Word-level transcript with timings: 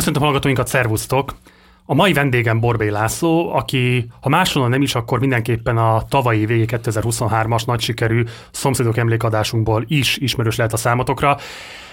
Köszöntöm 0.00 0.22
hallgatóinkat, 0.22 0.66
szervusztok! 0.66 1.34
A 1.84 1.94
mai 1.94 2.12
vendégem 2.12 2.60
Borbély 2.60 2.90
László, 2.90 3.54
aki, 3.54 4.10
ha 4.20 4.28
máshol 4.28 4.68
nem 4.68 4.82
is, 4.82 4.94
akkor 4.94 5.20
mindenképpen 5.20 5.76
a 5.76 6.04
tavalyi 6.08 6.46
végé 6.46 6.64
2023-as 6.68 7.66
nagy 7.66 7.80
sikerű 7.80 8.24
szomszédok 8.50 8.96
emlékadásunkból 8.96 9.84
is 9.86 10.16
ismerős 10.16 10.56
lehet 10.56 10.72
a 10.72 10.76
számotokra 10.76 11.38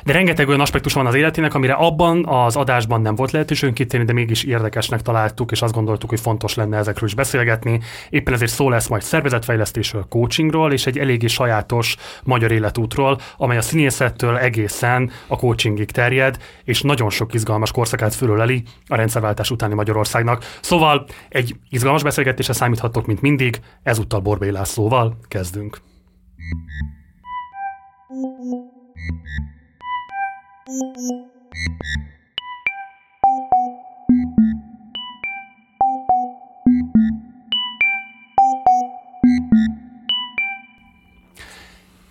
de 0.07 0.13
rengeteg 0.13 0.47
olyan 0.47 0.59
aspektus 0.59 0.93
van 0.93 1.05
az 1.05 1.15
életének, 1.15 1.54
amire 1.54 1.73
abban 1.73 2.25
az 2.27 2.55
adásban 2.55 3.02
nem 3.02 3.15
volt 3.15 3.31
lehetőségünk 3.31 3.77
kitérni, 3.77 4.05
de 4.05 4.13
mégis 4.13 4.43
érdekesnek 4.43 5.02
találtuk, 5.02 5.52
és 5.52 5.61
azt 5.61 5.73
gondoltuk, 5.73 6.09
hogy 6.09 6.20
fontos 6.20 6.55
lenne 6.55 6.77
ezekről 6.77 7.09
is 7.09 7.16
beszélgetni. 7.16 7.80
Éppen 8.09 8.34
ezért 8.34 8.52
szó 8.52 8.70
lesz 8.70 8.88
majd 8.88 9.02
szervezetfejlesztésről, 9.02 10.05
coachingról, 10.09 10.73
és 10.73 10.85
egy 10.85 10.98
eléggé 10.98 11.27
sajátos 11.27 11.95
magyar 12.23 12.52
életútról, 12.52 13.20
amely 13.38 13.57
a 13.57 13.62
színészettől 13.62 14.38
egészen 14.38 15.12
a 15.27 15.35
coachingig 15.35 15.91
terjed, 15.91 16.38
és 16.63 16.81
nagyon 16.81 17.09
sok 17.09 17.34
izgalmas 17.34 17.71
korszakát 17.71 18.16
fölöleli 18.16 18.63
a 18.88 18.95
rendszerváltás 18.95 19.52
utáni 19.52 19.73
Magyarországnak. 19.73 20.44
Szóval 20.62 21.05
egy 21.30 21.55
izgalmas 21.70 22.03
beszélgetésre 22.03 22.53
számíthatok, 22.53 23.05
mint 23.05 23.21
mindig, 23.21 23.59
ezúttal 23.84 24.20
Borbély 24.20 24.52
Lászlóval 24.52 25.17
kezdünk. 25.27 25.77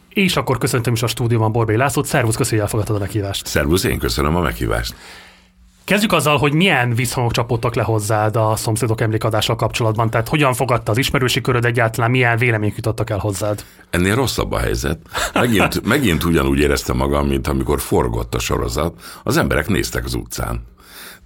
És 0.09 0.37
akkor 0.37 0.59
köszöntöm 0.59 0.93
is 0.93 1.03
a 1.03 1.07
stúdióban 1.07 1.53
Borbély 1.53 1.77
Lászlót. 1.77 2.07
Szervusz, 2.07 2.37
köszönjük, 2.37 2.61
hogy 2.61 2.61
elfogadtad 2.61 2.97
a 2.97 2.99
meghívást. 2.99 3.47
Szervusz, 3.47 3.85
én 3.85 3.99
köszönöm 3.99 4.37
a 4.37 4.41
meghívást. 4.41 4.95
Kezdjük 5.87 6.13
azzal, 6.13 6.39
hogy 6.39 6.53
milyen 6.53 6.95
viszonyok 6.95 7.33
csapottak 7.33 7.75
le 7.75 7.83
hozzád 7.83 8.37
a 8.37 8.57
szomszédok 8.57 9.01
emlékadással 9.01 9.57
kapcsolatban. 9.57 10.11
Tehát 10.11 10.29
hogyan 10.29 10.55
fogadta 10.55 10.91
az 10.91 10.99
ismerősi 10.99 11.41
köröd 11.41 11.65
egyáltalán, 11.65 12.11
milyen 12.11 12.37
vélemény 12.37 12.73
jutottak 12.77 13.11
el 13.11 13.19
hozzád? 13.19 13.65
Ennél 13.91 14.15
rosszabb 14.15 14.53
a 14.53 14.59
helyzet. 14.59 14.99
Megint, 15.33 15.85
megint 15.95 16.25
ugyanúgy 16.25 16.59
éreztem 16.59 16.97
magam, 16.97 17.27
mint 17.27 17.47
amikor 17.47 17.81
forgott 17.81 18.35
a 18.35 18.39
sorozat. 18.39 19.01
Az 19.23 19.37
emberek 19.37 19.69
néztek 19.69 20.05
az 20.05 20.15
utcán. 20.15 20.63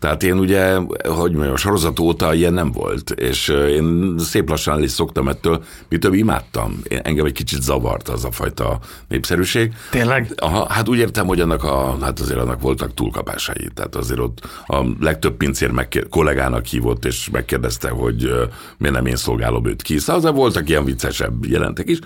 Tehát 0.01 0.23
én 0.23 0.39
ugye, 0.39 0.75
hogy 1.03 1.33
mondjam, 1.33 1.53
a 1.53 1.57
sorozat 1.57 1.99
óta 1.99 2.35
ilyen 2.35 2.53
nem 2.53 2.73
volt, 2.73 3.11
és 3.11 3.49
én 3.49 4.15
szép 4.19 4.49
lassan 4.49 4.77
el 4.77 4.83
is 4.83 4.91
szoktam 4.91 5.29
ettől, 5.29 5.65
mi 5.89 5.99
több 5.99 6.15
imádtam. 6.15 6.81
Én, 6.89 7.01
engem 7.03 7.25
egy 7.25 7.33
kicsit 7.33 7.63
zavart 7.63 8.09
az 8.09 8.25
a 8.25 8.31
fajta 8.31 8.79
népszerűség. 9.09 9.73
Tényleg? 9.91 10.33
Aha, 10.37 10.67
hát 10.69 10.89
úgy 10.89 10.99
értem, 10.99 11.27
hogy 11.27 11.41
annak, 11.41 11.65
a, 11.65 11.99
hát 12.01 12.21
azért 12.21 12.41
annak 12.41 12.61
voltak 12.61 12.95
túlkapásai. 12.95 13.69
Tehát 13.75 13.97
azért 13.97 14.21
ott 14.21 14.39
a 14.67 14.85
legtöbb 15.01 15.37
pincér 15.37 15.71
megkér, 15.71 16.09
kollégának 16.09 16.67
hívott, 16.67 17.05
és 17.05 17.29
megkérdezte, 17.33 17.89
hogy 17.89 18.33
miért 18.79 18.95
nem 18.95 19.07
én 19.07 19.17
szolgálom 19.17 19.67
őt 19.67 19.83
ki. 19.83 19.99
Szóval 19.99 20.17
azért 20.17 20.35
voltak 20.35 20.69
ilyen 20.69 20.85
viccesebb 20.85 21.47
jelentek 21.47 21.89
is, 21.89 21.99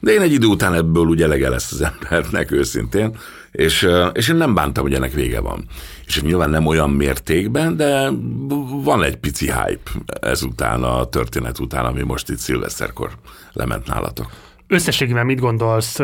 de 0.00 0.12
én 0.12 0.20
egy 0.20 0.32
idő 0.32 0.46
után 0.46 0.74
ebből 0.74 1.06
úgy 1.06 1.22
elege 1.22 1.48
lesz 1.48 1.72
az 1.72 1.80
embernek 2.02 2.50
őszintén, 2.50 3.16
és, 3.52 3.88
és 4.12 4.28
én 4.28 4.36
nem 4.36 4.54
bántam, 4.54 4.82
hogy 4.82 4.94
ennek 4.94 5.12
vége 5.12 5.40
van. 5.40 5.64
És 6.06 6.22
nyilván 6.22 6.50
nem 6.50 6.66
olyan 6.66 6.90
mértékben, 6.90 7.76
de 7.76 8.10
van 8.82 9.02
egy 9.02 9.16
pici 9.16 9.46
hype 9.46 9.90
ezután, 10.20 10.82
a 10.82 11.04
történet 11.04 11.58
után, 11.58 11.84
ami 11.84 12.02
most 12.02 12.28
itt 12.28 12.38
szilveszterkor 12.38 13.10
lement 13.52 13.86
nálatok. 13.86 14.30
Összességében 14.66 15.26
mit 15.26 15.40
gondolsz? 15.40 15.98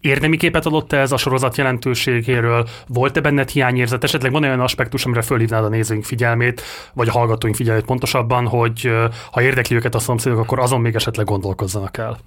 Érdemi 0.00 0.36
képet 0.36 0.66
adott 0.66 0.92
ez 0.92 1.12
a 1.12 1.16
sorozat 1.16 1.56
jelentőségéről? 1.56 2.68
Volt-e 2.86 3.20
benned 3.20 3.48
hiányérzet? 3.48 4.04
Esetleg 4.04 4.32
van 4.32 4.42
olyan 4.42 4.60
aspektus, 4.60 5.04
amire 5.04 5.22
fölhívnád 5.22 5.64
a 5.64 5.68
nézőink 5.68 6.04
figyelmét, 6.04 6.62
vagy 6.94 7.08
a 7.08 7.12
hallgatóink 7.12 7.56
figyelmét 7.56 7.84
pontosabban, 7.84 8.46
hogy 8.46 8.90
ha 9.30 9.42
érdekli 9.42 9.76
őket 9.76 9.94
a 9.94 9.98
szomszédok, 9.98 10.38
akkor 10.38 10.58
azon 10.58 10.80
még 10.80 10.94
esetleg 10.94 11.26
gondolkozzanak 11.26 11.96
el? 11.96 12.18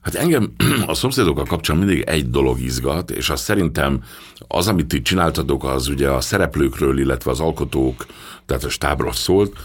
Hát 0.00 0.14
engem 0.14 0.52
a 0.86 0.94
szomszédokkal 0.94 1.44
kapcsolatban 1.44 1.88
mindig 1.88 2.08
egy 2.08 2.30
dolog 2.30 2.60
izgat, 2.60 3.10
és 3.10 3.30
azt 3.30 3.42
szerintem 3.42 4.02
az, 4.48 4.68
amit 4.68 4.92
itt 4.92 5.04
csináltatok, 5.04 5.64
az 5.64 5.88
ugye 5.88 6.08
a 6.08 6.20
szereplőkről, 6.20 6.98
illetve 6.98 7.30
az 7.30 7.40
alkotók, 7.40 8.06
tehát 8.46 8.64
a 8.64 8.68
stábról 8.68 9.12
szólt, 9.12 9.56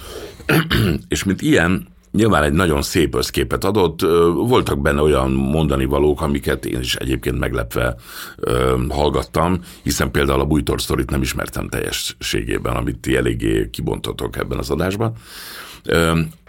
és 1.08 1.24
mint 1.24 1.42
ilyen, 1.42 1.88
nyilván 2.12 2.44
egy 2.44 2.54
nagyon 2.54 2.82
szép 2.82 3.16
összképet 3.16 3.64
adott. 3.64 4.02
Voltak 4.34 4.82
benne 4.82 5.02
olyan 5.02 5.32
mondani 5.32 5.86
valók, 5.86 6.22
amiket 6.22 6.66
én 6.66 6.80
is 6.80 6.96
egyébként 6.96 7.40
meglepve 7.40 7.96
hallgattam, 8.90 9.60
hiszen 9.84 10.12
például 10.12 10.40
a 10.40 10.46
Bújtor 10.46 10.82
sztorit 10.82 11.10
nem 11.10 11.22
ismertem 11.22 11.70
teljességében, 11.70 12.76
amit 12.76 13.00
ti 13.00 13.16
eléggé 13.16 13.70
kibontotok 13.70 14.38
ebben 14.38 14.58
az 14.58 14.70
adásban. 14.70 15.14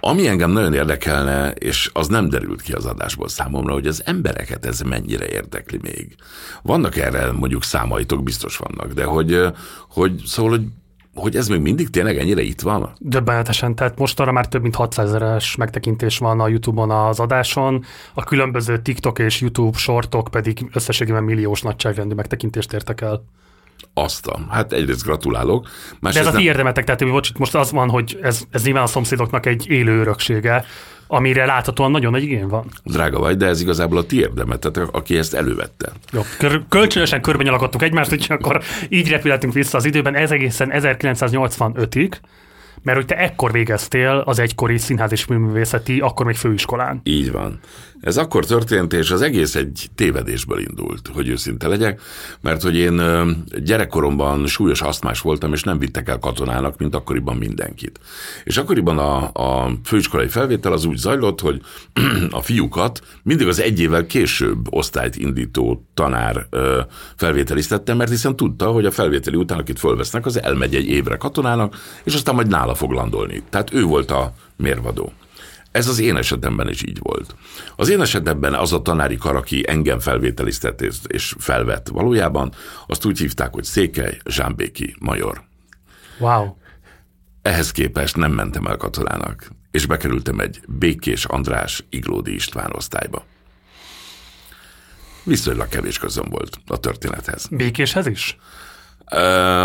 Ami 0.00 0.28
engem 0.28 0.50
nagyon 0.50 0.74
érdekelne, 0.74 1.50
és 1.50 1.90
az 1.92 2.08
nem 2.08 2.28
derült 2.28 2.62
ki 2.62 2.72
az 2.72 2.84
adásból 2.84 3.28
számomra, 3.28 3.72
hogy 3.72 3.86
az 3.86 4.02
embereket 4.04 4.66
ez 4.66 4.80
mennyire 4.80 5.28
érdekli 5.28 5.78
még. 5.82 6.16
Vannak 6.62 6.96
erre 6.96 7.32
mondjuk 7.32 7.62
számaitok, 7.62 8.22
biztos 8.22 8.56
vannak, 8.56 8.92
de 8.92 9.04
hogy, 9.04 9.42
hogy 9.88 10.22
szóval, 10.24 10.50
hogy 10.50 10.66
hogy 11.16 11.36
ez 11.36 11.48
még 11.48 11.60
mindig 11.60 11.90
tényleg 11.90 12.18
ennyire 12.18 12.42
itt 12.42 12.60
van? 12.60 12.92
Döbbenetesen, 12.98 13.74
tehát 13.74 13.98
most 13.98 14.20
arra 14.20 14.32
már 14.32 14.48
több 14.48 14.62
mint 14.62 14.74
600 14.74 15.08
ezeres 15.08 15.56
megtekintés 15.56 16.18
van 16.18 16.40
a 16.40 16.48
YouTube-on 16.48 16.90
az 16.90 17.20
adáson, 17.20 17.84
a 18.14 18.24
különböző 18.24 18.82
TikTok 18.82 19.18
és 19.18 19.40
YouTube 19.40 19.78
sortok 19.78 20.28
pedig 20.30 20.66
összességében 20.72 21.24
milliós 21.24 21.62
nagyságrendű 21.62 22.14
megtekintést 22.14 22.72
értek 22.72 23.00
el. 23.00 23.24
Azt 23.94 24.26
a, 24.26 24.38
hát 24.50 24.72
egyrészt 24.72 25.02
gratulálok. 25.02 25.68
De 26.00 26.08
ez 26.08 26.26
a 26.26 26.30
ti 26.30 26.36
nem... 26.36 26.44
érdemetek, 26.44 26.84
tehát 26.84 27.12
bocs, 27.12 27.34
most 27.34 27.54
az 27.54 27.70
van, 27.70 27.88
hogy 27.88 28.18
ez, 28.22 28.42
ez 28.50 28.64
nyilván 28.64 28.82
a 28.82 28.86
szomszédoknak 28.86 29.46
egy 29.46 29.70
élő 29.70 30.00
öröksége, 30.00 30.64
amire 31.06 31.44
láthatóan 31.44 31.90
nagyon 31.90 32.10
nagy 32.10 32.22
igény 32.22 32.46
van. 32.46 32.66
Drága 32.84 33.18
vagy, 33.18 33.36
de 33.36 33.46
ez 33.46 33.60
igazából 33.60 33.98
a 33.98 34.06
ti 34.06 34.18
érdemetek, 34.18 34.92
aki 34.92 35.16
ezt 35.16 35.34
elővette. 35.34 35.92
Jó, 36.12 36.20
kölcsönösen 36.68 37.20
körben 37.20 37.46
nyalakadtuk 37.46 37.82
egymást, 37.82 38.12
úgyhogy 38.12 38.36
akkor 38.40 38.62
így 38.88 39.08
repülhetünk 39.08 39.52
vissza 39.52 39.76
az 39.76 39.84
időben, 39.84 40.14
ez 40.14 40.30
egészen 40.30 40.70
1985-ig, 40.72 42.12
mert 42.82 42.96
hogy 42.96 43.06
te 43.06 43.16
ekkor 43.16 43.52
végeztél 43.52 44.22
az 44.24 44.38
egykori 44.38 44.78
színház 44.78 45.12
és 45.12 45.26
művészeti, 45.26 46.00
akkor 46.00 46.26
még 46.26 46.36
főiskolán. 46.36 47.00
Így 47.02 47.32
van. 47.32 47.60
Ez 48.00 48.16
akkor 48.16 48.44
történt, 48.44 48.92
és 48.92 49.10
az 49.10 49.22
egész 49.22 49.54
egy 49.54 49.88
tévedésből 49.94 50.58
indult, 50.58 51.10
hogy 51.14 51.28
őszinte 51.28 51.68
legyek, 51.68 52.00
mert 52.40 52.62
hogy 52.62 52.76
én 52.76 53.00
gyerekkoromban 53.64 54.46
súlyos 54.46 54.82
asztmás 54.82 55.20
voltam, 55.20 55.52
és 55.52 55.62
nem 55.62 55.78
vittek 55.78 56.08
el 56.08 56.18
katonának, 56.18 56.78
mint 56.78 56.94
akkoriban 56.94 57.36
mindenkit. 57.36 58.00
És 58.44 58.56
akkoriban 58.56 58.98
a, 58.98 59.30
a 59.32 59.70
főiskolai 59.84 60.28
felvétel 60.28 60.72
az 60.72 60.84
úgy 60.84 60.96
zajlott, 60.96 61.40
hogy 61.40 61.60
a 62.30 62.42
fiúkat 62.42 63.02
mindig 63.22 63.46
az 63.46 63.60
egy 63.60 63.80
évvel 63.80 64.06
később 64.06 64.74
osztályt 64.74 65.16
indító 65.16 65.86
tanár 65.94 66.46
felvételiztette, 67.16 67.94
mert 67.94 68.10
hiszen 68.10 68.36
tudta, 68.36 68.70
hogy 68.70 68.86
a 68.86 68.90
felvételi 68.90 69.36
után, 69.36 69.58
akit 69.58 69.78
fölvesznek, 69.78 70.26
az 70.26 70.42
elmegy 70.42 70.74
egy 70.74 70.86
évre 70.86 71.16
katonának, 71.16 71.76
és 72.04 72.14
aztán 72.14 72.34
majd 72.34 72.48
nála 72.48 72.74
fog 72.74 72.90
landolni. 72.90 73.42
Tehát 73.50 73.72
ő 73.72 73.82
volt 73.82 74.10
a 74.10 74.32
mérvadó. 74.56 75.12
Ez 75.76 75.88
az 75.88 75.98
én 75.98 76.16
esetemben 76.16 76.68
is 76.68 76.82
így 76.82 76.98
volt. 77.02 77.34
Az 77.76 77.88
én 77.88 78.00
esetemben 78.00 78.54
az 78.54 78.72
a 78.72 78.82
tanári 78.82 79.16
kar, 79.16 79.36
aki 79.36 79.64
engem 79.68 79.98
felvételiztett 79.98 80.80
és 81.06 81.34
felvett 81.38 81.88
valójában, 81.88 82.52
azt 82.86 83.04
úgy 83.04 83.18
hívták, 83.18 83.52
hogy 83.52 83.64
Székely 83.64 84.18
Zsámbéki 84.24 84.96
Major. 84.98 85.42
Wow. 86.18 86.54
Ehhez 87.42 87.70
képest 87.72 88.16
nem 88.16 88.32
mentem 88.32 88.66
el 88.66 88.76
katonának, 88.76 89.50
és 89.70 89.86
bekerültem 89.86 90.40
egy 90.40 90.60
Békés 90.68 91.24
András 91.24 91.84
Iglódi 91.90 92.34
István 92.34 92.72
osztályba. 92.74 93.24
Viszonylag 95.24 95.68
kevés 95.68 95.98
közöm 95.98 96.26
volt 96.28 96.58
a 96.66 96.78
történethez. 96.78 97.46
Békéshez 97.50 98.06
is? 98.06 98.38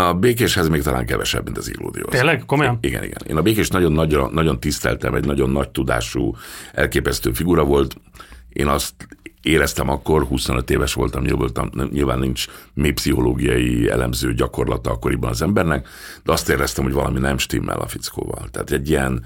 A 0.08 0.12
békéshez 0.12 0.68
még 0.68 0.82
talán 0.82 1.06
kevesebb, 1.06 1.44
mint 1.44 1.58
az 1.58 1.68
illúdióhoz. 1.68 2.14
Tényleg? 2.14 2.42
Komolyan? 2.46 2.78
Igen, 2.80 3.04
igen. 3.04 3.20
Én 3.28 3.36
a 3.36 3.42
békés 3.42 3.68
nagyon, 3.68 3.92
nagyon, 3.92 4.30
nagyon 4.32 4.60
tiszteltem, 4.60 5.14
egy 5.14 5.26
nagyon 5.26 5.50
nagy 5.50 5.70
tudású, 5.70 6.36
elképesztő 6.72 7.32
figura 7.32 7.64
volt. 7.64 7.96
Én 8.48 8.66
azt 8.66 8.94
éreztem 9.42 9.88
akkor, 9.88 10.24
25 10.24 10.70
éves 10.70 10.94
voltam, 10.94 11.22
nyilván, 11.22 11.88
nyilván 11.90 12.18
nincs 12.18 12.46
mély 12.74 12.90
pszichológiai 12.90 13.90
elemző 13.90 14.34
gyakorlata 14.34 14.90
akkoriban 14.90 15.30
az 15.30 15.42
embernek, 15.42 15.88
de 16.24 16.32
azt 16.32 16.48
éreztem, 16.48 16.84
hogy 16.84 16.92
valami 16.92 17.18
nem 17.18 17.38
stimmel 17.38 17.78
a 17.78 17.86
fickóval. 17.86 18.48
Tehát 18.50 18.70
egy 18.70 18.88
ilyen 18.88 19.24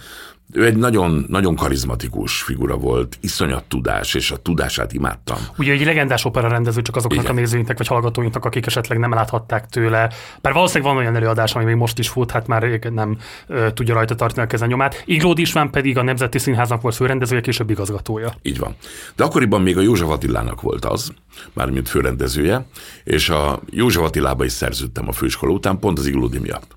ő 0.57 0.65
egy 0.65 0.77
nagyon, 0.77 1.25
nagyon 1.29 1.57
karizmatikus 1.57 2.43
figura 2.43 2.77
volt, 2.77 3.19
iszonyat 3.21 3.65
tudás, 3.65 4.15
és 4.15 4.31
a 4.31 4.37
tudását 4.37 4.93
imádtam. 4.93 5.37
Ugye 5.59 5.73
egy 5.73 5.85
legendás 5.85 6.25
opera 6.25 6.49
rendező 6.49 6.83
csak 6.83 6.97
azoknak 6.97 7.23
Igen. 7.23 7.37
a 7.37 7.39
nézőinknek 7.39 7.79
vagy 7.79 7.87
hallgatóinknak, 7.87 8.45
akik 8.45 8.67
esetleg 8.67 8.99
nem 8.99 9.13
láthatták 9.13 9.67
tőle. 9.67 10.11
Bár 10.41 10.53
valószínűleg 10.53 10.93
van 10.93 11.03
olyan 11.03 11.17
előadás, 11.17 11.55
ami 11.55 11.65
még 11.65 11.75
most 11.75 11.99
is 11.99 12.09
fut, 12.09 12.31
hát 12.31 12.47
már 12.47 12.81
nem 12.93 13.19
ö, 13.47 13.73
tudja 13.73 13.95
rajta 13.95 14.15
tartani 14.15 14.47
a 14.47 14.49
kezenyomát. 14.49 15.03
Iglódi 15.07 15.41
István 15.41 15.71
pedig 15.71 15.99
a 15.99 16.03
Nemzeti 16.03 16.39
Színháznak 16.39 16.81
volt 16.81 16.95
főrendezője, 16.95 17.41
később 17.41 17.71
igazgatója. 17.71 18.33
Így 18.43 18.59
van. 18.59 18.77
De 19.17 19.25
akkoriban 19.25 19.63
még 19.63 19.77
a 19.77 19.81
József 19.81 20.09
Attilának 20.09 20.61
volt 20.61 20.85
az, 20.85 21.13
mármint 21.53 21.89
főrendezője, 21.89 22.67
és 23.05 23.29
a 23.29 23.61
József 23.71 24.03
Attilába 24.03 24.45
is 24.45 24.53
szerződtem 24.53 25.09
a 25.09 25.13
főiskola 25.13 25.53
után, 25.53 25.79
pont 25.79 25.99
az 25.99 26.07
Iglódi 26.07 26.39
miatt. 26.39 26.77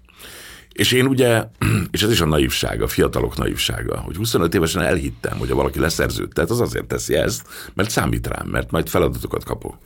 És 0.80 0.92
én 0.92 1.06
ugye, 1.06 1.44
és 1.92 2.02
ez 2.02 2.12
is 2.12 2.22
a 2.22 2.26
naivság, 2.26 2.82
a 2.82 2.88
fiatalok 2.88 3.38
naivsága, 3.38 4.00
hogy 4.00 4.16
25 4.16 4.54
évesen 4.54 4.82
elhittem, 4.82 5.38
hogy 5.38 5.50
ha 5.50 5.56
valaki 5.56 5.80
leszerződtet, 5.80 6.50
az 6.50 6.60
azért 6.60 6.86
teszi 6.86 7.16
ezt, 7.16 7.48
mert 7.74 7.90
számít 7.90 8.28
rám, 8.28 8.48
mert 8.48 8.72
majd 8.72 8.90
feladatokat 8.90 9.44
kapok. 9.44 9.78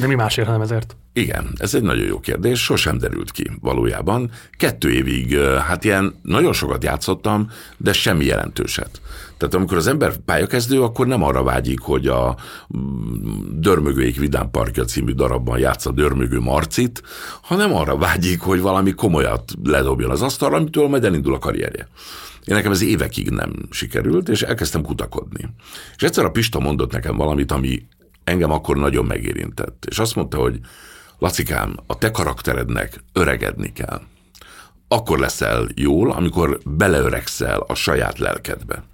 De 0.00 0.06
mi 0.06 0.14
másért, 0.14 0.46
hanem 0.46 0.60
ezért? 0.60 0.96
Igen, 1.14 1.52
ez 1.56 1.74
egy 1.74 1.82
nagyon 1.82 2.06
jó 2.06 2.20
kérdés, 2.20 2.62
sosem 2.62 2.98
derült 2.98 3.30
ki 3.30 3.50
valójában. 3.60 4.30
Kettő 4.50 4.90
évig, 4.90 5.38
hát 5.38 5.84
ilyen 5.84 6.14
nagyon 6.22 6.52
sokat 6.52 6.84
játszottam, 6.84 7.50
de 7.76 7.92
semmi 7.92 8.24
jelentőset. 8.24 9.00
Tehát 9.36 9.54
amikor 9.54 9.76
az 9.76 9.86
ember 9.86 10.16
pályakezdő, 10.16 10.82
akkor 10.82 11.06
nem 11.06 11.22
arra 11.22 11.42
vágyik, 11.42 11.80
hogy 11.80 12.06
a 12.06 12.36
mm, 12.76 13.60
Dörmögőik 13.60 14.18
Vidám 14.18 14.50
Parkja 14.50 14.84
című 14.84 15.12
darabban 15.12 15.58
játsza 15.58 15.90
Dörmögő 15.90 16.40
Marcit, 16.40 17.02
hanem 17.42 17.74
arra 17.74 17.96
vágyik, 17.96 18.40
hogy 18.40 18.60
valami 18.60 18.92
komolyat 18.92 19.52
ledobjon 19.64 20.10
az 20.10 20.22
asztalra, 20.22 20.56
amitől 20.56 20.88
majd 20.88 21.04
elindul 21.04 21.34
a 21.34 21.38
karrierje. 21.38 21.88
Én 22.44 22.54
nekem 22.54 22.72
ez 22.72 22.82
évekig 22.82 23.30
nem 23.30 23.52
sikerült, 23.70 24.28
és 24.28 24.42
elkezdtem 24.42 24.82
kutakodni. 24.82 25.48
És 25.96 26.02
egyszer 26.02 26.24
a 26.24 26.30
Pista 26.30 26.58
mondott 26.58 26.92
nekem 26.92 27.16
valamit, 27.16 27.52
ami 27.52 27.86
engem 28.24 28.50
akkor 28.50 28.76
nagyon 28.76 29.04
megérintett. 29.04 29.86
És 29.88 29.98
azt 29.98 30.14
mondta, 30.14 30.38
hogy 30.38 30.60
Lacikám, 31.22 31.76
a 31.86 31.98
te 31.98 32.10
karakterednek 32.10 33.04
öregedni 33.12 33.72
kell. 33.72 34.00
Akkor 34.88 35.18
leszel 35.18 35.68
jól, 35.74 36.10
amikor 36.10 36.60
beleöregszel 36.64 37.60
a 37.60 37.74
saját 37.74 38.18
lelkedbe. 38.18 38.84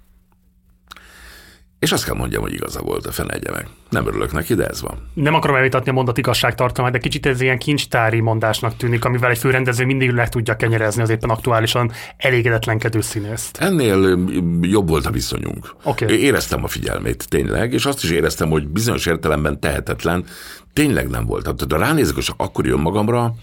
És 1.79 1.91
azt 1.91 2.05
kell 2.05 2.15
mondjam, 2.15 2.41
hogy 2.41 2.53
igaza 2.53 2.81
volt 2.81 3.05
a 3.05 3.11
fenegye 3.11 3.51
meg. 3.51 3.67
Nem 3.89 4.07
örülök 4.07 4.33
neki, 4.33 4.53
de 4.53 4.67
ez 4.67 4.81
van. 4.81 5.09
Nem 5.13 5.33
akarom 5.33 5.55
elvitatni 5.55 5.89
a 5.89 5.93
mondat 5.93 6.17
igazságtartalmát, 6.17 6.93
de 6.93 6.99
kicsit 6.99 7.25
ez 7.25 7.41
ilyen 7.41 7.57
kincstári 7.57 8.19
mondásnak 8.19 8.77
tűnik, 8.77 9.05
amivel 9.05 9.29
egy 9.29 9.37
főrendező 9.37 9.85
mindig 9.85 10.11
le 10.11 10.29
tudja 10.29 10.55
kenyerezni 10.55 11.01
az 11.01 11.09
éppen 11.09 11.29
aktuálisan 11.29 11.91
elégedetlenkedő 12.17 13.01
színészt. 13.01 13.57
Ennél 13.57 14.19
jobb 14.61 14.89
volt 14.89 15.05
a 15.05 15.11
viszonyunk. 15.11 15.75
Okay. 15.83 16.19
Éreztem 16.21 16.63
a 16.63 16.67
figyelmét 16.67 17.29
tényleg, 17.29 17.73
és 17.73 17.85
azt 17.85 18.03
is 18.03 18.09
éreztem, 18.09 18.49
hogy 18.49 18.67
bizonyos 18.67 19.05
értelemben 19.05 19.59
tehetetlen, 19.59 20.25
tényleg 20.73 21.09
nem 21.09 21.25
volt. 21.25 21.43
Tehát 21.43 21.65
ha 21.69 21.77
ránézek, 21.77 22.17
és 22.17 22.29
akkor 22.37 22.65
jön 22.65 22.79
magamra, 22.79 23.33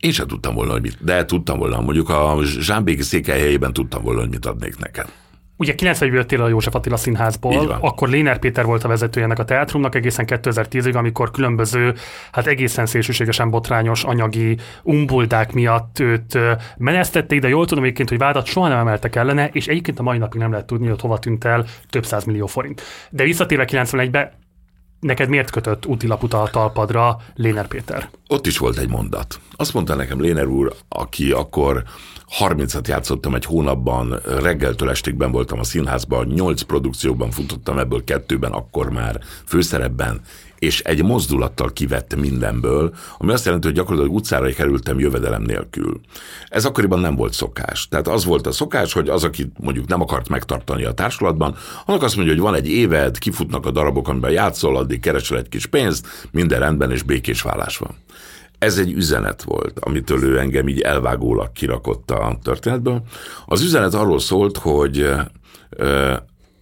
én 0.00 0.12
sem 0.12 0.26
tudtam 0.26 0.54
volna, 0.54 0.72
hogy 0.72 0.82
mit, 0.82 1.04
de 1.04 1.24
tudtam 1.24 1.58
volna, 1.58 1.80
mondjuk 1.80 2.08
a 2.08 2.38
Zsámbéki 2.42 3.02
székelyhelyében 3.02 3.72
tudtam 3.72 4.02
volna, 4.02 4.20
hogy 4.20 4.30
mit 4.30 4.46
adnék 4.46 4.78
neked. 4.78 5.06
Ugye 5.62 5.74
91 5.74 6.12
jöttél 6.12 6.42
a 6.42 6.48
József 6.48 6.74
Attila 6.74 6.96
színházból, 6.96 7.78
akkor 7.80 8.08
Léner 8.08 8.38
Péter 8.38 8.64
volt 8.64 8.84
a 8.84 8.88
vezetője 8.88 9.26
ennek 9.26 9.38
a 9.38 9.44
teátrumnak 9.44 9.94
egészen 9.94 10.24
2010-ig, 10.28 10.94
amikor 10.96 11.30
különböző, 11.30 11.94
hát 12.32 12.46
egészen 12.46 12.86
szélsőségesen 12.86 13.50
botrányos 13.50 14.04
anyagi 14.04 14.58
umbuldák 14.82 15.52
miatt 15.52 15.98
őt 15.98 16.38
menesztették, 16.76 17.40
de 17.40 17.48
jól 17.48 17.66
tudom 17.66 17.84
egyébként, 17.84 18.08
hogy 18.08 18.18
vádat 18.18 18.46
soha 18.46 18.68
nem 18.68 18.78
emeltek 18.78 19.16
ellene, 19.16 19.48
és 19.52 19.66
egyébként 19.66 19.98
a 19.98 20.02
mai 20.02 20.18
napig 20.18 20.40
nem 20.40 20.50
lehet 20.50 20.66
tudni, 20.66 20.88
hogy 20.88 21.00
hova 21.00 21.18
tűnt 21.18 21.44
el 21.44 21.64
több 21.90 22.04
száz 22.04 22.24
millió 22.24 22.46
forint. 22.46 22.82
De 23.10 23.24
visszatérve 23.24 23.64
91-be, 23.68 24.38
neked 25.00 25.28
miért 25.28 25.50
kötött 25.50 25.86
útilaput 25.86 26.34
a 26.34 26.48
talpadra 26.52 27.16
Léner 27.34 27.66
Péter? 27.66 28.08
Ott 28.28 28.46
is 28.46 28.58
volt 28.58 28.78
egy 28.78 28.88
mondat. 28.88 29.40
Azt 29.56 29.74
mondta 29.74 29.94
nekem 29.94 30.20
Léner 30.20 30.46
úr, 30.46 30.72
aki 30.88 31.30
akkor 31.30 31.82
30-at 32.38 32.88
játszottam 32.88 33.34
egy 33.34 33.44
hónapban, 33.44 34.20
reggeltől 34.42 34.90
estigben 34.90 35.30
voltam 35.30 35.58
a 35.58 35.64
színházban, 35.64 36.26
8 36.26 36.62
produkcióban 36.62 37.30
futottam, 37.30 37.78
ebből 37.78 38.04
kettőben 38.04 38.52
akkor 38.52 38.90
már 38.90 39.20
főszerepben, 39.46 40.20
és 40.58 40.80
egy 40.80 41.02
mozdulattal 41.04 41.72
kivett 41.72 42.16
mindenből, 42.16 42.94
ami 43.18 43.32
azt 43.32 43.44
jelenti, 43.44 43.66
hogy 43.66 43.76
gyakorlatilag 43.76 44.14
utcára 44.14 44.52
kerültem 44.52 44.98
jövedelem 44.98 45.42
nélkül. 45.42 46.00
Ez 46.48 46.64
akkoriban 46.64 47.00
nem 47.00 47.16
volt 47.16 47.32
szokás. 47.32 47.88
Tehát 47.88 48.08
az 48.08 48.24
volt 48.24 48.46
a 48.46 48.52
szokás, 48.52 48.92
hogy 48.92 49.08
az, 49.08 49.24
aki 49.24 49.52
mondjuk 49.60 49.86
nem 49.86 50.00
akart 50.00 50.28
megtartani 50.28 50.84
a 50.84 50.92
társulatban, 50.92 51.56
annak 51.86 52.02
azt 52.02 52.16
mondja, 52.16 52.34
hogy 52.34 52.42
van 52.42 52.54
egy 52.54 52.68
éved, 52.68 53.18
kifutnak 53.18 53.66
a 53.66 53.70
darabok, 53.70 54.08
amiben 54.08 54.30
játszol, 54.30 54.76
addig 54.76 55.00
keresel 55.00 55.38
egy 55.38 55.48
kis 55.48 55.66
pénzt, 55.66 56.06
minden 56.30 56.58
rendben 56.58 56.90
és 56.90 57.02
békés 57.02 57.42
vállás 57.42 57.76
van 57.78 57.96
ez 58.62 58.78
egy 58.78 58.92
üzenet 58.92 59.42
volt, 59.42 59.78
amitől 59.78 60.24
ő 60.24 60.38
engem 60.38 60.68
így 60.68 60.80
elvágólag 60.80 61.52
kirakott 61.52 62.10
a 62.10 62.38
történetből. 62.42 63.02
Az 63.46 63.62
üzenet 63.62 63.94
arról 63.94 64.18
szólt, 64.18 64.56
hogy 64.56 65.10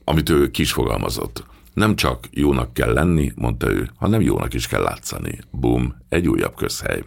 amit 0.05 0.29
ő 0.29 0.51
kisfogalmazott, 0.51 1.45
nem 1.75 1.97
csak 1.97 2.29
jónak 2.31 2.73
kell 2.73 2.93
lenni, 2.93 3.33
mondta 3.37 3.71
ő, 3.71 3.91
hanem 3.97 4.21
jónak 4.21 4.55
is 4.55 4.67
kell 4.67 4.83
látszani. 4.83 5.39
Bum, 5.51 5.95
egy 6.09 6.29
újabb 6.29 6.55
közhely. 6.55 7.05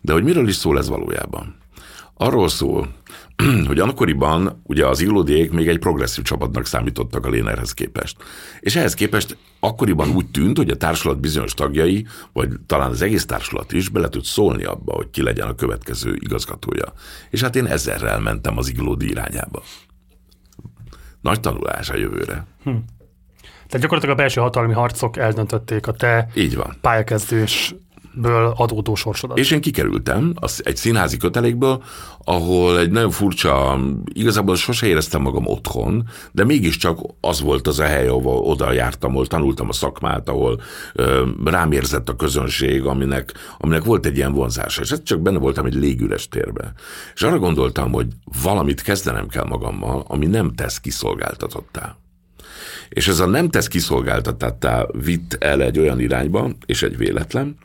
De 0.00 0.12
hogy 0.12 0.24
miről 0.24 0.48
is 0.48 0.54
szól 0.54 0.78
ez 0.78 0.88
valójában? 0.88 1.56
Arról 2.14 2.48
szól, 2.48 2.88
hogy 3.66 3.78
akkoriban 3.78 4.62
ugye 4.62 4.86
az 4.86 5.00
illódiék 5.00 5.50
még 5.50 5.68
egy 5.68 5.78
progresszív 5.78 6.24
csapatnak 6.24 6.66
számítottak 6.66 7.26
a 7.26 7.28
Lénerhez 7.28 7.72
képest. 7.72 8.16
És 8.60 8.76
ehhez 8.76 8.94
képest 8.94 9.36
akkoriban 9.60 10.10
úgy 10.10 10.30
tűnt, 10.30 10.56
hogy 10.56 10.70
a 10.70 10.76
társulat 10.76 11.20
bizonyos 11.20 11.54
tagjai, 11.54 12.06
vagy 12.32 12.48
talán 12.66 12.90
az 12.90 13.02
egész 13.02 13.26
társulat 13.26 13.72
is 13.72 13.88
bele 13.88 14.08
tud 14.08 14.24
szólni 14.24 14.64
abba, 14.64 14.94
hogy 14.94 15.10
ki 15.10 15.22
legyen 15.22 15.48
a 15.48 15.54
következő 15.54 16.16
igazgatója. 16.20 16.92
És 17.30 17.40
hát 17.40 17.56
én 17.56 17.66
ezerrel 17.66 18.20
mentem 18.20 18.58
az 18.58 18.72
illódi 18.72 19.08
irányába. 19.08 19.62
Nagy 21.20 21.40
tanulás 21.40 21.90
a 21.90 21.96
jövőre. 21.96 22.46
Hm. 22.62 22.70
Tehát 23.40 23.80
gyakorlatilag 23.80 24.14
a 24.14 24.18
belső 24.18 24.40
hatalmi 24.40 24.72
harcok 24.72 25.16
eldöntötték 25.16 25.86
a 25.86 25.92
te 25.92 26.28
Így 26.34 26.56
van. 26.56 26.76
pályakezdés 26.80 27.74
ből 28.20 28.52
adódó 28.56 28.94
sorsodat. 28.94 29.38
És 29.38 29.50
én 29.50 29.60
kikerültem 29.60 30.32
az, 30.34 30.60
egy 30.64 30.76
színházi 30.76 31.16
kötelékből, 31.16 31.82
ahol 32.24 32.78
egy 32.78 32.90
nagyon 32.90 33.10
furcsa, 33.10 33.78
igazából 34.12 34.56
sose 34.56 34.86
éreztem 34.86 35.22
magam 35.22 35.46
otthon, 35.46 36.08
de 36.32 36.44
mégiscsak 36.44 36.98
az 37.20 37.40
volt 37.40 37.66
az 37.66 37.78
a 37.78 37.84
hely, 37.84 38.06
ahol 38.06 38.38
oda 38.38 38.72
jártam, 38.72 39.10
ahol 39.10 39.26
tanultam 39.26 39.68
a 39.68 39.72
szakmát, 39.72 40.28
ahol 40.28 40.60
ö, 40.92 41.26
rám 41.44 41.72
érzett 41.72 42.08
a 42.08 42.16
közönség, 42.16 42.84
aminek, 42.84 43.32
aminek 43.58 43.84
volt 43.84 44.06
egy 44.06 44.16
ilyen 44.16 44.32
vonzása. 44.32 44.82
És 44.82 44.90
ez 44.90 45.02
csak 45.02 45.20
benne 45.20 45.38
voltam 45.38 45.66
egy 45.66 45.74
légüres 45.74 46.28
térbe. 46.28 46.72
És 47.14 47.22
arra 47.22 47.38
gondoltam, 47.38 47.92
hogy 47.92 48.06
valamit 48.42 48.82
kezdenem 48.82 49.28
kell 49.28 49.44
magammal, 49.44 50.04
ami 50.08 50.26
nem 50.26 50.54
tesz 50.54 50.80
kiszolgáltatottá. 50.80 51.96
És 52.88 53.08
ez 53.08 53.20
a 53.20 53.26
nem 53.26 53.48
tesz 53.48 53.66
kiszolgáltatottá 53.66 54.86
vitt 55.04 55.36
el 55.40 55.62
egy 55.62 55.78
olyan 55.78 56.00
irányba, 56.00 56.50
és 56.66 56.82
egy 56.82 56.96
véletlen, 56.96 57.56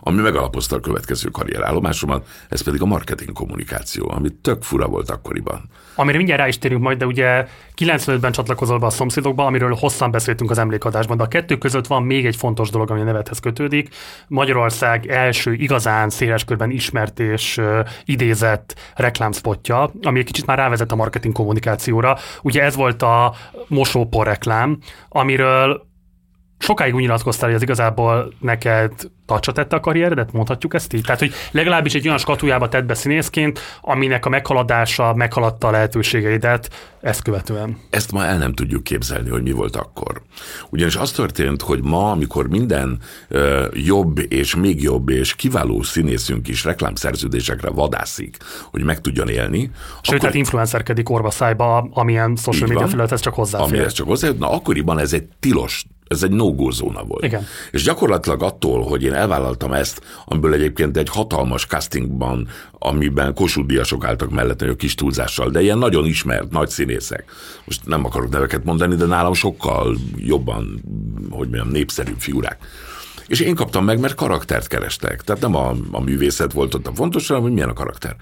ami 0.00 0.20
megalapozta 0.20 0.76
a 0.76 0.80
következő 0.80 1.28
karrierállomásomat, 1.28 2.26
ez 2.48 2.62
pedig 2.62 2.82
a 2.82 2.86
marketing 2.86 3.32
kommunikáció, 3.32 4.10
ami 4.10 4.28
tök 4.42 4.62
fura 4.62 4.86
volt 4.86 5.10
akkoriban. 5.10 5.70
Amire 5.94 6.16
mindjárt 6.16 6.40
rá 6.40 6.48
is 6.48 6.58
térünk 6.58 6.82
majd, 6.82 6.98
de 6.98 7.06
ugye 7.06 7.46
95-ben 7.76 8.32
csatlakozol 8.32 8.78
be 8.78 8.86
a 8.86 8.90
szomszédokba, 8.90 9.46
amiről 9.46 9.74
hosszan 9.74 10.10
beszéltünk 10.10 10.50
az 10.50 10.58
emlékadásban, 10.58 11.16
de 11.16 11.22
a 11.22 11.28
kettő 11.28 11.58
között 11.58 11.86
van 11.86 12.02
még 12.02 12.26
egy 12.26 12.36
fontos 12.36 12.70
dolog, 12.70 12.90
ami 12.90 13.00
a 13.00 13.04
nevethez 13.04 13.38
kötődik. 13.38 13.94
Magyarország 14.28 15.06
első 15.06 15.52
igazán 15.52 16.10
széles 16.10 16.44
körben 16.44 16.70
ismert 16.70 17.20
és 17.20 17.56
uh, 17.56 17.78
idézett 18.04 18.74
reklámspotja, 18.94 19.90
ami 20.02 20.18
egy 20.18 20.24
kicsit 20.24 20.46
már 20.46 20.58
rávezet 20.58 20.92
a 20.92 20.96
marketing 20.96 21.34
kommunikációra. 21.34 22.18
Ugye 22.42 22.62
ez 22.62 22.76
volt 22.76 23.02
a 23.02 23.34
mosópor 23.68 24.26
reklám, 24.26 24.78
amiről 25.08 25.92
sokáig 26.64 26.94
úgy 26.94 27.00
nyilatkoztál, 27.00 27.48
hogy 27.48 27.56
az 27.56 27.62
igazából 27.62 28.32
neked 28.40 28.92
tacsa 29.26 29.52
tette 29.52 29.76
a 29.76 29.80
karrieredet, 29.80 30.32
mondhatjuk 30.32 30.74
ezt 30.74 30.92
így? 30.92 31.02
Tehát, 31.02 31.20
hogy 31.20 31.32
legalábbis 31.50 31.94
egy 31.94 32.06
olyan 32.06 32.18
skatujába 32.18 32.68
tett 32.68 32.84
be 32.84 32.94
színészként, 32.94 33.60
aminek 33.80 34.26
a 34.26 34.28
meghaladása 34.28 35.14
meghaladta 35.14 35.68
a 35.68 35.70
lehetőségeidet 35.70 36.70
ezt 37.00 37.22
követően. 37.22 37.78
Ezt 37.90 38.12
ma 38.12 38.24
el 38.24 38.38
nem 38.38 38.52
tudjuk 38.52 38.84
képzelni, 38.84 39.30
hogy 39.30 39.42
mi 39.42 39.50
volt 39.50 39.76
akkor. 39.76 40.22
Ugyanis 40.70 40.96
az 40.96 41.10
történt, 41.10 41.62
hogy 41.62 41.82
ma, 41.82 42.10
amikor 42.10 42.48
minden 42.48 42.98
ö, 43.28 43.66
jobb 43.72 44.32
és 44.32 44.54
még 44.54 44.82
jobb 44.82 45.08
és 45.08 45.34
kiváló 45.34 45.82
színészünk 45.82 46.48
is 46.48 46.64
reklámszerződésekre 46.64 47.70
vadászik, 47.70 48.36
hogy 48.70 48.82
meg 48.82 49.00
tudjon 49.00 49.28
élni. 49.28 49.60
Sőt, 49.60 49.70
akkor... 50.06 50.18
tehát 50.18 50.34
influencerkedik 50.34 51.08
orva 51.08 51.30
szájba, 51.30 51.88
amilyen 51.90 52.36
social 52.36 52.68
media 52.68 52.86
felület, 52.86 53.12
ez 53.12 53.20
csak 53.20 53.34
hozzáfér. 53.34 53.66
Amihez 53.66 53.92
csak 53.92 54.06
hozzáfér. 54.06 54.38
Na, 54.38 54.50
akkoriban 54.50 54.98
ez 54.98 55.12
egy 55.12 55.28
tilos 55.40 55.84
ez 56.14 56.22
egy 56.22 56.30
no 56.30 56.70
zóna 56.70 57.04
volt. 57.04 57.24
Igen. 57.24 57.46
És 57.70 57.82
gyakorlatilag 57.82 58.42
attól, 58.42 58.82
hogy 58.82 59.02
én 59.02 59.12
elvállaltam 59.12 59.72
ezt, 59.72 60.00
amiből 60.24 60.52
egyébként 60.52 60.96
egy 60.96 61.08
hatalmas 61.08 61.66
castingban, 61.66 62.48
amiben 62.78 63.34
kosúdiasok 63.34 64.04
álltak 64.04 64.30
mellett, 64.30 64.62
a 64.62 64.76
kis 64.76 64.94
túlzással, 64.94 65.50
de 65.50 65.62
ilyen 65.62 65.78
nagyon 65.78 66.06
ismert, 66.06 66.50
nagy 66.50 66.68
színészek. 66.68 67.24
Most 67.64 67.86
nem 67.86 68.04
akarok 68.04 68.30
neveket 68.30 68.64
mondani, 68.64 68.94
de 68.94 69.06
nálam 69.06 69.34
sokkal 69.34 69.96
jobban, 70.16 70.82
hogy 71.30 71.48
mondjam, 71.48 71.68
népszerűbb 71.68 72.18
figurák. 72.18 72.58
És 73.26 73.40
én 73.40 73.54
kaptam 73.54 73.84
meg, 73.84 74.00
mert 74.00 74.14
karaktert 74.14 74.66
kerestek. 74.66 75.22
Tehát 75.22 75.42
nem 75.42 75.54
a, 75.54 75.74
a 75.90 76.00
művészet 76.00 76.52
volt 76.52 76.74
ott 76.74 76.86
a 76.86 76.94
fontos, 76.94 77.26
hanem 77.28 77.42
hogy 77.42 77.52
milyen 77.52 77.68
a 77.68 77.72
karakter. 77.72 78.16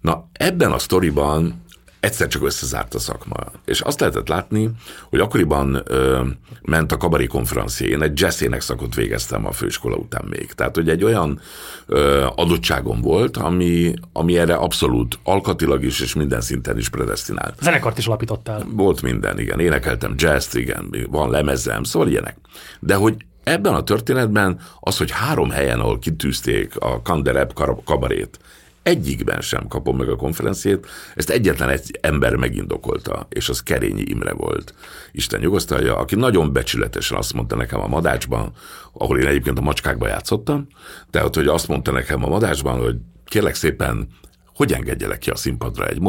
Na, 0.00 0.28
ebben 0.32 0.72
a 0.72 0.78
sztoriban 0.78 1.61
egyszer 2.02 2.28
csak 2.28 2.44
összezárt 2.44 2.94
a 2.94 2.98
szakma. 2.98 3.36
És 3.64 3.80
azt 3.80 4.00
lehetett 4.00 4.28
látni, 4.28 4.70
hogy 5.10 5.20
akkoriban 5.20 5.82
ö, 5.84 6.22
ment 6.62 6.92
a 6.92 6.96
kabari 6.96 7.26
konferencia. 7.26 7.88
Én 7.88 8.02
egy 8.02 8.20
jazzének 8.20 8.60
szakot 8.60 8.94
végeztem 8.94 9.46
a 9.46 9.52
főiskola 9.52 9.96
után 9.96 10.24
még. 10.28 10.52
Tehát, 10.52 10.74
hogy 10.74 10.88
egy 10.88 11.04
olyan 11.04 11.40
ö, 11.86 12.26
adottságom 12.34 13.00
volt, 13.00 13.36
ami, 13.36 13.94
ami 14.12 14.38
erre 14.38 14.54
abszolút 14.54 15.18
alkatilag 15.22 15.84
is 15.84 16.00
és 16.00 16.14
minden 16.14 16.40
szinten 16.40 16.78
is 16.78 16.88
predestinál. 16.88 17.54
Zenekart 17.60 17.98
is 17.98 18.06
alapítottál. 18.06 18.66
Volt 18.70 19.02
minden, 19.02 19.38
igen. 19.38 19.60
Énekeltem 19.60 20.14
jazz 20.16 20.54
igen, 20.54 21.06
van 21.10 21.30
lemezem, 21.30 21.82
szóval 21.82 22.08
ilyenek. 22.08 22.36
De 22.80 22.94
hogy 22.94 23.16
ebben 23.44 23.74
a 23.74 23.82
történetben 23.82 24.60
az, 24.80 24.96
hogy 24.96 25.10
három 25.10 25.50
helyen, 25.50 25.80
ahol 25.80 25.98
kitűzték 25.98 26.76
a 26.78 27.02
Kandereb 27.02 27.52
kabarét, 27.84 28.38
egyikben 28.82 29.40
sem 29.40 29.68
kapom 29.68 29.96
meg 29.96 30.08
a 30.08 30.16
konferenciét, 30.16 30.86
ezt 31.14 31.30
egyetlen 31.30 31.68
egy 31.68 31.98
ember 32.00 32.36
megindokolta, 32.36 33.26
és 33.28 33.48
az 33.48 33.62
Kerényi 33.62 34.02
Imre 34.02 34.32
volt. 34.32 34.74
Isten 35.12 35.40
nyugosztalja, 35.40 35.96
aki 35.96 36.14
nagyon 36.14 36.52
becsületesen 36.52 37.18
azt 37.18 37.32
mondta 37.32 37.56
nekem 37.56 37.80
a 37.80 37.86
Madácsban, 37.86 38.52
ahol 38.92 39.18
én 39.18 39.26
egyébként 39.26 39.58
a 39.58 39.62
macskákban 39.62 40.08
játszottam, 40.08 40.66
tehát 41.10 41.34
hogy 41.34 41.46
azt 41.46 41.68
mondta 41.68 41.90
nekem 41.92 42.24
a 42.24 42.28
Madácsban, 42.28 42.80
hogy 42.80 42.96
kérlek 43.24 43.54
szépen, 43.54 44.08
hogy 44.54 44.72
engedjelek 44.72 45.18
ki 45.18 45.30
a 45.30 45.36
színpadra 45.36 45.86
egy 45.86 46.00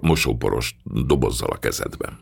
mosóporos 0.00 0.76
dobozzal 0.84 1.50
a 1.50 1.58
kezedben. 1.58 2.18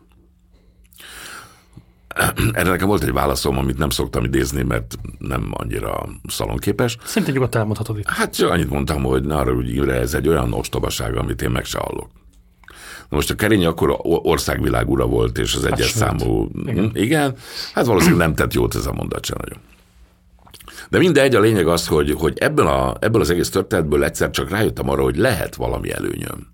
Erre 2.52 2.71
nekem 2.71 2.88
volt 2.88 3.02
egy 3.02 3.12
válaszom, 3.12 3.59
amit 3.59 3.79
nem 3.79 3.90
szoktam 3.90 4.25
idézni, 4.25 4.62
mert 4.62 4.99
nem 5.19 5.50
annyira 5.50 6.09
szalonképes. 6.29 6.97
Szinte 7.05 7.33
nyugodtan 7.33 7.61
elmondhatod 7.61 7.99
itt. 7.99 8.09
Hát 8.09 8.35
csak 8.35 8.50
annyit 8.50 8.71
mondtam, 8.71 9.02
hogy 9.02 9.25
na, 9.25 9.38
arra 9.38 9.52
úgy 9.52 9.88
ez 9.88 10.14
egy 10.14 10.29
olyan 10.29 10.52
ostobaság, 10.52 11.17
amit 11.17 11.43
én 11.43 11.50
meg 11.50 11.64
se 11.64 11.79
hallok. 11.79 12.11
Na 13.09 13.17
most 13.17 13.31
a 13.31 13.35
Kerény 13.35 13.67
akkor 13.67 13.99
országvilág 14.02 14.90
ura 14.90 15.07
volt, 15.07 15.38
és 15.38 15.55
az 15.55 15.62
hát 15.62 15.73
egyes 15.73 15.90
számú... 15.90 16.49
Igen. 16.67 16.90
igen. 16.95 17.37
Hát 17.75 17.87
valószínűleg 17.87 18.26
nem 18.26 18.35
tett 18.35 18.52
jót 18.52 18.75
ez 18.75 18.87
a 18.87 18.93
mondat 18.93 19.25
sem 19.25 19.37
nagyon. 19.40 19.59
De 20.88 20.99
mindegy, 20.99 21.35
a 21.35 21.40
lényeg 21.40 21.67
az, 21.67 21.87
hogy, 21.87 22.11
hogy 22.11 22.38
ebből, 22.38 22.67
a, 22.67 22.97
ebből 23.00 23.21
az 23.21 23.31
egész 23.31 23.50
történetből 23.50 24.05
egyszer 24.05 24.31
csak 24.31 24.50
rájöttem 24.50 24.88
arra, 24.88 25.02
hogy 25.02 25.17
lehet 25.17 25.55
valami 25.55 25.93
előnyöm. 25.93 26.47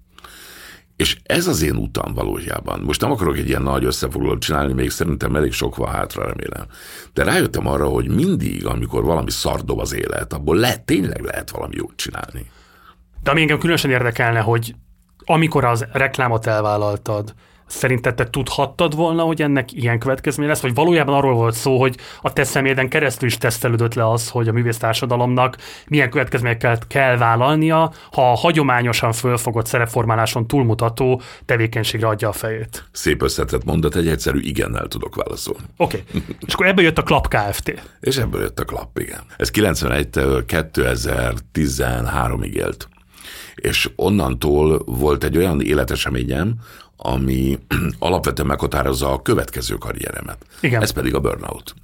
És 0.96 1.16
ez 1.22 1.46
az 1.46 1.62
én 1.62 1.76
utam 1.76 2.14
valójában. 2.14 2.80
Most 2.80 3.00
nem 3.00 3.10
akarok 3.10 3.36
egy 3.36 3.48
ilyen 3.48 3.62
nagy 3.62 3.84
összefoglalót 3.84 4.40
csinálni, 4.40 4.72
még 4.72 4.90
szerintem 4.90 5.36
elég 5.36 5.52
sok 5.52 5.76
van 5.76 5.92
hátra, 5.92 6.26
remélem. 6.26 6.66
De 7.12 7.24
rájöttem 7.24 7.66
arra, 7.66 7.86
hogy 7.88 8.08
mindig, 8.08 8.66
amikor 8.66 9.04
valami 9.04 9.30
szardob 9.30 9.78
az 9.78 9.94
élet, 9.94 10.32
abból 10.32 10.56
lehet, 10.56 10.84
tényleg 10.84 11.20
lehet 11.20 11.50
valami 11.50 11.74
jót 11.76 11.96
csinálni. 11.96 12.50
De 13.22 13.30
ami 13.30 13.40
engem 13.40 13.58
különösen 13.58 13.90
érdekelne, 13.90 14.40
hogy 14.40 14.74
amikor 15.24 15.64
az 15.64 15.86
reklámot 15.92 16.46
elvállaltad, 16.46 17.34
Szerinted 17.66 18.14
te 18.14 18.30
tudhattad 18.30 18.94
volna, 18.94 19.22
hogy 19.22 19.42
ennek 19.42 19.72
ilyen 19.72 19.98
következménye 19.98 20.48
lesz, 20.48 20.60
vagy 20.60 20.74
valójában 20.74 21.14
arról 21.14 21.34
volt 21.34 21.54
szó, 21.54 21.80
hogy 21.80 21.96
a 22.22 22.32
te 22.32 22.44
személyeden 22.44 22.88
keresztül 22.88 23.28
is 23.28 23.38
tesztelődött 23.38 23.94
le 23.94 24.10
az, 24.10 24.28
hogy 24.28 24.48
a 24.48 24.52
művész 24.52 24.76
társadalomnak 24.76 25.56
milyen 25.86 26.10
következményeket 26.10 26.86
kell 26.86 27.16
vállalnia, 27.16 27.92
ha 28.12 28.30
a 28.30 28.34
hagyományosan 28.34 29.12
fölfogott 29.12 29.66
szerepformáláson 29.66 30.46
túlmutató 30.46 31.20
tevékenységre 31.44 32.06
adja 32.06 32.28
a 32.28 32.32
fejét. 32.32 32.84
Szép 32.92 33.22
összetett 33.22 33.64
mondat, 33.64 33.96
egy 33.96 34.08
egyszerű 34.08 34.40
igennel 34.40 34.86
tudok 34.86 35.14
válaszolni. 35.14 35.64
Oké. 35.76 36.04
Okay. 36.08 36.22
És 36.46 36.54
akkor 36.54 36.66
ebből 36.66 36.84
jött 36.84 36.98
a 36.98 37.02
Klap 37.02 37.28
Kft. 37.28 37.82
És 38.00 38.16
ebből 38.16 38.40
jött 38.40 38.60
a 38.60 38.64
Klap, 38.64 38.98
igen. 38.98 39.20
Ez 39.36 39.50
91-től 39.52 40.42
2013-ig 40.74 42.52
élt 42.52 42.88
és 43.56 43.90
onnantól 43.96 44.82
volt 44.84 45.24
egy 45.24 45.36
olyan 45.36 45.60
életeseményem, 45.60 46.54
ami 46.96 47.58
alapvetően 47.98 48.48
meghatározza 48.48 49.12
a 49.12 49.22
következő 49.22 49.74
karrieremet. 49.74 50.46
Igen. 50.60 50.82
Ez 50.82 50.90
pedig 50.90 51.14
a 51.14 51.20
burnout. 51.20 51.74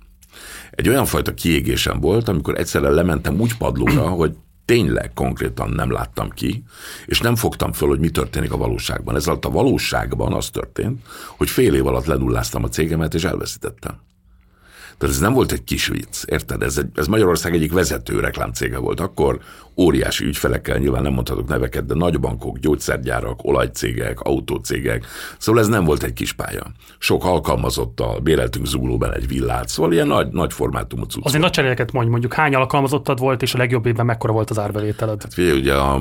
Egy 0.71 0.88
olyan 0.88 1.04
fajta 1.04 1.35
kiégésem 1.35 2.00
volt, 2.00 2.28
amikor 2.28 2.59
egyszerre 2.59 2.88
lementem 2.88 3.40
úgy 3.40 3.57
padlóra, 3.57 4.09
hogy 4.23 4.37
tényleg 4.64 5.12
konkrétan 5.14 5.71
nem 5.71 5.90
láttam 5.90 6.31
ki, 6.31 6.62
és 7.07 7.21
nem 7.21 7.37
fogtam 7.37 7.73
föl, 7.73 7.88
hogy 7.88 8.00
mi 8.00 8.11
történik 8.11 8.52
a 8.52 8.57
valóságban. 8.57 9.16
Ez 9.16 9.26
alatt 9.26 9.45
a 9.45 9.50
valóságban 9.50 10.33
az 10.33 10.50
történt, 10.50 11.00
hogy 11.37 11.50
fél 11.50 11.75
év 11.75 11.87
alatt 11.87 12.07
lenulláztam 12.07 12.64
a 12.64 12.69
cégemet, 12.69 13.14
és 13.14 13.25
elveszítettem. 13.25 14.00
Tehát 15.03 15.17
ez 15.17 15.23
nem 15.23 15.33
volt 15.33 15.53
egy 15.53 15.65
kis 15.65 15.87
vicc, 15.87 16.23
érted? 16.27 16.63
Ez, 16.63 16.79
egy, 16.79 16.87
ez 16.95 17.07
Magyarország 17.07 17.55
egyik 17.55 17.73
vezető 17.73 18.21
reklámcége 18.21 18.79
volt. 18.79 19.01
Akkor 19.01 19.41
óriási 19.77 20.25
ügyfelekkel, 20.25 20.79
nyilván 20.79 21.03
nem 21.03 21.13
mondhatok 21.13 21.49
neveket, 21.49 21.87
de 21.87 21.95
nagy 21.95 22.21
bankok, 22.21 22.59
gyógyszergyárak, 22.59 23.45
olajcégek, 23.45 24.21
autócégek. 24.21 25.07
Szóval 25.39 25.61
ez 25.61 25.69
nem 25.69 25.85
volt 25.85 26.03
egy 26.03 26.13
kis 26.13 26.33
pálya. 26.33 26.63
Sok 26.99 27.25
alkalmazottal 27.25 28.19
béreltünk 28.19 28.67
Zúlóban 28.67 29.13
egy 29.13 29.29
villát, 29.29 29.69
szóval 29.69 29.93
ilyen 29.93 30.07
nagy, 30.07 30.29
nagy 30.29 30.53
formátumú 30.53 31.03
cucc. 31.05 31.25
Azért 31.25 31.43
nagy 31.43 31.53
cseréket 31.53 31.93
mondj, 31.93 32.11
mondjuk 32.11 32.35
hány 32.35 32.55
alkalmazottad 32.55 33.19
volt, 33.19 33.43
és 33.43 33.55
a 33.55 33.59
legjobb 33.59 33.87
évben 33.87 34.07
mekkora 34.07 34.33
volt 34.33 34.51
az 34.51 34.59
árbevételed? 34.59 35.23
Hát 35.23 35.35
figyelj, 35.35 35.59
ugye 35.59 35.75
a, 35.75 35.95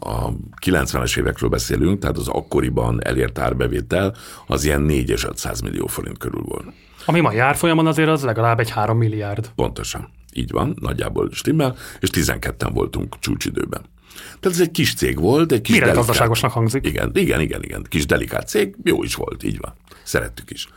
a 0.00 0.32
90-es 0.64 1.18
évekről 1.18 1.50
beszélünk, 1.50 1.98
tehát 1.98 2.16
az 2.16 2.28
akkoriban 2.28 3.04
elért 3.04 3.38
árbevétel 3.38 4.14
az 4.46 4.64
ilyen 4.64 4.80
4 4.80 5.10
és 5.10 5.24
500 5.24 5.60
millió 5.60 5.86
forint 5.86 6.18
körül 6.18 6.42
volt. 6.44 6.66
Ami 7.04 7.20
ma 7.20 7.32
jár 7.32 7.56
folyamon 7.56 7.86
azért 7.86 8.08
az 8.08 8.22
legalább 8.22 8.60
egy 8.60 8.70
3 8.70 8.98
milliárd. 8.98 9.50
Pontosan. 9.54 10.08
Így 10.32 10.50
van, 10.50 10.76
nagyjából 10.80 11.28
stimmel, 11.32 11.76
és 12.00 12.08
12-en 12.12 12.70
voltunk 12.72 13.18
csúcsidőben. 13.18 13.82
Tehát 14.40 14.56
ez 14.56 14.60
egy 14.60 14.70
kis 14.70 14.94
cég 14.94 15.20
volt, 15.20 15.52
egy 15.52 15.60
kis 15.60 15.74
Mire 15.74 15.84
delikát... 15.84 16.06
gazdaságosnak 16.06 16.50
hangzik? 16.50 16.86
Igen, 16.86 17.10
igen, 17.14 17.40
igen, 17.40 17.62
igen. 17.62 17.86
Kis 17.88 18.06
delikát 18.06 18.48
cég, 18.48 18.76
jó 18.82 19.02
is 19.02 19.14
volt, 19.14 19.42
így 19.42 19.58
van. 19.60 19.74
Szerettük 20.02 20.50
is. 20.50 20.68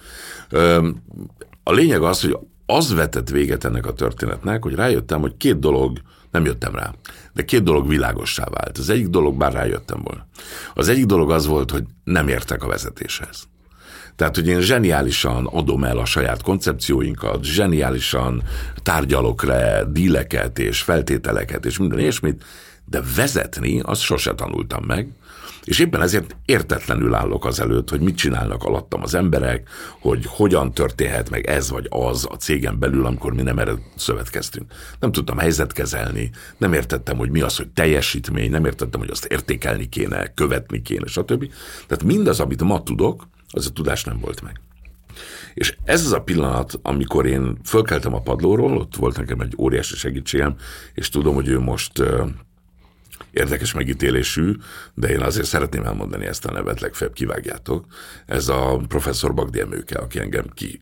A 1.64 1.72
lényeg 1.72 2.02
az, 2.02 2.22
hogy 2.22 2.38
az 2.66 2.94
vetett 2.94 3.30
véget 3.30 3.64
ennek 3.64 3.86
a 3.86 3.94
történetnek, 3.94 4.64
hogy 4.64 4.76
rájöttem, 4.76 5.22
hogy 5.22 5.38
két 5.38 5.60
dolog, 5.60 6.02
nem 6.32 6.46
jöttem 6.46 6.76
rá, 6.76 6.94
de 7.34 7.46
két 7.46 7.64
dolog 7.64 7.88
világossá 7.88 8.46
vált. 8.46 8.78
Az 8.78 8.90
egyik 8.90 9.08
dolog, 9.08 9.38
bár 9.38 9.54
rájöttem 9.54 10.02
volna. 10.04 10.26
Az 10.74 10.88
egyik 10.88 11.06
dolog 11.06 11.32
az 11.32 11.46
volt, 11.46 11.72
hogy 11.72 11.84
nem 12.04 12.28
értek 12.28 12.64
a 12.64 12.68
vezetéshez. 12.68 13.48
Tehát, 14.22 14.36
hogy 14.36 14.48
én 14.48 14.62
zseniálisan 14.62 15.46
adom 15.46 15.84
el 15.84 15.98
a 15.98 16.06
saját 16.06 16.42
koncepcióinkat, 16.42 17.44
zseniálisan 17.44 18.44
tárgyalok 18.84 19.44
le 19.44 19.84
díleket 19.88 20.60
és 20.60 20.82
feltételeket 20.82 21.66
és 21.66 21.78
minden 21.78 22.00
ilyesmit, 22.00 22.44
de 22.86 23.02
vezetni 23.16 23.80
azt 23.80 24.02
sose 24.02 24.34
tanultam 24.34 24.84
meg, 24.86 25.08
és 25.64 25.80
éppen 25.80 26.02
ezért 26.02 26.36
értetlenül 26.46 27.14
állok 27.14 27.46
az 27.46 27.60
előtt, 27.60 27.90
hogy 27.90 28.00
mit 28.00 28.18
csinálnak 28.18 28.64
alattam 28.64 29.02
az 29.02 29.14
emberek, 29.14 29.70
hogy 30.00 30.26
hogyan 30.28 30.74
történhet 30.74 31.30
meg 31.30 31.48
ez 31.48 31.70
vagy 31.70 31.88
az 31.90 32.28
a 32.30 32.36
cégen 32.36 32.80
belül, 32.80 33.06
amikor 33.06 33.34
mi 33.34 33.42
nem 33.42 33.60
erre 33.60 33.74
szövetkeztünk. 33.96 34.72
Nem 35.00 35.12
tudtam 35.12 35.38
helyzetkezelni, 35.38 36.32
nem 36.58 36.74
értettem, 36.74 37.18
hogy 37.18 37.30
mi 37.30 37.42
az, 37.42 37.58
hogy 37.58 37.70
teljesítmény, 37.70 38.50
nem 38.50 38.66
értettem, 38.66 39.00
hogy 39.00 39.10
azt 39.10 39.26
értékelni 39.26 39.90
kéne, 39.90 40.34
követni 40.34 40.82
kéne, 40.82 41.08
stb. 41.08 41.52
Tehát 41.88 42.04
mindaz, 42.04 42.40
amit 42.40 42.64
ma 42.64 42.84
tudok, 42.84 43.24
az 43.52 43.66
a 43.66 43.70
tudás 43.70 44.04
nem 44.04 44.20
volt 44.20 44.42
meg. 44.42 44.60
És 45.54 45.76
ez 45.84 46.06
az 46.06 46.12
a 46.12 46.22
pillanat, 46.22 46.80
amikor 46.82 47.26
én 47.26 47.58
fölkeltem 47.64 48.14
a 48.14 48.22
padlóról, 48.22 48.78
ott 48.78 48.96
volt 48.96 49.18
nekem 49.18 49.40
egy 49.40 49.54
óriási 49.58 49.96
segítségem, 49.96 50.56
és 50.94 51.10
tudom, 51.10 51.36
hogy 51.36 51.48
ő 51.48 51.60
most 51.60 52.00
uh, 52.00 52.28
érdekes 53.32 53.74
megítélésű, 53.74 54.56
de 54.94 55.10
én 55.10 55.22
azért 55.22 55.48
szeretném 55.48 55.84
elmondani 55.84 56.26
ezt 56.26 56.46
a 56.46 56.52
nevet, 56.52 56.80
legfeljebb 56.80 57.16
kivágjátok. 57.16 57.86
Ez 58.26 58.48
a 58.48 58.82
professzor 58.88 59.34
Bagdi 59.34 59.60
Emőke, 59.60 60.00
aki 60.00 60.20
engem 60.20 60.46
ki 60.54 60.82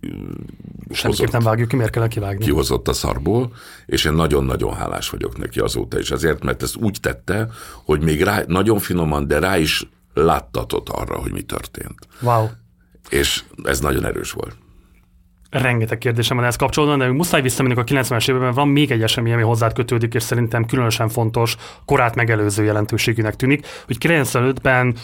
Semmiképp 0.92 1.32
nem 1.32 1.44
vágjuk 1.44 1.68
ki, 1.68 1.76
miért 1.76 1.92
kell 1.92 2.08
kivágni. 2.08 2.46
Kihozott 2.46 2.88
a 2.88 2.94
szarból, 2.94 3.54
és 3.86 4.06
én 4.06 4.14
nagyon-nagyon 4.14 4.74
hálás 4.74 5.10
vagyok 5.10 5.38
neki 5.38 5.60
azóta 5.60 6.00
is. 6.00 6.12
Azért, 6.12 6.44
mert 6.44 6.64
ezt 6.64 6.76
úgy 6.76 6.98
tette, 7.02 7.50
hogy 7.86 8.02
még 8.02 8.24
rá, 8.24 8.44
nagyon 8.48 8.80
finoman, 8.80 9.28
de 9.28 9.40
rá 9.40 9.58
is 9.58 9.90
láttatott 10.14 10.90
arra, 10.90 11.18
hogy 11.18 11.32
mi 11.32 11.42
történt. 11.42 12.08
Wow. 12.22 12.48
És 13.10 13.44
ez 13.64 13.80
nagyon 13.80 14.06
erős 14.06 14.32
volt. 14.32 14.56
Rengeteg 15.50 15.98
kérdésem 15.98 16.38
van 16.38 16.46
ezt 16.46 16.58
kapcsolatban, 16.58 17.00
de 17.00 17.08
muszáj 17.08 17.42
visszamenni 17.42 17.76
a 17.80 17.84
90-es 17.84 18.30
években, 18.30 18.54
van 18.54 18.68
még 18.68 18.92
egy 18.92 19.04
esemény, 19.04 19.34
ami 19.34 19.42
hozzád 19.42 19.74
kötődik, 19.74 20.14
és 20.14 20.24
szerintem 20.24 20.66
különösen 20.66 21.10
fontos, 21.10 21.56
korát 21.86 22.16
megelőző 22.16 22.64
jelentőségűnek 22.64 23.36
tűnik, 23.36 23.68
hogy 23.86 23.98
95-ben 24.00 24.96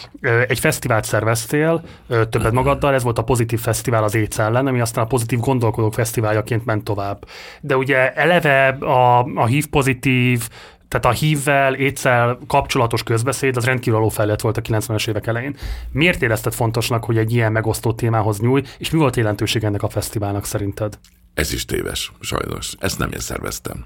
egy 0.48 0.58
fesztivált 0.58 1.04
szerveztél 1.04 1.84
többet 2.08 2.52
magaddal, 2.52 2.94
ez 2.94 3.02
volt 3.02 3.18
a 3.18 3.22
Pozitív 3.22 3.60
Fesztivál 3.60 4.04
az 4.04 4.14
AIDS 4.14 4.38
ellen, 4.38 4.66
ami 4.66 4.80
aztán 4.80 5.04
a 5.04 5.06
Pozitív 5.06 5.38
Gondolkodók 5.38 5.94
Fesztiváljaként 5.94 6.64
ment 6.64 6.84
tovább. 6.84 7.26
De 7.60 7.76
ugye 7.76 8.12
eleve 8.12 8.68
a, 8.68 9.18
a 9.34 9.46
HIV 9.46 9.66
pozitív 9.66 10.48
tehát 10.88 11.06
a 11.06 11.18
hívvel, 11.18 11.74
étszel 11.74 12.38
kapcsolatos 12.46 13.02
közbeszéd 13.02 13.56
az 13.56 13.64
rendkívül 13.64 14.10
fejlett 14.10 14.40
volt 14.40 14.56
a 14.56 14.60
90-es 14.60 15.08
évek 15.08 15.26
elején. 15.26 15.56
Miért 15.92 16.22
érezted 16.22 16.52
fontosnak, 16.52 17.04
hogy 17.04 17.18
egy 17.18 17.32
ilyen 17.32 17.52
megosztó 17.52 17.92
témához 17.92 18.40
nyúj, 18.40 18.62
és 18.78 18.90
mi 18.90 18.98
volt 18.98 19.16
jelentőség 19.16 19.64
ennek 19.64 19.82
a 19.82 19.88
fesztiválnak 19.88 20.44
szerinted? 20.44 20.98
Ez 21.34 21.52
is 21.52 21.64
téves, 21.64 22.12
sajnos. 22.20 22.72
Ezt 22.78 22.98
nem 22.98 23.12
én 23.12 23.18
szerveztem. 23.18 23.84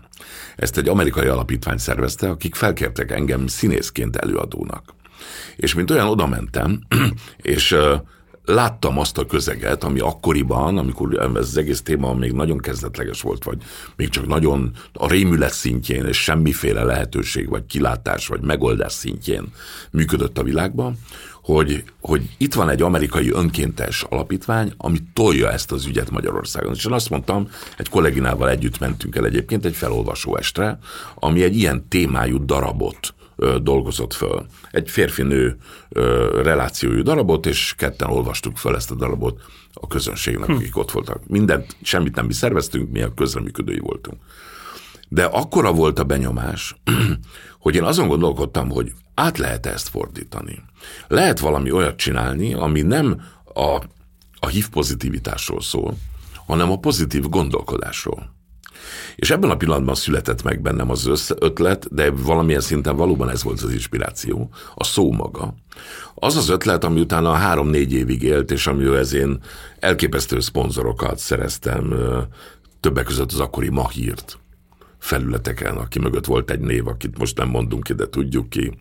Ezt 0.56 0.78
egy 0.78 0.88
amerikai 0.88 1.26
alapítvány 1.26 1.78
szervezte, 1.78 2.28
akik 2.28 2.54
felkértek 2.54 3.10
engem 3.10 3.46
színészként 3.46 4.16
előadónak. 4.16 4.94
És 5.56 5.74
mint 5.74 5.90
olyan 5.90 6.06
oda 6.06 6.26
mentem, 6.26 6.80
és 7.36 7.76
láttam 8.50 8.98
azt 8.98 9.18
a 9.18 9.26
közeget, 9.26 9.84
ami 9.84 10.00
akkoriban, 10.00 10.78
amikor 10.78 11.18
ez 11.36 11.46
az 11.46 11.56
egész 11.56 11.82
téma 11.82 12.14
még 12.14 12.32
nagyon 12.32 12.58
kezdetleges 12.58 13.20
volt, 13.20 13.44
vagy 13.44 13.58
még 13.96 14.08
csak 14.08 14.26
nagyon 14.26 14.70
a 14.92 15.08
rémület 15.08 15.52
szintjén, 15.52 16.06
és 16.06 16.22
semmiféle 16.22 16.82
lehetőség, 16.82 17.48
vagy 17.48 17.66
kilátás, 17.66 18.26
vagy 18.26 18.40
megoldás 18.40 18.92
szintjén 18.92 19.44
működött 19.90 20.38
a 20.38 20.42
világban, 20.42 20.98
hogy, 21.42 21.84
hogy 22.00 22.22
itt 22.38 22.54
van 22.54 22.68
egy 22.68 22.82
amerikai 22.82 23.30
önkéntes 23.30 24.02
alapítvány, 24.08 24.72
ami 24.76 24.98
tolja 25.14 25.52
ezt 25.52 25.72
az 25.72 25.86
ügyet 25.86 26.10
Magyarországon. 26.10 26.74
És 26.74 26.84
én 26.84 26.92
azt 26.92 27.10
mondtam, 27.10 27.48
egy 27.78 27.88
kolléginával 27.88 28.48
együtt 28.48 28.78
mentünk 28.78 29.16
el 29.16 29.24
egyébként 29.24 29.64
egy 29.64 29.74
felolvasó 29.74 30.36
estre, 30.36 30.78
ami 31.14 31.42
egy 31.42 31.56
ilyen 31.56 31.88
témájú 31.88 32.44
darabot 32.44 33.14
dolgozott 33.62 34.14
föl. 34.14 34.46
Egy 34.70 34.90
férfi-nő 34.90 35.56
relációjú 36.42 37.02
darabot, 37.02 37.46
és 37.46 37.74
ketten 37.76 38.10
olvastuk 38.10 38.56
föl 38.56 38.76
ezt 38.76 38.90
a 38.90 38.94
darabot 38.94 39.40
a 39.72 39.86
közönségnek, 39.86 40.46
hm. 40.46 40.54
akik 40.54 40.76
ott 40.76 40.90
voltak. 40.90 41.26
Mindent, 41.26 41.76
semmit 41.82 42.14
nem 42.14 42.26
mi 42.26 42.32
szerveztünk, 42.32 42.90
mi 42.90 43.02
a 43.02 43.14
közreműködői 43.14 43.78
voltunk. 43.78 44.20
De 45.08 45.24
akkora 45.24 45.72
volt 45.72 45.98
a 45.98 46.04
benyomás, 46.04 46.76
hogy 47.58 47.74
én 47.74 47.82
azon 47.82 48.08
gondolkodtam, 48.08 48.70
hogy 48.70 48.92
át 49.14 49.38
lehet 49.38 49.66
ezt 49.66 49.88
fordítani. 49.88 50.62
Lehet 51.08 51.38
valami 51.38 51.70
olyat 51.70 51.96
csinálni, 51.96 52.54
ami 52.54 52.82
nem 52.82 53.22
a, 53.54 53.80
a 54.38 54.46
HIV 54.48 54.68
pozitivitásról 54.68 55.60
szól, 55.60 55.96
hanem 56.46 56.70
a 56.70 56.78
pozitív 56.78 57.28
gondolkodásról. 57.28 58.38
És 59.16 59.30
ebben 59.30 59.50
a 59.50 59.56
pillanatban 59.56 59.94
született 59.94 60.42
meg 60.42 60.60
bennem 60.60 60.90
az 60.90 61.34
ötlet, 61.38 61.94
de 61.94 62.10
valamilyen 62.10 62.60
szinten 62.60 62.96
valóban 62.96 63.28
ez 63.28 63.42
volt 63.42 63.60
az 63.60 63.72
inspiráció, 63.72 64.50
a 64.74 64.84
szó 64.84 65.12
maga. 65.12 65.54
Az 66.14 66.36
az 66.36 66.48
ötlet, 66.48 66.84
ami 66.84 67.00
utána 67.00 67.32
három-négy 67.32 67.92
évig 67.92 68.22
élt, 68.22 68.50
és 68.50 68.66
amihez 68.66 69.12
én 69.12 69.40
elképesztő 69.78 70.40
szponzorokat 70.40 71.18
szereztem, 71.18 71.94
többek 72.80 73.04
között 73.04 73.32
az 73.32 73.40
akkori 73.40 73.68
Mahírt 73.68 74.38
felületeken, 74.98 75.76
aki 75.76 75.98
mögött 75.98 76.26
volt 76.26 76.50
egy 76.50 76.60
név, 76.60 76.86
akit 76.86 77.18
most 77.18 77.36
nem 77.36 77.48
mondunk 77.48 77.82
ki, 77.82 77.94
de 77.94 78.08
tudjuk 78.08 78.48
ki. 78.48 78.78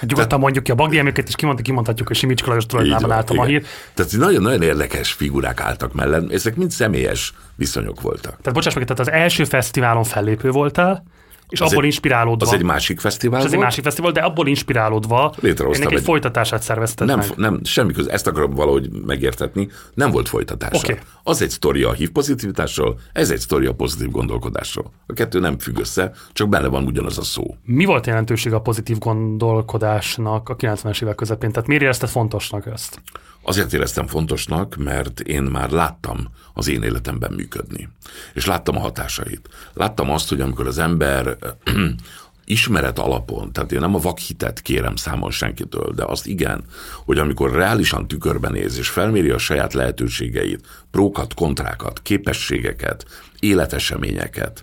Nyugodtan 0.00 0.28
Tehát, 0.28 0.42
mondjuk 0.42 0.64
ki 0.64 0.70
a 0.70 0.74
Bagdiemőket, 0.74 1.28
és 1.28 1.34
kimondjuk, 1.34 1.66
kimondhatjuk, 1.66 2.06
hogy 2.08 2.16
Simicska 2.16 2.48
Lajos 2.48 2.66
tulajdonában 2.66 3.12
állt 3.12 3.30
a 3.30 3.34
Mahír. 3.34 3.64
Tehát 3.94 4.12
nagyon-nagyon 4.16 4.62
érdekes 4.62 5.12
figurák 5.12 5.60
álltak 5.60 5.92
mellett, 5.92 6.32
ezek 6.32 6.56
mind 6.56 6.70
személyes 6.70 7.34
viszonyok 7.54 8.00
voltak. 8.00 8.36
Tehát 8.40 8.52
bocsáss 8.52 8.74
meg, 8.74 8.84
tehát 8.84 9.00
az 9.00 9.10
első 9.10 9.44
fesztiválon 9.44 10.04
fellépő 10.04 10.50
voltál, 10.50 11.04
és 11.50 11.60
az 11.60 11.70
abból 11.70 11.82
egy, 11.82 11.88
inspirálódva. 11.88 12.46
Az 12.46 12.52
egy 12.52 12.62
másik 12.62 13.00
fesztivál 13.00 13.40
az 13.40 13.52
egy 13.52 13.58
másik 13.58 13.84
fesztivál, 13.84 14.12
de 14.12 14.20
abból 14.20 14.46
inspirálódva 14.46 15.34
ennek 15.42 15.74
egy, 15.74 15.92
egy 15.92 16.02
folytatását 16.02 16.62
szervezted 16.62 17.06
nem, 17.06 17.18
meg. 17.18 17.32
Nem, 17.36 17.60
semmi 17.64 17.92
köz, 17.92 18.08
ezt 18.08 18.26
akarom 18.26 18.50
valahogy 18.50 18.90
megértetni, 19.06 19.68
nem 19.94 20.10
volt 20.10 20.28
folytatása. 20.28 20.76
Okay. 20.76 20.98
Az 21.22 21.42
egy 21.42 21.50
sztori 21.50 21.82
a 21.82 21.92
hív 21.92 22.10
pozitivitásról, 22.10 22.98
ez 23.12 23.30
egy 23.30 23.40
sztori 23.40 23.66
a 23.66 23.72
pozitív 23.74 24.10
gondolkodásról. 24.10 24.92
A 25.06 25.12
kettő 25.12 25.40
nem 25.40 25.58
függ 25.58 25.78
össze, 25.78 26.12
csak 26.32 26.48
benne 26.48 26.68
van 26.68 26.84
ugyanaz 26.84 27.18
a 27.18 27.22
szó. 27.22 27.56
Mi 27.64 27.84
volt 27.84 28.06
jelentőség 28.06 28.52
a 28.52 28.60
pozitív 28.60 28.98
gondolkodásnak 28.98 30.48
a 30.48 30.56
90-es 30.56 31.02
évek 31.02 31.14
közepén? 31.14 31.52
Tehát 31.52 31.68
miért 31.68 31.82
érezted 31.82 32.08
fontosnak 32.08 32.66
ezt? 32.66 33.00
Azért 33.42 33.72
éreztem 33.72 34.06
fontosnak, 34.06 34.76
mert 34.76 35.20
én 35.20 35.42
már 35.42 35.70
láttam 35.70 36.28
az 36.54 36.68
én 36.68 36.82
életemben 36.82 37.32
működni. 37.32 37.88
És 38.34 38.46
láttam 38.46 38.76
a 38.76 38.80
hatásait. 38.80 39.48
Láttam 39.72 40.10
azt, 40.10 40.28
hogy 40.28 40.40
amikor 40.40 40.66
az 40.66 40.78
ember 40.78 41.36
ismeret 42.44 42.98
alapon, 42.98 43.52
tehát 43.52 43.72
én 43.72 43.80
nem 43.80 43.94
a 43.94 43.98
vakhitet 43.98 44.60
kérem 44.60 44.96
számon 44.96 45.30
senkitől, 45.30 45.92
de 45.94 46.04
azt 46.04 46.26
igen, 46.26 46.64
hogy 47.04 47.18
amikor 47.18 47.52
reálisan 47.52 48.08
tükörben 48.08 48.52
néz 48.52 48.78
és 48.78 48.88
felméri 48.88 49.30
a 49.30 49.38
saját 49.38 49.72
lehetőségeit, 49.72 50.66
prókat, 50.90 51.34
kontrákat, 51.34 52.02
képességeket, 52.02 53.06
életeseményeket, 53.40 54.62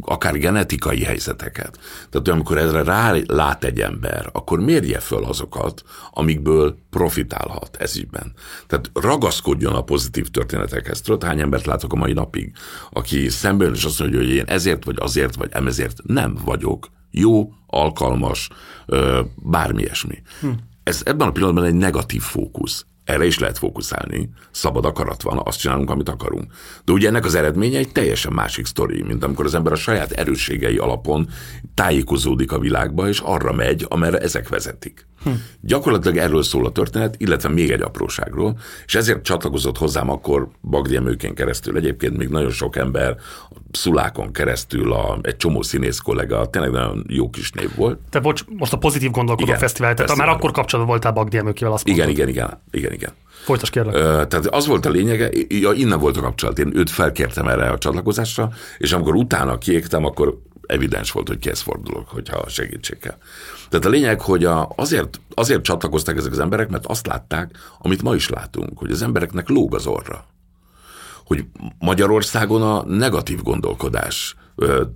akár 0.00 0.38
genetikai 0.38 1.02
helyzeteket. 1.02 1.78
Tehát 2.10 2.28
amikor 2.28 2.58
ezre 2.58 2.82
rá 2.82 3.14
lát 3.26 3.64
egy 3.64 3.80
ember, 3.80 4.28
akkor 4.32 4.60
mérje 4.60 5.00
föl 5.00 5.24
azokat, 5.24 5.82
amikből 6.10 6.76
profitálhat 6.90 7.76
ez 7.76 7.96
ügyben. 7.96 8.32
Tehát 8.66 8.90
ragaszkodjon 8.94 9.74
a 9.74 9.84
pozitív 9.84 10.30
történetekhez. 10.30 11.00
Tudod, 11.00 11.24
hány 11.24 11.40
embert 11.40 11.66
látok 11.66 11.92
a 11.92 11.96
mai 11.96 12.12
napig, 12.12 12.52
aki 12.90 13.28
szemben 13.28 13.74
és 13.74 13.84
azt 13.84 13.98
mondja, 13.98 14.18
hogy 14.18 14.30
én 14.30 14.44
ezért, 14.46 14.84
vagy 14.84 14.96
azért, 15.00 15.34
vagy 15.34 15.48
emezért 15.52 15.98
nem 16.02 16.38
vagyok 16.44 16.88
jó, 17.10 17.52
alkalmas, 17.66 18.48
bármi 19.36 19.82
ilyesmi. 19.82 20.22
Hm. 20.40 20.48
Ez 20.82 21.02
ebben 21.04 21.28
a 21.28 21.32
pillanatban 21.32 21.64
egy 21.64 21.74
negatív 21.74 22.22
fókusz. 22.22 22.86
Erre 23.12 23.24
is 23.24 23.38
lehet 23.38 23.58
fókuszálni. 23.58 24.28
Szabad 24.50 24.84
akarat 24.84 25.22
van, 25.22 25.40
azt 25.44 25.58
csinálunk, 25.58 25.90
amit 25.90 26.08
akarunk. 26.08 26.52
De 26.84 26.92
ugye 26.92 27.08
ennek 27.08 27.24
az 27.24 27.34
eredménye 27.34 27.78
egy 27.78 27.92
teljesen 27.92 28.32
másik 28.32 28.66
sztori, 28.66 29.02
mint 29.02 29.24
amikor 29.24 29.44
az 29.44 29.54
ember 29.54 29.72
a 29.72 29.76
saját 29.76 30.10
erősségei 30.10 30.76
alapon 30.76 31.28
tájékozódik 31.74 32.52
a 32.52 32.58
világba, 32.58 33.08
és 33.08 33.20
arra 33.20 33.52
megy, 33.52 33.86
amerre 33.88 34.18
ezek 34.18 34.48
vezetik. 34.48 35.06
Hm. 35.24 35.30
Gyakorlatilag 35.60 36.16
erről 36.16 36.42
szól 36.42 36.66
a 36.66 36.70
történet, 36.70 37.14
illetve 37.18 37.48
még 37.48 37.70
egy 37.70 37.82
apróságról, 37.82 38.58
és 38.86 38.94
ezért 38.94 39.22
csatlakozott 39.22 39.78
hozzám 39.78 40.10
akkor 40.10 40.48
Bagdiemőkén 40.70 41.34
keresztül. 41.34 41.76
Egyébként 41.76 42.16
még 42.16 42.28
nagyon 42.28 42.50
sok 42.50 42.76
ember 42.76 43.16
Szulákon 43.70 44.32
keresztül 44.32 44.92
a, 44.92 45.18
egy 45.22 45.36
csomó 45.36 45.62
színész 45.62 45.98
kollega, 45.98 46.46
tényleg 46.46 46.70
nagyon 46.70 47.04
jó 47.08 47.30
kis 47.30 47.50
név 47.50 47.74
volt. 47.76 47.98
Te 48.10 48.20
bocs, 48.20 48.44
most 48.56 48.72
a 48.72 48.78
Pozitív 48.78 49.10
Gondolkodó 49.10 49.46
igen, 49.48 49.58
Fesztivál, 49.58 49.94
tehát 49.94 50.16
már 50.16 50.28
akkor 50.28 50.50
kapcsolatban 50.50 50.94
voltál 50.94 51.12
Bagdiemőkével, 51.12 51.72
azt 51.72 51.88
Igen, 51.88 52.08
igen, 52.08 52.28
igen, 52.28 52.60
igen, 52.70 52.92
igen. 52.92 53.10
Folytas 53.44 53.70
kérlek. 53.70 53.94
Tehát 54.28 54.46
az 54.46 54.66
volt 54.66 54.86
a 54.86 54.90
lényege, 54.90 55.30
ja, 55.48 55.72
innen 55.72 55.98
volt 55.98 56.16
a 56.16 56.20
kapcsolat. 56.20 56.58
Én 56.58 56.72
őt 56.74 56.90
felkértem 56.90 57.48
erre 57.48 57.68
a 57.68 57.78
csatlakozásra, 57.78 58.50
és 58.78 58.92
amikor 58.92 59.14
utána 59.14 59.58
kiégtem, 59.58 60.04
akkor 60.04 60.38
evidens 60.72 61.10
volt, 61.10 61.28
hogy 61.28 61.38
kihez 61.38 61.60
fordulok, 61.60 62.08
hogyha 62.08 62.48
segítség 62.48 62.98
kell. 62.98 63.16
Tehát 63.68 63.86
a 63.86 63.88
lényeg, 63.88 64.20
hogy 64.20 64.44
a, 64.44 64.72
azért, 64.76 65.20
azért 65.34 65.62
csatlakoztak 65.62 66.16
ezek 66.16 66.32
az 66.32 66.38
emberek, 66.38 66.68
mert 66.68 66.86
azt 66.86 67.06
látták, 67.06 67.58
amit 67.78 68.02
ma 68.02 68.14
is 68.14 68.28
látunk, 68.28 68.78
hogy 68.78 68.90
az 68.90 69.02
embereknek 69.02 69.48
lóg 69.48 69.74
az 69.74 69.86
orra. 69.86 70.24
Hogy 71.24 71.44
Magyarországon 71.78 72.62
a 72.62 72.84
negatív 72.84 73.42
gondolkodás 73.42 74.36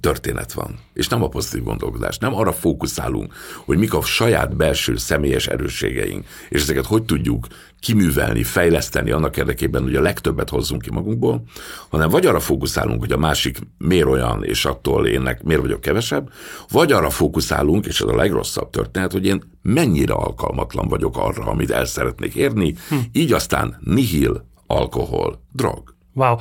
történet 0.01 0.53
van, 0.53 0.79
és 0.93 1.09
nem 1.09 1.23
a 1.23 1.29
pozitív 1.29 1.63
gondolkodás. 1.63 2.19
Nem 2.19 2.35
arra 2.35 2.53
fókuszálunk, 2.53 3.35
hogy 3.65 3.79
mik 3.79 3.95
a 3.95 4.03
saját 4.03 4.57
belső 4.57 4.97
személyes 4.97 5.47
erősségeink, 5.47 6.27
és 6.49 6.63
ezeket 6.63 6.87
hogy 6.87 7.03
tudjuk 7.03 7.47
kiművelni, 7.81 8.43
fejleszteni 8.43 9.11
annak 9.11 9.37
érdekében, 9.37 9.83
hogy 9.83 9.95
a 9.95 10.01
legtöbbet 10.01 10.51
hozzunk 10.51 10.83
ki 10.83 10.91
magunkból, 10.91 11.43
hanem 11.89 12.09
vagy 12.09 12.27
arra 12.27 12.41
fókuszálunk, 12.41 13.01
hogy 13.01 13.13
a 13.13 13.19
másik 13.19 13.59
miért 13.79 14.07
olyan, 14.07 14.45
és 14.45 14.65
attól 14.65 15.07
énnek 15.07 15.43
miért 15.43 15.61
vagyok 15.61 15.81
kevesebb, 15.81 16.31
vagy 16.71 16.93
arra 16.93 17.11
fókuszálunk, 17.11 17.87
és 17.87 18.01
ez 18.01 18.09
a 18.09 18.17
legrosszabb 18.17 18.71
történet, 18.71 19.13
hogy 19.13 19.27
én 19.27 19.43
mennyire 19.63 20.13
alkalmatlan 20.13 20.89
vagyok 20.89 21.17
arra, 21.17 21.45
amit 21.45 21.71
el 21.71 21.85
szeretnék 21.85 22.35
érni, 22.35 22.75
hm. 22.89 22.97
így 23.13 23.33
aztán 23.33 23.79
nihil, 23.81 24.47
alkohol, 24.67 25.41
drog. 25.53 25.95
Wow, 26.15 26.37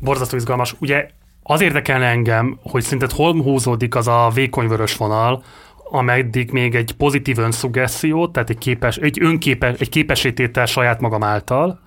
borzasztó 0.00 0.36
izgalmas. 0.36 0.74
Ugye 0.78 1.10
az 1.50 1.60
érdekelne 1.60 2.06
engem, 2.06 2.58
hogy 2.62 2.82
szerinted 2.82 3.12
hol 3.12 3.42
húzódik 3.42 3.94
az 3.94 4.08
a 4.08 4.30
vékony 4.34 4.68
vörös 4.68 4.96
vonal, 4.96 5.42
ameddig 5.90 6.50
még 6.50 6.74
egy 6.74 6.92
pozitív 6.92 7.38
önszugesszió, 7.38 8.28
tehát 8.28 8.50
egy, 8.50 8.58
képes, 8.58 8.96
egy 8.96 9.18
önképes, 9.22 9.78
egy 9.78 9.88
képesítétel 9.88 10.66
saját 10.66 11.00
magam 11.00 11.22
által, 11.22 11.80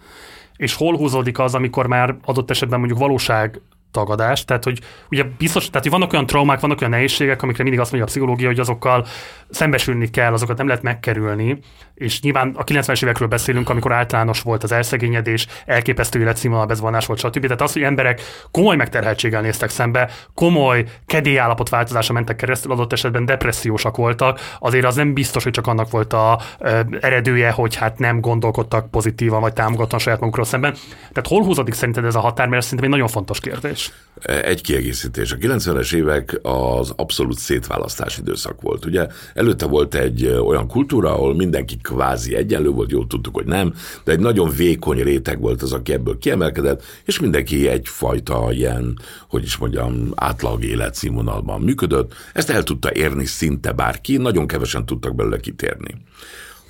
és 0.56 0.76
hol 0.76 0.98
húzódik 0.98 1.40
az, 1.40 1.56
amikor 1.56 1.88
már 1.88 2.16
adott 2.26 2.50
esetben 2.50 2.80
mondjuk 2.80 3.00
valóság 3.00 3.62
tagadás, 3.92 4.46
tehát 4.46 4.64
hogy 4.64 4.80
ugye 5.10 5.24
biztos, 5.38 5.68
tehát 5.68 5.82
hogy 5.82 5.92
vannak 5.92 6.14
olyan 6.14 6.26
traumák, 6.26 6.60
vannak 6.60 6.80
olyan 6.80 6.92
nehézségek, 6.92 7.42
amikre 7.42 7.64
mindig 7.64 7.82
azt 7.82 7.92
mondja 7.92 8.10
a 8.10 8.12
pszichológia, 8.12 8.48
hogy 8.48 8.60
azokkal 8.60 9.06
szembesülni 9.50 10.10
kell, 10.10 10.34
azokat 10.34 10.58
nem 10.58 10.68
lehet 10.68 10.84
megkerülni, 10.84 11.60
és 12.02 12.22
nyilván 12.22 12.54
a 12.58 12.64
90-es 12.64 13.04
évekről 13.04 13.28
beszélünk, 13.28 13.70
amikor 13.70 13.92
általános 13.92 14.42
volt 14.42 14.64
az 14.64 14.72
elszegényedés, 14.72 15.48
elképesztő 15.66 16.20
életszínvonal 16.20 16.66
bezvonás 16.66 17.06
volt, 17.06 17.20
stb. 17.20 17.42
Tehát 17.42 17.62
az, 17.62 17.74
hogy 17.74 17.82
emberek 17.82 18.22
komoly 18.52 18.76
megterheltséggel 18.76 19.42
néztek 19.42 19.70
szembe, 19.70 20.10
komoly 20.34 20.86
kedélyállapot 21.06 21.70
változása 21.70 22.14
mentek 22.14 22.36
keresztül, 22.36 22.72
adott 22.72 22.94
esetben 22.94 23.26
depressziósak 23.26 23.98
voltak, 23.98 24.40
azért 24.60 24.86
az 24.86 24.96
nem 24.96 25.14
biztos, 25.14 25.44
hogy 25.44 25.52
csak 25.52 25.68
annak 25.68 25.90
volt 25.90 26.14
a 26.14 26.42
ö, 26.60 26.80
eredője, 27.00 27.52
hogy 27.52 27.76
hát 27.76 28.00
nem 28.00 28.20
gondolkodtak 28.20 28.90
pozitívan, 28.92 29.42
vagy 29.42 29.54
támogattan 29.54 30.00
saját 30.00 30.20
magukról 30.20 30.46
szemben. 30.46 30.74
Tehát 31.00 31.28
hol 31.28 31.44
húzódik 31.44 31.74
szerinted 31.74 32.06
ez 32.06 32.16
a 32.16 32.20
határ, 32.20 32.48
mert 32.48 32.62
ez 32.62 32.64
szerintem 32.64 32.88
egy 32.88 32.98
nagyon 32.98 33.14
fontos 33.14 33.40
kérdés. 33.40 33.92
Egy 34.24 34.62
kiegészítés. 34.62 35.32
A 35.32 35.36
90-es 35.36 35.94
évek 35.94 36.40
az 36.42 36.94
abszolút 36.96 37.38
szétválasztás 37.38 38.18
időszak 38.18 38.62
volt. 38.62 38.86
Ugye 38.86 39.08
előtte 39.34 39.66
volt 39.66 39.96
egy 39.96 40.28
olyan 40.28 40.68
kultúra, 40.68 41.14
ahol 41.14 41.36
mindenki 41.36 41.78
kvázi 41.94 42.36
egyenlő 42.36 42.70
volt, 42.70 42.92
jól 42.92 43.08
tudtuk, 43.08 43.36
hogy 43.36 43.46
nem, 43.46 43.74
de 44.04 44.12
egy 44.12 44.20
nagyon 44.20 44.50
vékony 44.50 45.04
réteg 45.04 45.40
volt 45.40 45.62
az, 45.62 45.74
aki 45.74 45.94
ebből 45.94 46.18
kiemelkedett, 46.18 46.84
és 47.06 47.20
mindenki 47.20 47.68
egyfajta 47.68 48.48
ilyen, 48.52 49.00
hogy 49.30 49.44
is 49.44 49.58
mondjam, 49.58 50.12
átlag 50.16 50.64
életszínvonalban 50.64 51.62
működött. 51.62 52.14
Ezt 52.34 52.50
el 52.50 52.64
tudta 52.64 52.94
érni 52.94 53.26
szinte 53.26 53.72
bárki, 53.72 54.18
nagyon 54.18 54.48
kevesen 54.48 54.86
tudtak 54.86 55.16
belőle 55.16 55.40
kitérni 55.40 55.96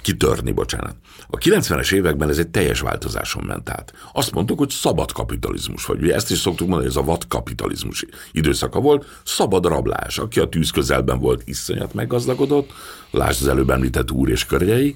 kitörni, 0.01 0.51
bocsánat. 0.51 0.95
A 1.27 1.37
90-es 1.37 1.93
években 1.93 2.29
ez 2.29 2.37
egy 2.37 2.47
teljes 2.47 2.79
változáson 2.79 3.43
ment 3.43 3.69
át. 3.69 3.93
Azt 4.13 4.31
mondtuk, 4.31 4.57
hogy 4.57 4.69
szabad 4.69 5.11
kapitalizmus 5.11 5.85
vagy. 5.85 6.01
Ugye 6.01 6.13
ezt 6.13 6.31
is 6.31 6.37
szoktuk 6.37 6.67
mondani, 6.67 6.89
hogy 6.89 6.97
ez 6.97 7.03
a 7.03 7.05
vad 7.05 7.27
kapitalizmus 7.27 8.05
időszaka 8.31 8.79
volt, 8.79 9.05
szabad 9.25 9.65
rablás. 9.65 10.17
Aki 10.17 10.39
a 10.39 10.49
tűz 10.49 10.69
közelben 10.69 11.19
volt, 11.19 11.41
iszonyat 11.45 11.93
meggazdagodott, 11.93 12.71
lásd 13.11 13.41
az 13.41 13.47
előbb 13.47 13.69
említett 13.69 14.11
úr 14.11 14.29
és 14.29 14.45
körjei, 14.45 14.95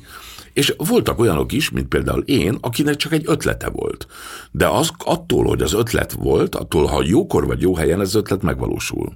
és 0.55 0.73
voltak 0.77 1.19
olyanok 1.19 1.51
is, 1.51 1.69
mint 1.69 1.87
például 1.87 2.21
én, 2.21 2.57
akinek 2.61 2.95
csak 2.95 3.13
egy 3.13 3.23
ötlete 3.25 3.69
volt. 3.69 4.07
De 4.51 4.67
az 4.67 4.89
attól, 4.97 5.45
hogy 5.45 5.61
az 5.61 5.73
ötlet 5.73 6.11
volt, 6.11 6.55
attól, 6.55 6.85
ha 6.85 7.03
jókor 7.03 7.45
vagy 7.45 7.61
jó 7.61 7.75
helyen, 7.75 8.01
ez 8.01 8.15
ötlet 8.15 8.41
megvalósul. 8.41 9.15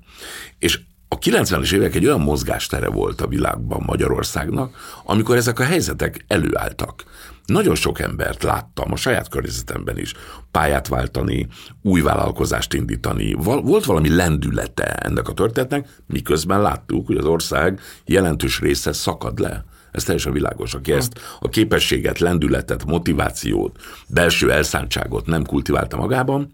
És 0.57 0.79
a 1.11 1.17
90-es 1.17 1.73
évek 1.73 1.95
egy 1.95 2.05
olyan 2.05 2.21
mozgástere 2.21 2.89
volt 2.89 3.21
a 3.21 3.27
világban 3.27 3.83
Magyarországnak, 3.85 4.75
amikor 5.03 5.35
ezek 5.35 5.59
a 5.59 5.63
helyzetek 5.63 6.25
előálltak. 6.27 7.03
Nagyon 7.45 7.75
sok 7.75 7.99
embert 7.99 8.43
láttam 8.43 8.91
a 8.91 8.95
saját 8.95 9.29
környezetemben 9.29 9.97
is 9.97 10.13
pályát 10.51 10.87
váltani, 10.87 11.47
új 11.81 12.01
vállalkozást 12.01 12.73
indítani. 12.73 13.33
Volt 13.43 13.85
valami 13.85 14.15
lendülete 14.15 14.83
ennek 14.83 15.27
a 15.27 15.33
történetnek, 15.33 15.89
miközben 16.07 16.61
láttuk, 16.61 17.07
hogy 17.07 17.17
az 17.17 17.25
ország 17.25 17.79
jelentős 18.05 18.59
része 18.59 18.93
szakad 18.93 19.39
le. 19.39 19.65
Ez 19.91 20.03
teljesen 20.03 20.33
világos. 20.33 20.73
Aki 20.73 20.91
ezt 20.91 21.19
a 21.39 21.49
képességet, 21.49 22.19
lendületet, 22.19 22.85
motivációt, 22.85 23.79
belső 24.07 24.51
elszántságot 24.51 25.25
nem 25.25 25.45
kultiválta 25.45 25.97
magában, 25.97 26.51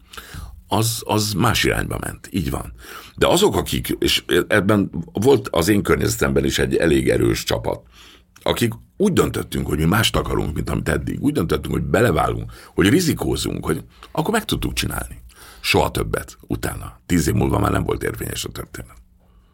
az, 0.68 1.02
az 1.06 1.34
más 1.34 1.64
irányba 1.64 1.98
ment. 2.00 2.30
Így 2.32 2.50
van. 2.50 2.74
De 3.16 3.28
azok, 3.28 3.56
akik, 3.56 3.96
és 4.00 4.24
ebben 4.48 4.90
volt 5.12 5.48
az 5.52 5.68
én 5.68 5.84
környezetemben 5.84 6.46
is 6.46 6.60
egy 6.60 6.76
elég 6.76 7.10
erős 7.10 7.44
csapat, 7.44 7.82
akik 8.44 8.74
úgy 8.98 9.14
döntöttünk, 9.14 9.68
hogy 9.68 9.78
mi 9.78 9.86
mást 9.86 10.16
akarunk, 10.16 10.56
mint 10.56 10.70
amit 10.70 10.90
eddig, 10.90 11.22
úgy 11.22 11.34
döntöttünk, 11.34 11.74
hogy 11.74 11.84
beleválunk, 11.84 12.52
hogy 12.74 12.90
rizikózunk, 12.90 13.66
hogy 13.66 13.84
akkor 14.12 14.34
meg 14.34 14.46
tudtuk 14.46 14.74
csinálni. 14.74 15.24
Soha 15.62 15.92
többet 15.92 16.38
utána. 16.48 17.00
Tíz 17.06 17.28
év 17.28 17.34
múlva 17.34 17.60
már 17.60 17.72
nem 17.72 17.84
volt 17.84 18.04
érvényes 18.04 18.46
a 18.46 18.50
történet. 18.50 18.96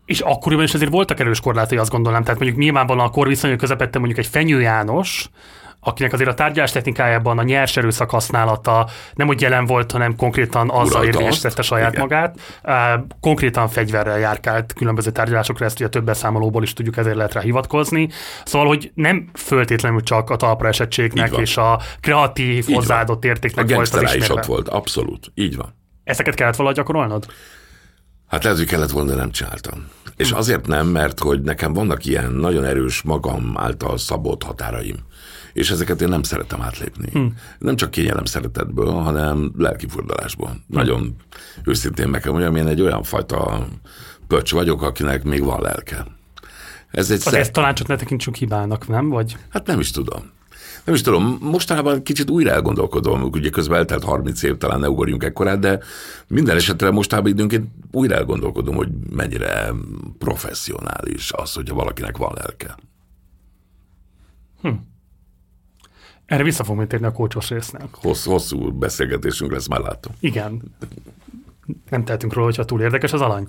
És 0.05 0.19
akkoriban 0.19 0.63
is 0.63 0.73
azért 0.73 0.91
voltak 0.91 1.19
erős 1.19 1.39
korlátai, 1.39 1.77
azt 1.77 1.91
gondolom. 1.91 2.23
Tehát 2.23 2.39
mondjuk 2.39 2.61
nyilvánvalóan 2.61 3.07
a 3.07 3.09
korviszonyok 3.09 3.57
közepette 3.57 3.97
mondjuk 3.99 4.19
egy 4.19 4.27
Fenyő 4.27 4.61
János, 4.61 5.29
akinek 5.83 6.13
azért 6.13 6.29
a 6.29 6.33
tárgyalás 6.33 6.71
technikájában 6.71 7.37
a 7.37 7.43
nyers 7.43 7.77
erőszak 7.77 8.09
használata 8.09 8.89
nem 9.13 9.27
úgy 9.27 9.41
jelen 9.41 9.65
volt, 9.65 9.91
hanem 9.91 10.15
konkrétan 10.15 10.69
azzal 10.69 11.03
érvényesítette 11.03 11.61
saját 11.61 11.91
Igen. 11.91 12.01
magát. 12.01 12.39
Konkrétan 13.19 13.67
fegyverrel 13.67 14.19
járkált 14.19 14.73
különböző 14.73 15.11
tárgyalásokra, 15.11 15.65
ezt 15.65 15.79
ugye 15.79 15.89
több 15.89 16.03
beszámolóból 16.03 16.63
is 16.63 16.73
tudjuk, 16.73 16.97
ezért 16.97 17.15
lehet 17.15 17.33
rá 17.33 17.41
hivatkozni. 17.41 18.09
Szóval, 18.45 18.67
hogy 18.67 18.91
nem 18.93 19.29
föltétlenül 19.33 20.01
csak 20.01 20.29
a 20.29 20.35
talpra 20.35 20.67
esettségnek 20.67 21.37
és 21.37 21.57
a 21.57 21.79
kreatív, 21.99 22.69
Így 22.69 22.75
hozzáadott 22.75 23.23
van. 23.23 23.31
értéknek 23.31 23.69
a 23.69 23.73
volt 23.75 23.93
az 23.93 24.15
is 24.15 24.29
ott 24.29 24.45
volt, 24.45 24.69
abszolút. 24.69 25.31
Így 25.33 25.55
van. 25.55 25.75
Ezeket 26.03 26.35
kellett 26.35 26.55
valahogy 26.55 26.77
gyakorolnod? 26.77 27.25
Hát 28.27 28.43
lehet, 28.43 28.57
hogy 28.57 28.67
kellett 28.67 28.89
volna, 28.89 29.15
nem 29.15 29.31
csináltam. 29.31 29.87
És 30.15 30.31
azért 30.31 30.67
nem, 30.67 30.87
mert 30.87 31.19
hogy 31.19 31.41
nekem 31.41 31.73
vannak 31.73 32.05
ilyen 32.05 32.31
nagyon 32.31 32.65
erős 32.65 33.01
magam 33.01 33.53
által 33.57 33.97
szabott 33.97 34.43
határaim 34.43 34.95
és 35.53 35.71
ezeket 35.71 36.01
én 36.01 36.07
nem 36.07 36.23
szeretem 36.23 36.61
átlépni. 36.61 37.09
Hmm. 37.11 37.35
Nem 37.59 37.75
csak 37.75 37.91
kényelem 37.91 38.25
szeretetből, 38.25 38.91
hanem 38.91 39.51
lelkifordulásból. 39.57 40.49
Hmm. 40.49 40.63
Nagyon 40.67 41.15
őszintén 41.63 42.07
meg 42.07 42.21
kell 42.21 42.31
mondjam, 42.31 42.55
én 42.55 42.67
egy 42.67 42.81
olyan 42.81 43.03
fajta 43.03 43.67
pöcs 44.27 44.51
vagyok, 44.51 44.81
akinek 44.81 45.23
még 45.23 45.43
van 45.43 45.61
lelke. 45.61 46.05
Ez 46.91 47.11
egy 47.11 47.19
szer... 47.19 47.51
talán 47.51 47.75
csak 47.75 47.87
ne 47.87 47.95
tekintsünk 47.95 48.35
hibának, 48.35 48.87
nem? 48.87 49.09
Vagy? 49.09 49.37
Hát 49.49 49.67
nem 49.67 49.79
is 49.79 49.91
tudom. 49.91 50.31
Nem 50.83 50.95
is 50.95 51.01
tudom, 51.01 51.37
mostanában 51.41 52.03
kicsit 52.03 52.29
újra 52.29 52.51
elgondolkodom, 52.51 53.23
ugye 53.23 53.49
közben 53.49 53.77
eltelt 53.77 54.03
30 54.03 54.43
év, 54.43 54.57
talán 54.57 54.79
ne 54.79 54.89
ugorjunk 54.89 55.23
ekkorát, 55.23 55.59
de 55.59 55.79
minden 56.27 56.55
esetre 56.55 56.91
mostában 56.91 57.31
időnként 57.31 57.67
újra 57.91 58.15
elgondolkodom, 58.15 58.75
hogy 58.75 58.89
mennyire 59.09 59.71
professzionális 60.17 61.31
az, 61.31 61.53
hogyha 61.53 61.75
valakinek 61.75 62.17
van 62.17 62.33
lelke. 62.35 62.77
Hm. 64.61 64.69
Erre 66.31 66.43
vissza 66.43 66.63
fogunk 66.63 66.87
térni 66.87 67.05
a 67.05 67.11
kócsos 67.11 67.49
résznél. 67.49 67.89
Hossz, 67.91 68.25
hosszú 68.25 68.71
beszélgetésünk 68.71 69.51
lesz, 69.51 69.67
már 69.67 69.79
látom. 69.79 70.13
Igen. 70.19 70.61
Nem 71.89 72.03
tehetünk 72.03 72.33
róla, 72.33 72.45
hogyha 72.45 72.65
túl 72.65 72.81
érdekes 72.81 73.13
az 73.13 73.21
alany. 73.21 73.47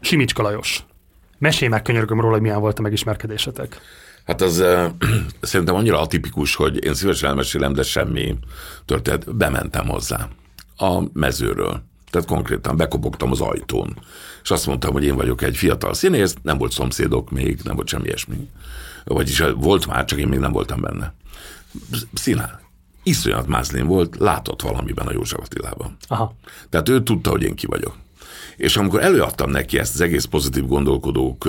Simicska 0.00 0.42
Lajos. 0.42 0.84
Mesélj 1.38 1.70
meg 1.70 1.82
könyörgöm 1.82 2.20
róla, 2.20 2.32
hogy 2.32 2.40
milyen 2.40 2.60
volt 2.60 2.78
a 2.78 2.82
megismerkedésetek. 2.82 3.80
Hát 4.26 4.40
az 4.40 4.58
uh, 4.58 4.84
szerintem 5.40 5.74
annyira 5.74 6.00
atipikus, 6.00 6.54
hogy 6.54 6.84
én 6.84 6.94
szívesen 6.94 7.28
elmesélem, 7.28 7.72
de 7.72 7.82
semmi 7.82 8.38
történt. 8.84 9.36
Bementem 9.36 9.88
hozzá 9.88 10.28
a 10.76 11.02
mezőről. 11.12 11.82
Tehát 12.10 12.28
konkrétan 12.28 12.76
bekopogtam 12.76 13.30
az 13.30 13.40
ajtón. 13.40 13.98
És 14.42 14.50
azt 14.50 14.66
mondtam, 14.66 14.92
hogy 14.92 15.04
én 15.04 15.16
vagyok 15.16 15.42
egy 15.42 15.56
fiatal 15.56 15.94
színész, 15.94 16.34
nem 16.42 16.58
volt 16.58 16.72
szomszédok 16.72 17.30
még, 17.30 17.60
nem 17.64 17.74
volt 17.74 17.88
semmi 17.88 18.04
ilyesmi. 18.04 18.48
Vagyis 19.04 19.42
volt 19.56 19.86
már, 19.86 20.04
csak 20.04 20.18
én 20.18 20.28
még 20.28 20.38
nem 20.38 20.52
voltam 20.52 20.80
benne 20.80 21.14
színál. 22.12 22.60
Iszonyat 23.02 23.46
mázlén 23.46 23.86
volt, 23.86 24.16
látott 24.18 24.62
valamiben 24.62 25.06
a 25.06 25.12
József 25.12 25.40
Attilában. 25.40 25.96
Aha. 26.08 26.34
Tehát 26.70 26.88
ő 26.88 27.02
tudta, 27.02 27.30
hogy 27.30 27.42
én 27.42 27.54
ki 27.54 27.66
vagyok. 27.66 27.96
És 28.56 28.76
amikor 28.76 29.02
előadtam 29.02 29.50
neki 29.50 29.78
ezt 29.78 29.94
az 29.94 30.00
egész 30.00 30.24
pozitív 30.24 30.66
gondolkodók, 30.66 31.48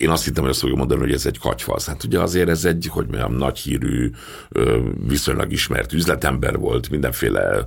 én 0.00 0.10
azt 0.10 0.24
hittem, 0.24 0.42
hogy 0.42 0.52
azt 0.52 0.60
fogja 0.60 0.76
mondani, 0.76 1.00
hogy 1.00 1.12
ez 1.12 1.26
egy 1.26 1.38
katyfasz. 1.38 1.86
Hát 1.86 2.04
ugye 2.04 2.20
azért 2.20 2.48
ez 2.48 2.64
egy, 2.64 2.88
hogy 2.90 3.06
mondjam, 3.06 3.34
nagy 3.34 3.58
hírű, 3.58 4.10
viszonylag 5.06 5.52
ismert 5.52 5.92
üzletember 5.92 6.58
volt, 6.58 6.90
mindenféle, 6.90 7.64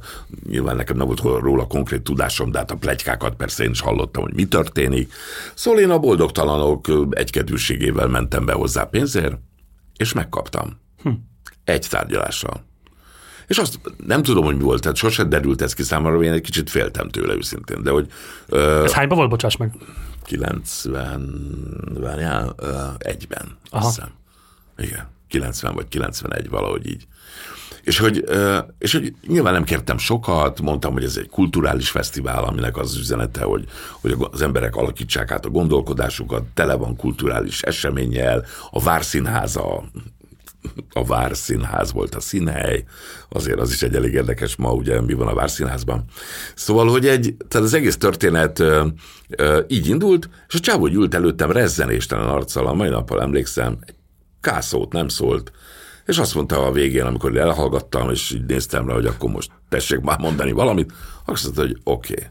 nyilván 0.49 0.75
nekem 0.75 0.97
nem 0.97 1.05
volt 1.05 1.19
róla 1.19 1.67
konkrét 1.67 2.01
tudásom, 2.01 2.51
de 2.51 2.57
hát 2.57 2.71
a 2.71 2.75
plegykákat 2.75 3.35
persze 3.35 3.63
én 3.63 3.71
is 3.71 3.81
hallottam, 3.81 4.23
hogy 4.23 4.33
mi 4.33 4.45
történik. 4.45 5.13
Szóval 5.53 5.79
én 5.79 5.89
a 5.89 5.99
boldogtalanok 5.99 6.87
egykedűségével 7.09 8.07
mentem 8.07 8.45
be 8.45 8.53
hozzá 8.53 8.83
pénzért, 8.83 9.37
és 9.97 10.13
megkaptam. 10.13 10.79
Hm 11.03 11.09
egy 11.63 11.87
tárgyalással. 11.89 12.63
És 13.47 13.57
azt 13.57 13.79
nem 14.05 14.23
tudom, 14.23 14.45
hogy 14.45 14.57
mi 14.57 14.63
volt, 14.63 14.81
tehát 14.81 14.97
sosem 14.97 15.29
derült 15.29 15.61
ez 15.61 15.73
ki 15.73 15.83
számomra, 15.83 16.23
én 16.23 16.31
egy 16.31 16.41
kicsit 16.41 16.69
féltem 16.69 17.09
tőle 17.09 17.33
őszintén, 17.33 17.83
de 17.83 17.91
hogy... 17.91 18.11
Ö, 18.47 18.83
ez 18.83 18.93
hányban 18.93 19.17
volt, 19.17 19.29
bocsáss 19.29 19.57
meg? 19.57 19.71
90, 20.23 21.93
várjál, 21.99 22.53
ö, 22.57 22.75
egyben, 22.97 23.57
Aha. 23.69 23.85
azt 23.85 23.95
hiszem. 23.95 24.11
Igen, 24.77 25.07
90 25.27 25.73
vagy 25.73 25.87
91, 25.87 26.49
valahogy 26.49 26.87
így. 26.87 27.07
És 27.83 27.97
hogy, 27.97 28.23
és 28.77 28.91
hogy 28.91 29.13
nyilván 29.27 29.53
nem 29.53 29.63
kértem 29.63 29.97
sokat, 29.97 30.61
mondtam, 30.61 30.93
hogy 30.93 31.03
ez 31.03 31.17
egy 31.17 31.29
kulturális 31.29 31.89
fesztivál, 31.89 32.43
aminek 32.43 32.77
az 32.77 32.97
üzenete, 32.97 33.43
hogy, 33.43 33.65
hogy 34.01 34.15
az 34.31 34.41
emberek 34.41 34.75
alakítsák 34.75 35.31
át 35.31 35.45
a 35.45 35.49
gondolkodásukat, 35.49 36.43
tele 36.43 36.73
van 36.73 36.95
kulturális 36.95 37.61
eseménnyel, 37.61 38.45
a 38.71 38.81
Várszínháza 38.81 39.83
a 40.93 41.05
Várszínház 41.05 41.91
volt 41.91 42.15
a 42.15 42.19
színhely, 42.19 42.83
azért 43.29 43.59
az 43.59 43.71
is 43.71 43.81
egy 43.81 43.95
elég 43.95 44.13
érdekes 44.13 44.55
ma, 44.55 44.71
ugye 44.71 45.01
mi 45.01 45.13
van 45.13 45.27
a 45.27 45.33
Várszínházban. 45.33 46.03
Szóval, 46.55 46.87
hogy 46.87 47.07
egy, 47.07 47.35
tehát 47.47 47.67
az 47.67 47.73
egész 47.73 47.97
történet 47.97 48.59
ö, 48.59 48.87
ö, 49.29 49.61
így 49.67 49.87
indult, 49.87 50.29
és 50.47 50.55
a 50.55 50.59
csávó 50.59 50.87
ült 50.87 51.13
előttem 51.13 51.51
rezzenéstelen 51.51 52.27
arccal, 52.27 52.67
a 52.67 52.73
mai 52.73 52.89
nappal 52.89 53.21
emlékszem, 53.21 53.77
egy 53.85 53.95
kászót 54.41 54.91
nem 54.91 55.07
szólt, 55.07 55.51
és 56.05 56.17
azt 56.17 56.35
mondta 56.35 56.65
a 56.65 56.71
végén, 56.71 57.05
amikor 57.05 57.37
elhallgattam, 57.37 58.09
és 58.09 58.31
így 58.31 58.45
néztem 58.45 58.87
rá, 58.87 58.93
hogy 58.93 59.05
akkor 59.05 59.29
most 59.29 59.51
tessék 59.69 59.99
már 59.99 60.19
mondani 60.19 60.51
valamit, 60.51 60.91
azt 61.25 61.43
mondta, 61.43 61.61
hogy 61.61 61.77
oké. 61.83 62.13
Okay. 62.13 62.27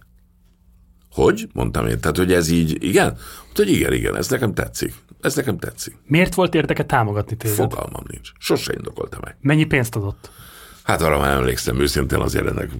Hogy? 1.11 1.49
Mondtam 1.53 1.87
én. 1.87 2.01
Tehát, 2.01 2.16
hogy 2.16 2.33
ez 2.33 2.49
így, 2.49 2.85
igen? 2.85 3.07
Mondta, 3.42 3.62
hogy 3.62 3.71
igen, 3.71 3.92
igen, 3.92 4.16
ez 4.16 4.29
nekem 4.29 4.55
tetszik. 4.55 4.95
Ez 5.23 5.35
nekem 5.35 5.59
tetszik. 5.59 5.97
Miért 6.07 6.35
volt 6.35 6.55
érdeke 6.55 6.85
támogatni 6.85 7.37
téged? 7.37 7.57
Fogalmam 7.57 8.03
nincs. 8.09 8.31
Sose 8.39 8.73
indokolta 8.73 9.19
meg. 9.21 9.37
Mennyi 9.41 9.65
pénzt 9.65 9.97
adott? 9.97 10.31
Hát 10.83 11.03
arra 11.03 11.19
már 11.19 11.37
emlékszem, 11.37 11.81
őszintén 11.81 12.19
azért 12.19 12.47
ennek 12.47 12.71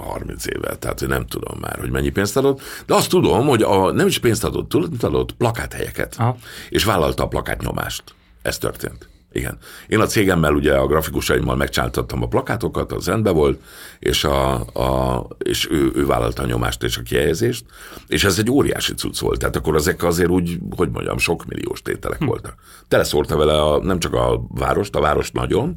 30 0.00 0.46
éve, 0.46 0.76
tehát 0.76 0.98
hogy 0.98 1.08
nem 1.08 1.26
tudom 1.26 1.58
már, 1.60 1.78
hogy 1.78 1.90
mennyi 1.90 2.10
pénzt 2.10 2.36
adott, 2.36 2.60
de 2.86 2.94
azt 2.94 3.08
tudom, 3.08 3.46
hogy 3.46 3.62
a, 3.62 3.92
nem 3.92 4.06
is 4.06 4.18
pénzt 4.18 4.44
adott, 4.44 4.68
tudod, 4.68 5.04
adott 5.04 5.32
plakáthelyeket, 5.32 6.14
Aha. 6.18 6.36
és 6.68 6.84
vállalta 6.84 7.22
a 7.22 7.28
plakátnyomást. 7.28 8.02
Ez 8.42 8.58
történt. 8.58 9.08
Igen. 9.34 9.58
Én 9.86 10.00
a 10.00 10.06
cégemmel 10.06 10.54
ugye 10.54 10.74
a 10.74 10.86
grafikusaimmal 10.86 11.56
megcsináltattam 11.56 12.22
a 12.22 12.26
plakátokat, 12.26 12.92
az 12.92 13.06
rendben 13.06 13.34
volt, 13.34 13.60
és, 13.98 14.24
a, 14.24 14.54
a, 14.60 15.26
és 15.38 15.68
ő, 15.70 15.90
ő 15.94 16.06
vállalta 16.06 16.42
a 16.42 16.46
nyomást 16.46 16.82
és 16.82 16.96
a 16.96 17.02
kihelyezést, 17.02 17.64
és 18.06 18.24
ez 18.24 18.38
egy 18.38 18.50
óriási 18.50 18.94
cucc 18.94 19.20
volt. 19.20 19.38
Tehát 19.38 19.56
akkor 19.56 19.74
ezek 19.74 20.02
azért 20.02 20.30
úgy, 20.30 20.58
hogy 20.76 20.90
mondjam, 20.90 21.18
sok 21.18 21.44
milliós 21.44 21.82
tételek 21.82 22.18
hm. 22.18 22.26
voltak. 22.26 22.54
Teleszórta 22.88 23.36
vele 23.36 23.62
a, 23.62 23.82
nem 23.82 23.98
csak 23.98 24.14
a 24.14 24.42
várost, 24.48 24.94
a 24.94 25.00
várost 25.00 25.32
nagyon, 25.32 25.74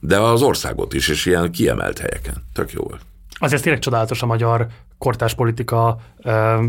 de 0.00 0.18
az 0.18 0.42
országot 0.42 0.94
is, 0.94 1.08
és 1.08 1.26
ilyen 1.26 1.50
kiemelt 1.50 1.98
helyeken. 1.98 2.34
Tök 2.52 2.72
jó 2.72 2.82
volt. 2.82 3.00
Azért 3.38 3.62
tényleg 3.62 3.80
csodálatos 3.80 4.22
a 4.22 4.26
magyar 4.26 4.66
kortás 4.98 5.34
politika 5.34 6.00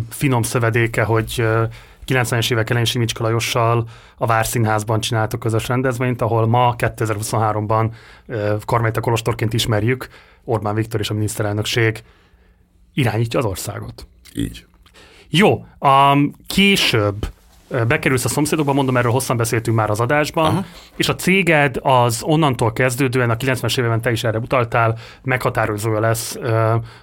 finom 0.10 0.42
szövedéke, 0.42 1.04
hogy 1.04 1.44
90-es 2.12 2.52
évek 2.52 2.70
elején 2.70 2.88
Simicska 2.88 3.24
Lajossal 3.24 3.88
a 4.18 4.26
Várszínházban 4.26 5.00
csináltak 5.00 5.40
közös 5.40 5.68
rendezvényt, 5.68 6.22
ahol 6.22 6.48
ma 6.48 6.76
2023-ban 6.78 7.92
Karmelita 8.66 9.02
Kolostorként 9.02 9.54
ismerjük, 9.54 10.08
Orbán 10.44 10.76
Viktor 10.76 11.00
és 11.00 11.10
a 11.10 11.14
miniszterelnökség 11.14 12.04
irányítja 12.94 13.40
az 13.40 13.46
országot. 13.46 14.08
Így. 14.36 14.66
Jó, 15.30 15.66
a 15.80 16.18
később 16.48 17.28
bekerülsz 17.88 18.26
a 18.26 18.30
szomszédokba, 18.30 18.74
mondom, 18.74 18.98
erről 18.98 19.12
hosszan 19.12 19.38
beszéltünk 19.38 19.78
már 19.78 19.90
az 19.90 20.00
adásban, 20.00 20.46
Aha. 20.46 20.66
és 20.96 21.10
a 21.10 21.16
céged 21.16 21.78
az 21.82 22.22
onnantól 22.24 22.74
kezdődően, 22.74 23.30
a 23.30 23.36
90-es 23.36 23.80
években 23.80 24.02
te 24.02 24.12
is 24.12 24.24
erre 24.24 24.38
utaltál, 24.38 24.98
meghatározója 25.24 26.00
lesz 26.00 26.36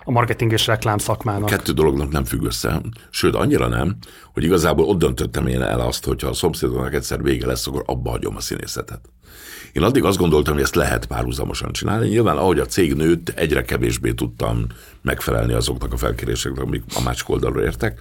a 0.04 0.10
marketing 0.10 0.52
és 0.52 0.66
reklám 0.66 0.98
szakmának. 0.98 1.48
Kettő 1.48 1.72
dolognak 1.72 2.10
nem 2.10 2.24
függ 2.24 2.44
össze, 2.44 2.80
sőt 3.10 3.34
annyira 3.34 3.68
nem, 3.68 3.96
hogy 4.32 4.44
igazából 4.44 4.84
ott 4.84 4.98
döntöttem 4.98 5.46
én 5.46 5.62
el 5.62 5.80
azt, 5.80 6.04
hogy 6.04 6.22
ha 6.22 6.28
a 6.28 6.34
szomszédoknak 6.34 6.94
egyszer 6.94 7.22
vége 7.22 7.46
lesz, 7.46 7.66
akkor 7.66 7.82
abba 7.86 8.10
hagyom 8.10 8.36
a 8.36 8.40
színészetet. 8.40 9.00
Én 9.72 9.82
addig 9.82 10.04
azt 10.04 10.18
gondoltam, 10.18 10.54
hogy 10.54 10.62
ezt 10.62 10.74
lehet 10.74 11.06
párhuzamosan 11.06 11.72
csinálni. 11.72 12.08
Nyilván, 12.08 12.36
ahogy 12.36 12.58
a 12.58 12.66
cég 12.66 12.94
nőtt, 12.94 13.28
egyre 13.28 13.62
kevésbé 13.62 14.12
tudtam 14.12 14.66
megfelelni 15.02 15.52
azoknak 15.52 15.92
a 15.92 15.96
felkéréseknek, 15.96 16.64
amik 16.64 16.82
a 16.94 17.02
másik 17.04 17.28
oldalról 17.28 17.62
értek. 17.62 18.00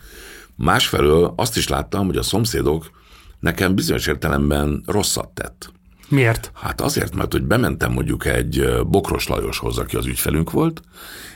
Másfelől 0.57 1.33
azt 1.35 1.57
is 1.57 1.67
láttam, 1.67 2.05
hogy 2.05 2.17
a 2.17 2.23
szomszédok 2.23 2.91
nekem 3.39 3.75
bizonyos 3.75 4.07
értelemben 4.07 4.83
rosszat 4.85 5.29
tett. 5.29 5.71
Miért? 6.07 6.51
Hát 6.53 6.81
azért, 6.81 7.15
mert 7.15 7.31
hogy 7.31 7.43
bementem 7.43 7.91
mondjuk 7.91 8.25
egy 8.25 8.67
Bokros 8.87 9.27
Lajoshoz, 9.27 9.77
aki 9.77 9.95
az 9.95 10.05
ügyfelünk 10.05 10.51
volt, 10.51 10.81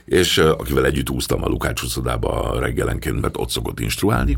és 0.06 0.38
akivel 0.38 0.86
együtt 0.86 1.10
úsztam 1.10 1.44
a 1.44 1.48
Lukács 1.48 1.82
uszodába 1.82 2.60
reggelenként, 2.60 3.22
mert 3.22 3.38
ott 3.38 3.50
szokott 3.50 3.80
instruálni. 3.80 4.38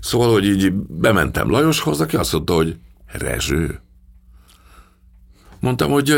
Szóval, 0.00 0.32
hogy 0.32 0.44
így 0.44 0.72
bementem 0.72 1.50
Lajoshoz, 1.50 2.00
aki 2.00 2.16
azt 2.16 2.32
mondta, 2.32 2.54
hogy 2.54 2.76
Rezső. 3.06 3.80
Mondtam, 5.60 5.90
hogy 5.90 6.08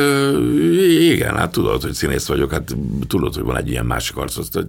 igen, 1.10 1.36
hát 1.36 1.52
tudod, 1.52 1.82
hogy 1.82 1.92
színész 1.92 2.26
vagyok, 2.26 2.50
hát 2.50 2.76
tudod, 3.06 3.34
hogy 3.34 3.44
van 3.44 3.56
egy 3.56 3.70
ilyen 3.70 3.86
másik 3.86 4.16
arc, 4.16 4.34
hogy 4.52 4.66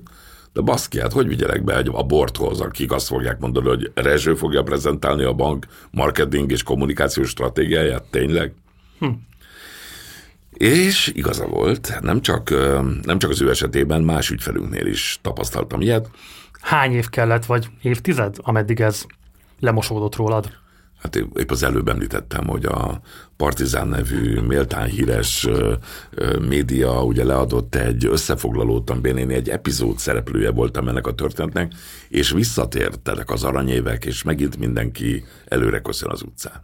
de 0.56 0.62
baszki, 0.62 1.00
hát 1.00 1.12
hogy 1.12 1.28
vigyelek 1.28 1.64
be 1.64 1.84
a 1.92 2.04
borthoz, 2.04 2.62
akik 2.62 2.92
azt 2.92 3.08
fogják 3.08 3.40
mondani, 3.40 3.68
hogy 3.68 3.92
Rezső 3.94 4.36
fogja 4.36 4.64
prezentálni 4.64 5.24
a 5.24 5.34
bank 5.34 5.66
marketing 5.92 6.52
és 6.52 6.64
kommunikációs 6.64 7.30
stratégiáját, 7.30 8.04
tényleg? 8.04 8.54
Hm. 9.00 9.10
És 10.54 11.12
igaza 11.14 11.48
volt, 11.48 11.98
nem 12.02 12.22
csak, 12.22 12.50
nem 13.04 13.20
csak 13.20 13.30
az 13.30 13.42
ő 13.42 13.50
esetében, 13.50 14.02
más 14.02 14.30
ügyfelünknél 14.30 14.86
is 14.86 15.20
tapasztaltam 15.22 15.82
ilyet. 15.82 16.10
Hány 16.62 16.94
év 16.94 17.10
kellett, 17.10 17.46
vagy 17.46 17.70
évtized, 17.82 18.36
ameddig 18.38 18.80
ez 18.80 19.06
lemosódott 19.60 20.16
rólad? 20.16 20.52
Hát 21.02 21.16
épp 21.16 21.52
az 21.52 21.64
előbb 21.64 21.88
említettem, 21.88 22.48
hogy 22.48 22.66
a 22.66 23.02
Partizán 23.38 23.88
nevű 23.88 24.40
méltán 24.40 24.88
híres 24.88 25.48
média 26.48 27.04
ugye 27.04 27.24
leadott 27.24 27.76
egy 27.76 28.06
összefoglalót, 28.06 28.90
amiben 28.90 29.18
én 29.18 29.30
egy 29.30 29.50
epizód 29.50 30.00
szereplője 30.00 30.52
voltam 30.52 30.88
ennek 30.88 31.08
a 31.08 31.14
történetnek, 31.14 31.74
és 32.10 32.32
visszatértek 32.32 33.30
az 33.30 33.44
aranyévek, 33.44 34.06
és 34.06 34.24
megint 34.24 34.58
mindenki 34.58 35.26
előre 35.46 35.82
köszön 35.82 36.10
az 36.10 36.22
utcán. 36.22 36.62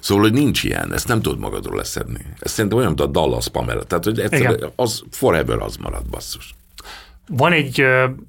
Szóval, 0.00 0.22
hogy 0.22 0.32
nincs 0.32 0.62
ilyen, 0.62 0.92
ezt 0.92 1.08
nem 1.08 1.22
tudod 1.22 1.38
magadról 1.38 1.76
leszedni. 1.76 2.26
Ez 2.38 2.50
szerintem 2.50 2.78
olyan, 2.78 2.90
mint 2.90 3.08
a 3.08 3.20
Dallas 3.20 3.48
Pamela. 3.48 3.84
Tehát, 3.84 4.04
hogy 4.04 4.20
egyszer 4.20 4.72
az 4.76 5.02
forever 5.10 5.58
az 5.58 5.76
marad, 5.76 6.06
basszus. 6.10 6.54
Van 7.36 7.52
egy 7.52 7.86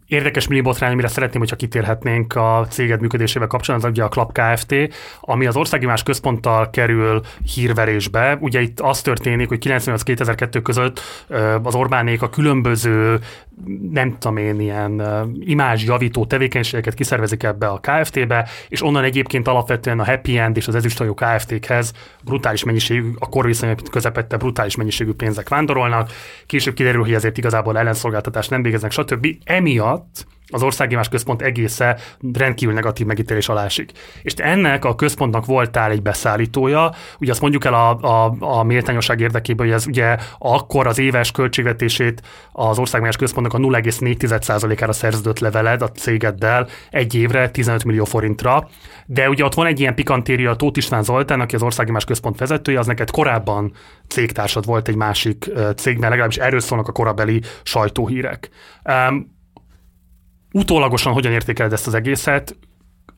érdekes 0.08 0.48
millibotrány, 0.48 0.92
amire 0.92 1.08
szeretném, 1.08 1.40
hogyha 1.40 1.56
kitérhetnénk 1.56 2.36
a 2.36 2.66
céged 2.70 3.02
működésével 3.02 3.48
kapcsolatban, 3.48 3.90
az 3.92 3.98
ugye 3.98 4.06
a 4.06 4.10
Club 4.10 4.32
Kft., 4.32 4.76
ami 5.22 5.46
az 5.46 5.56
országimás 5.56 6.04
központtal 6.04 6.70
kerül 6.70 7.22
hírverésbe. 7.54 8.38
Ugye 8.40 8.62
itt 8.62 8.80
az 8.80 9.02
történik, 9.02 9.48
hogy 9.48 9.58
98-2002 9.66 10.60
között 10.64 11.00
az 11.64 11.76
Orbánék 11.76 12.22
a 12.22 12.30
különböző 12.30 13.20
nem 13.92 14.18
tudom 14.20 14.38
én, 14.38 14.60
ilyen 14.60 15.02
imázs 15.40 15.84
javító 15.84 16.26
tevékenységeket 16.26 16.94
kiszervezik 16.94 17.44
ebbe 17.44 17.68
a 17.68 17.80
KFT-be, 17.82 18.48
és 18.68 18.84
onnan 18.84 19.04
egyébként 19.04 19.48
alapvetően 19.48 20.00
a 20.00 20.06
Happy 20.06 20.38
End 20.38 20.58
és 20.58 20.68
az 20.68 20.76
ezüstajó 20.76 21.14
KFT-hez 21.14 21.94
brutális 22.24 22.64
mennyiségű, 22.64 23.10
a 23.20 23.30
korviszonyok 23.30 23.80
közepette 23.92 24.38
brutális 24.38 24.76
mennyiségű 24.76 25.12
pénzek 25.12 25.50
vándorolnak. 25.50 26.10
Később 26.46 26.74
kiderül, 26.74 27.02
hogy 27.02 27.14
ezért 27.14 27.38
igazából 27.38 27.78
ellenszolgáltatást 27.78 28.50
nem 28.50 28.62
végeznek, 28.62 28.91
stb. 28.92 29.42
Emiatt 29.46 30.26
az 30.52 30.64
országimás 30.64 31.10
központ 31.10 31.42
egésze 31.42 31.98
rendkívül 32.34 32.74
negatív 32.74 33.06
megítélés 33.06 33.50
alá 33.50 33.64
esik. 33.64 33.92
És 34.22 34.34
ennek 34.34 34.86
a 34.86 34.96
központnak 34.96 35.46
voltál 35.46 35.92
egy 35.92 36.02
beszállítója, 36.02 36.92
ugye 37.20 37.32
azt 37.32 37.42
mondjuk 37.42 37.66
el 37.66 37.74
a, 37.74 37.98
a, 38.02 38.36
a 38.40 38.64
méltányosság 38.64 39.20
érdekében, 39.20 39.66
hogy 39.66 39.76
ez 39.76 39.88
ugye 39.88 40.18
akkor 40.38 40.88
az 40.88 41.00
éves 41.00 41.32
költségvetését 41.32 42.22
az 42.52 42.80
országimás 42.80 43.16
központnak 43.16 43.54
a 43.54 43.58
0,4%-ára 43.58 44.94
szerződött 44.94 45.40
leveled 45.40 45.82
a 45.82 45.92
cégeddel 45.92 46.68
egy 46.90 47.16
évre 47.16 47.50
15 47.50 47.84
millió 47.84 48.04
forintra, 48.04 48.70
de 49.06 49.30
ugye 49.30 49.44
ott 49.44 49.54
van 49.54 49.66
egy 49.66 49.80
ilyen 49.80 49.96
pikantéria, 49.96 50.56
Tóth 50.56 50.78
István 50.78 51.04
Zoltán, 51.04 51.40
aki 51.40 51.56
az 51.56 51.62
országimás 51.62 52.06
központ 52.06 52.40
vezetője, 52.40 52.80
az 52.80 52.88
neked 52.88 53.12
korábban 53.12 53.74
cégtársad 54.08 54.66
volt 54.66 54.88
egy 54.88 54.96
másik 54.96 55.50
cégben, 55.76 56.10
legalábbis 56.10 56.38
erről 56.38 56.60
szólnak 56.60 56.88
a 56.88 56.92
korabeli 56.92 57.42
sajtóhírek. 57.64 58.50
Um, 58.84 59.40
utólagosan 60.52 61.14
hogyan 61.14 61.32
értékeled 61.32 61.74
ezt 61.74 61.88
az 61.88 61.94
egészet, 61.94 62.56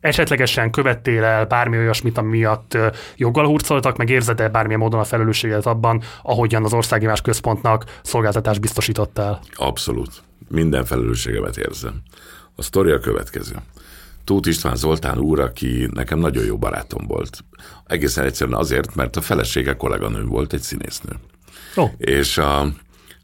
esetlegesen 0.04 0.72
követtél 0.72 1.24
el 1.24 1.46
bármi 1.46 1.78
olyasmit, 1.78 2.18
ami 2.18 2.30
miatt 2.30 2.78
joggal 3.16 3.46
hurcoltak, 3.46 3.98
meg 3.98 4.10
érzed-e 4.10 4.50
bármilyen 4.50 4.80
módon 4.80 5.00
a 5.00 5.04
felelősséget 5.04 5.66
abban, 5.66 6.02
ahogyan 6.22 6.64
az 6.64 6.74
országimás 6.74 7.22
központnak 7.22 8.00
szolgáltatást 8.04 8.62
biztosítottál? 8.62 9.40
Abszolút. 9.54 10.12
Minden 10.50 10.86
felelősségemet 10.86 11.58
érzem. 11.58 12.02
A 12.56 12.62
sztori 12.62 12.92
a 12.92 13.00
következő. 13.00 13.56
Tóth 14.24 14.48
István 14.48 14.76
Zoltán 14.76 15.18
úr, 15.18 15.40
aki 15.40 15.90
nekem 15.94 16.20
nagyon 16.20 16.46
jó 16.46 16.58
barátom 16.58 17.08
volt. 17.08 17.44
Egészen 17.88 18.26
egyszerűen 18.26 18.60
azért, 18.60 18.96
mert 18.96 19.16
a 19.16 19.22
felesége 19.22 19.76
kolléganő 19.76 20.26
volt, 20.26 20.54
egy 20.54 20.62
színésznő. 20.62 21.12
Oh. 21.76 21.90
És 21.98 22.38
a, 22.38 22.60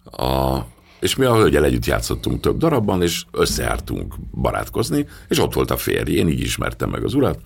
a, 0.04 0.66
és 1.00 1.16
mi 1.16 1.26
a 1.26 1.36
hölgyel 1.36 1.64
együtt 1.64 1.86
játszottunk 1.86 2.42
több 2.42 2.58
darabban, 2.58 3.02
és 3.02 3.24
összejártunk 3.32 4.16
barátkozni, 4.32 5.06
és 5.28 5.40
ott 5.40 5.54
volt 5.54 5.72
a 5.72 5.78
férj, 5.78 6.12
én 6.12 6.28
így 6.28 6.40
ismertem 6.40 6.90
meg 6.90 7.04
az 7.04 7.14
urat, 7.14 7.40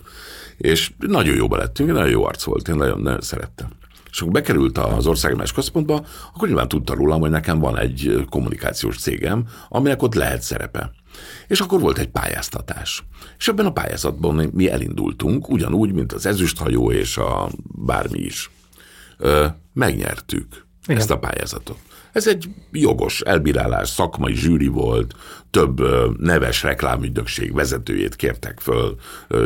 és 0.56 0.92
nagyon 0.98 1.34
jóba 1.34 1.56
lettünk, 1.56 1.92
nagyon 1.92 2.10
jó 2.10 2.24
arc 2.24 2.42
volt, 2.42 2.68
én 2.68 2.74
nagyon, 2.74 3.00
nagyon 3.00 3.20
szerettem. 3.20 3.68
És 4.10 4.20
akkor 4.20 4.32
bekerült 4.32 4.78
az 4.78 5.06
országimás 5.06 5.52
központba, 5.52 6.06
akkor 6.34 6.48
nyilván 6.48 6.68
tudta 6.68 6.94
rólam, 6.94 7.20
hogy 7.20 7.30
nekem 7.30 7.58
van 7.58 7.78
egy 7.78 8.24
kommunikációs 8.30 8.98
cégem, 8.98 9.46
aminek 9.68 10.02
ott 10.02 10.14
lehet 10.14 10.42
szerepe. 10.42 10.90
És 11.48 11.60
akkor 11.60 11.80
volt 11.80 11.98
egy 11.98 12.08
pályáztatás. 12.08 13.04
És 13.38 13.48
ebben 13.48 13.66
a 13.66 13.72
pályázatban 13.72 14.50
mi 14.52 14.70
elindultunk, 14.70 15.48
ugyanúgy, 15.48 15.92
mint 15.92 16.12
az 16.12 16.26
ezüsthajó 16.26 16.92
és 16.92 17.16
a 17.16 17.50
bármi 17.64 18.18
is. 18.18 18.50
Ö, 19.18 19.46
megnyertük 19.72 20.66
Igen. 20.86 21.00
ezt 21.00 21.10
a 21.10 21.18
pályázatot. 21.18 21.78
Ez 22.14 22.26
egy 22.26 22.48
jogos 22.72 23.20
elbírálás, 23.20 23.88
szakmai 23.88 24.34
zsűri 24.34 24.66
volt, 24.66 25.14
több 25.50 25.80
neves 26.20 26.62
reklámügynökség 26.62 27.54
vezetőjét 27.54 28.16
kértek 28.16 28.60
föl 28.60 28.96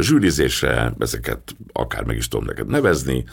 zsűrizésre, 0.00 0.94
ezeket 0.98 1.56
akár 1.72 2.04
meg 2.04 2.16
is 2.16 2.28
tudom 2.28 2.46
neked 2.46 2.66
nevezni, 2.66 3.24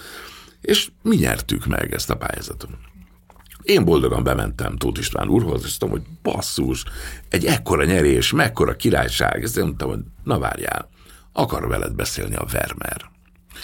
és 0.61 0.89
mi 1.01 1.15
nyertük 1.15 1.65
meg 1.65 1.93
ezt 1.93 2.09
a 2.09 2.17
pályázatot. 2.17 2.69
Én 3.61 3.85
boldogan 3.85 4.23
bementem 4.23 4.77
Tóth 4.77 4.99
István 4.99 5.27
úrhoz, 5.27 5.63
és 5.65 5.77
mondtam, 5.79 5.89
hogy 5.89 6.17
basszus, 6.21 6.83
egy 7.29 7.45
ekkora 7.45 7.85
nyerés, 7.85 8.31
mekkora 8.31 8.75
királyság. 8.75 9.43
Ezt 9.43 9.59
mondtam, 9.59 9.89
hogy 9.89 9.99
na 10.23 10.39
várjál, 10.39 10.89
akar 11.33 11.67
veled 11.67 11.93
beszélni 11.93 12.35
a 12.35 12.45
Vermeer. 12.51 13.13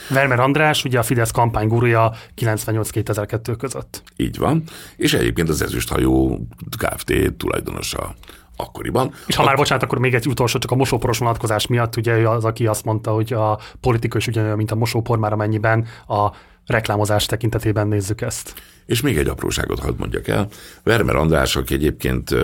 Vermer 0.10 0.39
András, 0.39 0.84
ugye 0.84 0.99
a 0.99 1.04
Fidesz 1.04 1.32
kampánygurúja 1.32 2.13
98-2002 2.41 3.56
között. 3.58 4.04
Így 4.15 4.38
van, 4.38 4.63
és 4.95 5.13
egyébként 5.13 5.49
az 5.49 5.62
ezüsthajó 5.62 6.47
Kft. 6.77 7.13
tulajdonosa 7.38 8.15
akkoriban. 8.56 9.13
És 9.27 9.36
ha 9.36 9.43
már 9.43 9.56
bocsánat, 9.56 9.84
akkor 9.84 9.97
még 9.97 10.13
egy 10.13 10.27
utolsó, 10.27 10.60
csak 10.60 10.71
a 10.71 10.75
mosóporos 10.75 11.17
vonatkozás 11.17 11.67
miatt, 11.67 11.95
ugye 11.95 12.17
ő 12.17 12.27
az, 12.27 12.45
aki 12.45 12.67
azt 12.67 12.86
mondta, 12.86 13.12
hogy 13.12 13.34
a 13.34 13.60
politika 13.80 14.17
is 14.17 14.27
ugyanolyan, 14.27 14.58
mint 14.58 14.71
a 14.71 14.75
mosópor, 14.75 15.17
már 15.17 15.34
amennyiben 15.34 15.88
a 16.08 16.30
reklámozás 16.65 17.25
tekintetében 17.25 17.88
nézzük 17.88 18.21
ezt. 18.21 18.54
És 18.86 19.01
még 19.01 19.17
egy 19.17 19.27
apróságot 19.27 19.80
hadd 19.80 19.93
mondjak 19.97 20.27
el. 20.27 20.47
Vermer 20.84 21.15
András, 21.15 21.56
aki 21.56 21.73
egyébként 21.73 22.36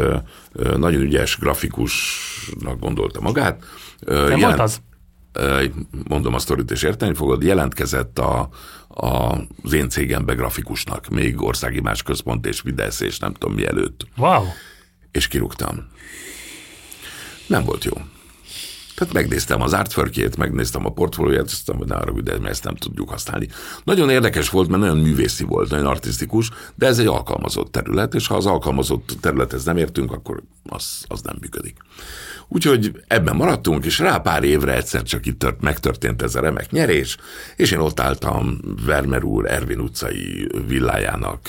nagyon 0.77 1.01
ügyes 1.01 1.37
grafikusnak 1.37 2.79
gondolta 2.79 3.21
magát. 3.21 3.63
Nem 3.99 4.15
jelent, 4.15 4.41
volt 4.41 4.59
az? 4.59 4.81
Mondom 6.07 6.33
a 6.33 6.39
sztorit, 6.39 6.71
és 6.71 6.83
érteni 6.83 7.13
fogod, 7.13 7.43
jelentkezett 7.43 8.19
a, 8.19 8.49
a, 8.87 9.37
az 9.63 9.73
én 9.73 9.89
cégembe 9.89 10.33
grafikusnak, 10.33 11.07
még 11.07 11.41
országi 11.41 11.81
más 11.81 12.03
központ 12.03 12.45
és 12.45 12.59
Fidesz, 12.59 12.99
és 12.99 13.19
nem 13.19 13.33
tudom 13.33 13.55
mi 13.55 13.65
előtt. 13.65 14.07
Wow. 14.17 14.43
És 15.11 15.27
kirúgtam. 15.27 15.87
Nem 17.47 17.63
volt 17.63 17.83
jó. 17.83 17.93
Tehát 18.97 19.13
megnéztem 19.13 19.61
az 19.61 19.73
artworkjét, 19.73 20.37
megnéztem 20.37 20.85
a 20.85 20.89
portfólióját, 20.89 21.45
és 21.45 21.51
aztán, 21.51 21.75
hogy 21.75 21.87
ne 21.87 21.95
arra, 21.95 22.21
de 22.21 22.37
ezt 22.43 22.63
nem 22.63 22.75
tudjuk 22.75 23.09
használni. 23.09 23.47
Nagyon 23.83 24.09
érdekes 24.09 24.49
volt, 24.49 24.67
mert 24.67 24.81
nagyon 24.81 24.97
művészi 24.97 25.43
volt, 25.43 25.69
nagyon 25.69 25.85
artistikus, 25.85 26.49
de 26.75 26.85
ez 26.85 26.99
egy 26.99 27.05
alkalmazott 27.05 27.71
terület, 27.71 28.13
és 28.13 28.27
ha 28.27 28.35
az 28.35 28.45
alkalmazott 28.45 29.17
területhez 29.21 29.63
nem 29.63 29.77
értünk, 29.77 30.11
akkor 30.11 30.43
az, 30.63 31.03
az 31.07 31.21
nem 31.21 31.37
működik. 31.41 31.77
Úgyhogy 32.47 32.91
ebben 33.07 33.35
maradtunk, 33.35 33.85
és 33.85 33.99
rá 33.99 34.17
pár 34.17 34.43
évre 34.43 34.75
egyszer 34.75 35.03
csak 35.03 35.25
itt 35.25 35.39
tört, 35.39 35.61
megtörtént 35.61 36.21
ez 36.21 36.35
a 36.35 36.41
remek 36.41 36.71
nyerés, 36.71 37.17
és 37.55 37.71
én 37.71 37.79
ott 37.79 37.99
álltam 37.99 38.59
Vermer 38.85 39.23
úr 39.23 39.51
Ervin 39.51 39.79
utcai 39.79 40.47
villájának 40.67 41.47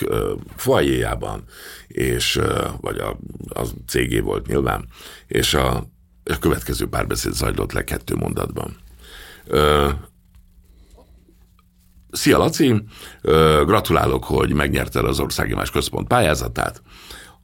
uh, 0.65 1.39
és, 1.87 2.41
vagy 2.81 2.99
a, 2.99 3.19
a 3.61 3.67
cégé 3.87 4.21
volt 4.21 4.47
nyilván, 4.47 4.89
és 5.27 5.55
a 5.55 5.97
a 6.29 6.39
következő 6.39 6.89
párbeszéd 6.89 7.33
zajlott 7.33 7.73
le 7.73 7.85
kettő 7.85 8.15
mondatban. 8.15 8.77
Ö, 9.47 9.89
Szia 12.11 12.39
Laci, 12.39 12.83
ö, 13.21 13.63
gratulálok, 13.67 14.25
hogy 14.25 14.53
megnyerted 14.53 15.05
az 15.05 15.21
Országimás 15.21 15.71
Központ 15.71 16.09
pályázatát. 16.09 16.83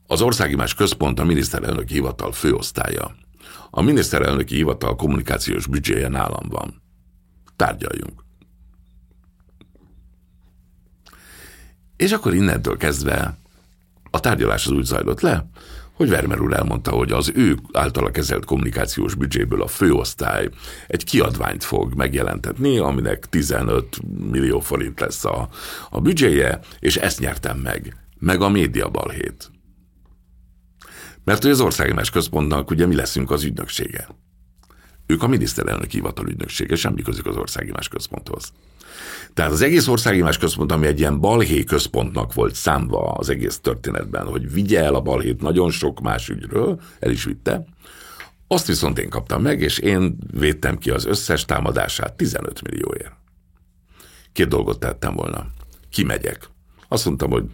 Az 0.06 0.20
Országimás 0.20 0.74
Központ 0.74 1.20
a 1.20 1.24
miniszterelnöki 1.24 1.92
hivatal 1.92 2.32
főosztálya. 2.32 3.14
A 3.70 3.82
miniszterelnöki 3.82 4.54
hivatal 4.54 4.96
kommunikációs 4.96 5.66
büdzséje 5.66 6.08
nálam 6.08 6.48
van. 6.48 6.82
Tárgyaljunk. 7.56 8.24
És 11.96 12.12
akkor 12.12 12.34
innentől 12.34 12.76
kezdve 12.76 13.38
a 14.10 14.20
tárgyalás 14.20 14.66
az 14.66 14.72
úgy 14.72 14.84
zajlott 14.84 15.20
le, 15.20 15.48
hogy 15.94 16.08
Vermer 16.08 16.40
úr 16.40 16.52
elmondta, 16.52 16.90
hogy 16.90 17.12
az 17.12 17.32
ő 17.34 17.56
általa 17.72 18.10
kezelt 18.10 18.44
kommunikációs 18.44 19.14
büdzséből 19.14 19.62
a 19.62 19.66
főosztály 19.66 20.48
egy 20.86 21.04
kiadványt 21.04 21.64
fog 21.64 21.94
megjelentetni, 21.94 22.78
aminek 22.78 23.28
15 23.28 24.00
millió 24.30 24.60
forint 24.60 25.00
lesz 25.00 25.24
a, 25.24 25.48
a 25.90 26.00
büdzséje, 26.00 26.60
és 26.78 26.96
ezt 26.96 27.20
nyertem 27.20 27.58
meg. 27.58 27.96
Meg 28.18 28.42
a 28.42 28.48
média 28.48 28.88
balhét. 28.88 29.50
Mert 31.24 31.42
hogy 31.42 31.50
az 31.50 31.60
Országimás 31.60 32.10
Központnak 32.10 32.70
ugye 32.70 32.86
mi 32.86 32.94
leszünk 32.94 33.30
az 33.30 33.44
ügynöksége. 33.44 34.08
Ők 35.06 35.22
a 35.22 35.26
miniszterelnök 35.28 35.90
hivatal 35.90 36.28
ügynöksége, 36.28 36.76
semmi 36.76 37.02
közük 37.02 37.26
az 37.26 37.36
Országimás 37.36 37.88
Központhoz. 37.88 38.52
Tehát 39.34 39.52
az 39.52 39.62
egész 39.62 39.86
országimás 39.86 40.38
központ, 40.38 40.72
ami 40.72 40.86
egy 40.86 40.98
ilyen 40.98 41.20
balhé 41.20 41.64
központnak 41.64 42.34
volt 42.34 42.54
számva 42.54 43.12
az 43.12 43.28
egész 43.28 43.58
történetben, 43.58 44.26
hogy 44.26 44.52
vigye 44.52 44.82
el 44.82 44.94
a 44.94 45.00
balhét 45.00 45.42
nagyon 45.42 45.70
sok 45.70 46.00
más 46.00 46.28
ügyről, 46.28 46.80
el 46.98 47.10
is 47.10 47.24
vitte, 47.24 47.64
azt 48.46 48.66
viszont 48.66 48.98
én 48.98 49.08
kaptam 49.08 49.42
meg, 49.42 49.60
és 49.60 49.78
én 49.78 50.16
védtem 50.30 50.78
ki 50.78 50.90
az 50.90 51.04
összes 51.04 51.44
támadását 51.44 52.12
15 52.12 52.62
millióért. 52.62 53.12
Két 54.32 54.48
dolgot 54.48 54.78
tettem 54.78 55.14
volna. 55.14 55.46
Kimegyek. 55.90 56.48
Azt 56.88 57.04
mondtam, 57.04 57.30
hogy 57.30 57.44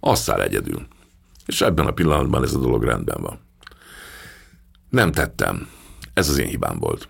asszál 0.00 0.42
egyedül. 0.42 0.86
És 1.46 1.60
ebben 1.60 1.86
a 1.86 1.92
pillanatban 1.92 2.42
ez 2.42 2.54
a 2.54 2.58
dolog 2.58 2.82
rendben 2.84 3.22
van. 3.22 3.40
Nem 4.90 5.12
tettem. 5.12 5.68
Ez 6.12 6.28
az 6.28 6.38
én 6.38 6.46
hibám 6.46 6.78
volt. 6.78 7.08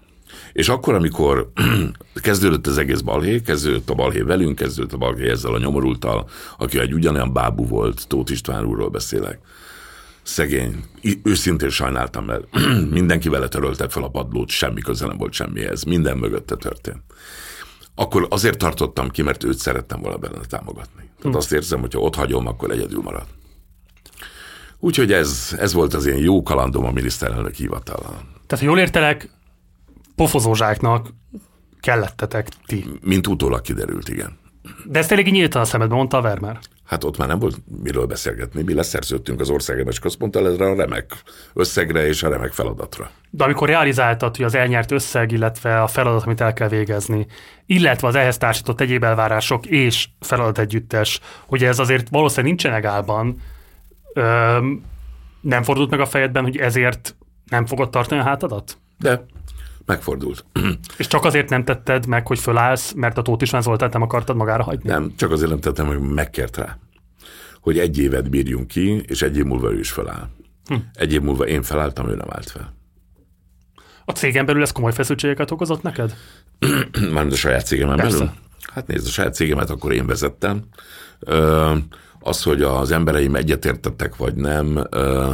És 0.54 0.68
akkor, 0.68 0.94
amikor 0.94 1.52
kezdődött 2.14 2.66
az 2.66 2.78
egész 2.78 3.00
balhé, 3.00 3.40
kezdődött 3.40 3.90
a 3.90 3.94
balhé 3.94 4.20
velünk, 4.20 4.56
kezdődött 4.56 4.92
a 4.92 4.96
balhé 4.96 5.30
ezzel 5.30 5.54
a 5.54 5.58
nyomorultal, 5.58 6.28
aki 6.58 6.78
egy 6.78 6.94
ugyanolyan 6.94 7.32
bábú 7.32 7.66
volt, 7.66 8.08
Tóth 8.08 8.32
István 8.32 8.64
úrról 8.64 8.88
beszélek. 8.88 9.38
Szegény, 10.22 10.84
őszintén 11.22 11.70
sajnáltam, 11.70 12.24
mert 12.24 12.44
mindenki 12.90 13.28
vele 13.28 13.48
törölte 13.48 13.88
fel 13.88 14.02
a 14.02 14.08
padlót, 14.08 14.48
semmi 14.48 14.80
köze 14.80 15.06
nem 15.06 15.16
volt 15.16 15.32
semmihez, 15.32 15.82
minden 15.82 16.18
mögötte 16.18 16.56
történt. 16.56 17.02
Akkor 17.94 18.26
azért 18.30 18.58
tartottam 18.58 19.08
ki, 19.08 19.22
mert 19.22 19.44
őt 19.44 19.58
szerettem 19.58 20.00
volna 20.00 20.16
benne 20.16 20.38
támogatni. 20.48 21.02
Tehát 21.02 21.22
hm. 21.22 21.36
azt 21.36 21.52
érzem, 21.52 21.80
hogy 21.80 21.92
ha 21.92 22.00
ott 22.00 22.14
hagyom, 22.14 22.46
akkor 22.46 22.70
egyedül 22.70 23.02
marad. 23.02 23.26
Úgyhogy 24.78 25.12
ez, 25.12 25.56
ez 25.58 25.72
volt 25.72 25.94
az 25.94 26.06
én 26.06 26.18
jó 26.18 26.42
kalandom 26.42 26.84
a 26.84 26.90
miniszterelnök 26.90 27.54
hivatalán. 27.54 28.32
Tehát, 28.46 28.64
ha 28.64 28.70
jól 28.70 28.78
értelek, 28.78 29.28
pofozózsáknak 30.14 31.08
kellettetek 31.80 32.48
ti. 32.66 32.84
Mint 33.00 33.26
utólag 33.26 33.60
kiderült, 33.60 34.08
igen. 34.08 34.38
De 34.84 34.98
ezt 34.98 35.12
elég 35.12 35.30
nyíltan 35.30 35.62
a 35.62 35.64
szemedbe 35.64 35.94
mondta 35.94 36.16
a 36.16 36.20
Vermer. 36.20 36.58
Hát 36.84 37.04
ott 37.04 37.16
már 37.16 37.28
nem 37.28 37.38
volt 37.38 37.56
miről 37.82 38.06
beszélgetni. 38.06 38.62
Mi 38.62 38.74
leszerződtünk 38.74 39.40
az 39.40 39.50
Országos 39.50 39.98
Központtal 39.98 40.48
ezre 40.48 40.64
a 40.64 40.74
remek 40.74 41.22
összegre 41.54 42.06
és 42.06 42.22
a 42.22 42.28
remek 42.28 42.52
feladatra. 42.52 43.10
De 43.30 43.44
amikor 43.44 43.68
realizáltad, 43.68 44.36
hogy 44.36 44.44
az 44.44 44.54
elnyert 44.54 44.90
összeg, 44.90 45.32
illetve 45.32 45.82
a 45.82 45.86
feladat, 45.86 46.24
amit 46.24 46.40
el 46.40 46.52
kell 46.52 46.68
végezni, 46.68 47.26
illetve 47.66 48.08
az 48.08 48.14
ehhez 48.14 48.38
társított 48.38 48.80
egyéb 48.80 49.04
elvárások 49.04 49.66
és 49.66 50.08
feladat 50.20 50.58
együttes, 50.58 51.20
hogy 51.46 51.64
ez 51.64 51.78
azért 51.78 52.08
valószínűleg 52.08 52.50
nincsenek 52.50 52.84
állban, 52.84 53.40
öm, 54.14 54.82
nem 55.40 55.62
fordult 55.62 55.90
meg 55.90 56.00
a 56.00 56.06
fejedben, 56.06 56.42
hogy 56.42 56.56
ezért 56.56 57.16
nem 57.50 57.66
fogod 57.66 57.90
tartani 57.90 58.20
a 58.20 58.24
hátadat? 58.24 58.78
De 58.98 59.26
megfordult. 59.86 60.44
És 60.98 61.06
csak 61.06 61.24
azért 61.24 61.48
nem 61.48 61.64
tetted 61.64 62.06
meg, 62.06 62.26
hogy 62.26 62.38
fölállsz, 62.38 62.92
mert 62.92 63.18
a 63.18 63.22
Tóth 63.22 63.42
István 63.42 63.62
Zoltát 63.62 63.92
nem 63.92 64.02
akartad 64.02 64.36
magára 64.36 64.62
hagyni? 64.62 64.90
Nem, 64.90 65.12
csak 65.16 65.30
azért 65.30 65.50
nem 65.50 65.60
tettem, 65.60 65.86
hogy 65.86 66.00
megkért 66.00 66.56
rá. 66.56 66.78
Hogy 67.60 67.78
egy 67.78 67.98
évet 67.98 68.30
bírjunk 68.30 68.66
ki, 68.66 69.02
és 69.06 69.22
egy 69.22 69.36
év 69.36 69.44
múlva 69.44 69.72
ő 69.72 69.78
is 69.78 69.90
feláll. 69.90 70.28
Hm. 70.64 70.74
Egy 70.92 71.12
év 71.12 71.20
múlva 71.20 71.46
én 71.46 71.62
felálltam, 71.62 72.08
ő 72.08 72.14
nem 72.14 72.28
állt 72.30 72.50
fel. 72.50 72.74
A 74.04 74.12
cégen 74.12 74.46
belül 74.46 74.62
ez 74.62 74.72
komoly 74.72 74.92
feszültségeket 74.92 75.50
okozott 75.50 75.82
neked? 75.82 76.14
Mármint 77.12 77.32
a 77.32 77.36
saját 77.36 77.66
cégemen 77.66 77.96
Persze. 77.96 78.18
belül? 78.18 78.32
Hát 78.72 78.86
nézd, 78.86 79.06
a 79.06 79.10
saját 79.10 79.34
cégemet 79.34 79.70
akkor 79.70 79.92
én 79.92 80.06
vezettem. 80.06 80.62
Ö, 81.18 81.72
az, 82.20 82.42
hogy 82.42 82.62
az 82.62 82.90
embereim 82.90 83.34
egyetértettek, 83.34 84.16
vagy 84.16 84.34
nem, 84.34 84.86
ö, 84.90 85.32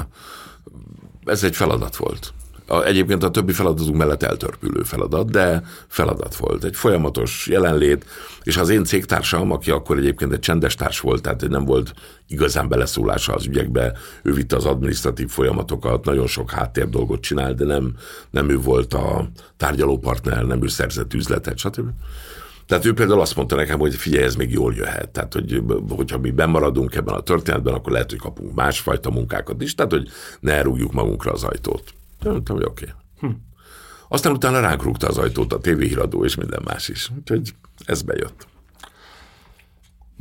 ez 1.24 1.44
egy 1.44 1.56
feladat 1.56 1.96
volt. 1.96 2.32
A, 2.70 2.85
egyébként 2.85 3.22
a 3.22 3.30
többi 3.30 3.52
feladatunk 3.52 3.96
mellett 3.96 4.22
eltörpülő 4.22 4.83
feladat, 4.83 5.30
de 5.30 5.62
feladat 5.88 6.37
volt. 6.37 6.64
Egy 6.64 6.76
folyamatos 6.76 7.46
jelenlét, 7.46 8.04
és 8.42 8.56
az 8.56 8.68
én 8.68 8.85
cégtársam, 8.85 9.52
aki 9.52 9.70
akkor 9.70 9.96
egyébként 9.98 10.33
egy 10.33 10.38
csendes 10.38 10.74
társ 10.74 11.00
volt, 11.00 11.22
tehát 11.22 11.48
nem 11.48 11.64
volt 11.64 11.92
igazán 12.28 12.68
beleszólása 12.68 13.33
az 13.33 13.46
ügyekbe, 13.46 13.92
ő 14.22 14.33
vitte 14.33 14.56
az 14.56 14.64
administratív 14.64 15.28
folyamatokat, 15.28 16.04
nagyon 16.04 16.26
sok 16.26 16.50
háttér 16.50 16.88
dolgot 16.88 17.20
csinált, 17.20 17.56
de 17.56 17.64
nem, 17.64 17.96
nem 18.30 18.50
ő 18.50 18.59
volt 18.59 18.94
a 18.94 19.28
tárgyalópartner, 19.56 20.44
nem 20.44 20.62
ő 20.62 20.68
szerzett 20.68 21.14
üzletet, 21.14 21.59
stb. 21.59 21.88
Tehát 22.66 22.85
ő 22.85 22.94
például 22.94 23.20
azt 23.20 23.37
mondta 23.37 23.56
nekem, 23.56 23.78
hogy 23.78 23.94
figyelj, 23.94 24.24
ez 24.24 24.35
még 24.35 24.52
jól 24.52 24.74
jöhet. 24.74 25.09
Tehát, 25.09 25.33
hogy, 25.33 25.62
hogyha 25.88 26.18
mi 26.18 26.30
bemaradunk 26.30 26.94
ebben 26.94 27.14
a 27.14 27.20
történetben, 27.20 27.74
akkor 27.74 27.92
lehet, 27.92 28.11
hogy 28.11 28.18
kapunk 28.18 28.54
másfajta 28.54 29.11
munkákat 29.11 29.62
is. 29.62 29.74
Tehát, 29.74 29.92
hogy 29.92 30.09
ne 30.40 30.62
rúgjuk 30.62 30.92
magunkra 30.92 31.33
az 31.33 31.44
ajtót. 31.44 31.83
Mondtam, 32.24 32.56
hogy 32.56 32.64
oké. 32.64 32.85
Okay. 32.85 33.30
Hm. 33.30 33.37
Aztán 34.09 34.33
utána 34.33 34.61
ránk 34.61 34.83
rúgta 34.83 35.06
az 35.06 35.18
ajtót 35.18 35.52
a 35.52 35.59
tévéhíradó 35.59 36.24
és 36.24 36.35
minden 36.35 36.62
más 36.64 36.88
is. 36.88 37.11
Úgyhogy 37.18 37.54
ez 37.85 38.02
bejött. 38.02 38.46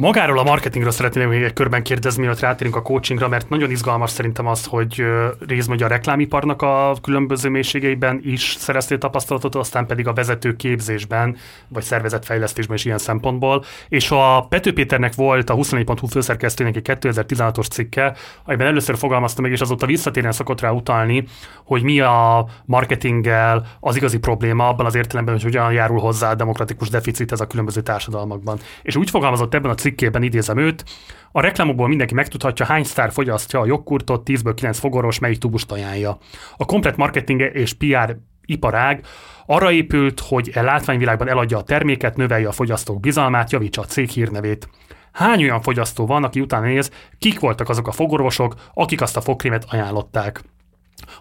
Magáról 0.01 0.39
a 0.39 0.43
marketingről 0.43 0.91
szeretném 0.91 1.29
még 1.29 1.41
egy 1.41 1.53
körben 1.53 1.83
kérdezni, 1.83 2.21
mielőtt 2.21 2.39
rátérünk 2.39 2.75
a 2.75 2.81
coachingra, 2.81 3.27
mert 3.27 3.49
nagyon 3.49 3.71
izgalmas 3.71 4.09
szerintem 4.09 4.47
az, 4.47 4.65
hogy 4.65 5.03
részben 5.47 5.77
a 5.77 5.87
reklámiparnak 5.87 6.61
a 6.61 6.95
különböző 7.01 7.49
mélységeiben 7.49 8.19
is 8.23 8.55
szereztél 8.59 8.97
tapasztalatot, 8.97 9.55
aztán 9.55 9.85
pedig 9.85 10.07
a 10.07 10.13
vezető 10.13 10.55
képzésben, 10.55 11.37
vagy 11.67 11.83
szervezetfejlesztésben 11.83 12.75
is 12.75 12.85
ilyen 12.85 12.97
szempontból. 12.97 13.63
És 13.89 14.11
a 14.11 14.45
Pető 14.49 14.73
Péternek 14.73 15.15
volt 15.15 15.49
a 15.49 15.55
24.hu 15.55 16.07
főszerkesztőnek 16.07 16.75
egy 16.75 16.97
2016-os 17.01 17.69
cikke, 17.69 18.15
amiben 18.45 18.67
először 18.67 18.97
fogalmazta 18.97 19.41
meg, 19.41 19.51
és 19.51 19.61
azóta 19.61 19.85
visszatérően 19.85 20.33
szokott 20.33 20.61
rá 20.61 20.69
utalni, 20.71 21.23
hogy 21.65 21.83
mi 21.83 21.99
a 21.99 22.47
marketinggel 22.65 23.65
az 23.79 23.95
igazi 23.95 24.17
probléma 24.17 24.67
abban 24.67 24.85
az 24.85 24.95
értelemben, 24.95 25.33
hogy 25.33 25.43
hogyan 25.43 25.71
járul 25.71 25.99
hozzá 25.99 26.31
a 26.31 26.35
demokratikus 26.35 26.89
deficit 26.89 27.31
ez 27.31 27.39
a 27.39 27.47
különböző 27.47 27.81
társadalmakban. 27.81 28.59
És 28.81 28.95
úgy 28.95 29.09
fogalmazott 29.09 29.53
ebben 29.53 29.71
a 29.71 29.75
cikkében 29.89 30.23
idézem 30.23 30.57
őt, 30.57 30.83
a 31.31 31.41
reklámokból 31.41 31.87
mindenki 31.87 32.13
megtudhatja, 32.13 32.65
hány 32.65 32.83
sztár 32.83 33.11
fogyasztja 33.11 33.59
a 33.59 33.65
jogkurtot, 33.65 34.29
10-ből 34.29 34.53
9 34.55 34.79
fogoros, 34.79 35.19
melyik 35.19 35.37
tubust 35.37 35.71
ajánlja. 35.71 36.17
A 36.57 36.65
komplet 36.65 36.97
marketing 36.97 37.41
és 37.41 37.73
PR 37.73 38.17
iparág 38.45 39.05
arra 39.45 39.71
épült, 39.71 40.19
hogy 40.19 40.51
e 40.53 40.61
látványvilágban 40.61 41.29
eladja 41.29 41.57
a 41.57 41.63
terméket, 41.63 42.17
növelje 42.17 42.47
a 42.47 42.51
fogyasztók 42.51 42.99
bizalmát, 42.99 43.51
javítsa 43.51 43.81
a 43.81 43.85
cég 43.85 44.09
hírnevét. 44.09 44.69
Hány 45.11 45.43
olyan 45.43 45.61
fogyasztó 45.61 46.05
van, 46.05 46.23
aki 46.23 46.39
utána 46.39 46.65
néz, 46.65 46.91
kik 47.19 47.39
voltak 47.39 47.69
azok 47.69 47.87
a 47.87 47.91
fogorvosok, 47.91 48.55
akik 48.73 49.01
azt 49.01 49.17
a 49.17 49.21
fogkrémet 49.21 49.65
ajánlották? 49.69 50.41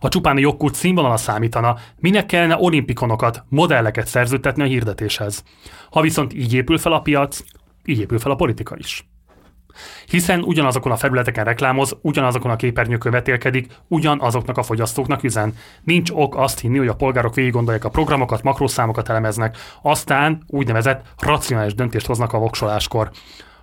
Ha 0.00 0.08
csupán 0.08 0.36
a 0.36 0.40
jogkút 0.40 0.74
színvonala 0.74 1.16
számítana, 1.16 1.76
minek 1.96 2.26
kellene 2.26 2.56
olimpikonokat, 2.58 3.44
modelleket 3.48 4.06
szerződtetni 4.06 4.62
a 4.62 4.66
hirdetéshez? 4.66 5.42
Ha 5.90 6.00
viszont 6.00 6.34
így 6.34 6.54
épül 6.54 6.78
fel 6.78 6.92
a 6.92 7.00
piac, 7.00 7.40
így 7.84 8.00
épül 8.00 8.18
fel 8.18 8.30
a 8.30 8.34
politika 8.34 8.76
is. 8.76 9.08
Hiszen 10.06 10.42
ugyanazokon 10.42 10.92
a 10.92 10.96
felületeken 10.96 11.44
reklámoz, 11.44 11.96
ugyanazokon 12.02 12.50
a 12.50 12.56
képernyőkön 12.56 13.12
vetélkedik, 13.12 13.66
ugyanazoknak 13.88 14.58
a 14.58 14.62
fogyasztóknak 14.62 15.22
üzen. 15.22 15.54
Nincs 15.82 16.10
ok 16.10 16.36
azt 16.36 16.60
hinni, 16.60 16.78
hogy 16.78 16.88
a 16.88 16.94
polgárok 16.94 17.34
végig 17.34 17.52
gondolják 17.52 17.84
a 17.84 17.88
programokat, 17.88 18.42
makrószámokat 18.42 19.08
elemeznek, 19.08 19.56
aztán 19.82 20.42
úgynevezett 20.46 21.06
racionális 21.18 21.74
döntést 21.74 22.06
hoznak 22.06 22.32
a 22.32 22.38
voksoláskor. 22.38 23.10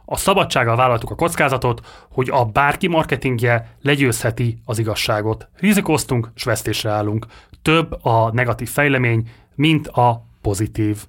A 0.05 0.18
szabadsággal 0.18 0.76
vállaltuk 0.76 1.09
a 1.11 1.16
kockázatot, 1.16 2.05
hogy 2.11 2.30
a 2.30 2.45
bárki 2.45 2.88
marketingje 2.88 3.76
legyőzheti 3.82 4.57
az 4.66 4.80
igazságot. 4.80 5.49
Rizikóztunk, 5.59 6.32
s 6.36 6.43
vesztésre 6.43 6.89
állunk. 6.89 7.26
Több 7.61 8.03
a 8.03 8.32
negatív 8.34 8.70
fejlemény, 8.70 9.30
mint 9.55 9.88
a 9.88 10.26
pozitív. 10.41 11.05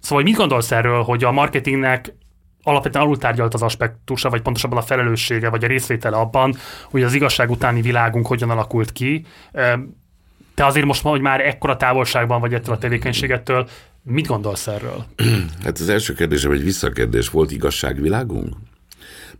Szóval 0.00 0.24
mit 0.24 0.36
gondolsz 0.36 0.70
erről, 0.70 1.02
hogy 1.02 1.24
a 1.24 1.32
marketingnek 1.32 2.14
alapvetően 2.64 3.04
alultárgyalt 3.04 3.54
az 3.54 3.62
aspektusa, 3.62 4.30
vagy 4.30 4.42
pontosabban 4.42 4.78
a 4.78 4.82
felelőssége, 4.82 5.48
vagy 5.48 5.64
a 5.64 5.66
részvétele 5.66 6.16
abban, 6.16 6.56
hogy 6.90 7.02
az 7.02 7.14
igazság 7.14 7.50
utáni 7.50 7.80
világunk 7.80 8.26
hogyan 8.26 8.50
alakult 8.50 8.92
ki. 8.92 9.26
Te 10.54 10.66
azért 10.66 10.86
most 10.86 11.02
hogy 11.02 11.20
már 11.20 11.40
ekkora 11.40 11.76
távolságban 11.76 12.40
vagy 12.40 12.54
ettől 12.54 12.74
a 12.74 12.78
tevékenységettől, 12.78 13.68
mit 14.02 14.26
gondolsz 14.26 14.66
erről? 14.66 15.04
Hát 15.64 15.78
az 15.78 15.88
első 15.88 16.12
kérdésem 16.12 16.50
egy 16.50 16.64
visszakérdés 16.64 17.28
volt, 17.28 17.50
igazságvilágunk? 17.50 18.56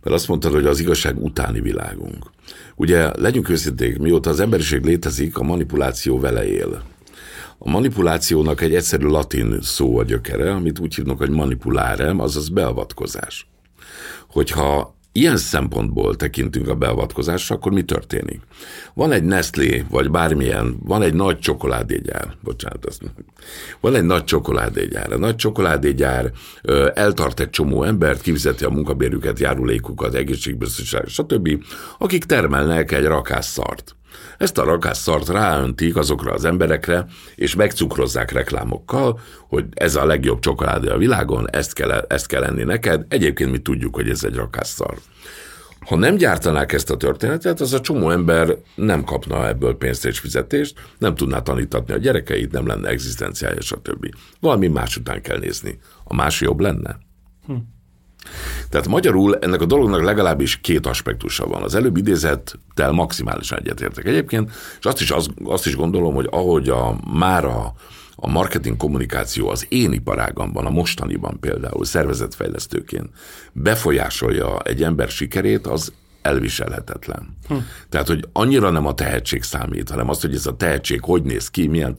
Mert 0.03 0.15
azt 0.15 0.27
mondtad, 0.27 0.53
hogy 0.53 0.65
az 0.65 0.79
igazság 0.79 1.23
utáni 1.23 1.61
világunk. 1.61 2.31
Ugye, 2.75 3.09
legyünk 3.19 3.49
őszinték, 3.49 3.99
mióta 3.99 4.29
az 4.29 4.39
emberiség 4.39 4.83
létezik, 4.83 5.37
a 5.37 5.43
manipuláció 5.43 6.19
vele 6.19 6.47
él. 6.47 6.83
A 7.57 7.69
manipulációnak 7.69 8.61
egy 8.61 8.75
egyszerű 8.75 9.07
latin 9.07 9.57
szó 9.61 9.97
a 9.97 10.03
gyökere, 10.03 10.51
amit 10.51 10.79
úgy 10.79 10.95
hívnak, 10.95 11.17
hogy 11.17 11.29
manipulárem, 11.29 12.19
azaz 12.19 12.49
beavatkozás. 12.49 13.47
Hogyha 14.29 14.95
ilyen 15.11 15.37
szempontból 15.37 16.15
tekintünk 16.15 16.67
a 16.67 16.75
beavatkozásra, 16.75 17.55
akkor 17.55 17.71
mi 17.71 17.83
történik? 17.83 18.41
Van 18.93 19.11
egy 19.11 19.23
Nestlé, 19.23 19.85
vagy 19.89 20.11
bármilyen, 20.11 20.77
van 20.83 21.01
egy 21.01 21.13
nagy 21.13 21.39
csokoládégyár, 21.39 22.35
bocsánat, 22.43 22.85
azt 22.85 23.01
van 23.79 23.95
egy 23.95 24.03
nagy 24.03 24.23
csokoládégyár. 24.23 25.11
A 25.11 25.17
nagy 25.17 25.35
csokoládégyár 25.35 26.31
ö, 26.61 26.89
eltart 26.93 27.39
egy 27.39 27.49
csomó 27.49 27.83
embert, 27.83 28.21
kifizeti 28.21 28.63
a 28.63 28.69
munkabérüket, 28.69 29.39
járulékukat, 29.39 30.13
egészségbiztonság, 30.13 31.07
stb., 31.07 31.63
akik 31.97 32.23
termelnek 32.23 32.91
egy 32.91 33.05
rakás 33.05 33.45
szart. 33.45 33.95
Ezt 34.37 34.57
a 34.57 34.63
rakásszart 34.63 35.27
ráöntik 35.27 35.95
azokra 35.95 36.33
az 36.33 36.45
emberekre, 36.45 37.05
és 37.35 37.55
megcukrozzák 37.55 38.31
reklámokkal, 38.31 39.19
hogy 39.47 39.65
ez 39.73 39.95
a 39.95 40.05
legjobb 40.05 40.39
csokoládé 40.39 40.87
a 40.87 40.97
világon, 40.97 41.49
ezt 41.49 41.73
kell, 41.73 41.91
ezt 41.91 42.27
kell 42.27 42.43
enni 42.43 42.63
neked. 42.63 43.05
Egyébként 43.09 43.51
mi 43.51 43.57
tudjuk, 43.57 43.95
hogy 43.95 44.09
ez 44.09 44.23
egy 44.23 44.35
rakásszar. 44.35 44.97
Ha 45.85 45.95
nem 45.95 46.15
gyártanák 46.15 46.73
ezt 46.73 46.89
a 46.89 46.97
történetet, 46.97 47.61
az 47.61 47.73
a 47.73 47.81
csomó 47.81 48.09
ember 48.09 48.55
nem 48.75 49.03
kapna 49.03 49.47
ebből 49.47 49.77
pénzt 49.77 50.05
és 50.05 50.19
fizetést, 50.19 50.79
nem 50.97 51.15
tudná 51.15 51.39
tanítatni 51.39 51.93
a 51.93 51.97
gyerekeit, 51.97 52.51
nem 52.51 52.67
lenne 52.67 52.89
egzisztenciája, 52.89 53.61
stb. 53.61 54.15
Valami 54.39 54.67
más 54.67 54.97
után 54.97 55.21
kell 55.21 55.37
nézni. 55.37 55.79
A 56.03 56.15
más 56.15 56.41
jobb 56.41 56.59
lenne? 56.59 56.97
Hm. 57.45 57.53
Tehát 58.69 58.87
magyarul 58.87 59.37
ennek 59.37 59.61
a 59.61 59.65
dolognak 59.65 60.03
legalábbis 60.03 60.61
két 60.61 60.85
aspektusa 60.85 61.47
van. 61.47 61.63
Az 61.63 61.75
előbb 61.75 61.97
idézettel 61.97 62.91
maximálisan 62.91 63.59
egyetértek 63.59 64.05
egyébként, 64.05 64.51
és 64.79 64.85
azt 64.85 65.01
is, 65.01 65.11
azt, 65.11 65.29
azt 65.43 65.65
is 65.65 65.75
gondolom, 65.75 66.13
hogy 66.13 66.27
ahogy 66.31 66.69
a 66.69 66.95
mára 67.13 67.73
a 68.15 68.29
marketing 68.29 68.77
kommunikáció 68.77 69.49
az 69.49 69.65
én 69.69 69.91
iparágamban, 69.91 70.65
a 70.65 70.69
mostaniban 70.69 71.39
például 71.39 71.85
szervezetfejlesztőként 71.85 73.09
befolyásolja 73.51 74.59
egy 74.59 74.83
ember 74.83 75.09
sikerét, 75.09 75.67
az 75.67 75.93
elviselhetetlen. 76.25 77.37
Hm. 77.47 77.55
Tehát, 77.89 78.07
hogy 78.07 78.27
annyira 78.33 78.69
nem 78.69 78.85
a 78.85 78.93
tehetség 78.93 79.43
számít, 79.43 79.89
hanem 79.89 80.09
az, 80.09 80.21
hogy 80.21 80.33
ez 80.33 80.45
a 80.45 80.55
tehetség 80.55 80.99
hogy 81.03 81.23
néz 81.23 81.49
ki, 81.49 81.67
milyen 81.67 81.95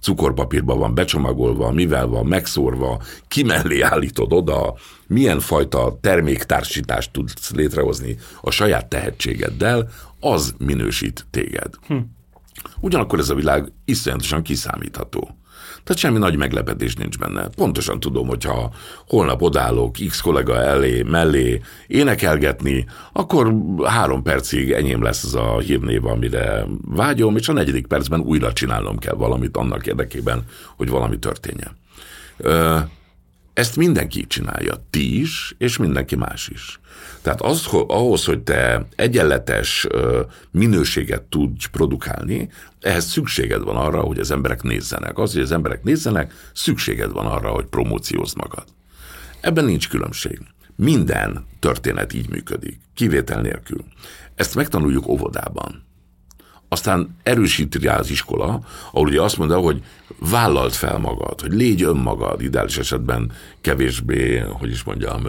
cukorpapírban 0.00 0.78
van 0.78 0.94
becsomagolva, 0.94 1.72
mivel 1.72 2.06
van 2.06 2.26
megszórva, 2.26 3.02
ki 3.28 3.42
mellé 3.42 3.80
állítod 3.80 4.32
oda, 4.32 4.74
milyen 5.12 5.40
fajta 5.40 5.98
terméktársítást 6.00 7.12
tudsz 7.12 7.50
létrehozni 7.50 8.16
a 8.40 8.50
saját 8.50 8.86
tehetségeddel, 8.86 9.90
az 10.20 10.54
minősít 10.58 11.26
téged. 11.30 11.74
Hm. 11.86 11.96
Ugyanakkor 12.80 13.18
ez 13.18 13.28
a 13.28 13.34
világ 13.34 13.72
iszonyatosan 13.84 14.42
kiszámítható. 14.42 15.36
Tehát 15.84 16.02
semmi 16.02 16.18
nagy 16.18 16.36
meglepetés 16.36 16.94
nincs 16.94 17.18
benne. 17.18 17.48
Pontosan 17.48 18.00
tudom, 18.00 18.26
hogyha 18.26 18.72
holnap 19.06 19.42
odállok 19.42 19.96
X 20.08 20.20
kollega 20.20 20.56
elé, 20.56 21.02
mellé 21.02 21.60
énekelgetni, 21.86 22.86
akkor 23.12 23.54
három 23.84 24.22
percig 24.22 24.70
enyém 24.70 25.02
lesz 25.02 25.24
az 25.24 25.34
a 25.34 25.58
hírnév, 25.58 26.06
amire 26.06 26.66
vágyom, 26.84 27.36
és 27.36 27.48
a 27.48 27.52
negyedik 27.52 27.86
percben 27.86 28.20
újra 28.20 28.52
csinálnom 28.52 28.98
kell 28.98 29.14
valamit 29.14 29.56
annak 29.56 29.86
érdekében, 29.86 30.44
hogy 30.76 30.88
valami 30.88 31.18
történjen. 31.18 31.76
Ezt 33.52 33.76
mindenki 33.76 34.26
csinálja, 34.26 34.86
ti 34.90 35.20
is, 35.20 35.54
és 35.58 35.76
mindenki 35.76 36.16
más 36.16 36.48
is. 36.48 36.80
Tehát 37.22 37.40
az, 37.40 37.66
ahhoz, 37.86 38.24
hogy 38.24 38.42
te 38.42 38.86
egyenletes 38.96 39.86
minőséget 40.50 41.22
tudj 41.22 41.66
produkálni, 41.70 42.48
ehhez 42.80 43.04
szükséged 43.04 43.62
van 43.62 43.76
arra, 43.76 44.00
hogy 44.00 44.18
az 44.18 44.30
emberek 44.30 44.62
nézzenek. 44.62 45.18
Az, 45.18 45.32
hogy 45.32 45.42
az 45.42 45.52
emberek 45.52 45.82
nézzenek, 45.82 46.34
szükséged 46.54 47.12
van 47.12 47.26
arra, 47.26 47.50
hogy 47.50 47.64
promóciózd 47.64 48.36
magad. 48.36 48.64
Ebben 49.40 49.64
nincs 49.64 49.88
különbség. 49.88 50.40
Minden 50.76 51.46
történet 51.58 52.12
így 52.12 52.28
működik, 52.28 52.80
kivétel 52.94 53.40
nélkül. 53.40 53.84
Ezt 54.34 54.54
megtanuljuk 54.54 55.06
óvodában. 55.06 55.84
Aztán 56.68 57.16
erősíti 57.22 57.78
rá 57.78 57.98
az 57.98 58.10
iskola, 58.10 58.60
ahol 58.92 59.06
ugye 59.06 59.22
azt 59.22 59.36
mondja, 59.36 59.58
hogy 59.58 59.82
vállalt 60.30 60.74
fel 60.74 60.98
magad, 60.98 61.40
hogy 61.40 61.52
légy 61.52 61.82
önmagad, 61.82 62.42
ideális 62.42 62.78
esetben 62.78 63.32
kevésbé, 63.60 64.38
hogy 64.38 64.70
is 64.70 64.82
mondjam, 64.82 65.22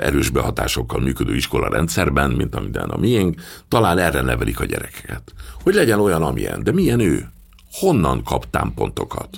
erős 0.00 0.30
behatásokkal 0.30 1.00
működő 1.00 1.34
iskola 1.34 1.68
rendszerben, 1.68 2.30
mint 2.30 2.54
amilyen 2.54 2.88
a 2.88 2.96
miénk, 2.96 3.40
talán 3.68 3.98
erre 3.98 4.20
nevelik 4.20 4.60
a 4.60 4.64
gyerekeket. 4.64 5.32
Hogy 5.62 5.74
legyen 5.74 6.00
olyan, 6.00 6.22
amilyen. 6.22 6.62
De 6.62 6.72
milyen 6.72 7.00
ő? 7.00 7.28
Honnan 7.72 8.22
kap 8.24 8.50
támpontokat? 8.50 9.28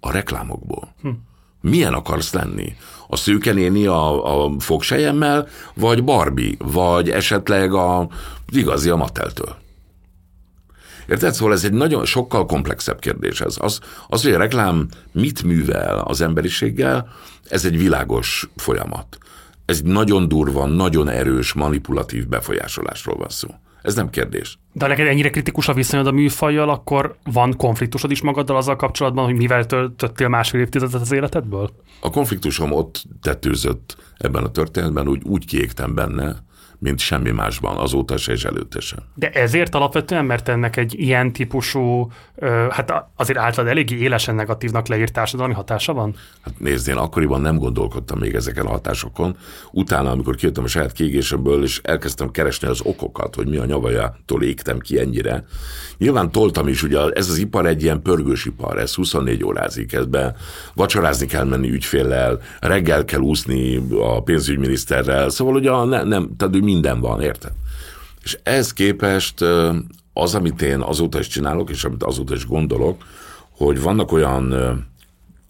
A 0.00 0.12
reklámokból. 0.12 0.94
Hm. 1.02 1.08
Milyen 1.60 1.92
akarsz 1.92 2.32
lenni? 2.32 2.76
A 3.08 3.16
szőkenéni 3.16 3.86
a, 3.86 4.44
a 4.44 4.50
fogsejemmel, 4.58 5.48
vagy 5.74 6.04
Barbie, 6.04 6.54
vagy 6.58 7.10
esetleg 7.10 7.74
a, 7.74 8.08
igazi 8.48 8.88
a 8.88 8.96
Matteltől? 8.96 9.56
Érted? 11.10 11.32
Szóval 11.32 11.54
ez 11.54 11.64
egy 11.64 11.72
nagyon 11.72 12.04
sokkal 12.04 12.46
komplexebb 12.46 12.98
kérdés. 12.98 13.40
Ez. 13.40 13.56
Az, 13.60 13.80
az, 14.08 14.22
hogy 14.22 14.32
a 14.32 14.38
reklám 14.38 14.88
mit 15.12 15.42
művel 15.42 15.98
az 15.98 16.20
emberiséggel, 16.20 17.08
ez 17.48 17.64
egy 17.64 17.78
világos 17.78 18.48
folyamat. 18.56 19.18
Ez 19.64 19.80
nagyon 19.80 20.28
durva, 20.28 20.66
nagyon 20.66 21.08
erős, 21.08 21.52
manipulatív 21.52 22.28
befolyásolásról 22.28 23.16
van 23.16 23.28
szó. 23.28 23.48
Ez 23.82 23.94
nem 23.94 24.10
kérdés. 24.10 24.58
De 24.72 24.86
neked 24.86 25.06
ennyire 25.06 25.30
kritikus 25.30 25.68
a 25.68 25.74
viszonyod 25.74 26.06
a 26.06 26.10
műfajjal, 26.10 26.70
akkor 26.70 27.16
van 27.32 27.56
konfliktusod 27.56 28.10
is 28.10 28.22
magaddal 28.22 28.56
azzal 28.56 28.76
kapcsolatban, 28.76 29.24
hogy 29.24 29.36
mivel 29.36 29.66
töltöttél 29.66 30.28
másfél 30.28 30.60
évtizedet 30.60 31.00
az 31.00 31.12
életedből? 31.12 31.70
A 32.00 32.10
konfliktusom 32.10 32.72
ott 32.72 33.04
tetőzött 33.22 33.96
ebben 34.16 34.44
a 34.44 34.50
történetben, 34.50 35.08
úgy, 35.08 35.22
úgy 35.24 35.46
kiégtem 35.46 35.94
benne, 35.94 36.36
mint 36.80 36.98
semmi 36.98 37.30
másban, 37.30 37.76
azóta 37.76 38.16
se 38.16 38.32
és 38.32 38.44
előtte 38.44 38.80
sem. 38.80 38.98
De 39.14 39.30
ezért 39.30 39.74
alapvetően, 39.74 40.24
mert 40.24 40.48
ennek 40.48 40.76
egy 40.76 40.94
ilyen 40.98 41.32
típusú, 41.32 42.10
hát 42.70 42.92
azért 43.16 43.38
általad 43.38 43.70
eléggé 43.70 43.96
élesen 43.96 44.34
negatívnak 44.34 44.86
leírt 44.88 45.12
társadalmi 45.12 45.54
hatása 45.54 45.92
van? 45.92 46.14
Hát 46.42 46.58
nézd, 46.58 46.88
én 46.88 46.96
akkoriban 46.96 47.40
nem 47.40 47.56
gondolkodtam 47.56 48.18
még 48.18 48.34
ezeken 48.34 48.66
a 48.66 48.70
hatásokon. 48.70 49.36
Utána, 49.70 50.10
amikor 50.10 50.34
kijöttem 50.34 50.64
a 50.64 50.68
saját 50.68 50.92
kiégésemből, 50.92 51.62
és 51.62 51.80
elkezdtem 51.82 52.30
keresni 52.30 52.68
az 52.68 52.80
okokat, 52.84 53.34
hogy 53.34 53.48
mi 53.48 53.56
a 53.56 53.64
nyavajától 53.64 54.42
égtem 54.42 54.78
ki 54.78 54.98
ennyire. 54.98 55.44
Nyilván 55.98 56.30
toltam 56.30 56.68
is, 56.68 56.82
ugye 56.82 56.98
ez 57.12 57.28
az 57.28 57.38
ipar 57.38 57.66
egy 57.66 57.82
ilyen 57.82 58.02
pörgős 58.02 58.44
ipar, 58.44 58.78
ez 58.78 58.94
24 58.94 59.44
órázik, 59.44 59.92
ezben 59.92 60.36
vacsorázni 60.74 61.26
kell 61.26 61.44
menni 61.44 61.70
ügyféllel, 61.70 62.40
reggel 62.60 63.04
kell 63.04 63.20
úszni 63.20 63.86
a 64.00 64.22
pénzügyminiszterrel, 64.22 65.28
szóval 65.28 65.54
ugye 65.54 65.70
a, 65.70 65.84
ne, 65.84 66.02
nem, 66.02 66.30
tehát 66.36 66.54
minden 66.72 67.00
van, 67.00 67.20
érted? 67.20 67.52
És 68.22 68.38
ez 68.42 68.72
képest 68.72 69.44
az, 70.12 70.34
amit 70.34 70.62
én 70.62 70.80
azóta 70.80 71.18
is 71.18 71.26
csinálok, 71.26 71.70
és 71.70 71.84
amit 71.84 72.02
azóta 72.02 72.34
is 72.34 72.46
gondolok, 72.46 73.04
hogy 73.50 73.82
vannak 73.82 74.12
olyan 74.12 74.54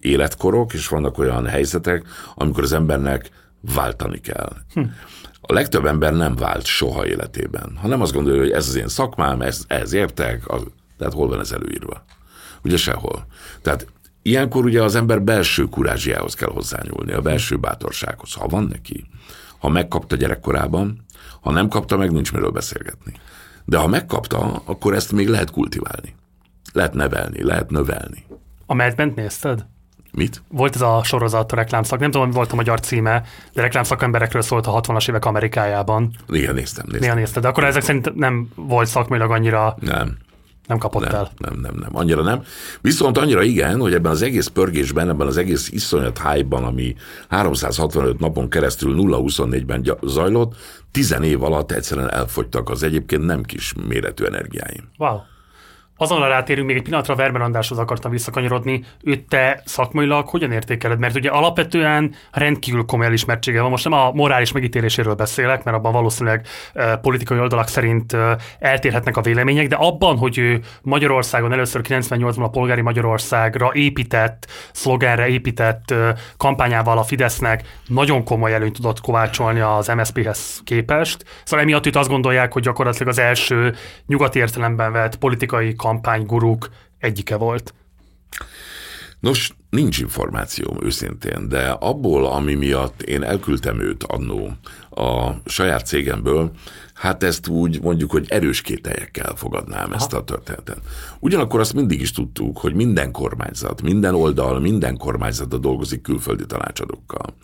életkorok, 0.00 0.72
és 0.72 0.88
vannak 0.88 1.18
olyan 1.18 1.46
helyzetek, 1.46 2.04
amikor 2.34 2.62
az 2.62 2.72
embernek 2.72 3.30
váltani 3.74 4.20
kell. 4.20 4.52
Hm. 4.74 4.80
A 5.40 5.52
legtöbb 5.52 5.86
ember 5.86 6.12
nem 6.12 6.36
vált 6.36 6.64
soha 6.64 7.06
életében, 7.06 7.76
hanem 7.76 8.00
azt 8.00 8.12
gondolja, 8.12 8.40
hogy 8.40 8.50
ez 8.50 8.68
az 8.68 8.74
én 8.74 8.88
szakmám, 8.88 9.42
ez, 9.42 9.64
ez 9.66 9.92
értek, 9.92 10.48
az, 10.48 10.62
tehát 10.98 11.12
hol 11.12 11.28
van 11.28 11.40
ez 11.40 11.52
előírva? 11.52 12.04
Ugye 12.64 12.76
sehol. 12.76 13.26
Tehát 13.62 13.86
ilyenkor 14.22 14.64
ugye 14.64 14.82
az 14.82 14.94
ember 14.94 15.22
belső 15.22 15.64
kurázsiához 15.64 16.34
kell 16.34 16.50
hozzányúlni, 16.50 17.12
a 17.12 17.20
belső 17.20 17.56
bátorsághoz, 17.56 18.32
ha 18.32 18.46
van 18.46 18.64
neki. 18.64 19.04
Ha 19.58 19.68
megkapta 19.68 20.16
gyerekkorában, 20.16 21.04
ha 21.41 21.51
nem 21.51 21.68
kapta, 21.68 21.97
meg 21.97 22.12
nincs 22.12 22.32
miről 22.32 22.51
beszélgetni. 22.51 23.12
De 23.64 23.78
ha 23.78 23.86
megkapta, 23.86 24.62
akkor 24.64 24.95
ezt 24.95 25.12
még 25.12 25.28
lehet 25.28 25.51
kultiválni. 25.51 26.14
Lehet 26.72 26.95
nevelni, 26.95 27.43
lehet 27.43 27.70
növelni. 27.70 28.26
A 28.66 28.74
Madbent 28.74 29.14
nézted? 29.14 29.66
Mit? 30.12 30.43
Volt 30.49 30.74
ez 30.74 30.80
a 30.80 31.01
sorozat, 31.05 31.53
a 31.53 31.57
reklámszak, 31.57 31.99
nem 31.99 32.11
tudom, 32.11 32.28
mi 32.28 32.34
volt 32.34 32.53
a 32.53 32.55
magyar 32.55 32.80
címe, 32.80 33.22
de 33.53 33.62
reklámszakemberekről 33.62 34.43
szólt 34.43 34.66
a 34.66 34.80
60-as 34.80 35.09
évek 35.09 35.24
Amerikájában. 35.24 36.14
Igen, 36.28 36.55
néztem, 36.55 36.84
néztem. 36.86 37.01
Néha 37.01 37.14
nézted, 37.14 37.43
de 37.43 37.49
akkor 37.49 37.64
ezek 37.64 37.82
szerint 37.82 38.14
nem 38.14 38.49
volt 38.55 38.88
szakmailag 38.88 39.30
annyira... 39.30 39.76
Nem. 39.80 40.16
Nem 40.70 40.78
kapott 40.78 41.02
nem, 41.02 41.14
el. 41.14 41.30
Nem, 41.38 41.60
nem, 41.60 41.74
nem, 41.80 41.96
annyira 41.96 42.22
nem. 42.22 42.42
Viszont 42.80 43.18
annyira 43.18 43.42
igen, 43.42 43.80
hogy 43.80 43.94
ebben 43.94 44.10
az 44.10 44.22
egész 44.22 44.46
pörgésben, 44.46 45.08
ebben 45.08 45.26
az 45.26 45.36
egész 45.36 45.70
iszonyat 45.70 46.18
hype-ban, 46.18 46.64
ami 46.64 46.94
365 47.28 48.18
napon 48.18 48.48
keresztül 48.48 48.94
0-24-ben 48.98 49.96
zajlott, 50.02 50.54
10 50.90 51.16
év 51.22 51.42
alatt 51.42 51.72
egyszerűen 51.72 52.10
elfogytak 52.10 52.70
az 52.70 52.82
egyébként 52.82 53.24
nem 53.26 53.42
kis 53.42 53.74
méretű 53.88 54.24
energiáim. 54.24 54.88
Wow 54.98 55.18
azonnal 56.01 56.28
rátérünk, 56.28 56.66
még 56.66 56.76
egy 56.76 56.82
pillanatra 56.82 57.14
Verben 57.14 57.40
Andráshoz 57.40 57.78
akartam 57.78 58.11
visszakanyarodni. 58.11 58.84
Őt 59.03 59.28
te 59.28 59.62
szakmailag 59.64 60.28
hogyan 60.28 60.53
értékeled? 60.53 60.98
Mert 60.98 61.16
ugye 61.16 61.30
alapvetően 61.30 62.14
rendkívül 62.32 62.84
komoly 62.84 63.07
elismertsége 63.07 63.61
van. 63.61 63.70
Most 63.70 63.84
nem 63.84 63.92
a 63.92 64.12
morális 64.12 64.53
megítéléséről 64.53 65.14
beszélek, 65.14 65.64
mert 65.64 65.76
abban 65.76 65.92
valószínűleg 65.92 66.46
uh, 66.74 66.92
politikai 67.01 67.38
oldalak 67.38 67.68
szerint 67.68 68.12
uh, 68.12 68.30
eltérhetnek 68.59 69.16
a 69.16 69.20
vélemények, 69.20 69.68
de 69.68 69.76
abban, 69.76 70.16
hogy 70.16 70.38
ő 70.38 70.61
Magyarországon 70.82 71.53
először 71.53 71.80
98-ban 71.88 72.42
a 72.42 72.51
polgári 72.51 72.80
Magyarországra 72.80 73.70
épített, 73.74 74.46
szlogenre 74.72 75.28
épített 75.28 75.90
uh, 75.90 76.09
kampányával 76.36 76.98
a 76.98 77.03
Fidesznek 77.03 77.62
nagyon 77.86 78.24
komoly 78.24 78.55
előnyt 78.55 78.74
tudott 78.74 79.01
kovácsolni 79.01 79.61
az 79.61 79.88
MSZP-hez 79.88 80.61
képest. 80.64 81.24
Szóval 81.44 81.64
emiatt 81.64 81.86
itt 81.86 81.96
azt 81.96 82.09
gondolják, 82.09 82.53
hogy 82.53 82.62
gyakorlatilag 82.62 83.09
az 83.09 83.18
első 83.18 83.74
nyugati 84.07 84.38
értelemben 84.38 84.92
vett 84.92 85.16
politikai 85.16 85.74
kampány 85.74 85.88
kampányguruk 85.91 86.70
egyike 86.99 87.36
volt? 87.36 87.74
Nos, 89.20 89.53
nincs 89.70 89.99
információm 89.99 90.76
őszintén, 90.82 91.49
de 91.49 91.68
abból, 91.70 92.26
ami 92.26 92.55
miatt 92.55 93.03
én 93.03 93.22
elküldtem 93.22 93.80
őt 93.80 94.03
annó 94.03 94.53
a 94.91 95.30
saját 95.45 95.86
cégemből, 95.86 96.53
hát 97.01 97.22
ezt 97.22 97.48
úgy 97.48 97.80
mondjuk, 97.82 98.11
hogy 98.11 98.26
erős 98.28 98.61
kételyekkel 98.61 99.34
fogadnám 99.36 99.84
Aha. 99.84 99.94
ezt 99.94 100.12
a 100.12 100.24
történetet. 100.24 100.80
Ugyanakkor 101.20 101.61
azt 101.61 101.74
mindig 101.74 102.01
is 102.01 102.12
tudtuk, 102.12 102.59
hogy 102.59 102.74
minden 102.74 103.12
kormányzat, 103.12 103.82
minden 103.82 104.14
oldal, 104.14 104.61
minden 104.61 104.96
kormányzata 104.96 105.59
dolgozik 105.59 106.03
külföldi 106.03 106.46
tanácsadókkal. 106.46 107.34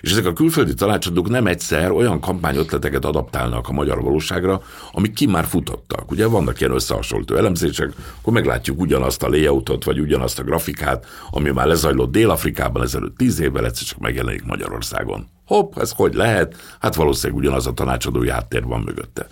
És 0.00 0.10
ezek 0.10 0.26
a 0.26 0.32
külföldi 0.32 0.74
tanácsadók 0.74 1.28
nem 1.28 1.46
egyszer 1.46 1.90
olyan 1.90 2.20
kampányötleteket 2.20 3.04
adaptálnak 3.04 3.68
a 3.68 3.72
magyar 3.72 4.02
valóságra, 4.02 4.62
amik 4.92 5.12
ki 5.12 5.26
már 5.26 5.44
futottak. 5.44 6.10
Ugye 6.10 6.26
vannak 6.26 6.60
ilyen 6.60 6.72
összehasonlító 6.72 7.36
elemzések, 7.36 7.92
akkor 8.20 8.32
meglátjuk 8.32 8.80
ugyanazt 8.80 9.22
a 9.22 9.28
layoutot, 9.28 9.84
vagy 9.84 10.00
ugyanazt 10.00 10.38
a 10.38 10.42
grafikát, 10.44 11.06
ami 11.30 11.50
már 11.50 11.66
lezajlott 11.66 12.10
Dél-Afrikában 12.10 12.82
ezelőtt 12.82 13.16
tíz 13.16 13.40
évvel, 13.40 13.64
egyszer 13.64 13.86
csak 13.86 13.98
megjelenik 13.98 14.44
Magyarországon. 14.44 15.35
Hopp, 15.46 15.78
ez 15.78 15.90
hogy 15.90 16.14
lehet? 16.14 16.56
Hát 16.80 16.94
valószínűleg 16.94 17.42
ugyanaz 17.42 17.66
a 17.66 17.72
tanácsadói 17.72 18.30
háttér 18.30 18.64
van 18.64 18.80
mögötte. 18.80 19.26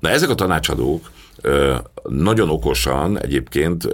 Na 0.00 0.08
ezek 0.08 0.28
a 0.28 0.34
tanácsadók 0.34 1.10
nagyon 2.08 2.50
okosan 2.50 3.18
egyébként 3.18 3.88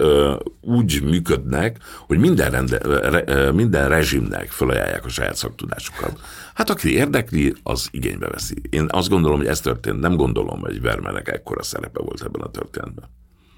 úgy 0.61 1.03
működnek, 1.03 1.77
hogy 2.07 2.17
minden, 2.17 2.51
rende, 2.51 2.77
re, 3.09 3.51
minden 3.51 3.89
rezsimnek 3.89 4.49
felajánlják 4.49 5.05
a 5.05 5.09
saját 5.09 5.35
szaktudásukat. 5.35 6.19
Hát 6.53 6.69
aki 6.69 6.93
érdekli, 6.93 7.53
az 7.63 7.87
igénybe 7.91 8.27
veszi. 8.27 8.55
Én 8.69 8.87
azt 8.89 9.09
gondolom, 9.09 9.37
hogy 9.37 9.47
ez 9.47 9.59
történt, 9.59 9.99
nem 9.99 10.15
gondolom, 10.15 10.59
hogy 10.59 10.81
Vermenek 10.81 11.27
ekkora 11.27 11.63
szerepe 11.63 12.01
volt 12.01 12.23
ebben 12.23 12.41
a 12.41 12.51
történetben. 12.51 13.09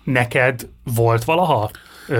Neked 0.03 0.67
volt 0.83 1.23
valaha 1.23 1.71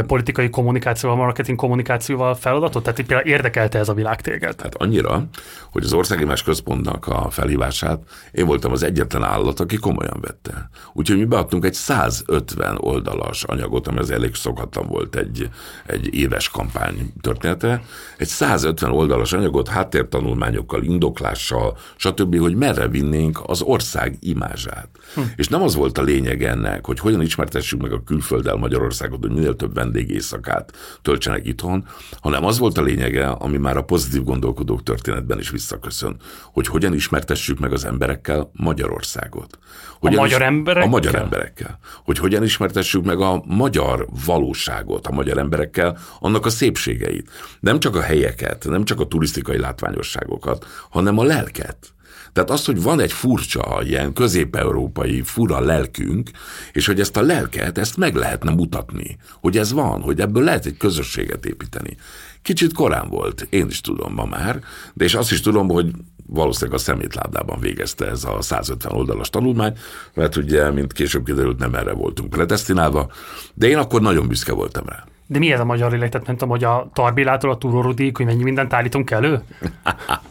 politikai 0.07 0.49
kommunikációval, 0.49 1.17
marketing 1.17 1.57
kommunikációval 1.57 2.35
feladatot? 2.35 2.83
Tehát 2.83 2.97
például 3.01 3.29
érdekelte 3.29 3.79
ez 3.79 3.89
a 3.89 3.93
világ 3.93 4.21
téged? 4.21 4.61
Hát 4.61 4.75
annyira, 4.75 5.27
hogy 5.71 5.83
az 5.83 5.93
Országimás 5.93 6.43
Központnak 6.43 7.07
a 7.07 7.29
felhívását 7.29 7.99
én 8.31 8.45
voltam 8.45 8.71
az 8.71 8.83
egyetlen 8.83 9.23
állat, 9.23 9.59
aki 9.59 9.75
komolyan 9.75 10.17
vette. 10.21 10.69
Úgyhogy 10.93 11.17
mi 11.17 11.25
beadtunk 11.25 11.65
egy 11.65 11.73
150 11.73 12.77
oldalas 12.79 13.43
anyagot, 13.43 13.87
ami 13.87 13.97
az 13.97 14.11
elég 14.11 14.35
szokatlan 14.35 14.87
volt 14.87 15.15
egy, 15.15 15.49
egy 15.85 16.13
éves 16.13 16.49
kampány 16.49 17.13
története. 17.21 17.81
Egy 18.17 18.27
150 18.27 18.91
oldalas 18.91 19.33
anyagot 19.33 19.67
háttértanulmányokkal, 19.67 20.83
indoklással, 20.83 21.77
stb., 21.95 22.39
hogy 22.39 22.55
merre 22.55 22.87
vinnénk 22.87 23.39
az 23.45 23.61
ország 23.61 24.17
imázsát. 24.19 24.89
Hm. 25.15 25.21
És 25.35 25.47
nem 25.47 25.61
az 25.61 25.75
volt 25.75 25.97
a 25.97 26.01
lényeg 26.01 26.43
ennek, 26.43 26.85
hogy 26.85 26.99
hogyan 26.99 27.21
ismertessük 27.21 27.81
meg 27.81 27.91
a 27.91 28.03
külfölddel 28.03 28.55
Magyarországot, 28.55 29.19
hogy 29.21 29.31
minél 29.31 29.55
több 29.55 29.77
vendégészakát 29.79 30.73
töltsenek 31.01 31.45
itthon, 31.45 31.85
hanem 32.21 32.45
az 32.45 32.57
volt 32.57 32.77
a 32.77 32.81
lényege, 32.81 33.27
ami 33.27 33.57
már 33.57 33.77
a 33.77 33.83
pozitív 33.83 34.23
gondolkodók 34.23 34.83
történetben 34.83 35.39
is 35.39 35.49
visszaköszön, 35.49 36.15
hogy 36.53 36.67
hogyan 36.67 36.93
ismertessük 36.93 37.59
meg 37.59 37.73
az 37.73 37.85
emberekkel 37.85 38.51
Magyarországot. 38.53 39.59
Hogyan 39.99 40.17
a 40.17 40.21
magyar 40.21 40.41
emberekkel? 40.41 40.87
A 40.87 40.91
magyar 40.91 41.15
emberekkel. 41.15 41.79
Hogy 42.03 42.17
hogyan 42.17 42.43
ismertessük 42.43 43.03
meg 43.03 43.19
a 43.19 43.43
magyar 43.45 44.07
valóságot 44.25 45.07
a 45.07 45.11
magyar 45.11 45.37
emberekkel, 45.37 45.97
annak 46.19 46.45
a 46.45 46.49
szépségeit. 46.49 47.29
Nem 47.59 47.79
csak 47.79 47.95
a 47.95 48.01
helyeket, 48.01 48.65
nem 48.69 48.83
csak 48.83 48.99
a 48.99 49.07
turisztikai 49.07 49.57
látványosságokat, 49.57 50.65
hanem 50.89 51.17
a 51.17 51.23
lelket 51.23 51.93
tehát 52.33 52.49
az, 52.49 52.65
hogy 52.65 52.81
van 52.81 52.99
egy 52.99 53.11
furcsa, 53.11 53.81
ilyen 53.83 54.13
közép-európai 54.13 55.21
fura 55.21 55.59
lelkünk, 55.59 56.29
és 56.71 56.85
hogy 56.85 56.99
ezt 56.99 57.17
a 57.17 57.21
lelket, 57.21 57.77
ezt 57.77 57.97
meg 57.97 58.15
lehetne 58.15 58.51
mutatni, 58.51 59.17
hogy 59.41 59.57
ez 59.57 59.73
van, 59.73 60.01
hogy 60.01 60.19
ebből 60.19 60.43
lehet 60.43 60.65
egy 60.65 60.77
közösséget 60.77 61.45
építeni. 61.45 61.97
Kicsit 62.41 62.73
korán 62.73 63.09
volt, 63.09 63.47
én 63.49 63.67
is 63.67 63.81
tudom 63.81 64.13
ma 64.13 64.25
már, 64.25 64.59
de 64.93 65.05
és 65.05 65.13
azt 65.13 65.31
is 65.31 65.41
tudom, 65.41 65.69
hogy 65.69 65.91
valószínűleg 66.25 66.79
a 66.79 66.83
szemétlábdában 66.83 67.59
végezte 67.59 68.05
ez 68.05 68.23
a 68.23 68.41
150 68.41 68.91
oldalas 68.91 69.29
tanulmány, 69.29 69.77
mert 70.13 70.35
ugye, 70.35 70.71
mint 70.71 70.93
később 70.93 71.25
kiderült, 71.25 71.59
nem 71.59 71.75
erre 71.75 71.93
voltunk 71.93 72.29
predestinálva, 72.29 73.11
de 73.53 73.67
én 73.67 73.77
akkor 73.77 74.01
nagyon 74.01 74.27
büszke 74.27 74.53
voltam 74.53 74.85
rá. 74.85 75.08
De 75.31 75.39
mi 75.39 75.51
ez 75.51 75.59
a 75.59 75.65
magyar 75.65 75.91
lélek? 75.91 76.09
Tehát 76.09 76.27
nem 76.27 76.35
tudom, 76.35 76.53
hogy 76.53 76.63
a 76.63 76.89
Tarbélától 76.93 77.51
a 77.51 77.57
Túrórudig, 77.57 78.17
hogy 78.17 78.25
mennyi 78.25 78.43
mindent 78.43 78.73
állítunk 78.73 79.11
elő? 79.11 79.41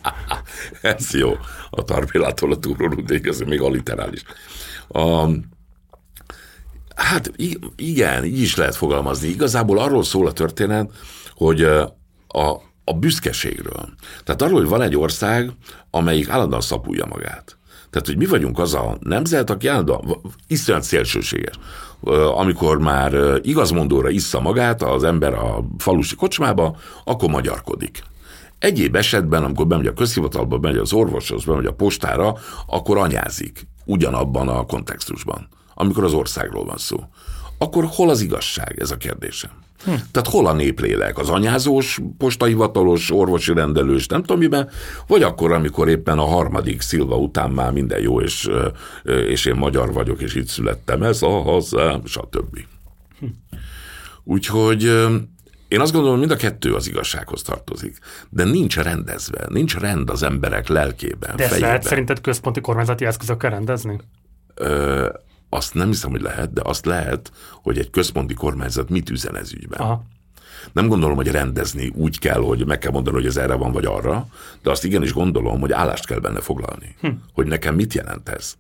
ez 0.83 1.15
jó. 1.15 1.37
A 1.71 1.83
Tarbélától 1.83 2.53
a 2.53 2.59
Túrórudig, 2.59 3.27
ez 3.27 3.41
még 3.41 3.61
alliterális. 3.61 4.23
A, 4.89 5.29
hát 6.95 7.33
igen, 7.77 8.25
így 8.25 8.41
is 8.41 8.57
lehet 8.57 8.77
fogalmazni. 8.77 9.29
Igazából 9.29 9.79
arról 9.79 10.05
szól 10.05 10.27
a 10.27 10.33
történet, 10.33 10.91
hogy 11.35 11.63
a, 11.63 12.63
a 12.85 12.93
büszkeségről. 12.93 13.89
Tehát 14.25 14.43
arról, 14.43 14.59
hogy 14.59 14.69
van 14.69 14.83
egy 14.83 14.97
ország, 14.97 15.51
amelyik 15.91 16.29
állandóan 16.29 16.61
szapulja 16.61 17.07
magát. 17.07 17.58
Tehát, 17.99 18.15
hogy 18.15 18.29
mi 18.29 18.31
vagyunk 18.31 18.59
az 18.59 18.75
a 18.75 18.97
nemzet, 19.01 19.51
aki 19.51 19.67
állandóan 19.67 20.21
iszonyat 20.47 20.83
szélsőséges 20.83 21.55
amikor 22.35 22.79
már 22.79 23.41
igazmondóra 23.43 24.09
issza 24.09 24.41
magát 24.41 24.83
az 24.83 25.05
ember 25.05 25.35
a 25.35 25.65
falusi 25.79 26.15
kocsmába, 26.15 26.77
akkor 27.05 27.29
magyarkodik. 27.29 28.03
Egyéb 28.59 28.97
esetben, 28.97 29.45
amikor 29.45 29.67
bemegy 29.67 29.87
a 29.87 29.93
közhivatalba, 29.93 30.59
bemegy 30.59 30.79
az 30.79 30.93
orvoshoz, 30.93 31.45
bemegy 31.45 31.67
a 31.67 31.73
postára, 31.73 32.37
akkor 32.67 32.99
anyázik 32.99 33.67
ugyanabban 33.85 34.49
a 34.49 34.67
kontextusban, 34.67 35.49
amikor 35.75 36.05
az 36.05 36.13
országról 36.13 36.65
van 36.65 36.79
szó. 36.79 36.97
Akkor 37.59 37.85
hol 37.91 38.11
az 38.11 38.21
igazság, 38.21 38.81
ez 38.81 38.91
a 38.91 38.97
kérdésem. 38.97 39.51
Hm. 39.85 39.91
Tehát 39.91 40.29
hol 40.29 40.47
a 40.47 40.53
néplélek? 40.53 41.19
Az 41.19 41.29
anyázós, 41.29 42.01
postahivatalos, 42.19 43.11
orvosi 43.11 43.53
rendelős, 43.53 44.07
nem 44.07 44.21
tudom 44.21 44.39
miben, 44.39 44.71
vagy 45.07 45.23
akkor, 45.23 45.53
amikor 45.53 45.89
éppen 45.89 46.19
a 46.19 46.27
harmadik 46.27 46.81
szilva 46.81 47.17
után 47.17 47.51
már 47.51 47.73
minden 47.73 48.01
jó, 48.01 48.21
és, 48.21 48.49
és 49.05 49.45
én 49.45 49.55
magyar 49.55 49.93
vagyok, 49.93 50.21
és 50.21 50.35
itt 50.35 50.49
születtem, 50.49 51.03
ez 51.03 51.23
a 51.23 51.43
hazám, 51.43 52.01
stb. 52.05 52.59
Hm. 53.21 53.27
Úgyhogy 54.25 54.83
én 55.69 55.81
azt 55.81 55.93
gondolom, 55.93 56.19
hogy 56.19 56.29
mind 56.29 56.41
a 56.41 56.43
kettő 56.43 56.75
az 56.75 56.89
igazsághoz 56.89 57.43
tartozik, 57.43 57.99
de 58.29 58.45
nincs 58.45 58.77
rendezve, 58.77 59.47
nincs 59.49 59.77
rend 59.77 60.11
az 60.11 60.23
emberek 60.23 60.69
lelkében, 60.69 61.37
De 61.37 61.45
ezt 61.45 61.59
lehet 61.59 61.83
szerinted 61.83 62.21
központi 62.21 62.61
kormányzati 62.61 63.05
eszközökkel 63.05 63.51
rendezni? 63.51 64.01
Ö, 64.55 65.09
azt 65.49 65.75
nem 65.75 65.87
hiszem, 65.87 66.11
hogy 66.11 66.21
lehet, 66.21 66.53
de 66.53 66.61
azt 66.65 66.87
lehet, 66.87 67.33
hogy 67.63 67.79
egy 67.79 67.91
központi 67.91 68.35
kormányzat 68.35 68.89
mit 68.89 69.11
üzen 69.11 69.37
ez 69.37 69.53
ügyben. 69.53 69.81
Aha. 69.81 70.05
Nem 70.73 70.89
gondolom, 70.89 71.17
hogy 71.17 71.29
rendezni 71.29 71.93
úgy 71.95 72.19
kell, 72.19 72.41
hogy 72.41 72.67
meg 72.67 72.79
kell 72.79 72.93
mondani, 72.93 73.17
hogy 73.17 73.27
ez 73.27 73.37
erre 73.37 73.55
van 73.55 73.73
vagy 73.73 73.85
arra, 73.85 74.27
de 74.63 74.71
azt 74.71 74.85
igenis 74.85 75.13
gondolom, 75.13 75.61
hogy 75.61 75.73
állást 75.73 76.07
kell 76.07 76.19
benne 76.19 76.41
foglalni. 76.41 76.97
Hm. 77.01 77.09
Hogy 77.33 77.47
nekem 77.47 77.75
mit 77.75 77.95
jelent 77.95 78.29
ez 78.29 78.55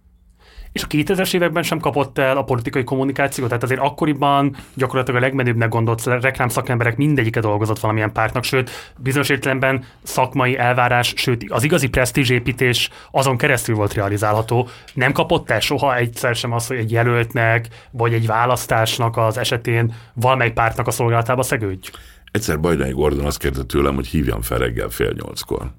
és 0.79 0.85
a 0.85 1.15
2000-es 1.15 1.35
években 1.35 1.63
sem 1.63 1.79
kapott 1.79 2.19
el 2.19 2.37
a 2.37 2.45
politikai 2.45 2.85
kommunikáció, 2.85 3.47
tehát 3.47 3.63
azért 3.63 3.81
akkoriban 3.81 4.57
gyakorlatilag 4.75 5.21
a 5.21 5.25
legmenőbbnek 5.25 5.69
gondolt 5.69 6.05
reklám 6.05 6.49
szakemberek 6.49 6.97
mindegyike 6.97 7.41
dolgozott 7.41 7.79
valamilyen 7.79 8.13
pártnak, 8.13 8.45
sőt, 8.45 8.71
bizonyos 8.99 9.29
értelemben 9.29 9.85
szakmai 10.03 10.59
elvárás, 10.59 11.13
sőt, 11.17 11.45
az 11.49 11.65
igazi 11.65 11.89
presztízsépítés 11.89 12.91
azon 13.11 13.37
keresztül 13.37 13.75
volt 13.75 13.95
realizálható. 13.95 14.69
Nem 14.95 15.13
kapott 15.13 15.51
el 15.51 15.61
soha 15.61 15.97
egyszer 15.97 16.35
sem 16.35 16.53
az, 16.53 16.67
hogy 16.67 16.77
egy 16.77 16.91
jelöltnek, 16.91 17.69
vagy 17.91 18.13
egy 18.13 18.27
választásnak 18.27 19.17
az 19.17 19.39
esetén 19.39 19.95
valamely 20.15 20.53
pártnak 20.53 20.87
a 20.87 20.91
szolgálatába 20.91 21.43
szegődj? 21.43 21.91
Egyszer 22.31 22.61
Bajdai 22.61 22.91
Gordon 22.91 23.25
azt 23.25 23.39
kérte 23.39 23.63
tőlem, 23.63 23.95
hogy 23.95 24.07
hívjam 24.07 24.43
fel 24.43 24.59
reggel 24.59 24.89
fél 24.89 25.13
nyolckor. 25.13 25.71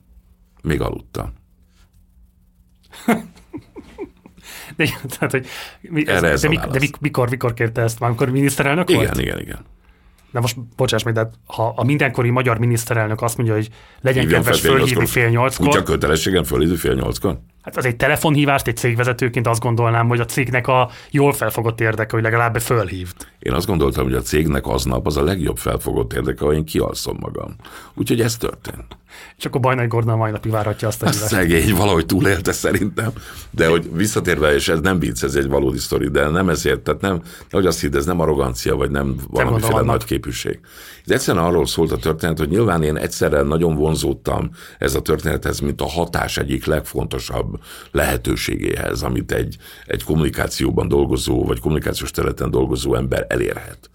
Még 0.62 0.82
aludtam. 0.82 1.34
De, 4.80 4.86
tehát, 5.18 5.32
hogy, 5.32 5.48
ez, 6.06 6.24
ez 6.24 6.42
de, 6.42 6.48
mik, 6.48 6.60
de 6.60 6.80
mikor, 7.00 7.30
mikor 7.30 7.54
kérte 7.54 7.82
ezt 7.82 8.00
már, 8.00 8.10
amikor 8.10 8.30
miniszterelnök 8.30 8.90
igen, 8.90 9.02
volt? 9.02 9.18
Igen, 9.18 9.26
igen, 9.26 9.40
igen. 9.40 9.66
De 10.32 10.40
most 10.40 10.56
bocsáss 10.76 11.04
meg, 11.04 11.14
de 11.14 11.30
ha 11.46 11.74
a 11.76 11.84
mindenkori 11.84 12.30
magyar 12.30 12.58
miniszterelnök 12.58 13.22
azt 13.22 13.38
mondja, 13.38 13.56
hogy 13.56 13.70
legyen 14.02 14.22
Hívjam 14.22 14.42
kedves 14.42 14.62
fölhívni 14.62 15.06
fél 15.06 15.30
nyolckor. 15.30 15.68
Kutya 15.68 15.84
kötelességem 15.84 16.44
fölhívni 16.44 16.76
fél 16.76 16.94
nyolckor? 16.94 17.40
Hát 17.62 17.78
az 17.78 17.86
egy 17.86 17.96
telefonhívást 17.96 18.68
egy 18.68 18.78
cégvezetőként 18.78 19.48
azt 19.48 19.62
gondolnám, 19.62 20.08
hogy 20.08 20.20
a 20.20 20.26
cégnek 20.26 20.68
a 20.68 20.90
jól 21.12 21.34
felfogott 21.34 21.82
érdeke, 21.82 22.14
hogy 22.14 22.24
legalább 22.24 22.58
fölhívd. 22.58 23.28
Én 23.40 23.54
azt 23.54 23.68
gondoltam, 23.68 24.04
hogy 24.04 24.14
a 24.14 24.22
cégnek 24.22 24.68
aznap 24.68 25.06
az 25.06 25.18
a 25.18 25.24
legjobb 25.24 25.58
felfogott 25.58 26.14
érdeke, 26.14 26.46
hogy 26.46 26.56
én 26.56 26.66
kialszom 26.66 27.18
magam. 27.20 27.56
Úgyhogy 27.94 28.22
ez 28.22 28.38
történt. 28.38 28.98
És 29.38 29.45
akkor 29.45 29.61
Bajnai 29.61 29.88
Gordon 29.88 30.17
mai 30.17 30.32
napig 30.32 30.51
várhatja 30.51 30.88
azt 30.88 31.01
a 31.01 31.09
hívást. 31.09 31.28
Szegény, 31.28 31.76
valahogy 31.76 32.05
túlélte 32.05 32.51
szerintem. 32.51 33.11
De 33.51 33.67
hogy 33.67 33.89
visszatérve, 33.93 34.53
és 34.53 34.67
ez 34.67 34.80
nem 34.80 34.99
vicc, 34.99 35.24
ez 35.24 35.36
egy 35.36 35.47
valódi 35.47 35.78
sztori, 35.78 36.07
de 36.07 36.30
nem 36.30 36.49
ezért, 36.49 36.80
tehát 36.80 37.01
nem, 37.01 37.22
hogy 37.51 37.65
azt 37.65 37.82
hidd, 37.82 37.95
ez 37.95 38.05
nem 38.05 38.20
arrogancia, 38.20 38.76
vagy 38.76 38.91
nem 38.91 39.15
valamiféle 39.30 39.82
nagy 39.82 40.03
képűség. 40.03 40.59
Ez 41.05 41.11
egyszerűen 41.11 41.45
arról 41.45 41.65
szólt 41.65 41.91
a 41.91 41.97
történet, 41.97 42.38
hogy 42.38 42.49
nyilván 42.49 42.84
én 42.84 42.97
egyszerre 42.97 43.41
nagyon 43.41 43.76
vonzódtam 43.76 44.49
ez 44.78 44.95
a 44.95 45.01
történethez, 45.01 45.59
mint 45.59 45.82
a 45.82 45.89
hatás 45.89 46.38
egyik 46.38 46.65
legfontosabb 46.65 47.59
lehetőségéhez, 47.91 49.01
amit 49.01 49.32
egy, 49.32 49.57
egy 49.86 50.03
kommunikációban 50.03 50.88
dolgozó, 50.88 51.45
vagy 51.45 51.59
kommunikációs 51.59 52.11
területen 52.11 52.51
dolgozó 52.51 52.95
ember 52.95 53.26
elérhet. 53.30 53.89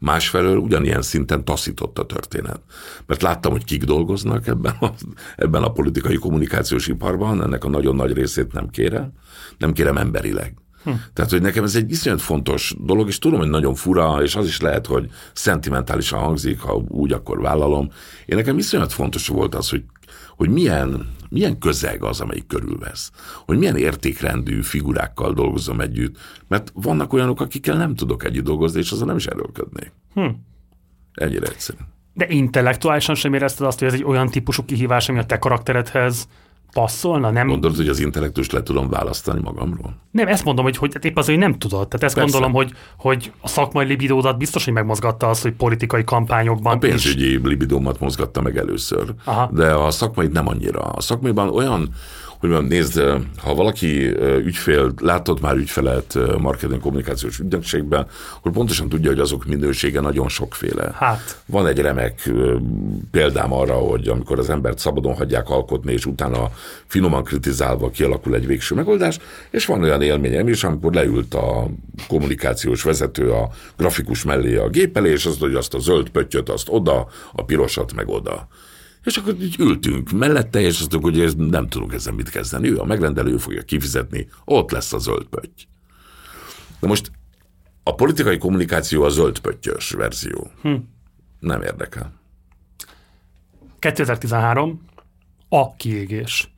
Másfelől 0.00 0.56
ugyanilyen 0.56 1.02
szinten 1.02 1.44
taszított 1.44 1.98
a 1.98 2.06
történet. 2.06 2.60
Mert 3.06 3.22
láttam, 3.22 3.52
hogy 3.52 3.64
kik 3.64 3.84
dolgoznak 3.84 4.46
ebben 4.46 4.76
a, 4.80 4.92
ebben 5.36 5.62
a 5.62 5.72
politikai 5.72 6.16
kommunikációs 6.16 6.86
iparban, 6.86 7.42
ennek 7.42 7.64
a 7.64 7.68
nagyon 7.68 7.96
nagy 7.96 8.12
részét 8.12 8.52
nem 8.52 8.68
kérem, 8.68 9.12
nem 9.58 9.72
kérem 9.72 9.96
emberileg. 9.96 10.54
Hm. 10.84 10.90
Tehát, 11.12 11.30
hogy 11.30 11.40
nekem 11.40 11.64
ez 11.64 11.74
egy 11.74 11.90
iszonyat 11.90 12.20
fontos 12.20 12.74
dolog, 12.78 13.08
és 13.08 13.18
tudom, 13.18 13.38
hogy 13.38 13.48
nagyon 13.48 13.74
fura, 13.74 14.22
és 14.22 14.36
az 14.36 14.46
is 14.46 14.60
lehet, 14.60 14.86
hogy 14.86 15.10
szentimentálisan 15.32 16.18
hangzik, 16.18 16.60
ha 16.60 16.74
úgy, 16.88 17.12
akkor 17.12 17.40
vállalom. 17.40 17.90
Én 18.26 18.36
nekem 18.36 18.58
iszonyat 18.58 18.92
fontos 18.92 19.28
volt 19.28 19.54
az, 19.54 19.68
hogy, 19.68 19.84
hogy 20.40 20.50
milyen, 20.50 21.06
milyen 21.28 21.58
közeg 21.58 22.02
az, 22.02 22.20
amelyik 22.20 22.46
körülvesz. 22.46 23.10
Hogy 23.44 23.58
milyen 23.58 23.76
értékrendű 23.76 24.62
figurákkal 24.62 25.32
dolgozom 25.32 25.80
együtt. 25.80 26.18
Mert 26.48 26.72
vannak 26.74 27.12
olyanok, 27.12 27.40
akikkel 27.40 27.76
nem 27.76 27.94
tudok 27.94 28.24
együtt 28.24 28.44
dolgozni, 28.44 28.78
és 28.78 28.90
azon 28.90 29.06
nem 29.06 29.16
is 29.16 29.26
erőlködnék. 29.26 29.92
Hm. 30.14 30.28
Ennyire 31.14 31.46
egyszerű. 31.46 31.78
De 32.14 32.28
intellektuálisan 32.28 33.14
sem 33.14 33.34
érezted 33.34 33.66
azt, 33.66 33.78
hogy 33.78 33.88
ez 33.88 33.94
egy 33.94 34.04
olyan 34.04 34.28
típusú 34.28 34.64
kihívás, 34.64 35.08
ami 35.08 35.18
a 35.18 35.24
te 35.24 35.38
karakteredhez 35.38 36.28
passzolna, 36.72 37.30
nem? 37.30 37.46
Gondolod, 37.46 37.76
hogy 37.76 37.88
az 37.88 38.00
intellektus 38.00 38.50
le 38.50 38.62
tudom 38.62 38.88
választani 38.88 39.40
magamról? 39.40 39.96
Nem, 40.10 40.26
ezt 40.26 40.44
mondom, 40.44 40.64
hogy, 40.64 40.76
hogy 40.76 40.96
épp 41.00 41.16
az, 41.16 41.26
hogy 41.26 41.38
nem 41.38 41.58
tudod. 41.58 41.88
Tehát 41.88 42.04
ezt 42.04 42.14
Persze. 42.14 42.30
gondolom, 42.30 42.52
hogy, 42.52 42.72
hogy 42.96 43.32
a 43.40 43.48
szakmai 43.48 43.86
libidódat 43.86 44.38
biztos, 44.38 44.64
hogy 44.64 44.72
megmozgatta 44.72 45.28
az, 45.28 45.42
hogy 45.42 45.52
politikai 45.52 46.04
kampányokban 46.04 46.74
A 46.74 46.78
pénzügyi 46.78 47.32
is... 47.32 47.38
libidómat 47.42 48.00
mozgatta 48.00 48.40
meg 48.40 48.56
először. 48.56 49.14
Aha. 49.24 49.50
De 49.52 49.74
a 49.74 49.90
szakmai 49.90 50.26
nem 50.26 50.48
annyira. 50.48 50.80
A 50.80 51.00
szakmaiban 51.00 51.48
olyan 51.48 51.88
hogy 52.40 52.50
mondjam, 52.50 52.78
nézd, 52.78 53.00
ha 53.36 53.54
valaki 53.54 54.06
ügyfél, 54.44 54.92
látott 55.00 55.40
már 55.40 55.56
ügyfelet 55.56 56.18
marketing 56.38 56.80
kommunikációs 56.80 57.38
ügynökségben, 57.38 58.06
akkor 58.36 58.52
pontosan 58.52 58.88
tudja, 58.88 59.10
hogy 59.10 59.20
azok 59.20 59.44
minősége 59.44 60.00
nagyon 60.00 60.28
sokféle. 60.28 60.92
Hát. 60.94 61.42
Van 61.46 61.66
egy 61.66 61.78
remek 61.78 62.30
példám 63.10 63.52
arra, 63.52 63.74
hogy 63.74 64.08
amikor 64.08 64.38
az 64.38 64.50
embert 64.50 64.78
szabadon 64.78 65.14
hagyják 65.14 65.48
alkotni, 65.48 65.92
és 65.92 66.06
utána 66.06 66.50
finoman 66.86 67.24
kritizálva 67.24 67.90
kialakul 67.90 68.34
egy 68.34 68.46
végső 68.46 68.74
megoldás, 68.74 69.18
és 69.50 69.66
van 69.66 69.82
olyan 69.82 70.02
élményem 70.02 70.48
is, 70.48 70.64
amikor 70.64 70.92
leült 70.92 71.34
a 71.34 71.66
kommunikációs 72.08 72.82
vezető 72.82 73.30
a 73.30 73.50
grafikus 73.76 74.24
mellé 74.24 74.56
a 74.56 74.68
gép 74.68 74.96
elé, 74.96 75.10
és 75.10 75.26
azt, 75.26 75.40
hogy 75.40 75.54
azt 75.54 75.74
a 75.74 75.78
zöld 75.78 76.08
pöttyöt, 76.08 76.48
azt 76.48 76.68
oda, 76.70 77.08
a 77.32 77.44
pirosat 77.44 77.94
meg 77.94 78.08
oda. 78.08 78.48
És 79.04 79.16
akkor 79.16 79.34
így 79.40 79.56
ültünk 79.58 80.10
mellette, 80.10 80.60
és 80.60 80.80
azt 80.80 80.94
hogy 81.02 81.20
ez, 81.20 81.34
nem 81.34 81.68
tudunk 81.68 81.92
ezzel 81.92 82.12
mit 82.12 82.30
kezdeni. 82.30 82.68
Ő 82.68 82.78
a 82.78 82.84
megrendelő 82.84 83.36
fogja 83.36 83.62
kifizetni, 83.62 84.28
ott 84.44 84.70
lesz 84.70 84.92
a 84.92 84.98
zöld 84.98 85.26
pötty. 85.26 85.62
De 86.80 86.86
most 86.86 87.10
a 87.82 87.94
politikai 87.94 88.38
kommunikáció 88.38 89.02
a 89.02 89.08
zöld 89.08 89.38
pöttyös 89.38 89.90
verzió. 89.90 90.50
Hm. 90.62 90.74
Nem 91.38 91.62
érdekel. 91.62 92.12
2013 93.78 94.84
a 95.48 95.74
kiégés. 95.74 96.52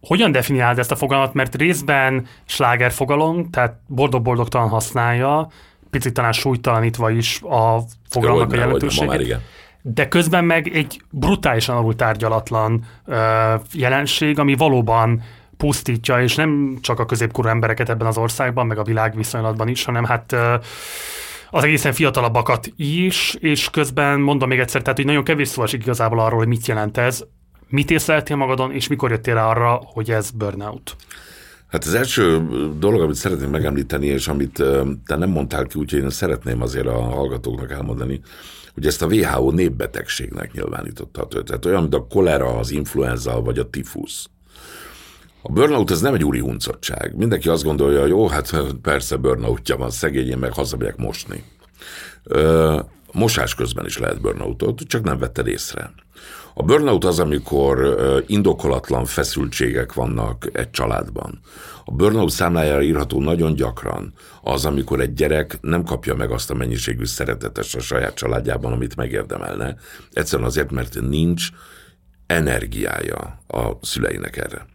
Hogyan 0.00 0.32
definiáld 0.32 0.78
ezt 0.78 0.90
a 0.90 0.96
fogalmat? 0.96 1.34
Mert 1.34 1.54
részben 1.54 2.26
sláger 2.44 2.92
fogalom, 2.92 3.50
tehát 3.50 3.80
boldog-boldogtalan 3.86 4.68
használja, 4.68 5.50
picit 5.90 6.12
talán 6.12 6.32
súlytalanítva 6.32 7.10
is 7.10 7.42
a 7.42 7.82
fogalomnak 8.08 8.52
a 8.52 8.56
jelentőségét. 8.56 9.08
Már 9.08 9.20
igen 9.20 9.40
de 9.86 10.08
közben 10.08 10.44
meg 10.44 10.68
egy 10.68 11.02
brutálisan 11.10 11.76
alul 11.76 11.94
tárgyalatlan 11.94 12.84
ö, 13.04 13.54
jelenség, 13.72 14.38
ami 14.38 14.54
valóban 14.54 15.22
pusztítja, 15.56 16.22
és 16.22 16.34
nem 16.34 16.78
csak 16.80 16.98
a 16.98 17.04
középkorú 17.06 17.48
embereket 17.48 17.88
ebben 17.88 18.06
az 18.06 18.16
országban, 18.16 18.66
meg 18.66 18.78
a 18.78 18.84
világ 18.84 19.16
viszonylatban 19.16 19.68
is, 19.68 19.84
hanem 19.84 20.04
hát 20.04 20.32
ö, 20.32 20.54
az 21.50 21.64
egészen 21.64 21.92
fiatalabbakat 21.92 22.68
is, 22.76 23.36
és 23.40 23.70
közben 23.70 24.20
mondom 24.20 24.48
még 24.48 24.58
egyszer, 24.58 24.82
tehát 24.82 24.96
hogy 24.96 25.06
nagyon 25.06 25.24
kevés 25.24 25.48
szó 25.48 25.62
esik 25.62 25.82
igazából 25.82 26.20
arról, 26.20 26.38
hogy 26.38 26.48
mit 26.48 26.66
jelent 26.66 26.96
ez, 26.96 27.24
mit 27.68 27.90
észleltél 27.90 28.36
magadon, 28.36 28.72
és 28.72 28.88
mikor 28.88 29.10
jöttél 29.10 29.34
rá 29.34 29.48
arra, 29.48 29.80
hogy 29.84 30.10
ez 30.10 30.30
burnout? 30.30 30.96
Hát 31.68 31.84
az 31.84 31.94
első 31.94 32.46
dolog, 32.78 33.00
amit 33.00 33.14
szeretném 33.14 33.50
megemlíteni, 33.50 34.06
és 34.06 34.28
amit 34.28 34.62
te 35.06 35.16
nem 35.16 35.30
mondtál 35.30 35.64
ki, 35.64 35.78
úgyhogy 35.78 36.02
én 36.02 36.10
szeretném 36.10 36.62
azért 36.62 36.86
a 36.86 37.00
hallgatóknak 37.00 37.70
elmondani, 37.70 38.20
hogy 38.74 38.86
ezt 38.86 39.02
a 39.02 39.06
WHO 39.06 39.50
népbetegségnek 39.50 40.52
nyilvánította. 40.52 41.26
Tehát 41.26 41.64
olyan, 41.64 41.80
mint 41.80 41.94
a 41.94 42.06
kolera, 42.06 42.58
az 42.58 42.70
influenza 42.70 43.40
vagy 43.40 43.58
a 43.58 43.70
tifusz. 43.70 44.28
A 45.42 45.52
burnout 45.52 45.90
ez 45.90 46.00
nem 46.00 46.14
egy 46.14 46.24
úri 46.24 46.38
huncottság. 46.38 47.16
Mindenki 47.16 47.48
azt 47.48 47.64
gondolja, 47.64 48.00
hogy 48.00 48.08
jó, 48.08 48.28
hát 48.28 48.56
persze 48.82 49.16
burnoutja 49.16 49.76
van, 49.76 49.90
szegényén 49.90 50.38
meg 50.38 50.52
hazamegyek 50.52 50.96
mosni. 50.96 51.44
Ö, 52.22 52.80
mosás 53.12 53.54
közben 53.54 53.86
is 53.86 53.98
lehet 53.98 54.20
burnoutot, 54.20 54.80
csak 54.86 55.04
nem 55.04 55.18
vetted 55.18 55.46
észre. 55.46 55.92
A 56.54 56.62
burnout 56.62 57.04
az, 57.04 57.18
amikor 57.18 57.96
indokolatlan 58.26 59.04
feszültségek 59.04 59.92
vannak 59.92 60.48
egy 60.52 60.70
családban. 60.70 61.40
A 61.84 61.92
burnout 61.92 62.30
számlájára 62.30 62.82
írható 62.82 63.20
nagyon 63.20 63.54
gyakran 63.54 64.12
az, 64.42 64.64
amikor 64.64 65.00
egy 65.00 65.12
gyerek 65.12 65.58
nem 65.60 65.84
kapja 65.84 66.14
meg 66.14 66.30
azt 66.30 66.50
a 66.50 66.54
mennyiségű 66.54 67.04
szeretetes 67.04 67.74
a 67.74 67.80
saját 67.80 68.14
családjában, 68.14 68.72
amit 68.72 68.96
megérdemelne. 68.96 69.76
Egyszerűen 70.12 70.48
azért, 70.48 70.70
mert 70.70 71.00
nincs 71.00 71.48
energiája 72.26 73.38
a 73.46 73.70
szüleinek 73.80 74.36
erre. 74.36 74.66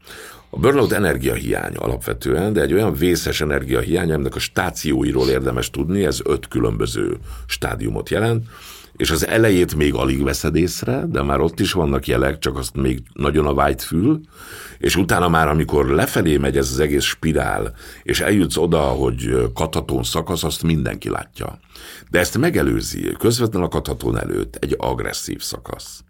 A 0.50 0.60
burnout 0.60 0.92
energiahiány 0.92 1.76
alapvetően, 1.76 2.54
de 2.54 2.62
egy 2.62 2.74
olyan 2.74 2.94
vészes 2.94 3.42
energiahiány, 3.42 4.12
aminek 4.12 4.36
a 4.36 4.40
stációiról 4.40 5.30
érdemes 5.30 5.70
tudni, 5.70 6.06
ez 6.06 6.20
öt 6.24 6.48
különböző 6.48 7.18
stádiumot 7.46 8.10
jelent, 8.10 8.46
és 9.00 9.12
az 9.12 9.28
elejét 9.28 9.76
még 9.76 9.94
alig 9.94 10.24
veszed 10.24 10.56
észre, 10.56 11.04
de 11.08 11.24
már 11.24 11.40
ott 11.40 11.60
is 11.60 11.72
vannak 11.72 12.08
jelek, 12.08 12.40
csak 12.40 12.58
azt 12.58 12.76
még 12.76 13.02
nagyon 13.14 13.46
a 13.46 13.54
vágyt 13.54 13.82
fül, 13.82 14.22
és 14.78 14.96
utána 14.96 15.30
már, 15.30 15.48
amikor 15.48 15.88
lefelé 15.88 16.38
megy 16.38 16.58
ez 16.58 16.72
az 16.72 16.80
egész 16.80 17.04
spirál, 17.04 17.74
és 18.04 18.20
eljutsz 18.20 18.58
oda, 18.58 18.80
hogy 18.80 19.52
katatón 19.54 20.04
szakasz, 20.04 20.44
azt 20.44 20.64
mindenki 20.64 21.10
látja. 21.10 21.60
De 22.10 22.20
ezt 22.20 22.38
megelőzi, 22.38 23.16
közvetlenül 23.20 23.68
a 23.68 23.70
katatón 23.70 24.20
előtt 24.20 24.56
egy 24.56 24.76
agresszív 24.78 25.42
szakasz. 25.42 26.04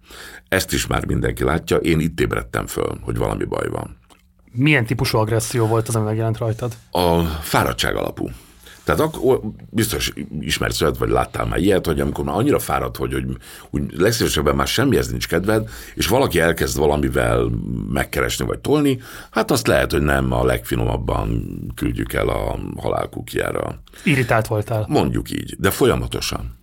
Ezt 0.48 0.74
is 0.74 0.88
már 0.88 1.06
mindenki 1.06 1.44
látja, 1.44 1.78
én 1.78 2.00
itt 2.00 2.20
ébredtem 2.20 2.68
föl, 2.68 2.98
hogy 3.02 3.18
valami 3.18 3.44
baj 3.44 3.70
van. 3.70 3.98
Milyen 4.52 4.86
típusú 4.86 5.18
agresszió 5.18 5.66
volt 5.66 5.88
az, 5.88 5.96
ami 5.96 6.06
megjelent 6.06 6.38
rajtad? 6.38 6.74
A 6.92 7.22
fáradtság 7.24 7.96
alapú. 7.96 8.30
Tehát 8.90 9.04
akkor 9.04 9.42
biztos 9.70 10.14
ismersz 10.40 10.82
olyat, 10.82 10.98
vagy 10.98 11.10
láttál 11.10 11.46
már 11.46 11.60
ilyet, 11.60 11.86
hogy 11.86 12.00
amikor 12.00 12.24
már 12.26 12.36
annyira 12.36 12.60
fáradt 12.60 12.98
hogy, 12.98 13.14
hogy 13.14 13.26
úgy 13.70 13.94
legszívesebben 13.98 14.56
már 14.56 14.68
semmihez 14.68 15.10
nincs 15.10 15.28
kedved, 15.28 15.70
és 15.96 16.08
valaki 16.08 16.40
elkezd 16.40 16.78
valamivel 16.78 17.50
megkeresni 17.90 18.46
vagy 18.46 18.60
tolni, 18.60 19.00
hát 19.32 19.52
azt 19.52 19.68
lehet, 19.68 19.92
hogy 19.92 20.02
nem 20.02 20.32
a 20.32 20.46
legfinomabban 20.46 21.48
küldjük 21.76 22.14
el 22.14 22.28
a 22.30 22.60
halálkukjára. 22.78 23.82
Irritált 24.04 24.48
voltál. 24.48 24.86
Mondjuk 24.88 25.32
így, 25.32 25.56
de 25.60 25.72
folyamatosan. 25.72 26.58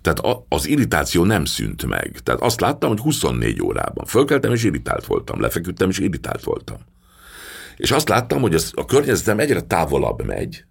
Tehát 0.00 0.36
az 0.48 0.66
irritáció 0.66 1.24
nem 1.24 1.44
szűnt 1.44 1.86
meg. 1.86 2.18
Tehát 2.22 2.40
azt 2.40 2.60
láttam, 2.60 2.88
hogy 2.88 3.00
24 3.00 3.62
órában. 3.62 4.04
Fölkeltem 4.06 4.52
és 4.52 4.64
irritált 4.64 5.06
voltam, 5.06 5.40
lefeküdtem 5.40 5.88
és 5.88 5.98
irritált 5.98 6.44
voltam. 6.44 6.76
És 7.76 7.90
azt 7.90 8.08
láttam, 8.08 8.40
hogy 8.40 8.54
az, 8.54 8.72
a 8.74 8.84
környezetem 8.84 9.38
egyre 9.38 9.60
távolabb 9.60 10.24
megy, 10.24 10.64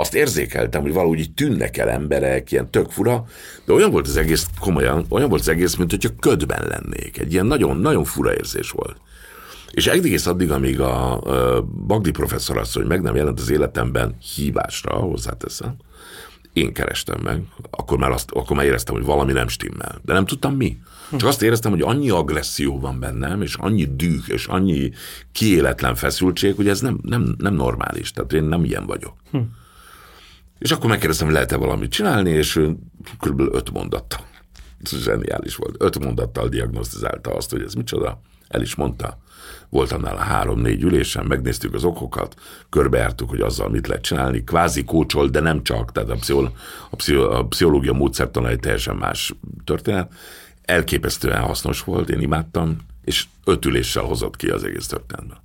azt 0.00 0.14
érzékeltem, 0.14 0.82
hogy 0.82 0.92
valahogy 0.92 1.18
így 1.18 1.34
tűnnek 1.34 1.76
el 1.76 1.88
emberek, 1.88 2.52
ilyen 2.52 2.70
tök 2.70 2.90
fura, 2.90 3.24
de 3.64 3.72
olyan 3.72 3.90
volt 3.90 4.06
az 4.06 4.16
egész, 4.16 4.46
komolyan, 4.60 5.06
olyan 5.08 5.28
volt 5.28 5.40
az 5.40 5.48
egész, 5.48 5.74
mint 5.74 5.90
hogyha 5.90 6.10
ködben 6.20 6.66
lennék. 6.68 7.18
Egy 7.18 7.32
ilyen 7.32 7.46
nagyon, 7.46 7.76
nagyon 7.76 8.04
fura 8.04 8.34
érzés 8.34 8.70
volt. 8.70 8.96
És 9.70 9.86
egész 9.86 10.26
addig, 10.26 10.50
amíg 10.50 10.80
a 10.80 11.20
Bagdi 11.86 12.10
professzor 12.10 12.56
azt, 12.56 12.74
hogy 12.74 12.86
meg 12.86 13.02
nem 13.02 13.16
jelent 13.16 13.40
az 13.40 13.50
életemben 13.50 14.16
hívásra, 14.34 14.94
hozzáteszem, 14.94 15.76
én 16.52 16.72
kerestem 16.72 17.20
meg, 17.22 17.42
akkor 17.70 17.98
már, 17.98 18.10
azt, 18.10 18.30
akkor 18.30 18.56
már 18.56 18.66
éreztem, 18.66 18.94
hogy 18.94 19.04
valami 19.04 19.32
nem 19.32 19.48
stimmel. 19.48 20.00
De 20.04 20.12
nem 20.12 20.26
tudtam 20.26 20.54
mi. 20.54 20.78
Csak 21.10 21.28
azt 21.28 21.42
éreztem, 21.42 21.70
hogy 21.70 21.82
annyi 21.82 22.10
agresszió 22.10 22.80
van 22.80 23.00
bennem, 23.00 23.42
és 23.42 23.54
annyi 23.54 23.88
düh, 23.96 24.28
és 24.28 24.46
annyi 24.46 24.90
kiéletlen 25.32 25.94
feszültség, 25.94 26.54
hogy 26.54 26.68
ez 26.68 26.80
nem, 26.80 26.98
nem, 27.02 27.34
nem 27.38 27.54
normális. 27.54 28.12
Tehát 28.12 28.32
én 28.32 28.44
nem 28.44 28.64
ilyen 28.64 28.86
vagyok. 28.86 29.14
Hm. 29.30 29.38
És 30.60 30.70
akkor 30.70 30.90
megkérdeztem, 30.90 31.30
lehet-e 31.30 31.56
valamit 31.56 31.90
csinálni, 31.90 32.30
és 32.30 32.60
kb. 33.18 33.40
öt 33.40 33.70
mondattal. 33.70 34.20
Ez 34.82 35.02
zseniális 35.02 35.56
volt. 35.56 35.74
Öt 35.78 35.98
mondattal 35.98 36.48
diagnosztizálta 36.48 37.34
azt, 37.34 37.50
hogy 37.50 37.62
ez 37.62 37.74
micsoda. 37.74 38.20
El 38.48 38.62
is 38.62 38.74
mondta. 38.74 39.18
Voltam 39.68 40.00
nála 40.00 40.18
három-négy 40.18 40.82
ülésen, 40.82 41.26
megnéztük 41.26 41.74
az 41.74 41.84
okokat, 41.84 42.34
körbejártuk, 42.68 43.28
hogy 43.28 43.40
azzal 43.40 43.68
mit 43.68 43.86
lehet 43.86 44.02
csinálni, 44.02 44.44
kvázi 44.44 44.84
kócsol, 44.84 45.28
de 45.28 45.40
nem 45.40 45.62
csak, 45.62 45.92
tehát 45.92 46.10
a, 46.10 46.14
pszichol, 46.14 46.52
a, 46.90 46.96
pszichol, 46.96 47.32
a 47.32 47.44
pszichológia 47.44 47.92
módszertana 47.92 48.48
egy 48.48 48.60
teljesen 48.60 48.96
más 48.96 49.34
történet. 49.64 50.12
Elképesztően 50.62 51.40
hasznos 51.40 51.82
volt, 51.82 52.10
én 52.10 52.20
imádtam, 52.20 52.76
és 53.04 53.26
öt 53.44 53.64
üléssel 53.64 54.02
hozott 54.02 54.36
ki 54.36 54.48
az 54.48 54.64
egész 54.64 54.86
történetben. 54.86 55.38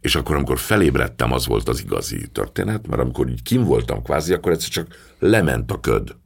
És 0.00 0.14
akkor, 0.14 0.36
amikor 0.36 0.58
felébredtem, 0.58 1.32
az 1.32 1.46
volt 1.46 1.68
az 1.68 1.80
igazi 1.80 2.28
történet, 2.32 2.86
mert 2.86 3.02
amikor 3.02 3.28
így 3.28 3.42
kim 3.42 3.64
voltam 3.64 4.02
kvázi, 4.02 4.32
akkor 4.32 4.52
egyszer 4.52 4.68
csak 4.68 5.14
lement 5.18 5.72
a 5.72 5.80
köd. 5.80 6.16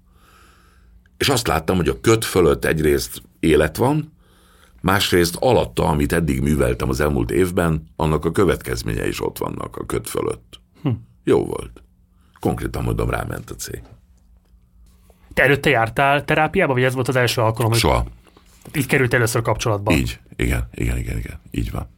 És 1.17 1.29
azt 1.29 1.47
láttam, 1.47 1.77
hogy 1.77 1.89
a 1.89 2.01
köd 2.01 2.25
fölött 2.25 2.65
egyrészt 2.65 3.23
élet 3.41 3.77
van, 3.77 4.13
másrészt 4.81 5.37
alatta, 5.37 5.89
amit 5.89 6.13
eddig 6.13 6.41
műveltem 6.41 6.89
az 6.89 7.01
elmúlt 7.01 7.31
évben, 7.31 7.87
annak 7.97 8.25
a 8.25 8.33
következménye 8.33 9.07
is 9.07 9.23
ott 9.23 9.39
vannak 9.39 9.77
a 9.77 9.87
köd 9.87 10.07
fölött. 10.07 10.61
Hm. 10.83 10.91
Jó 11.25 11.45
volt. 11.45 11.83
Konkrétan 12.41 12.83
mondom, 12.83 13.11
ráment 13.11 13.51
a 13.51 13.55
cég. 13.55 13.83
Te 15.35 15.43
előtte 15.43 15.71
jártál 15.71 16.25
terápiába, 16.25 16.73
vagy 16.73 16.83
ez 16.83 16.95
volt 16.95 17.09
az 17.09 17.17
első 17.17 17.41
alkalom? 17.41 17.73
Soha. 17.73 18.07
Így 18.75 18.87
került 18.87 19.15
először 19.15 19.43
kapcsolatba. 19.43 19.93
Így, 19.93 20.21
igen, 20.37 20.69
igen, 20.75 20.99
igen, 20.99 21.19
igen, 21.19 21.41
így 21.51 21.71
van. 21.71 21.89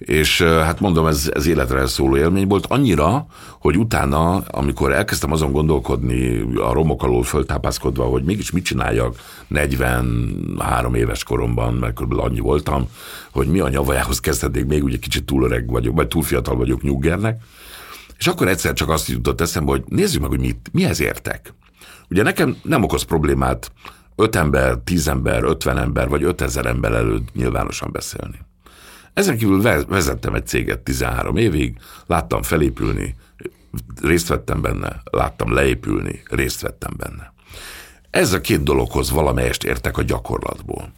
És 0.00 0.42
hát 0.42 0.80
mondom, 0.80 1.06
ez, 1.06 1.30
ez 1.34 1.46
életre 1.46 1.86
szóló 1.86 2.16
élmény 2.16 2.46
volt, 2.46 2.66
annyira, 2.66 3.26
hogy 3.58 3.78
utána, 3.78 4.36
amikor 4.36 4.92
elkezdtem 4.92 5.32
azon 5.32 5.52
gondolkodni, 5.52 6.40
a 6.56 6.72
romok 6.72 7.02
alól 7.02 7.22
föltápászkodva, 7.22 8.04
hogy 8.04 8.24
mégis 8.24 8.50
mit 8.50 8.64
csináljak 8.64 9.16
43 9.46 10.94
éves 10.94 11.24
koromban, 11.24 11.74
mert 11.74 12.00
kb. 12.00 12.18
annyi 12.18 12.40
voltam, 12.40 12.88
hogy 13.30 13.46
mi 13.46 13.58
a 13.58 13.68
nyavajához 13.68 14.20
kezdhetnék, 14.20 14.66
még 14.66 14.84
ugye 14.84 14.98
kicsit 14.98 15.24
túl 15.24 15.44
öreg 15.44 15.70
vagyok, 15.70 15.94
vagy 15.94 16.08
túl 16.08 16.22
fiatal 16.22 16.56
vagyok 16.56 16.82
nyuggernek, 16.82 17.42
és 18.18 18.26
akkor 18.26 18.48
egyszer 18.48 18.72
csak 18.72 18.88
azt 18.88 19.08
jutott 19.08 19.40
eszembe, 19.40 19.70
hogy 19.70 19.84
nézzük 19.88 20.20
meg, 20.20 20.30
hogy 20.30 20.40
mit, 20.40 20.68
mihez 20.72 21.00
értek. 21.00 21.54
Ugye 22.10 22.22
nekem 22.22 22.56
nem 22.62 22.82
okoz 22.82 23.02
problémát 23.02 23.72
öt 24.16 24.36
ember, 24.36 24.76
tíz 24.84 25.08
ember, 25.08 25.44
ötven 25.44 25.78
ember, 25.78 26.08
vagy 26.08 26.22
ötezer 26.22 26.66
ember 26.66 26.92
előtt 26.92 27.34
nyilvánosan 27.34 27.92
beszélni. 27.92 28.38
Ezen 29.14 29.36
kívül 29.36 29.62
vezettem 29.88 30.34
egy 30.34 30.46
céget 30.46 30.78
13 30.78 31.36
évig, 31.36 31.76
láttam 32.06 32.42
felépülni, 32.42 33.16
részt 34.02 34.28
vettem 34.28 34.60
benne, 34.60 35.02
láttam 35.10 35.52
leépülni, 35.52 36.22
részt 36.30 36.60
vettem 36.60 36.92
benne. 36.96 37.32
Ez 38.10 38.32
a 38.32 38.40
két 38.40 38.62
dologhoz 38.62 39.10
valamelyest 39.10 39.64
értek 39.64 39.98
a 39.98 40.02
gyakorlatból. 40.02 40.92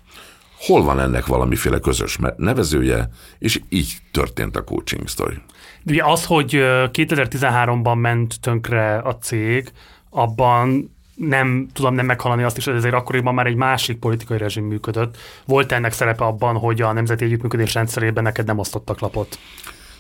Hol 0.59 0.83
van 0.83 1.01
ennek 1.01 1.27
valamiféle 1.27 1.79
közös 1.79 2.19
nevezője, 2.37 3.09
és 3.39 3.61
így 3.69 3.97
történt 4.11 4.57
a 4.57 4.65
coaching 4.65 5.09
story. 5.09 5.43
Ugye 5.87 6.05
az, 6.05 6.25
hogy 6.25 6.51
2013-ban 6.93 8.01
ment 8.01 8.41
tönkre 8.41 8.99
a 8.99 9.17
cég, 9.17 9.73
abban 10.11 10.92
nem 11.15 11.67
tudom 11.73 11.95
nem 11.95 12.07
meghalani 12.07 12.43
azt 12.43 12.57
is, 12.57 12.65
hogy 12.65 12.75
ezért 12.75 12.95
akkoriban 12.95 13.35
már 13.35 13.47
egy 13.47 13.57
másik 13.57 13.99
politikai 13.99 14.39
rezsim 14.39 14.65
működött. 14.65 15.17
Volt 15.47 15.73
ennek 15.73 15.93
szerepe 15.93 16.25
abban, 16.25 16.57
hogy 16.57 16.83
a 16.83 16.93
Nemzeti 16.93 17.25
Együttműködés 17.25 17.75
rendszerében 17.75 18.23
neked 18.23 18.47
nem 18.47 18.59
osztottak 18.59 19.01
lapot? 19.01 19.39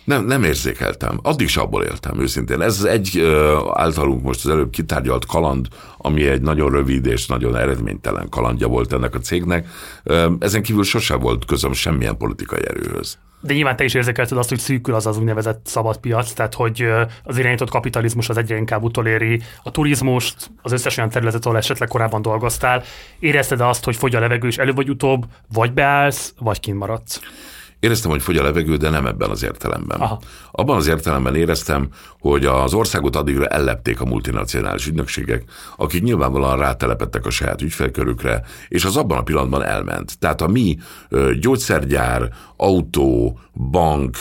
Nem, 0.04 0.24
nem 0.24 0.42
érzékeltem. 0.44 1.18
Addig 1.22 1.46
is 1.46 1.56
abból 1.56 1.82
éltem, 1.82 2.20
őszintén. 2.20 2.60
Ez 2.60 2.82
egy 2.84 3.18
ö, 3.18 3.58
általunk 3.72 4.22
most 4.22 4.44
az 4.44 4.50
előbb 4.50 4.70
kitárgyalt 4.70 5.26
kaland, 5.26 5.66
ami 5.98 6.28
egy 6.28 6.42
nagyon 6.42 6.70
rövid 6.70 7.06
és 7.06 7.26
nagyon 7.26 7.56
eredménytelen 7.56 8.28
kalandja 8.28 8.66
volt 8.68 8.92
ennek 8.92 9.14
a 9.14 9.18
cégnek. 9.18 9.68
Ö, 10.02 10.30
ezen 10.38 10.62
kívül 10.62 10.84
sose 10.84 11.14
volt 11.14 11.44
közöm 11.44 11.72
semmilyen 11.72 12.16
politikai 12.16 12.66
erőhöz. 12.68 13.18
De 13.42 13.54
nyilván 13.54 13.76
te 13.76 13.84
is 13.84 13.94
érzékelted 13.94 14.38
azt, 14.38 14.48
hogy 14.48 14.58
szűkül 14.58 14.94
az 14.94 15.06
az 15.06 15.18
úgynevezett 15.18 15.66
szabad 15.66 15.96
piac, 15.96 16.32
tehát 16.32 16.54
hogy 16.54 16.88
az 17.24 17.38
irányított 17.38 17.70
kapitalizmus 17.70 18.28
az 18.28 18.36
egyre 18.36 18.56
inkább 18.56 18.82
utoléri 18.82 19.40
a 19.62 19.70
turizmust, 19.70 20.50
az 20.62 20.72
összes 20.72 20.96
olyan 20.96 21.10
területet, 21.10 21.44
ahol 21.44 21.56
esetleg 21.56 21.88
korábban 21.88 22.22
dolgoztál. 22.22 22.82
Érezted 23.18 23.60
azt, 23.60 23.84
hogy 23.84 23.96
fogy 23.96 24.14
a 24.14 24.20
levegő, 24.20 24.46
és 24.48 24.58
előbb 24.58 24.76
vagy 24.76 24.90
utóbb 24.90 25.24
vagy 25.52 25.72
beállsz, 25.72 26.34
vagy 26.38 26.60
kint 26.60 26.78
maradsz? 26.78 27.20
Éreztem, 27.82 28.10
hogy 28.10 28.22
fogy 28.22 28.36
a 28.36 28.42
levegő, 28.42 28.76
de 28.76 28.90
nem 28.90 29.06
ebben 29.06 29.30
az 29.30 29.42
értelemben. 29.42 30.00
Aha. 30.00 30.20
Abban 30.50 30.76
az 30.76 30.86
értelemben 30.86 31.34
éreztem, 31.34 31.88
hogy 32.20 32.46
az 32.46 32.74
országot 32.74 33.16
addigra 33.16 33.46
ellepték 33.46 34.00
a 34.00 34.04
multinacionális 34.04 34.86
ügynökségek, 34.86 35.44
akik 35.76 36.02
nyilvánvalóan 36.02 36.58
rátelepettek 36.58 37.26
a 37.26 37.30
saját 37.30 37.62
ügyfélkörükre, 37.62 38.44
és 38.68 38.84
az 38.84 38.96
abban 38.96 39.18
a 39.18 39.22
pillanatban 39.22 39.64
elment. 39.64 40.18
Tehát 40.18 40.40
a 40.40 40.46
mi 40.46 40.78
gyógyszergyár, 41.40 42.32
autó, 42.56 43.40
bank 43.70 44.18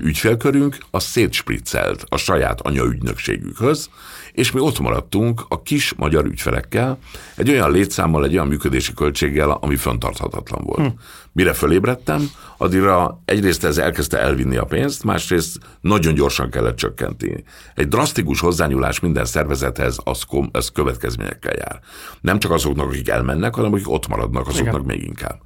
ügyfélkörünk, 0.00 0.78
az 0.90 1.02
szétspriccelt 1.02 2.04
a 2.08 2.16
saját 2.16 2.60
anyaügynökségükhöz, 2.60 3.90
és 4.32 4.50
mi 4.50 4.60
ott 4.60 4.78
maradtunk 4.78 5.42
a 5.48 5.62
kis 5.62 5.94
magyar 5.94 6.24
ügyfelekkel, 6.24 6.98
egy 7.36 7.50
olyan 7.50 7.70
létszámmal, 7.70 8.24
egy 8.24 8.32
olyan 8.32 8.46
működési 8.46 8.94
költséggel, 8.94 9.50
ami 9.50 9.76
föntarthatatlan 9.76 10.62
volt. 10.64 10.80
Hm. 10.80 10.96
Mire 11.32 11.52
fölébredtem, 11.52 12.30
addigra 12.56 13.22
egyrészt 13.24 13.64
ez 13.64 13.78
elkezdte 13.78 14.18
elvinni 14.18 14.56
a 14.56 14.64
pénzt, 14.64 15.04
másrészt 15.04 15.58
nagyon 15.80 16.14
gyorsan 16.14 16.50
kellett 16.50 16.76
csökkenteni. 16.76 17.44
Egy 17.74 17.88
drasztikus 17.88 18.40
hozzányúlás 18.40 19.00
minden 19.00 19.24
szervezethez 19.24 19.98
az, 20.04 20.26
az 20.52 20.70
következményekkel 20.70 21.54
jár. 21.56 21.80
Nem 22.20 22.38
csak 22.38 22.50
azoknak, 22.50 22.86
akik 22.86 23.08
elmennek, 23.08 23.54
hanem 23.54 23.72
akik 23.72 23.90
ott 23.90 24.08
maradnak, 24.08 24.48
azoknak 24.48 24.82
Igen. 24.82 24.86
még 24.86 25.02
inkább. 25.02 25.40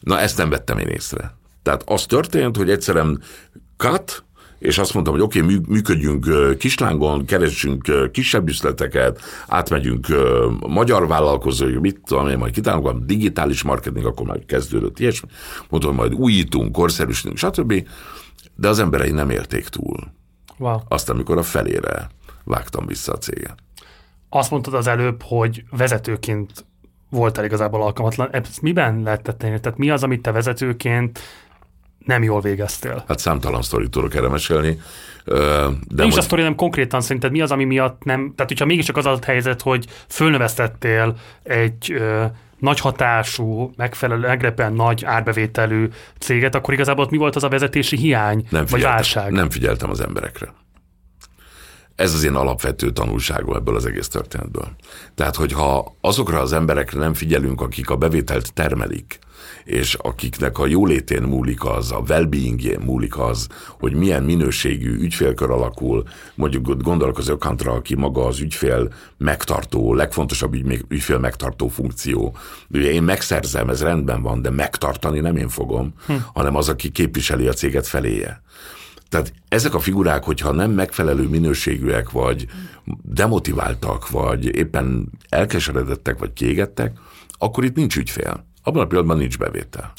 Na 0.00 0.20
ezt 0.20 0.36
nem 0.36 0.48
vettem 0.48 0.78
én 0.78 0.88
észre. 0.88 1.36
Tehát 1.62 1.82
az 1.86 2.06
történt, 2.06 2.56
hogy 2.56 2.70
egyszerűen 2.70 3.22
cut, 3.76 4.24
és 4.58 4.78
azt 4.78 4.94
mondtam, 4.94 5.14
hogy 5.14 5.22
oké, 5.22 5.40
okay, 5.40 5.60
működjünk 5.68 6.56
kislángon, 6.58 7.24
keresünk 7.24 8.10
kisebb 8.12 8.48
üzleteket, 8.48 9.20
átmegyünk 9.48 10.06
magyar 10.66 11.06
vállalkozói, 11.06 11.76
mit 11.76 12.00
tudom 12.04 12.28
én, 12.28 12.38
majd 12.38 12.52
kitálunk, 12.52 13.04
digitális 13.04 13.62
marketing, 13.62 14.06
akkor 14.06 14.26
már 14.26 14.38
kezdődött 14.46 14.98
ilyesmi, 14.98 15.28
mondtam, 15.68 15.94
majd 15.94 16.14
újítunk, 16.14 16.72
korszerűsítünk, 16.72 17.36
stb. 17.36 17.88
De 18.54 18.68
az 18.68 18.78
emberei 18.78 19.10
nem 19.10 19.30
érték 19.30 19.68
túl. 19.68 19.96
Wow. 20.58 20.78
Azt, 20.88 21.10
amikor 21.10 21.38
a 21.38 21.42
felére 21.42 22.08
vágtam 22.44 22.86
vissza 22.86 23.12
a 23.12 23.18
céget. 23.18 23.54
Azt 24.28 24.50
mondtad 24.50 24.74
az 24.74 24.86
előbb, 24.86 25.22
hogy 25.22 25.64
vezetőként 25.70 26.66
voltál 27.10 27.44
igazából 27.44 27.82
alkalmatlan. 27.82 28.28
Ezt 28.30 28.62
miben 28.62 29.02
lehetett 29.02 29.38
tenni? 29.38 29.60
Tehát 29.60 29.78
mi 29.78 29.90
az, 29.90 30.02
amit 30.02 30.22
te 30.22 30.32
vezetőként 30.32 31.20
nem 32.04 32.22
jól 32.22 32.40
végeztél? 32.40 33.04
Hát 33.08 33.18
számtalan 33.18 33.62
sztorit 33.62 33.90
tudok 33.90 34.14
erre 34.14 34.28
mesélni. 34.28 34.80
De 35.24 35.68
Nincs 35.88 36.02
most... 36.02 36.16
a 36.16 36.20
sztori, 36.22 36.42
nem 36.42 36.54
konkrétan 36.54 37.00
szerinted 37.00 37.30
mi 37.30 37.40
az, 37.40 37.50
ami 37.50 37.64
miatt 37.64 38.04
nem... 38.04 38.32
Tehát, 38.36 38.50
hogyha 38.50 38.64
mégiscsak 38.64 38.96
az 38.96 39.06
a 39.06 39.18
helyzet, 39.22 39.62
hogy 39.62 39.86
fölnövesztettél 40.08 41.16
egy 41.42 41.92
ö, 41.92 42.24
nagy 42.58 42.80
hatású, 42.80 43.72
megfelelő, 43.76 44.26
megrepen 44.26 44.72
nagy 44.72 45.04
árbevételű 45.04 45.88
céget, 46.18 46.54
akkor 46.54 46.74
igazából 46.74 47.04
ott 47.04 47.10
mi 47.10 47.16
volt 47.16 47.36
az 47.36 47.44
a 47.44 47.48
vezetési 47.48 47.96
hiány, 47.96 48.46
nem 48.50 48.64
vagy 48.68 48.82
válság? 48.82 49.32
Nem 49.32 49.50
figyeltem 49.50 49.90
az 49.90 50.00
emberekre. 50.00 50.54
Ez 51.94 52.14
az 52.14 52.24
én 52.24 52.34
alapvető 52.34 52.90
tanulságom 52.90 53.54
ebből 53.54 53.76
az 53.76 53.86
egész 53.86 54.08
történetből. 54.08 54.76
Tehát, 55.14 55.36
hogyha 55.36 55.96
azokra 56.00 56.40
az 56.40 56.52
emberekre 56.52 56.98
nem 56.98 57.14
figyelünk, 57.14 57.60
akik 57.60 57.90
a 57.90 57.96
bevételt 57.96 58.54
termelik, 58.54 59.18
és 59.64 59.94
akiknek 59.94 60.58
a 60.58 60.66
jólétén 60.66 61.22
múlik 61.22 61.64
az, 61.64 61.92
a 61.92 62.02
well 62.08 62.28
múlik 62.84 63.18
az, 63.18 63.46
hogy 63.78 63.94
milyen 63.94 64.22
minőségű 64.22 64.98
ügyfélkör 64.98 65.50
alakul, 65.50 66.02
mondjuk 66.34 66.82
gondolok 66.82 67.18
az 67.18 67.28
Ökantra, 67.28 67.72
aki 67.72 67.94
maga 67.94 68.26
az 68.26 68.40
ügyfél 68.40 68.92
megtartó, 69.16 69.94
legfontosabb 69.94 70.54
ügy, 70.54 70.84
ügyfél 70.88 71.18
megtartó 71.18 71.68
funkció. 71.68 72.36
Ugye 72.70 72.90
én 72.90 73.02
megszerzem, 73.02 73.68
ez 73.68 73.82
rendben 73.82 74.22
van, 74.22 74.42
de 74.42 74.50
megtartani 74.50 75.20
nem 75.20 75.36
én 75.36 75.48
fogom, 75.48 75.92
hm. 76.06 76.12
hanem 76.34 76.56
az, 76.56 76.68
aki 76.68 76.90
képviseli 76.90 77.46
a 77.46 77.52
céget 77.52 77.86
feléje. 77.86 78.42
Tehát 79.08 79.32
ezek 79.48 79.74
a 79.74 79.80
figurák, 79.80 80.24
hogyha 80.24 80.52
nem 80.52 80.70
megfelelő 80.70 81.28
minőségűek, 81.28 82.10
vagy 82.10 82.46
demotiváltak, 83.02 84.08
vagy 84.08 84.56
éppen 84.56 85.10
elkeseredettek, 85.28 86.18
vagy 86.18 86.32
kégettek, 86.32 86.98
akkor 87.38 87.64
itt 87.64 87.76
nincs 87.76 87.96
ügyfél. 87.96 88.46
Abban 88.68 88.82
a 88.82 88.86
pillanatban 88.86 89.18
nincs 89.18 89.38
bevétel. 89.38 89.92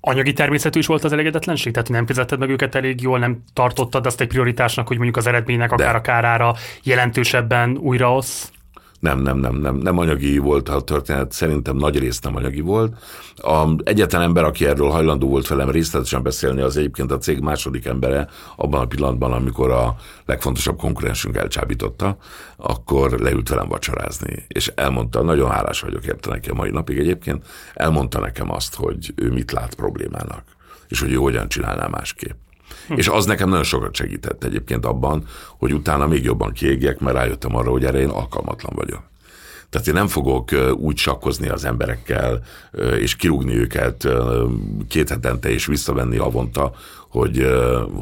Anyagi 0.00 0.32
természetű 0.32 0.78
is 0.78 0.86
volt 0.86 1.04
az 1.04 1.12
elégedetlenség? 1.12 1.72
Tehát 1.72 1.88
nem 1.88 2.06
fizetted 2.06 2.38
meg 2.38 2.50
őket 2.50 2.74
elég 2.74 3.00
jól, 3.00 3.18
nem 3.18 3.42
tartottad 3.52 4.06
azt 4.06 4.20
egy 4.20 4.28
prioritásnak, 4.28 4.86
hogy 4.86 4.96
mondjuk 4.96 5.16
az 5.16 5.26
eredménynek 5.26 5.72
akár 5.72 5.92
De. 5.92 5.98
a 5.98 6.00
kárára 6.00 6.54
jelentősebben 6.82 7.76
újraosz? 7.76 8.52
Nem, 9.00 9.18
nem, 9.18 9.38
nem, 9.38 9.54
nem, 9.54 9.76
nem 9.76 9.98
anyagi 9.98 10.38
volt 10.38 10.68
a 10.68 10.80
történet, 10.80 11.32
szerintem 11.32 11.76
nagy 11.76 11.98
részt 11.98 12.24
nem 12.24 12.36
anyagi 12.36 12.60
volt. 12.60 12.96
A 13.36 13.68
egyetlen 13.82 14.22
ember, 14.22 14.44
aki 14.44 14.66
erről 14.66 14.88
hajlandó 14.88 15.28
volt 15.28 15.48
velem 15.48 15.70
részletesen 15.70 16.22
beszélni, 16.22 16.60
az 16.60 16.76
egyébként 16.76 17.12
a 17.12 17.18
cég 17.18 17.40
második 17.40 17.86
embere, 17.86 18.28
abban 18.56 18.80
a 18.80 18.86
pillanatban, 18.86 19.32
amikor 19.32 19.70
a 19.70 19.96
legfontosabb 20.24 20.76
konkurensünk 20.76 21.36
elcsábította, 21.36 22.16
akkor 22.56 23.10
leült 23.20 23.48
velem 23.48 23.68
vacsorázni, 23.68 24.44
és 24.48 24.72
elmondta, 24.74 25.22
nagyon 25.22 25.50
hálás 25.50 25.80
vagyok 25.80 26.06
érte 26.06 26.30
neki 26.30 26.50
a 26.50 26.54
mai 26.54 26.70
napig 26.70 26.98
egyébként, 26.98 27.46
elmondta 27.74 28.20
nekem 28.20 28.52
azt, 28.52 28.74
hogy 28.74 29.12
ő 29.14 29.30
mit 29.30 29.52
lát 29.52 29.74
problémának, 29.74 30.42
és 30.88 31.00
hogy 31.00 31.12
ő 31.12 31.16
hogyan 31.16 31.48
csinálná 31.48 31.86
másképp. 31.86 32.47
Hm. 32.88 32.96
És 32.96 33.08
az 33.08 33.26
nekem 33.26 33.48
nagyon 33.48 33.64
sokat 33.64 33.94
segített 33.94 34.44
egyébként 34.44 34.86
abban, 34.86 35.24
hogy 35.58 35.72
utána 35.72 36.06
még 36.06 36.24
jobban 36.24 36.52
kiégjek, 36.52 36.98
mert 36.98 37.16
rájöttem 37.16 37.56
arra, 37.56 37.70
hogy 37.70 37.84
erre 37.84 37.98
én 37.98 38.08
alkalmatlan 38.08 38.72
vagyok. 38.74 39.02
Tehát 39.70 39.86
én 39.86 39.94
nem 39.94 40.06
fogok 40.06 40.48
úgy 40.74 40.96
sakkozni 40.96 41.48
az 41.48 41.64
emberekkel, 41.64 42.40
és 42.98 43.16
kirúgni 43.16 43.54
őket 43.54 44.08
két 44.88 45.08
hetente, 45.08 45.50
és 45.50 45.66
visszavenni 45.66 46.16
avonta, 46.16 46.72
hogy, 47.08 47.46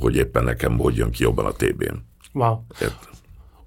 hogy 0.01 0.17
éppen 0.17 0.45
nekem 0.45 0.79
hogy 0.79 0.97
jön 0.97 1.11
ki 1.11 1.23
jobban 1.23 1.47
a 1.47 1.51
TB-n. 1.51 2.05
Wow. 2.33 2.59
Értem. 2.81 3.15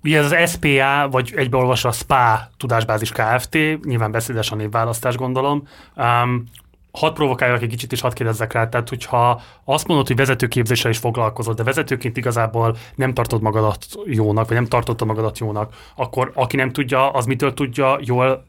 Ugye 0.03 0.19
ez 0.19 0.31
az 0.31 0.49
SPA, 0.51 1.09
vagy 1.11 1.33
egybeolvasva 1.35 1.89
a 1.89 1.91
SPA 1.91 2.49
tudásbázis 2.57 3.11
Kft., 3.11 3.57
nyilván 3.83 4.11
beszédes 4.11 4.51
a 4.51 4.55
névválasztás 4.55 5.15
gondolom. 5.15 5.67
Um, 5.95 6.43
hadd 6.91 7.13
provokáljak 7.13 7.61
egy 7.61 7.69
kicsit, 7.69 7.91
és 7.91 8.01
hadd 8.01 8.13
kérdezzek 8.13 8.53
rá, 8.53 8.69
tehát 8.69 8.89
hogyha 8.89 9.41
azt 9.63 9.87
mondod, 9.87 10.07
hogy 10.07 10.15
vezetőképzéssel 10.15 10.91
is 10.91 10.97
foglalkozol, 10.97 11.53
de 11.53 11.63
vezetőként 11.63 12.17
igazából 12.17 12.75
nem 12.95 13.13
tartod 13.13 13.41
magadat 13.41 13.85
jónak, 14.05 14.47
vagy 14.47 14.55
nem 14.55 14.65
tartotta 14.65 15.05
magadat 15.05 15.37
jónak, 15.37 15.73
akkor 15.95 16.31
aki 16.35 16.55
nem 16.55 16.71
tudja, 16.71 17.09
az 17.09 17.25
mitől 17.25 17.53
tudja 17.53 17.99
jól 18.01 18.45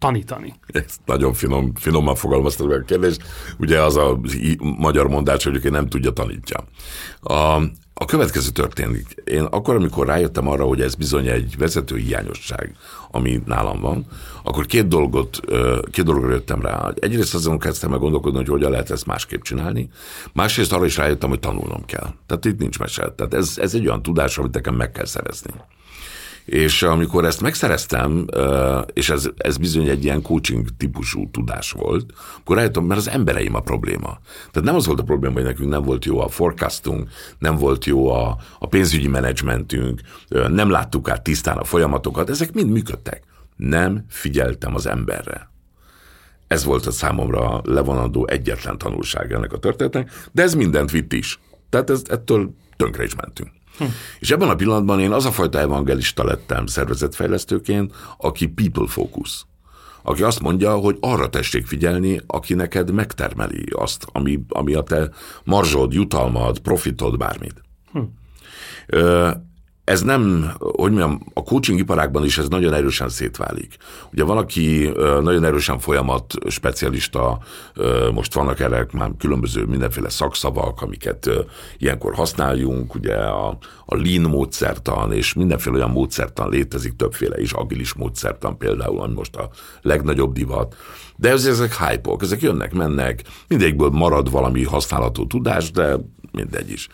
tanítani? 0.00 0.54
Ez 0.66 0.96
nagyon 1.04 1.32
finom, 1.32 1.72
finoman 1.74 2.14
fogalmaztad 2.14 2.68
meg 2.68 2.80
a 2.80 2.84
kérdést. 2.84 3.22
Ugye 3.58 3.82
az 3.82 3.96
a 3.96 4.20
magyar 4.78 5.08
mondás, 5.08 5.44
hogy 5.44 5.56
aki 5.56 5.68
nem 5.68 5.88
tudja, 5.88 6.10
tanítja. 6.10 6.64
A, 7.20 7.62
a 7.94 8.04
következő 8.04 8.50
történik. 8.50 9.14
Én 9.24 9.42
akkor, 9.42 9.74
amikor 9.74 10.06
rájöttem 10.06 10.48
arra, 10.48 10.64
hogy 10.64 10.80
ez 10.80 10.94
bizony 10.94 11.28
egy 11.28 11.58
vezető 11.58 11.96
hiányosság, 11.96 12.76
ami 13.10 13.42
nálam 13.46 13.80
van, 13.80 14.06
akkor 14.42 14.66
két 14.66 14.88
dolgot, 14.88 15.40
két 15.90 16.04
dologra 16.04 16.30
jöttem 16.30 16.62
rá. 16.62 16.92
Egyrészt 17.00 17.34
azon 17.34 17.58
kezdtem 17.58 17.90
meg 17.90 18.00
gondolkodni, 18.00 18.38
hogy 18.38 18.48
hogyan 18.48 18.70
lehet 18.70 18.90
ezt 18.90 19.06
másképp 19.06 19.42
csinálni. 19.42 19.90
Másrészt 20.32 20.72
arra 20.72 20.84
is 20.84 20.96
rájöttem, 20.96 21.28
hogy 21.28 21.40
tanulnom 21.40 21.84
kell. 21.84 22.14
Tehát 22.26 22.44
itt 22.44 22.58
nincs 22.58 22.78
mese. 22.78 23.12
Tehát 23.16 23.34
ez, 23.34 23.54
ez 23.56 23.74
egy 23.74 23.86
olyan 23.86 24.02
tudás, 24.02 24.38
amit 24.38 24.54
nekem 24.54 24.74
meg 24.74 24.92
kell 24.92 25.06
szerezni. 25.06 25.50
És 26.44 26.82
amikor 26.82 27.24
ezt 27.24 27.40
megszereztem, 27.40 28.26
és 28.92 29.10
ez, 29.10 29.28
ez 29.36 29.56
bizony 29.56 29.88
egy 29.88 30.04
ilyen 30.04 30.22
coaching 30.22 30.68
típusú 30.76 31.30
tudás 31.30 31.70
volt, 31.70 32.12
akkor 32.38 32.56
rájöttem, 32.56 32.84
mert 32.84 33.00
az 33.00 33.08
embereim 33.08 33.54
a 33.54 33.60
probléma. 33.60 34.18
Tehát 34.50 34.68
nem 34.68 34.74
az 34.74 34.86
volt 34.86 35.00
a 35.00 35.04
probléma, 35.04 35.34
hogy 35.34 35.44
nekünk 35.44 35.68
nem 35.68 35.82
volt 35.82 36.04
jó 36.04 36.20
a 36.20 36.28
forecastunk, 36.28 37.08
nem 37.38 37.56
volt 37.56 37.84
jó 37.84 38.10
a, 38.10 38.36
a 38.58 38.66
pénzügyi 38.66 39.08
menedzsmentünk, 39.08 40.00
nem 40.48 40.70
láttuk 40.70 41.08
át 41.10 41.22
tisztán 41.22 41.56
a 41.56 41.64
folyamatokat, 41.64 42.30
ezek 42.30 42.52
mind 42.52 42.70
működtek. 42.70 43.22
Nem 43.56 44.04
figyeltem 44.08 44.74
az 44.74 44.86
emberre. 44.86 45.50
Ez 46.46 46.64
volt 46.64 46.86
a 46.86 46.90
számomra 46.90 47.60
levonandó 47.64 48.26
egyetlen 48.26 48.78
tanulság 48.78 49.32
ennek 49.32 49.52
a 49.52 49.58
történetnek, 49.58 50.28
de 50.32 50.42
ez 50.42 50.54
mindent 50.54 50.90
vitt 50.90 51.12
is. 51.12 51.40
Tehát 51.68 51.90
ez, 51.90 52.02
ettől 52.08 52.54
tönkre 52.76 53.04
is 53.04 53.14
mentünk. 53.14 53.50
Hm. 53.80 53.86
És 54.18 54.30
ebben 54.30 54.48
a 54.48 54.54
pillanatban 54.54 55.00
én 55.00 55.12
az 55.12 55.24
a 55.24 55.30
fajta 55.30 55.58
evangelista 55.58 56.24
lettem 56.24 56.66
szervezetfejlesztőként, 56.66 57.94
aki 58.18 58.46
people 58.46 58.86
focus. 58.86 59.46
Aki 60.02 60.22
azt 60.22 60.40
mondja, 60.40 60.74
hogy 60.74 60.96
arra 61.00 61.28
tessék 61.28 61.66
figyelni, 61.66 62.20
aki 62.26 62.54
neked 62.54 62.92
megtermeli 62.92 63.64
azt, 63.72 64.06
ami, 64.12 64.40
ami 64.48 64.74
a 64.74 64.82
te 64.82 65.10
marzsod, 65.44 65.92
jutalmad, 65.92 66.58
profitod, 66.58 67.16
bármit. 67.16 67.62
Hm 67.92 68.00
ez 69.90 70.02
nem, 70.02 70.52
hogy 70.58 70.92
mondjam, 70.92 71.20
a 71.34 71.42
coaching 71.42 71.78
iparákban 71.78 72.24
is 72.24 72.38
ez 72.38 72.48
nagyon 72.48 72.72
erősen 72.72 73.08
szétválik. 73.08 73.76
Ugye 74.12 74.24
van, 74.24 74.36
aki 74.36 74.92
nagyon 75.22 75.44
erősen 75.44 75.78
folyamat 75.78 76.34
specialista, 76.48 77.38
most 78.12 78.34
vannak 78.34 78.60
erre 78.60 78.86
már 78.92 79.10
különböző 79.18 79.64
mindenféle 79.64 80.08
szakszavak, 80.08 80.82
amiket 80.82 81.30
ilyenkor 81.78 82.14
használjunk, 82.14 82.94
ugye 82.94 83.14
a, 83.14 83.58
a 83.86 83.96
lean 83.96 84.22
módszertan, 84.22 85.12
és 85.12 85.32
mindenféle 85.32 85.76
olyan 85.76 85.90
módszertan 85.90 86.50
létezik, 86.50 86.96
többféle 86.96 87.40
is, 87.40 87.52
agilis 87.52 87.94
módszertan 87.94 88.58
például, 88.58 89.00
ami 89.00 89.14
most 89.14 89.36
a 89.36 89.50
legnagyobb 89.82 90.32
divat. 90.32 90.76
De 91.16 91.28
ez, 91.28 91.46
ezek 91.46 91.76
hype 91.76 92.16
ezek 92.20 92.42
jönnek, 92.42 92.72
mennek, 92.72 93.22
mindegyikből 93.48 93.90
marad 93.90 94.30
valami 94.30 94.64
használható 94.64 95.26
tudás, 95.26 95.70
de 95.70 95.96
mindegy 96.32 96.70
is 96.70 96.88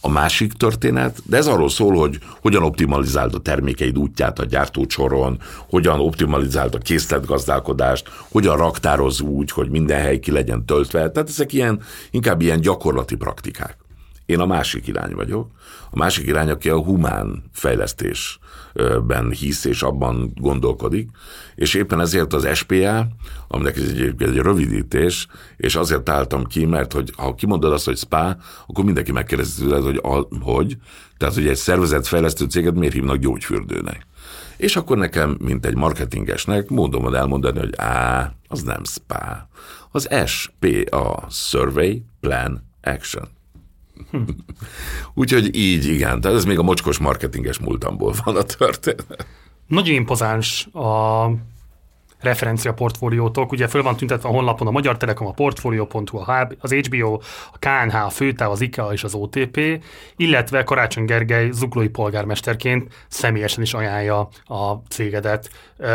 a 0.00 0.08
másik 0.08 0.52
történet, 0.52 1.22
de 1.24 1.36
ez 1.36 1.46
arról 1.46 1.68
szól, 1.68 1.94
hogy 1.94 2.18
hogyan 2.40 2.62
optimalizáld 2.62 3.34
a 3.34 3.38
termékeid 3.38 3.98
útját 3.98 4.38
a 4.38 4.44
gyártócsoron, 4.44 5.40
hogyan 5.68 6.00
optimalizáld 6.00 6.74
a 6.74 6.78
készletgazdálkodást, 6.78 8.08
hogyan 8.30 8.56
raktároz 8.56 9.20
úgy, 9.20 9.50
hogy 9.50 9.70
minden 9.70 10.00
hely 10.00 10.18
ki 10.18 10.30
legyen 10.30 10.64
töltve. 10.64 11.10
Tehát 11.10 11.28
ezek 11.28 11.52
ilyen, 11.52 11.80
inkább 12.10 12.40
ilyen 12.40 12.60
gyakorlati 12.60 13.16
praktikák. 13.16 13.76
Én 14.30 14.40
a 14.40 14.46
másik 14.46 14.86
irány 14.86 15.14
vagyok. 15.14 15.50
A 15.90 15.98
másik 15.98 16.26
irány, 16.26 16.50
aki 16.50 16.68
a 16.70 16.82
humán 16.82 17.42
fejlesztés 17.52 18.38
ben 19.06 19.30
hisz 19.30 19.64
és 19.64 19.82
abban 19.82 20.32
gondolkodik, 20.34 21.08
és 21.54 21.74
éppen 21.74 22.00
ezért 22.00 22.32
az 22.32 22.48
SPA, 22.54 23.06
aminek 23.48 23.76
ez 23.76 23.82
egy, 23.82 24.14
egy 24.18 24.36
rövidítés, 24.36 25.26
és 25.56 25.74
azért 25.74 26.08
álltam 26.08 26.44
ki, 26.44 26.66
mert 26.66 26.92
hogy 26.92 27.12
ha 27.16 27.34
kimondod 27.34 27.72
azt, 27.72 27.84
hogy 27.84 27.96
SPA, 27.96 28.36
akkor 28.66 28.84
mindenki 28.84 29.12
megkérdezi 29.12 29.62
tőled, 29.62 29.82
hogy 29.82 30.00
a, 30.02 30.26
hogy, 30.40 30.76
tehát 31.16 31.34
hogy 31.34 31.48
egy 31.48 31.56
szervezetfejlesztő 31.56 32.44
céget 32.44 32.74
miért 32.74 32.94
hívnak 32.94 33.16
gyógyfürdőnek. 33.16 34.06
És 34.56 34.76
akkor 34.76 34.96
nekem, 34.96 35.36
mint 35.40 35.66
egy 35.66 35.76
marketingesnek, 35.76 36.68
módom 36.68 37.02
van 37.02 37.14
elmondani, 37.14 37.58
hogy 37.58 37.74
á, 37.76 38.32
az 38.48 38.62
nem 38.62 38.84
SPA. 38.84 39.48
Az 39.90 40.08
SPA, 40.26 41.26
Survey, 41.30 42.02
Plan, 42.20 42.68
Action. 42.82 43.38
Úgyhogy 45.14 45.56
így, 45.56 45.86
igen. 45.86 46.20
Tehát 46.20 46.36
ez 46.36 46.44
még 46.44 46.58
a 46.58 46.62
mocskos 46.62 46.98
marketinges 46.98 47.58
múltamból 47.58 48.14
van 48.24 48.36
a 48.36 48.42
történet. 48.42 49.26
Nagyon 49.66 49.94
impozáns 49.94 50.66
a 50.66 51.30
referencia 52.20 52.72
portfóliótok. 52.72 53.52
Ugye 53.52 53.68
föl 53.68 53.82
van 53.82 53.96
tüntetve 53.96 54.28
a 54.28 54.32
honlapon 54.32 54.66
a 54.66 54.70
Magyar 54.70 54.96
Telekom, 54.96 55.26
a 55.26 55.32
Portfolio.hu, 55.32 56.18
az 56.58 56.72
HBO, 56.72 57.20
a 57.52 57.58
KNH, 57.58 57.94
a 58.04 58.10
Főtáv, 58.10 58.50
az 58.50 58.60
IKEA 58.60 58.92
és 58.92 59.04
az 59.04 59.14
OTP, 59.14 59.82
illetve 60.16 60.64
Karácsony 60.64 61.04
Gergely 61.04 61.50
zuglói 61.50 61.88
polgármesterként 61.88 62.92
személyesen 63.08 63.62
is 63.62 63.74
ajánlja 63.74 64.28
a 64.44 64.72
cégedet. 64.88 65.50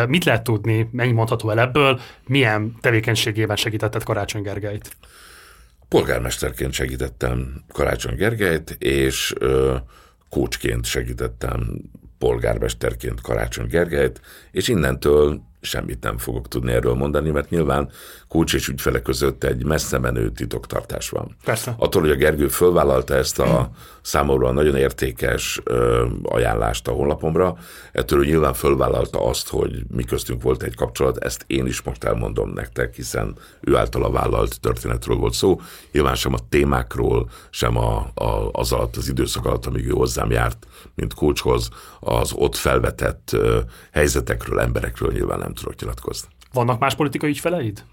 Mit 0.08 0.24
lehet 0.26 0.44
tudni, 0.44 0.90
mennyi 0.92 1.12
mondható 1.12 1.50
el 1.50 1.60
ebből, 1.60 2.00
milyen 2.28 2.76
tevékenységében 2.82 3.56
segítetted 3.56 4.04
Karácsony 4.04 4.42
Gergelyt? 4.42 4.98
Polgármesterként 5.88 6.74
segítettem 6.74 7.64
Karácsony 7.74 8.16
Gergelyt, 8.16 8.70
és 8.80 9.34
ö, 9.40 9.76
kócsként 10.30 10.86
segítettem 10.86 11.82
polgármesterként 12.18 13.22
Karácsony 13.22 13.68
Gergelyt, 13.68 14.22
és 14.52 14.68
innentől 14.68 15.42
semmit 15.62 16.04
nem 16.04 16.18
fogok 16.18 16.48
tudni 16.48 16.72
erről 16.72 16.94
mondani, 16.94 17.30
mert 17.30 17.50
nyilván 17.50 17.90
kulcs 18.36 18.54
és 18.54 18.68
ügyfele 18.68 19.02
között 19.02 19.44
egy 19.44 19.66
messze 19.66 19.98
menő 19.98 20.30
titoktartás 20.30 21.10
van. 21.10 21.36
Persze. 21.44 21.76
Attól, 21.78 22.02
hogy 22.02 22.12
a 22.12 22.16
Gergő 22.16 22.48
fölvállalta 22.48 23.16
ezt 23.16 23.40
a 23.40 23.70
számomra 24.02 24.52
nagyon 24.52 24.76
értékes 24.76 25.62
ö, 25.64 26.06
ajánlást 26.24 26.88
a 26.88 26.92
honlapomra, 26.92 27.58
ettől 27.92 28.20
ő 28.20 28.26
nyilván 28.26 28.54
fölvállalta 28.54 29.28
azt, 29.28 29.50
hogy 29.50 29.84
mi 29.96 30.04
köztünk 30.04 30.42
volt 30.42 30.64
egy 30.64 30.76
kapcsolat, 30.76 31.18
ezt 31.18 31.44
én 31.48 31.66
is 31.66 31.82
most 31.82 32.04
elmondom 32.04 32.50
nektek, 32.50 32.96
hiszen 32.96 33.38
ő 33.62 33.76
által 33.76 34.04
a 34.04 34.12
vállalt 34.12 34.60
történetről 34.60 35.16
volt 35.16 35.34
szó, 35.34 35.62
nyilván 35.92 36.16
sem 36.16 36.34
a 36.34 36.48
témákról, 36.50 37.30
sem 37.50 37.78
a, 37.78 37.98
a, 38.14 38.50
az 38.52 38.72
alatt 38.72 38.96
az 38.96 39.10
időszak 39.10 39.46
alatt, 39.46 39.66
amíg 39.66 39.86
ő 39.86 39.92
hozzám 39.92 40.32
járt, 40.32 40.68
mint 40.96 41.14
kulcshoz, 41.14 41.70
az 42.00 42.34
ott 42.34 42.56
felvetett 42.56 43.30
ö, 43.34 43.60
helyzetekről, 43.92 44.60
emberekről 44.60 45.12
nyilván 45.12 45.40
nem 45.40 45.54
tudok 45.54 45.80
nyilatkozni. 45.80 46.28
Vannak 46.56 46.80
más 46.80 46.96
politikai 46.96 47.30
ügyfeleid? 47.30 47.84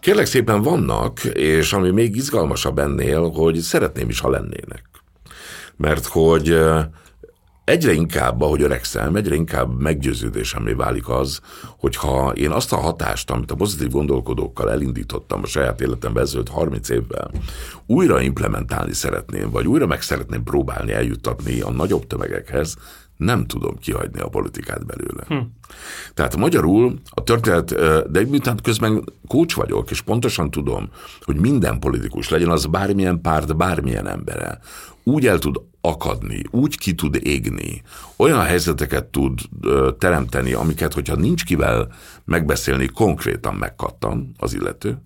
Kérlek 0.00 0.26
szépen 0.26 0.62
vannak, 0.62 1.24
és 1.24 1.72
ami 1.72 1.90
még 1.90 2.16
izgalmasabb 2.16 2.78
ennél, 2.78 3.30
hogy 3.30 3.58
szeretném 3.58 4.08
is, 4.08 4.20
ha 4.20 4.30
lennének. 4.30 4.84
Mert 5.76 6.06
hogy 6.06 6.58
egyre 7.64 7.92
inkább, 7.92 8.40
ahogy 8.40 8.62
öregszem, 8.62 9.16
egyre 9.16 9.34
inkább 9.34 9.80
meggyőződésemé 9.80 10.72
válik 10.72 11.08
az, 11.08 11.40
hogyha 11.78 12.32
én 12.32 12.50
azt 12.50 12.72
a 12.72 12.76
hatást, 12.76 13.30
amit 13.30 13.50
a 13.50 13.54
pozitív 13.54 13.90
gondolkodókkal 13.90 14.70
elindítottam 14.70 15.40
a 15.42 15.46
saját 15.46 15.80
életembe 15.80 16.20
ezelőtt 16.20 16.48
30 16.48 16.88
évvel, 16.88 17.30
újra 17.86 18.20
implementálni 18.20 18.92
szeretném, 18.92 19.50
vagy 19.50 19.66
újra 19.66 19.86
meg 19.86 20.02
szeretném 20.02 20.42
próbálni 20.42 20.92
eljuttatni 20.92 21.60
a 21.60 21.70
nagyobb 21.70 22.06
tömegekhez, 22.06 22.76
nem 23.16 23.46
tudom 23.46 23.78
kihagyni 23.78 24.20
a 24.20 24.28
politikát 24.28 24.86
belőle. 24.86 25.24
Hm. 25.28 25.36
Tehát 26.14 26.36
magyarul 26.36 26.98
a 27.10 27.22
történet, 27.22 27.74
de 28.10 28.24
miután 28.28 28.58
közben 28.62 29.04
kócs 29.28 29.54
vagyok, 29.54 29.90
és 29.90 30.00
pontosan 30.00 30.50
tudom, 30.50 30.88
hogy 31.20 31.36
minden 31.36 31.78
politikus, 31.78 32.28
legyen 32.28 32.50
az 32.50 32.66
bármilyen 32.66 33.20
párt, 33.20 33.56
bármilyen 33.56 34.08
embere, 34.08 34.58
úgy 35.02 35.26
el 35.26 35.38
tud 35.38 35.60
akadni, 35.80 36.42
úgy 36.50 36.78
ki 36.78 36.94
tud 36.94 37.18
égni, 37.22 37.82
olyan 38.16 38.40
helyzeteket 38.40 39.04
tud 39.04 39.40
ö, 39.60 39.90
teremteni, 39.98 40.52
amiket, 40.52 40.92
hogyha 40.92 41.16
nincs 41.16 41.44
kivel 41.44 41.88
megbeszélni, 42.24 42.86
konkrétan 42.86 43.54
megkattan 43.54 44.34
az 44.38 44.54
illető. 44.54 44.98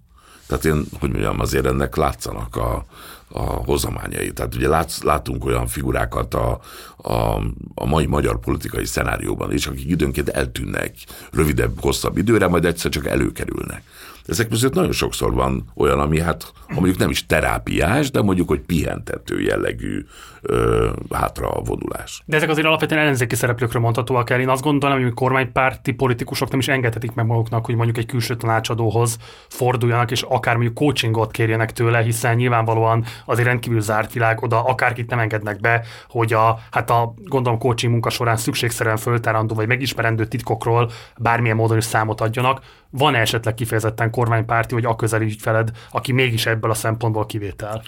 Tehát 0.49 0.65
én, 0.65 0.85
hogy 1.01 1.11
mondjam, 1.11 1.41
azért 1.41 1.67
ennek 1.67 1.97
látszanak 1.97 2.57
a, 2.57 2.85
a 3.29 3.41
hozamányai. 3.41 4.33
Tehát 4.33 4.55
ugye 4.55 4.69
látsz, 4.69 5.03
látunk 5.03 5.45
olyan 5.45 5.67
figurákat 5.67 6.35
a, 6.35 6.61
a, 6.97 7.37
a 7.75 7.87
mai 7.87 8.07
magyar 8.07 8.41
politikai 8.41 8.85
szenárióban 8.85 9.53
is, 9.53 9.67
akik 9.67 9.91
időnként 9.91 10.29
eltűnnek 10.29 10.95
rövidebb, 11.33 11.81
hosszabb 11.81 12.17
időre, 12.19 12.49
majd 12.49 12.65
egyszer 12.65 12.91
csak 12.91 13.07
előkerülnek. 13.07 13.83
Ezek 14.29 14.49
között 14.49 14.75
nagyon 14.75 14.93
sokszor 14.93 15.35
van 15.35 15.65
olyan, 15.75 16.01
ami 16.01 16.21
hát, 16.21 16.53
ha 16.67 16.75
mondjuk 16.75 16.99
nem 16.99 17.11
is 17.11 17.27
terápiás, 17.27 18.11
de 18.11 18.23
mondjuk, 18.23 18.49
hogy 18.49 18.61
pihentető 18.61 19.41
jellegű 19.41 20.05
ö, 20.43 20.91
hátra 21.11 21.51
vonulás. 21.65 22.23
De 22.25 22.37
ezek 22.37 22.49
azért 22.49 22.67
alapvetően 22.67 23.01
ellenzéki 23.01 23.35
szereplőkről 23.35 23.83
mondhatóak 23.83 24.31
el. 24.31 24.41
Én 24.41 24.49
azt 24.49 24.63
gondolom, 24.63 25.03
hogy 25.03 25.15
kormánypárti 25.15 25.93
politikusok 25.93 26.51
nem 26.51 26.59
is 26.59 26.69
engedhetik 26.69 27.15
meg 27.15 27.27
maguknak, 27.27 27.65
hogy 27.65 27.75
mondjuk 27.75 27.99
egy 27.99 28.07
külső 28.07 28.37
tanácsadóhoz 28.37 29.19
forduljanak, 29.49 30.11
és 30.11 30.23
akár 30.23 30.55
mondjuk 30.55 30.75
coachingot 30.75 31.31
kérjenek 31.31 31.73
tőle, 31.73 32.03
hiszen 32.03 32.37
nyilvánvalóan 32.37 33.05
azért 33.25 33.47
rendkívül 33.47 33.81
zárt 33.81 34.13
világ, 34.13 34.43
oda 34.43 34.65
akárkit 34.65 35.11
nem 35.11 35.19
engednek 35.19 35.61
be, 35.61 35.85
hogy 36.09 36.33
a, 36.33 36.59
hát 36.71 36.91
a 36.91 37.15
gondolom 37.25 37.59
coaching 37.59 37.93
munka 37.93 38.11
során 38.11 38.37
szükségszerűen 38.37 38.97
föltárandó 38.97 39.55
vagy 39.55 39.67
megismerendő 39.67 40.27
titkokról 40.27 40.91
bármilyen 41.19 41.57
módon 41.57 41.77
is 41.77 41.85
számot 41.85 42.21
adjanak. 42.21 42.61
Van 42.91 43.15
-e 43.15 43.21
esetleg 43.21 43.55
kifejezetten 43.55 44.11
kormánypárti, 44.11 44.75
vagy 44.75 44.85
a 44.85 44.97
közeli 44.97 45.25
ügyfeled, 45.25 45.71
aki 45.91 46.13
mégis 46.13 46.47
ebből 46.47 46.71
a 46.71 46.75
szempontból 46.75 47.27
kivétel? 47.27 47.83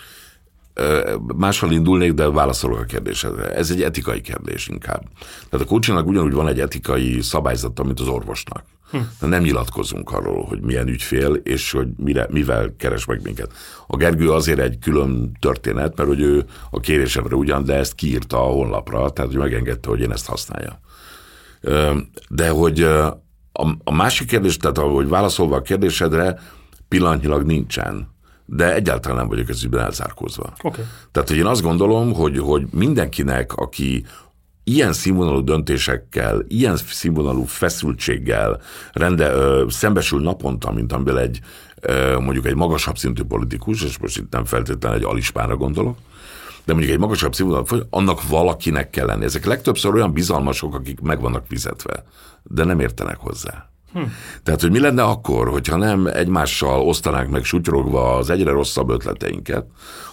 máshol 1.36 1.72
indulnék, 1.72 2.12
de 2.12 2.30
válaszolok 2.30 2.78
a 2.78 2.84
kérdésedre. 2.84 3.54
Ez 3.54 3.70
egy 3.70 3.82
etikai 3.82 4.20
kérdés 4.20 4.68
inkább. 4.68 5.02
Tehát 5.48 5.66
a 5.66 5.68
coachingnak 5.68 6.06
ugyanúgy 6.06 6.32
van 6.32 6.48
egy 6.48 6.60
etikai 6.60 7.20
szabályzata, 7.20 7.82
mint 7.82 8.00
az 8.00 8.08
orvosnak. 8.08 8.64
Hm. 8.90 9.26
Nem 9.26 9.42
nyilatkozunk 9.42 10.10
arról, 10.10 10.44
hogy 10.44 10.60
milyen 10.60 10.88
ügyfél, 10.88 11.34
és 11.34 11.72
hogy 11.72 11.88
mire, 11.96 12.26
mivel 12.30 12.74
keres 12.76 13.04
meg 13.04 13.20
minket. 13.22 13.52
A 13.86 13.96
Gergő 13.96 14.30
azért 14.30 14.58
egy 14.58 14.78
külön 14.78 15.36
történet, 15.40 15.96
mert 15.96 16.08
hogy 16.08 16.20
ő 16.20 16.44
a 16.70 16.80
kérésemre 16.80 17.34
ugyan, 17.34 17.64
de 17.64 17.74
ezt 17.74 17.94
kiírta 17.94 18.36
a 18.36 18.52
honlapra, 18.52 19.10
tehát 19.10 19.30
hogy 19.30 19.40
megengedte, 19.40 19.88
hogy 19.88 20.00
én 20.00 20.12
ezt 20.12 20.26
használjam. 20.26 20.78
De 22.28 22.48
hogy 22.48 22.86
a, 23.52 23.68
a 23.84 23.94
másik 23.94 24.28
kérdés, 24.28 24.56
tehát 24.56 24.78
ahogy 24.78 25.08
válaszolva 25.08 25.56
a 25.56 25.62
kérdésedre, 25.62 26.38
pillanatnyilag 26.88 27.42
nincsen 27.42 28.08
de 28.52 28.74
egyáltalán 28.74 29.16
nem 29.16 29.28
vagyok 29.28 29.48
ez 29.48 29.64
ügyben 29.64 29.84
elzárkózva. 29.84 30.52
Okay. 30.62 30.84
Tehát, 31.12 31.28
hogy 31.28 31.38
én 31.38 31.46
azt 31.46 31.62
gondolom, 31.62 32.12
hogy, 32.12 32.38
hogy 32.38 32.66
mindenkinek, 32.70 33.52
aki 33.52 34.04
ilyen 34.64 34.92
színvonalú 34.92 35.44
döntésekkel, 35.44 36.44
ilyen 36.48 36.76
színvonalú 36.76 37.44
feszültséggel 37.44 38.60
rende, 38.92 39.32
ö, 39.32 39.64
szembesül 39.68 40.20
naponta, 40.20 40.72
mint 40.72 40.92
amiből 40.92 41.18
egy 41.18 41.40
ö, 41.80 42.18
mondjuk 42.18 42.46
egy 42.46 42.54
magasabb 42.54 42.98
szintű 42.98 43.22
politikus, 43.22 43.82
és 43.82 43.98
most 43.98 44.18
itt 44.18 44.32
nem 44.32 44.44
feltétlenül 44.44 44.98
egy 44.98 45.04
alispára 45.04 45.56
gondolok, 45.56 45.96
de 46.64 46.72
mondjuk 46.72 46.94
egy 46.94 47.00
magasabb 47.00 47.34
színvonalú, 47.34 47.64
annak 47.90 48.28
valakinek 48.28 48.90
kell 48.90 49.06
lenni. 49.06 49.24
Ezek 49.24 49.44
legtöbbször 49.44 49.94
olyan 49.94 50.12
bizalmasok, 50.12 50.74
akik 50.74 51.00
meg 51.00 51.20
vannak 51.20 51.44
fizetve, 51.48 52.04
de 52.42 52.64
nem 52.64 52.80
értenek 52.80 53.16
hozzá. 53.16 53.70
Hm. 53.92 54.02
Tehát, 54.42 54.60
hogy 54.60 54.70
mi 54.70 54.80
lenne 54.80 55.02
akkor, 55.02 55.48
hogyha 55.48 55.76
nem 55.76 56.06
egymással 56.06 56.80
osztanánk 56.80 57.30
meg 57.30 57.44
sutyorogva 57.44 58.16
az 58.16 58.30
egyre 58.30 58.50
rosszabb 58.50 58.90
ötleteinket, 58.90 59.66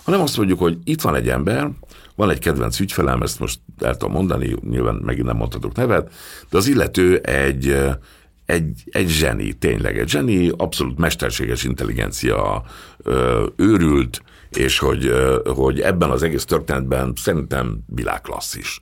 hanem 0.03 0.21
azt 0.21 0.37
mondjuk, 0.37 0.59
hogy 0.59 0.77
itt 0.83 1.01
van 1.01 1.15
egy 1.15 1.29
ember, 1.29 1.69
van 2.15 2.29
egy 2.29 2.39
kedvenc 2.39 2.79
ügyfelem, 2.79 3.21
ezt 3.21 3.39
most 3.39 3.59
el 3.79 3.97
tudom 3.97 4.13
mondani, 4.13 4.55
nyilván 4.69 4.95
megint 4.95 5.25
nem 5.25 5.35
mondhatok 5.35 5.75
nevet, 5.75 6.11
de 6.49 6.57
az 6.57 6.67
illető 6.67 7.17
egy, 7.17 7.77
egy, 8.45 8.83
egy 8.85 9.09
zseni, 9.09 9.53
tényleg 9.53 9.97
egy 9.97 10.09
zseni, 10.09 10.51
abszolút 10.57 10.97
mesterséges 10.97 11.63
intelligencia 11.63 12.63
őrült, 13.55 14.21
és 14.49 14.79
hogy, 14.79 15.11
hogy 15.55 15.81
ebben 15.81 16.09
az 16.09 16.23
egész 16.23 16.45
történetben 16.45 17.13
szerintem 17.15 17.79
világklasszis. 17.85 18.81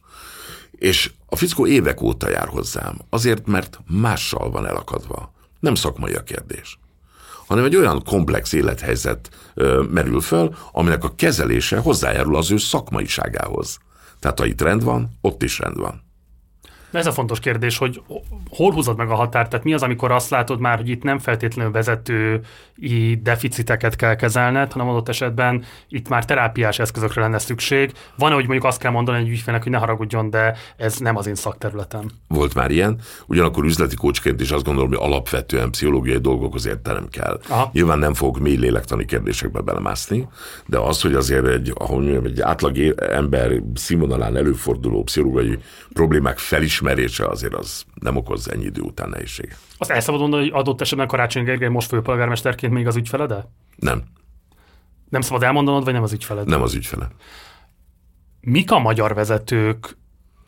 És 0.72 1.12
a 1.26 1.36
fickó 1.36 1.68
évek 1.68 2.02
óta 2.02 2.30
jár 2.30 2.48
hozzám, 2.48 2.98
azért, 3.10 3.48
mert 3.48 3.80
mással 3.88 4.52
van 4.52 4.68
elakadva. 4.68 5.34
Nem 5.60 5.76
szakmai 5.76 6.14
a 6.14 6.24
kérdés 6.24 6.80
hanem 7.48 7.64
egy 7.64 7.76
olyan 7.76 8.04
komplex 8.04 8.54
élethelyzet 8.54 9.30
ö, 9.54 9.84
merül 9.92 10.22
föl, 10.22 10.56
aminek 10.72 11.04
a 11.04 11.16
kezelése 11.16 11.78
hozzájárul 11.78 12.36
az 12.36 12.52
ő 12.52 12.58
szakmaiságához. 12.58 13.78
Tehát 14.20 14.40
ha 14.40 14.46
itt 14.46 14.62
rend 14.62 14.84
van, 14.84 15.18
ott 15.22 15.44
is 15.44 15.60
rend 15.60 15.78
van. 15.78 16.05
De 16.96 17.02
ez 17.02 17.08
a 17.08 17.12
fontos 17.12 17.40
kérdés, 17.40 17.78
hogy 17.78 18.02
hol 18.50 18.74
húzod 18.74 18.98
meg 18.98 19.10
a 19.10 19.16
határt, 19.16 19.50
tehát 19.50 19.66
mi 19.66 19.74
az, 19.74 19.84
amikor 19.84 20.12
azt 20.12 20.30
látod 20.30 20.60
már, 20.60 20.78
hogy 20.78 20.90
itt 20.90 21.04
nem 21.04 21.20
feltétlenül 21.20 21.72
vezetői 21.72 23.20
deficiteket 23.22 23.96
kell 23.96 24.16
kezelned, 24.16 24.72
hanem 24.72 24.90
adott 24.90 25.10
esetben 25.10 25.64
itt 25.90 26.10
már 26.10 26.26
terápiás 26.26 26.80
eszközökre 26.80 27.22
lenne 27.22 27.38
szükség. 27.38 27.92
Van 28.18 28.32
hogy 28.32 28.44
mondjuk 28.44 28.64
azt 28.64 28.80
kell 28.80 28.92
mondani 28.92 29.18
egy 29.18 29.30
ügyfélnek, 29.30 29.64
hogy 29.64 29.72
ne 29.72 29.78
haragudjon, 29.78 30.30
de 30.30 30.58
ez 30.78 30.98
nem 30.98 31.18
az 31.18 31.28
én 31.28 31.36
szakterületem. 31.36 32.10
Volt 32.28 32.54
már 32.54 32.72
ilyen, 32.72 33.00
ugyanakkor 33.28 33.64
üzleti 33.66 33.96
kócsként 33.96 34.42
is 34.42 34.52
azt 34.52 34.64
gondolom, 34.64 34.90
hogy 34.90 35.00
alapvetően 35.02 35.72
pszichológiai 35.72 36.20
dolgokhoz 36.20 36.66
értelem 36.66 37.08
kell. 37.10 37.40
Aha. 37.48 37.70
Nyilván 37.74 38.00
nem 38.00 38.14
fogok 38.14 38.40
mély 38.40 38.58
lélektani 38.58 39.06
kérdésekbe 39.06 39.62
belemászni, 39.62 40.28
de 40.66 40.78
az, 40.78 41.02
hogy 41.02 41.14
azért 41.14 41.48
egy, 41.48 41.74
ahogy 41.78 42.04
mondjam, 42.04 42.26
egy 42.26 42.42
átlag 42.42 42.78
ember 42.98 43.62
színvonalán 43.74 44.38
előforduló 44.38 45.04
pszichológiai 45.04 45.58
problémák 45.94 46.38
felismerése 46.38 46.84
felismerése 46.86 47.28
azért 47.28 47.54
az 47.54 47.86
nem 47.94 48.16
okoz 48.16 48.52
ennyi 48.52 48.66
idő 48.66 48.82
után 48.82 49.10
nehézséget. 49.10 49.58
Azt 49.78 49.90
el 49.90 50.00
szabad 50.00 50.20
mondani, 50.22 50.42
hogy 50.42 50.60
adott 50.60 50.82
esetben 50.82 51.08
Karácsony 51.08 51.44
Gergely 51.44 51.70
most 51.70 51.88
főpolgármesterként 51.88 52.74
még 52.74 52.88
az 52.88 52.96
ügyfelede? 52.96 53.50
Nem. 53.76 54.04
Nem 55.10 55.22
szabad 55.22 55.44
elmondanod, 55.44 55.84
vagy 55.84 55.94
nem 55.94 56.04
az 56.04 56.14
ügyfeled? 56.14 56.48
Nem 56.48 56.62
az 56.62 56.74
ügyfele. 56.74 57.08
Mik 58.42 58.72
a 58.72 58.80
magyar 58.80 59.14
vezetők 59.14 59.98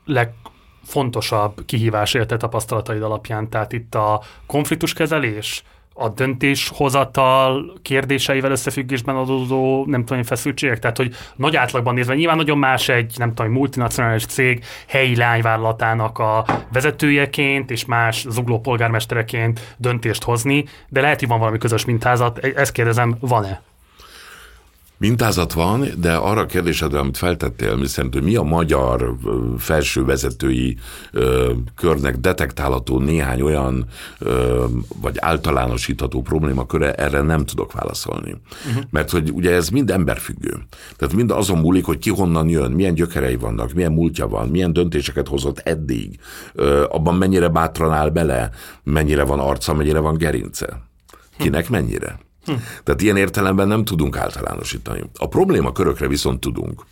legfontosabb 0.05 1.65
kihívás 1.65 2.11
te 2.11 2.38
tapasztalataid 2.38 3.01
alapján? 3.01 3.49
Tehát 3.49 3.73
itt 3.73 3.95
a 3.95 4.21
konfliktuskezelés, 4.45 5.63
a 5.97 6.09
döntéshozatal 6.09 7.73
kérdéseivel 7.81 8.51
összefüggésben 8.51 9.15
adódó, 9.15 9.85
nem 9.85 10.05
tudom, 10.05 10.23
feszültségek? 10.23 10.79
Tehát, 10.79 10.97
hogy 10.97 11.15
nagy 11.35 11.55
átlagban 11.55 11.93
nézve, 11.93 12.15
nyilván 12.15 12.37
nagyon 12.37 12.57
más 12.57 12.89
egy, 12.89 13.13
nem 13.17 13.33
tudom, 13.33 13.51
multinacionális 13.51 14.25
cég 14.25 14.63
helyi 14.87 15.15
lányvállalatának 15.15 16.19
a 16.19 16.45
vezetőjeként 16.73 17.71
és 17.71 17.85
más 17.85 18.25
zugló 18.29 18.59
polgármestereként 18.59 19.75
döntést 19.77 20.23
hozni, 20.23 20.65
de 20.89 21.01
lehet, 21.01 21.19
hogy 21.19 21.27
van 21.27 21.39
valami 21.39 21.57
közös 21.57 21.85
mintázat. 21.85 22.37
Ezt 22.37 22.71
kérdezem, 22.71 23.17
van-e? 23.19 23.61
Mintázat 24.99 25.53
van, 25.53 25.87
de 25.97 26.15
arra 26.15 26.41
a 26.41 26.45
kérdésedre, 26.45 26.99
amit 26.99 27.17
feltettél, 27.17 27.75
mi 27.75 27.87
szerint, 27.87 28.13
hogy 28.13 28.23
mi 28.23 28.35
a 28.35 28.43
magyar 28.43 29.15
felső 29.57 30.05
vezetői 30.05 30.77
ö, 31.11 31.51
körnek 31.75 32.17
detektálható 32.17 32.99
néhány 32.99 33.41
olyan 33.41 33.85
ö, 34.19 34.65
vagy 35.01 35.15
általánosítható 35.19 36.21
problémaköre, 36.21 36.93
erre 36.93 37.21
nem 37.21 37.45
tudok 37.45 37.73
válaszolni. 37.73 38.35
Uh-huh. 38.67 38.83
Mert 38.89 39.09
hogy 39.09 39.31
ugye 39.31 39.53
ez 39.53 39.69
mind 39.69 39.91
emberfüggő. 39.91 40.59
Tehát 40.95 41.15
mind 41.15 41.31
azon 41.31 41.57
múlik, 41.57 41.85
hogy 41.85 41.97
ki 41.97 42.09
honnan 42.09 42.49
jön, 42.49 42.71
milyen 42.71 42.93
gyökerei 42.93 43.35
vannak, 43.35 43.73
milyen 43.73 43.91
múltja 43.91 44.27
van, 44.27 44.47
milyen 44.47 44.73
döntéseket 44.73 45.27
hozott 45.27 45.59
eddig, 45.59 46.19
ö, 46.53 46.85
abban 46.89 47.15
mennyire 47.15 47.47
bátran 47.47 47.91
áll 47.91 48.09
bele, 48.09 48.49
mennyire 48.83 49.23
van 49.23 49.39
arca, 49.39 49.73
mennyire 49.73 49.99
van 49.99 50.17
gerince. 50.17 50.81
Kinek 51.37 51.69
mennyire? 51.69 52.19
Hm. 52.47 52.53
Tehát 52.83 53.01
ilyen 53.01 53.17
értelemben 53.17 53.67
nem 53.67 53.85
tudunk 53.85 54.17
általánosítani. 54.17 55.03
A 55.17 55.27
probléma 55.27 55.71
körökre 55.71 56.07
viszont 56.07 56.39
tudunk. 56.39 56.85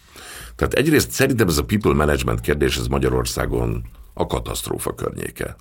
Tehát 0.56 0.74
egyrészt 0.74 1.12
szerintem 1.12 1.48
ez 1.48 1.58
a 1.58 1.64
people 1.64 1.94
management 1.94 2.42
kérdés, 2.42 2.78
ez 2.78 2.88
Magyarországon 2.88 3.84
a 4.14 4.26
katasztrófa 4.26 4.96
környéke. 4.96 5.56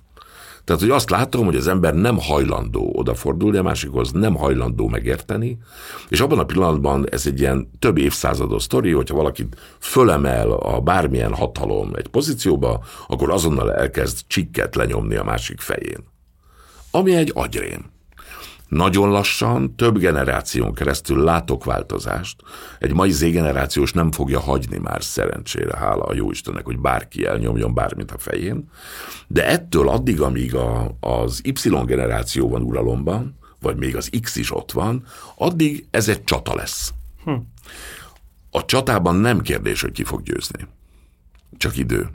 Tehát, 0.63 0.81
hogy 0.81 0.89
azt 0.89 1.09
látom, 1.09 1.45
hogy 1.45 1.55
az 1.55 1.67
ember 1.67 1.93
nem 1.93 2.19
hajlandó 2.19 2.91
odafordulni, 2.95 3.57
a 3.57 3.63
másikhoz 3.63 4.11
nem 4.11 4.35
hajlandó 4.35 4.87
megérteni, 4.87 5.57
és 6.09 6.19
abban 6.19 6.39
a 6.39 6.45
pillanatban 6.45 7.09
ez 7.09 7.25
egy 7.25 7.39
ilyen 7.39 7.69
több 7.79 7.97
évszázados 7.97 8.63
sztori, 8.63 8.91
hogyha 8.91 9.15
valakit 9.15 9.55
fölemel 9.79 10.51
a 10.51 10.79
bármilyen 10.79 11.33
hatalom 11.33 11.91
egy 11.95 12.07
pozícióba, 12.07 12.83
akkor 13.07 13.31
azonnal 13.31 13.73
elkezd 13.73 14.19
csikket 14.27 14.75
lenyomni 14.75 15.15
a 15.15 15.23
másik 15.23 15.59
fején. 15.59 16.03
Ami 16.91 17.15
egy 17.15 17.31
agyrém. 17.35 17.93
Nagyon 18.75 19.09
lassan, 19.09 19.75
több 19.75 19.97
generáción 19.97 20.73
keresztül 20.73 21.23
látok 21.23 21.63
változást. 21.63 22.41
Egy 22.79 22.93
mai 22.93 23.11
Z-generációs 23.11 23.93
nem 23.93 24.11
fogja 24.11 24.39
hagyni 24.39 24.77
már 24.77 25.03
szerencsére, 25.03 25.77
hála 25.77 26.03
a 26.03 26.13
jó 26.13 26.31
Istennek, 26.31 26.65
hogy 26.65 26.79
bárki 26.79 27.25
elnyomjon 27.25 27.73
bármit 27.73 28.11
a 28.11 28.17
fején. 28.17 28.69
De 29.27 29.47
ettől 29.47 29.89
addig, 29.89 30.21
amíg 30.21 30.55
a, 30.55 30.97
az 30.99 31.41
Y-generáció 31.43 32.49
van 32.49 32.61
uralomban, 32.61 33.37
vagy 33.59 33.75
még 33.75 33.95
az 33.95 34.09
X 34.21 34.35
is 34.35 34.55
ott 34.55 34.71
van, 34.71 35.05
addig 35.35 35.87
ez 35.91 36.07
egy 36.07 36.23
csata 36.23 36.55
lesz. 36.55 36.93
Hm. 37.23 37.33
A 38.51 38.65
csatában 38.65 39.15
nem 39.15 39.41
kérdés, 39.41 39.81
hogy 39.81 39.91
ki 39.91 40.03
fog 40.03 40.21
győzni. 40.23 40.67
Csak 41.57 41.77
idő. 41.77 42.09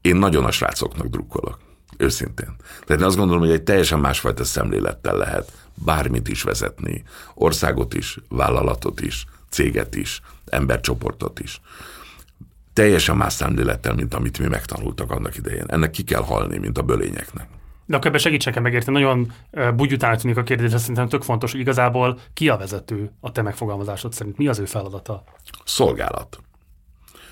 Én 0.00 0.16
nagyon 0.16 0.44
a 0.44 0.50
srácoknak 0.50 1.06
drukkolok. 1.06 1.69
Őszintén. 2.00 2.56
Tehát 2.86 3.02
én 3.02 3.06
azt 3.06 3.16
gondolom, 3.16 3.42
hogy 3.42 3.50
egy 3.50 3.62
teljesen 3.62 3.98
másfajta 3.98 4.44
szemlélettel 4.44 5.16
lehet 5.16 5.52
bármit 5.74 6.28
is 6.28 6.42
vezetni. 6.42 7.04
Országot 7.34 7.94
is, 7.94 8.18
vállalatot 8.28 9.00
is, 9.00 9.24
céget 9.48 9.94
is, 9.94 10.20
embercsoportot 10.46 11.40
is. 11.40 11.60
Teljesen 12.72 13.16
más 13.16 13.32
szemlélettel, 13.32 13.94
mint 13.94 14.14
amit 14.14 14.38
mi 14.38 14.46
megtanultak 14.46 15.10
annak 15.10 15.36
idején. 15.36 15.64
Ennek 15.66 15.90
ki 15.90 16.02
kell 16.04 16.22
halni, 16.22 16.58
mint 16.58 16.78
a 16.78 16.82
bölényeknek. 16.82 17.48
De 17.86 17.96
akkor 17.96 18.08
ebben 18.08 18.20
segítsen 18.20 18.62
megérteni. 18.62 19.00
Nagyon 19.00 19.32
bugyután 19.76 20.18
tűnik 20.18 20.36
a 20.36 20.42
kérdés, 20.42 20.70
de 20.70 20.78
szerintem 20.78 21.08
tök 21.08 21.22
fontos, 21.22 21.50
hogy 21.50 21.60
igazából 21.60 22.18
ki 22.32 22.48
a 22.48 22.56
vezető 22.56 23.10
a 23.20 23.32
te 23.32 23.42
megfogalmazásod 23.42 24.12
szerint? 24.12 24.36
Mi 24.36 24.48
az 24.48 24.58
ő 24.58 24.64
feladata? 24.64 25.24
Szolgálat. 25.64 26.38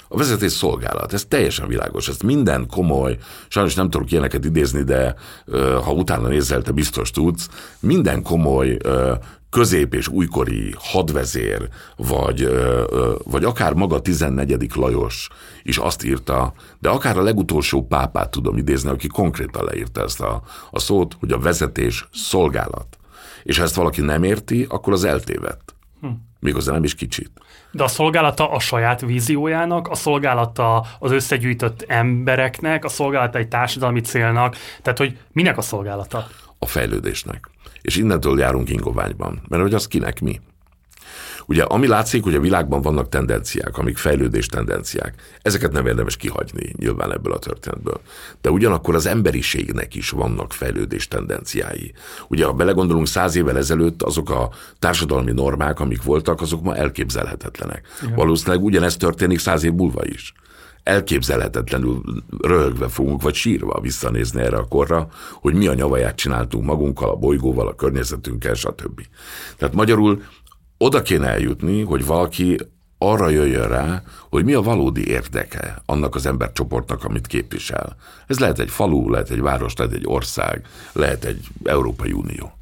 A 0.08 0.16
vezetés 0.16 0.52
szolgálat, 0.52 1.12
ez 1.12 1.24
teljesen 1.24 1.68
világos, 1.68 2.08
ezt 2.08 2.22
minden 2.22 2.66
komoly, 2.66 3.18
sajnos 3.48 3.74
nem 3.74 3.90
tudok 3.90 4.10
ilyeneket 4.10 4.44
idézni, 4.44 4.82
de 4.82 5.14
ha 5.84 5.92
utána 5.92 6.28
nézel, 6.28 6.62
te 6.62 6.72
biztos 6.72 7.10
tudsz, 7.10 7.48
minden 7.80 8.22
komoly 8.22 8.76
közép- 9.50 9.94
és 9.94 10.08
újkori 10.08 10.74
hadvezér, 10.78 11.68
vagy, 11.96 12.48
vagy 13.24 13.44
akár 13.44 13.74
maga 13.74 14.00
14. 14.00 14.70
Lajos 14.74 15.28
is 15.62 15.78
azt 15.78 16.04
írta, 16.04 16.52
de 16.78 16.88
akár 16.88 17.18
a 17.18 17.22
legutolsó 17.22 17.86
pápát 17.86 18.30
tudom 18.30 18.56
idézni, 18.56 18.90
aki 18.90 19.06
konkrétan 19.06 19.64
leírta 19.64 20.02
ezt 20.02 20.20
a, 20.20 20.42
a 20.70 20.78
szót, 20.78 21.16
hogy 21.20 21.32
a 21.32 21.38
vezetés 21.38 22.08
szolgálat. 22.12 22.98
És 23.42 23.58
ha 23.58 23.64
ezt 23.64 23.74
valaki 23.74 24.00
nem 24.00 24.22
érti, 24.22 24.66
akkor 24.68 24.92
az 24.92 25.04
eltévedt. 25.04 25.74
Hm. 26.00 26.08
Méghozzá 26.40 26.72
nem 26.72 26.84
is 26.84 26.94
kicsit. 26.94 27.30
De 27.70 27.82
a 27.82 27.88
szolgálata 27.88 28.50
a 28.50 28.58
saját 28.58 29.00
víziójának, 29.00 29.88
a 29.88 29.94
szolgálata 29.94 30.86
az 30.98 31.10
összegyűjtött 31.10 31.84
embereknek, 31.88 32.84
a 32.84 32.88
szolgálata 32.88 33.38
egy 33.38 33.48
társadalmi 33.48 34.00
célnak, 34.00 34.56
tehát 34.82 34.98
hogy 34.98 35.18
minek 35.32 35.58
a 35.58 35.62
szolgálata? 35.62 36.26
A 36.58 36.66
fejlődésnek. 36.66 37.50
És 37.80 37.96
innentől 37.96 38.38
járunk 38.38 38.70
ingoványban, 38.70 39.42
mert 39.48 39.62
hogy 39.62 39.74
az 39.74 39.88
kinek 39.88 40.20
mi. 40.20 40.40
Ugye, 41.48 41.62
ami 41.62 41.86
látszik, 41.86 42.22
hogy 42.22 42.34
a 42.34 42.40
világban 42.40 42.82
vannak 42.82 43.08
tendenciák, 43.08 43.78
amik 43.78 43.96
fejlődés 43.96 44.46
tendenciák. 44.46 45.14
Ezeket 45.42 45.72
nem 45.72 45.86
érdemes 45.86 46.16
kihagyni 46.16 46.72
nyilván 46.76 47.12
ebből 47.12 47.32
a 47.32 47.38
történetből. 47.38 48.00
De 48.40 48.50
ugyanakkor 48.50 48.94
az 48.94 49.06
emberiségnek 49.06 49.94
is 49.94 50.10
vannak 50.10 50.52
fejlődés 50.52 51.08
tendenciái. 51.08 51.92
Ugye, 52.28 52.44
ha 52.44 52.52
belegondolunk 52.52 53.06
száz 53.06 53.36
évvel 53.36 53.56
ezelőtt, 53.56 54.02
azok 54.02 54.30
a 54.30 54.50
társadalmi 54.78 55.32
normák, 55.32 55.80
amik 55.80 56.02
voltak, 56.02 56.40
azok 56.40 56.62
ma 56.62 56.76
elképzelhetetlenek. 56.76 57.86
Igen. 58.02 58.14
Valószínűleg 58.14 58.64
ugyanezt 58.64 58.98
történik 58.98 59.38
száz 59.38 59.64
év 59.64 59.72
múlva 59.72 60.04
is 60.04 60.32
elképzelhetetlenül 60.82 62.02
röhögve 62.40 62.88
fogunk, 62.88 63.22
vagy 63.22 63.34
sírva 63.34 63.80
visszanézni 63.80 64.40
erre 64.40 64.56
a 64.56 64.68
korra, 64.68 65.08
hogy 65.32 65.54
mi 65.54 65.66
a 65.66 65.74
nyavaját 65.74 66.16
csináltunk 66.16 66.64
magunkkal, 66.64 67.10
a 67.10 67.16
bolygóval, 67.16 67.68
a 67.68 67.74
környezetünkkel, 67.74 68.54
stb. 68.54 69.00
Tehát 69.56 69.74
magyarul 69.74 70.22
oda 70.78 71.02
kéne 71.02 71.28
eljutni, 71.28 71.82
hogy 71.82 72.04
valaki 72.04 72.56
arra 72.98 73.28
jöjjön 73.28 73.68
rá, 73.68 74.02
hogy 74.30 74.44
mi 74.44 74.52
a 74.52 74.62
valódi 74.62 75.08
érdeke 75.08 75.82
annak 75.86 76.14
az 76.14 76.26
embercsoportnak, 76.26 77.04
amit 77.04 77.26
képvisel. 77.26 77.96
Ez 78.26 78.38
lehet 78.38 78.58
egy 78.58 78.70
falu, 78.70 79.10
lehet 79.10 79.30
egy 79.30 79.40
város, 79.40 79.74
lehet 79.76 79.92
egy 79.92 80.06
ország, 80.06 80.66
lehet 80.92 81.24
egy 81.24 81.46
Európai 81.64 82.12
Unió. 82.12 82.52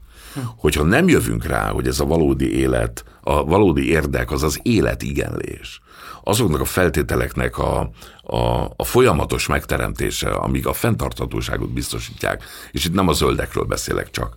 Hogyha 0.56 0.82
nem 0.82 1.08
jövünk 1.08 1.44
rá, 1.44 1.70
hogy 1.70 1.86
ez 1.86 2.00
a 2.00 2.04
valódi 2.04 2.58
élet, 2.58 3.04
a 3.20 3.44
valódi 3.44 3.88
érdek 3.88 4.30
az 4.30 4.42
az 4.42 4.60
élet 4.62 5.02
igenlés, 5.02 5.80
azoknak 6.24 6.60
a 6.60 6.64
feltételeknek 6.64 7.58
a, 7.58 7.90
a, 8.22 8.72
a 8.76 8.84
folyamatos 8.84 9.46
megteremtése, 9.46 10.30
amíg 10.30 10.66
a 10.66 10.72
fenntarthatóságot 10.72 11.72
biztosítják, 11.72 12.44
és 12.70 12.84
itt 12.84 12.94
nem 12.94 13.08
a 13.08 13.12
zöldekről 13.12 13.64
beszélek 13.64 14.10
csak, 14.10 14.36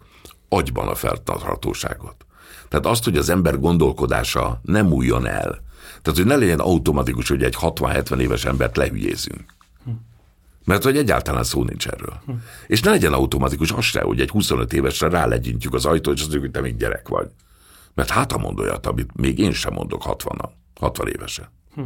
agyban 0.50 0.88
a 0.88 0.96
fenntarthatóságot. 0.96 2.26
Tehát 2.70 2.86
azt, 2.86 3.04
hogy 3.04 3.18
az 3.18 3.30
ember 3.30 3.60
gondolkodása 3.60 4.60
nem 4.64 4.92
újjon 4.92 5.28
el. 5.28 5.62
Tehát, 6.02 6.20
hogy 6.20 6.26
ne 6.26 6.36
legyen 6.36 6.60
automatikus, 6.60 7.30
hogy 7.30 7.44
egy 7.44 7.56
60-70 7.62 8.20
éves 8.20 8.46
embert 8.46 8.78
lehülyézünk. 8.78 9.58
Mert 10.66 10.84
hogy 10.84 10.98
egyáltalán 10.98 11.44
szó 11.44 11.64
nincs 11.64 11.88
erről. 11.88 12.22
Hm. 12.26 12.32
És 12.68 12.82
ne 12.82 12.90
legyen 12.90 13.14
automatikus 13.14 13.72
az 13.72 13.84
se, 13.84 14.02
hogy 14.02 14.22
egy 14.22 14.30
25 14.30 14.74
évesre 14.74 15.10
rálegyintjük 15.10 15.74
az 15.74 15.86
ajtót, 15.86 16.16
és 16.16 16.22
azt 16.22 16.32
mondjuk, 16.32 16.54
hogy 16.54 16.62
te 16.62 16.70
még 16.70 16.78
gyerek 16.78 17.08
vagy. 17.08 17.30
Mert 17.94 18.10
hát 18.10 18.32
a 18.32 18.38
mond 18.38 18.60
olyat, 18.60 18.86
amit 18.86 19.10
még 19.16 19.40
én 19.40 19.54
sem 19.54 19.74
mondok 19.74 20.04
60 20.04 20.38
60 20.80 21.08
évesen. 21.08 21.50
Hm. 21.76 21.82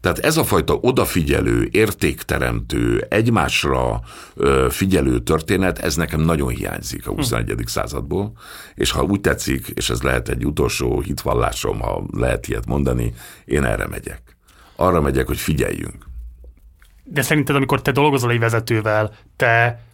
Tehát 0.00 0.18
ez 0.18 0.36
a 0.36 0.44
fajta 0.44 0.74
odafigyelő, 0.74 1.68
értékteremtő, 1.70 3.06
egymásra 3.08 4.00
figyelő 4.68 5.18
történet, 5.18 5.78
ez 5.78 5.96
nekem 5.96 6.20
nagyon 6.20 6.48
hiányzik 6.48 7.06
a 7.06 7.12
21. 7.12 7.50
Hm. 7.50 7.62
századból, 7.64 8.32
és 8.74 8.90
ha 8.90 9.02
úgy 9.02 9.20
tetszik, 9.20 9.66
és 9.74 9.90
ez 9.90 10.02
lehet 10.02 10.28
egy 10.28 10.46
utolsó 10.46 11.00
hitvallásom, 11.00 11.80
ha 11.80 12.04
lehet 12.12 12.48
ilyet 12.48 12.66
mondani, 12.66 13.14
én 13.44 13.64
erre 13.64 13.86
megyek. 13.86 14.22
Arra 14.76 15.00
megyek, 15.00 15.26
hogy 15.26 15.38
figyeljünk. 15.38 16.06
De 17.04 17.22
szerinted, 17.22 17.56
amikor 17.56 17.82
te 17.82 17.92
dolgozol 17.92 18.30
egy 18.30 18.38
vezetővel, 18.38 19.12
te 19.36 19.84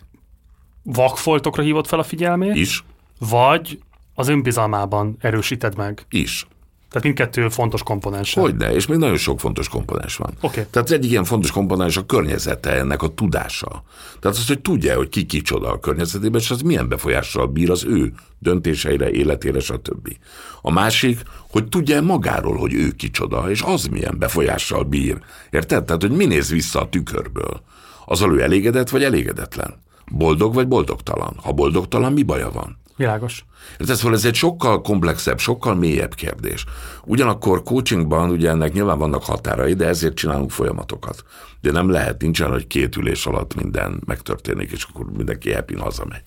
vakfoltokra 0.82 1.62
hívod 1.62 1.86
fel 1.86 1.98
a 1.98 2.02
figyelmét? 2.02 2.54
Is. 2.54 2.84
Vagy 3.18 3.78
az 4.14 4.28
önbizalmában 4.28 5.16
erősíted 5.20 5.76
meg? 5.76 6.06
Is. 6.08 6.46
Tehát 6.90 7.04
mindkettő 7.04 7.48
fontos 7.48 7.82
komponens. 7.82 8.34
Hogyne, 8.34 8.72
és 8.72 8.86
még 8.86 8.98
nagyon 8.98 9.16
sok 9.16 9.40
fontos 9.40 9.68
komponens 9.68 10.16
van. 10.16 10.32
Okay. 10.40 10.64
Tehát 10.70 10.88
az 10.88 10.94
egyik 10.94 11.10
ilyen 11.10 11.24
fontos 11.24 11.50
komponens 11.50 11.96
a 11.96 12.06
környezete, 12.06 12.70
ennek 12.70 13.02
a 13.02 13.08
tudása. 13.08 13.82
Tehát 14.20 14.36
az, 14.36 14.46
hogy 14.46 14.60
tudja, 14.60 14.96
hogy 14.96 15.08
ki 15.08 15.26
kicsoda 15.26 15.72
a 15.72 15.78
környezetében, 15.78 16.40
és 16.40 16.50
az 16.50 16.60
milyen 16.60 16.88
befolyással 16.88 17.46
bír 17.46 17.70
az 17.70 17.84
ő 17.84 18.12
döntéseire, 18.38 19.10
életére, 19.10 19.60
stb. 19.60 20.16
A 20.62 20.70
másik, 20.70 21.22
hogy 21.50 21.68
tudja 21.68 22.02
magáról, 22.02 22.56
hogy 22.56 22.74
ő 22.74 22.90
kicsoda, 22.90 23.50
és 23.50 23.62
az 23.62 23.84
milyen 23.84 24.18
befolyással 24.18 24.82
bír. 24.82 25.18
Érted? 25.50 25.84
Tehát, 25.84 26.02
hogy 26.02 26.16
mi 26.16 26.24
néz 26.24 26.50
vissza 26.50 26.80
a 26.80 26.88
tükörből. 26.88 27.62
Az 28.04 28.22
ő 28.22 28.42
elégedett 28.42 28.88
vagy 28.88 29.02
elégedetlen? 29.02 29.74
Boldog 30.12 30.54
vagy 30.54 30.68
boldogtalan? 30.68 31.36
Ha 31.42 31.52
boldogtalan, 31.52 32.12
mi 32.12 32.22
baja 32.22 32.50
van? 32.50 32.79
Világos. 33.00 33.44
Ez, 33.78 33.98
szóval 33.98 34.16
ez 34.16 34.24
egy 34.24 34.34
sokkal 34.34 34.80
komplexebb, 34.80 35.38
sokkal 35.38 35.74
mélyebb 35.74 36.14
kérdés. 36.14 36.64
Ugyanakkor 37.04 37.62
coachingban 37.62 38.30
ugye 38.30 38.48
ennek 38.48 38.72
nyilván 38.72 38.98
vannak 38.98 39.24
határai, 39.24 39.74
de 39.74 39.86
ezért 39.86 40.14
csinálunk 40.14 40.50
folyamatokat. 40.50 41.24
De 41.60 41.70
nem 41.70 41.90
lehet, 41.90 42.20
nincsen, 42.20 42.50
hogy 42.50 42.66
két 42.66 42.96
ülés 42.96 43.26
alatt 43.26 43.54
minden 43.54 44.02
megtörténik, 44.06 44.70
és 44.70 44.86
akkor 44.90 45.06
mindenki 45.16 45.52
happy 45.52 45.74
hazamegy. 45.74 46.22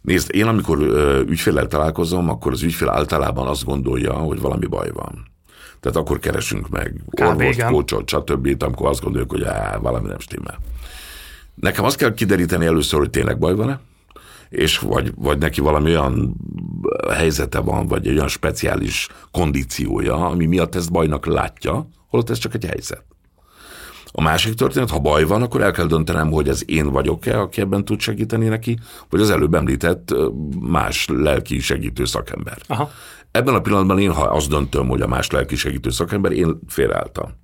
Nézd, 0.00 0.34
én 0.34 0.46
amikor 0.46 0.78
ö, 0.80 1.20
ügyféllel 1.20 1.66
találkozom, 1.66 2.28
akkor 2.28 2.52
az 2.52 2.62
ügyfél 2.62 2.88
általában 2.88 3.46
azt 3.46 3.64
gondolja, 3.64 4.12
hogy 4.12 4.40
valami 4.40 4.66
baj 4.66 4.90
van. 4.92 5.26
Tehát 5.80 5.96
akkor 5.96 6.18
keresünk 6.18 6.68
meg 6.68 7.00
orvost, 7.20 7.64
kócsot, 7.64 8.08
stb., 8.08 8.62
amikor 8.62 8.88
azt 8.88 9.02
gondoljuk, 9.02 9.30
hogy 9.30 9.42
á, 9.42 9.76
valami 9.76 10.08
nem 10.08 10.18
stimmel. 10.18 10.58
Nekem 11.54 11.84
azt 11.84 11.96
kell 11.96 12.14
kideríteni 12.14 12.66
először, 12.66 12.98
hogy 12.98 13.10
tényleg 13.10 13.38
baj 13.38 13.54
van-e, 13.54 13.80
és 14.52 14.78
vagy, 14.78 15.12
vagy 15.16 15.38
neki 15.38 15.60
valami 15.60 15.90
olyan 15.90 16.34
helyzete 17.10 17.58
van, 17.58 17.86
vagy 17.86 18.06
egy 18.06 18.16
olyan 18.16 18.28
speciális 18.28 19.08
kondíciója, 19.30 20.26
ami 20.26 20.46
miatt 20.46 20.74
ezt 20.74 20.92
bajnak 20.92 21.26
látja, 21.26 21.88
holott 22.08 22.30
ez 22.30 22.38
csak 22.38 22.54
egy 22.54 22.64
helyzet. 22.64 23.04
A 24.14 24.22
másik 24.22 24.54
történet, 24.54 24.90
ha 24.90 24.98
baj 24.98 25.24
van, 25.24 25.42
akkor 25.42 25.60
el 25.60 25.72
kell 25.72 25.86
döntenem, 25.86 26.30
hogy 26.30 26.48
ez 26.48 26.62
én 26.66 26.90
vagyok-e, 26.90 27.40
aki 27.40 27.60
ebben 27.60 27.84
tud 27.84 28.00
segíteni 28.00 28.48
neki, 28.48 28.78
vagy 29.10 29.20
az 29.20 29.30
előbb 29.30 29.54
említett 29.54 30.14
más 30.60 31.06
lelki 31.08 31.60
segítő 31.60 32.04
szakember. 32.04 32.58
Aha. 32.66 32.90
Ebben 33.30 33.54
a 33.54 33.60
pillanatban 33.60 33.98
én, 33.98 34.12
ha 34.12 34.22
azt 34.22 34.48
döntöm, 34.48 34.88
hogy 34.88 35.00
a 35.00 35.06
más 35.06 35.30
lelki 35.30 35.56
segítő 35.56 35.90
szakember, 35.90 36.32
én 36.32 36.58
félreálltam. 36.66 37.41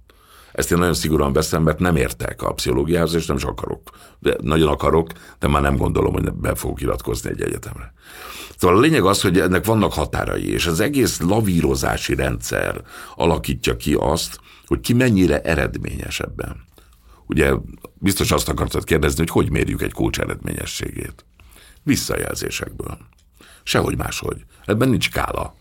Ezt 0.59 0.73
én 0.73 0.79
nagyon 0.79 0.95
szigorúan 0.95 1.33
veszem, 1.33 1.63
mert 1.63 1.79
nem 1.79 1.97
értek 1.97 2.43
a 2.43 2.53
pszichológiához, 2.53 3.15
és 3.15 3.27
nem 3.27 3.37
is 3.37 3.43
akarok. 3.43 3.91
De 4.19 4.37
nagyon 4.41 4.69
akarok, 4.69 5.11
de 5.39 5.49
már 5.49 5.63
nem 5.63 5.77
gondolom, 5.77 6.13
hogy 6.13 6.33
be 6.33 6.55
fogok 6.55 6.81
iratkozni 6.81 7.31
egy 7.31 7.41
egyetemre. 7.41 7.93
Szóval 8.57 8.77
a 8.77 8.81
lényeg 8.81 9.05
az, 9.05 9.23
hogy 9.23 9.39
ennek 9.41 9.65
vannak 9.65 9.93
határai, 9.93 10.53
és 10.53 10.67
az 10.67 10.81
egész 10.81 11.21
lavírozási 11.21 12.15
rendszer 12.15 12.83
alakítja 13.15 13.77
ki 13.77 13.97
azt, 13.99 14.41
hogy 14.67 14.81
ki 14.81 14.93
mennyire 14.93 15.41
eredményes 15.41 16.21
ebben. 16.21 16.65
Ugye 17.27 17.53
biztos 17.95 18.31
azt 18.31 18.49
akartad 18.49 18.85
kérdezni, 18.85 19.19
hogy 19.19 19.31
hogy 19.31 19.51
mérjük 19.51 19.83
egy 19.83 19.93
kócs 19.93 20.19
eredményességét. 20.19 21.25
Visszajelzésekből. 21.83 22.99
Sehogy 23.63 23.97
máshogy. 23.97 24.45
Ebben 24.65 24.89
nincs 24.89 25.11
kála 25.11 25.55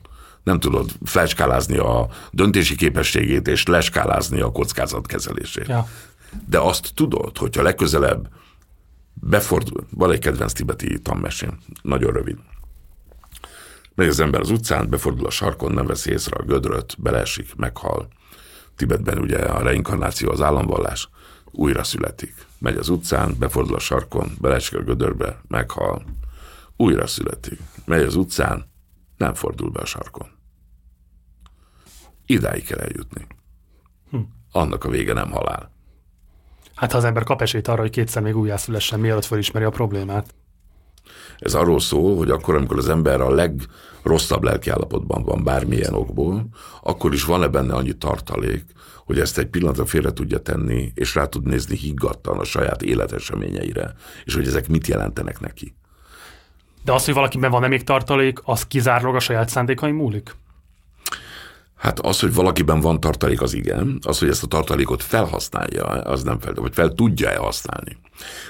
nem 0.48 0.60
tudod 0.60 0.92
fleskálázni 1.06 1.78
a 1.78 2.10
döntési 2.32 2.76
képességét 2.76 3.48
és 3.48 3.66
leskálázni 3.66 4.42
a 4.42 4.52
kockázatkezelését. 4.52 5.68
Ja. 5.68 5.88
De 6.50 6.60
azt 6.60 6.92
tudod, 6.94 7.38
hogyha 7.38 7.62
legközelebb 7.62 8.30
befordul, 9.14 9.88
van 9.90 10.12
egy 10.12 10.20
kedvenc 10.20 10.54
tibeti 10.54 11.00
tanmesén, 11.00 11.58
nagyon 11.82 12.12
rövid. 12.14 12.38
Megy 13.96 14.08
az 14.08 14.20
ember 14.20 14.42
az 14.42 14.50
utcán, 14.50 14.90
befordul 14.90 15.26
a 15.26 15.30
sarkon, 15.30 15.72
nem 15.72 15.86
veszi 15.86 16.12
észre 16.12 16.38
a 16.40 16.44
gödröt, 16.44 16.96
beleesik, 16.98 17.56
meghal. 17.56 18.08
Tibetben 18.76 19.18
ugye 19.18 19.38
a 19.38 19.62
reinkarnáció 19.62 20.32
az 20.32 20.42
államvallás, 20.42 21.10
újra 21.52 21.84
születik. 21.84 22.34
Megy 22.60 22.78
az 22.78 22.90
utcán, 22.90 23.36
befordul 23.40 23.76
a 23.76 23.80
sarkon, 23.80 24.32
beleesik 24.42 24.78
a 24.78 24.84
gödörbe, 24.84 25.42
meghal. 25.48 26.06
Újra 26.78 27.08
születik. 27.08 27.60
Megy 27.86 28.04
az 28.04 28.16
utcán, 28.16 28.66
nem 29.18 29.34
fordul 29.34 29.70
be 29.70 29.80
a 29.80 29.86
sarkon. 29.86 30.37
Idáig 32.30 32.66
kell 32.66 32.80
eljutni. 32.80 33.28
Hm. 34.12 34.18
Annak 34.52 34.84
a 34.84 34.90
vége 34.90 35.14
nem 35.14 35.32
halál. 35.32 35.72
Hát 36.76 36.92
ha 36.92 36.98
az 36.98 37.04
ember 37.04 37.24
kap 37.24 37.42
esélyt 37.42 37.68
arra, 37.68 37.82
hogy 37.82 37.90
kétszer 37.90 38.22
még 38.22 38.38
újjászülessen, 38.38 39.00
mielőtt 39.00 39.26
felismeri 39.26 39.66
a 39.66 39.70
problémát. 39.70 40.34
Ez 41.40 41.54
arról 41.54 41.80
szól, 41.80 42.18
hogy 42.18 42.30
akkor, 42.30 42.56
amikor 42.56 42.78
az 42.78 42.90
ember 42.90 43.22
a 43.22 43.30
legrosszabb 43.30 44.44
lelkiállapotban 44.44 45.24
van 45.24 45.44
bármilyen 45.44 45.94
okból, 45.94 46.48
akkor 46.82 47.14
is 47.14 47.24
van-e 47.24 47.48
benne 47.48 47.74
annyi 47.74 47.94
tartalék, 47.94 48.66
hogy 49.06 49.20
ezt 49.20 49.38
egy 49.38 49.48
pillanatra 49.48 49.86
félre 49.86 50.12
tudja 50.12 50.40
tenni, 50.40 50.92
és 50.94 51.16
rá 51.16 51.26
tud 51.26 51.46
nézni 51.46 51.76
higgadtan 51.76 52.40
a 52.40 52.44
saját 52.44 52.82
életeseményeire, 52.82 53.94
és 54.26 54.34
hogy 54.34 54.48
ezek 54.48 54.68
mit 54.68 54.88
jelentenek 54.88 55.40
neki. 55.40 55.76
De 56.84 56.94
az, 56.94 57.06
hogy 57.06 57.14
valakiben 57.14 57.52
van-e 57.52 57.68
még 57.68 57.84
tartalék, 57.84 58.40
az 58.44 58.66
kizárólag 58.66 59.16
a 59.16 59.20
saját 59.20 59.50
szándékai 59.50 59.92
múlik? 59.92 60.36
Hát 61.78 62.00
az, 62.00 62.20
hogy 62.20 62.34
valakiben 62.34 62.80
van 62.80 63.00
tartalék, 63.00 63.42
az 63.42 63.54
igen. 63.54 64.00
Az, 64.02 64.20
hogy 64.20 64.30
ezt 64.30 64.44
a 64.44 64.48
tartalékot 64.48 65.04
felhasználja, 65.04 65.84
az 65.86 66.24
nem 66.24 66.40
fel, 66.40 66.54
vagy 66.54 66.74
fel 66.74 66.94
tudja-e 66.94 67.38
használni. 67.38 67.98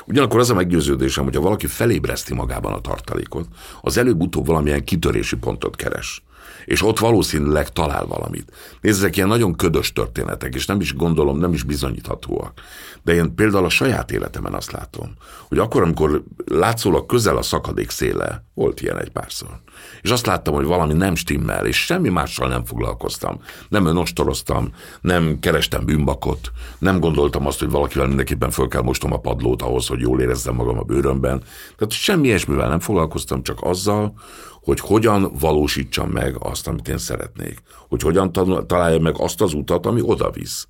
Ugyanakkor 0.05 0.39
az 0.39 0.49
a 0.49 0.53
meggyőződésem, 0.53 1.23
hogy 1.23 1.35
ha 1.35 1.41
valaki 1.41 1.67
felébreszti 1.67 2.33
magában 2.33 2.73
a 2.73 2.81
tartalékot, 2.81 3.47
az 3.81 3.97
előbb-utóbb 3.97 4.45
valamilyen 4.45 4.83
kitörési 4.83 5.35
pontot 5.35 5.75
keres 5.75 6.23
és 6.67 6.83
ott 6.83 6.99
valószínűleg 6.99 7.69
talál 7.69 8.05
valamit. 8.05 8.51
Nézd, 8.81 8.99
ezek 8.99 9.15
ilyen 9.15 9.27
nagyon 9.27 9.55
ködös 9.55 9.93
történetek, 9.93 10.55
és 10.55 10.65
nem 10.65 10.79
is 10.79 10.95
gondolom, 10.95 11.39
nem 11.39 11.53
is 11.53 11.63
bizonyíthatóak. 11.63 12.61
De 13.03 13.13
én 13.13 13.35
például 13.35 13.65
a 13.65 13.69
saját 13.69 14.11
életemen 14.11 14.53
azt 14.53 14.71
látom, 14.71 15.13
hogy 15.47 15.57
akkor, 15.57 15.81
amikor 15.81 16.23
látszólag 16.45 17.05
közel 17.05 17.37
a 17.37 17.41
szakadék 17.41 17.89
széle, 17.89 18.43
volt 18.53 18.81
ilyen 18.81 18.99
egy 18.99 19.09
párszor, 19.09 19.59
és 20.01 20.09
azt 20.09 20.25
láttam, 20.25 20.53
hogy 20.53 20.65
valami 20.65 20.93
nem 20.93 21.15
stimmel, 21.15 21.65
és 21.65 21.85
semmi 21.85 22.09
mással 22.09 22.47
nem 22.47 22.65
foglalkoztam. 22.65 23.39
Nem 23.69 23.85
önostoroztam, 23.85 24.69
nem 25.01 25.39
kerestem 25.39 25.85
bűnbakot, 25.85 26.51
nem 26.79 26.99
gondoltam 26.99 27.45
azt, 27.45 27.59
hogy 27.59 27.69
valakivel 27.69 28.07
mindenképpen 28.07 28.51
föl 28.51 28.67
kell 28.67 28.81
mostom 28.81 29.13
a 29.13 29.19
padlót 29.19 29.61
ahhoz, 29.61 29.87
hogy 29.87 29.99
jól 29.99 30.21
érezzem 30.21 30.55
magam 30.55 30.77
a 30.77 30.83
bőrömben. 30.83 31.43
Tehát 31.77 31.91
semmi 31.91 32.27
ilyesmivel 32.27 32.69
nem 32.69 32.79
foglalkoztam, 32.79 33.43
csak 33.43 33.57
azzal, 33.61 34.13
hogy 34.67 34.79
hogyan 34.79 35.31
valósítsam 35.39 36.09
meg 36.09 36.35
azt, 36.39 36.67
amit 36.67 36.87
én 36.87 36.97
szeretnék. 36.97 37.61
Hogy 37.87 38.01
hogyan 38.01 38.31
találjam 38.67 39.01
meg 39.01 39.15
azt 39.17 39.41
az 39.41 39.53
utat, 39.53 39.85
ami 39.85 40.01
oda 40.03 40.31
visz. 40.31 40.67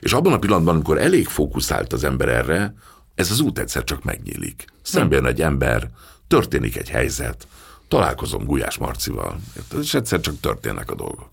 És 0.00 0.12
abban 0.12 0.32
a 0.32 0.38
pillanatban, 0.38 0.74
amikor 0.74 0.98
elég 0.98 1.26
fókuszált 1.26 1.92
az 1.92 2.04
ember 2.04 2.28
erre, 2.28 2.74
ez 3.14 3.30
az 3.30 3.40
út 3.40 3.58
egyszer 3.58 3.84
csak 3.84 4.04
megnyílik. 4.04 4.64
Szemben 4.82 5.26
egy 5.26 5.42
ember, 5.42 5.90
történik 6.26 6.76
egy 6.76 6.88
helyzet, 6.88 7.46
találkozom 7.88 8.44
Gulyás 8.44 8.78
Marcival, 8.78 9.40
és 9.80 9.94
egyszer 9.94 10.20
csak 10.20 10.40
történnek 10.40 10.90
a 10.90 10.94
dolgok. 10.94 11.30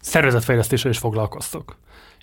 Szervezetfejlesztéssel 0.00 0.90
is 0.90 0.98
foglalkoztok. 0.98 1.76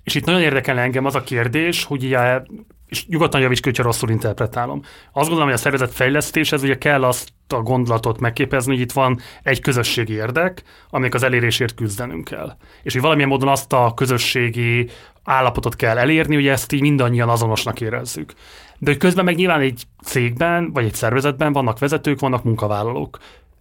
És 0.04 0.16
itt 0.16 0.26
nagyon 0.26 0.42
érdekel 0.42 0.78
engem 0.78 1.06
az 1.06 1.16
a 1.16 1.24
kérdés, 1.24 1.84
hogy 1.84 2.04
ugye, 2.04 2.42
és 2.86 3.08
nyugodtan 3.08 3.42
javíts 3.42 3.62
ki, 3.62 3.68
hogyha 3.68 3.84
rosszul 3.84 4.10
interpretálom. 4.10 4.82
Azt 5.12 5.28
gondolom, 5.28 5.46
hogy 5.46 5.54
a 5.54 5.58
szervezetfejlesztés, 5.58 6.52
ez 6.52 6.64
ugye 6.64 6.78
kell 6.78 7.04
azt 7.04 7.36
a 7.54 7.62
gondolatot 7.62 8.20
megképezni, 8.20 8.72
hogy 8.72 8.82
itt 8.82 8.92
van 8.92 9.20
egy 9.44 9.62
közösségi 9.62 10.14
érdek, 10.14 10.64
amik 10.90 11.14
az 11.14 11.24
elérésért 11.24 11.76
küzdenünk 11.76 12.24
kell. 12.24 12.58
És 12.84 12.94
hogy 12.94 13.02
valamilyen 13.02 13.30
módon 13.30 13.50
azt 13.50 13.74
a 13.74 13.92
közösségi 13.96 14.90
állapotot 15.24 15.76
kell 15.76 15.98
elérni, 15.98 16.36
hogy 16.36 16.48
ezt 16.48 16.72
így 16.72 16.82
mindannyian 16.82 17.30
azonosnak 17.30 17.82
érezzük. 17.82 18.34
De 18.78 18.90
hogy 18.90 19.00
közben 19.00 19.26
meg 19.26 19.36
nyilván 19.36 19.60
egy 19.60 19.84
cégben, 20.04 20.72
vagy 20.74 20.86
egy 20.86 20.94
szervezetben 20.94 21.54
vannak 21.54 21.80
vezetők, 21.80 22.20
vannak 22.20 22.44
munkavállalók 22.44 23.18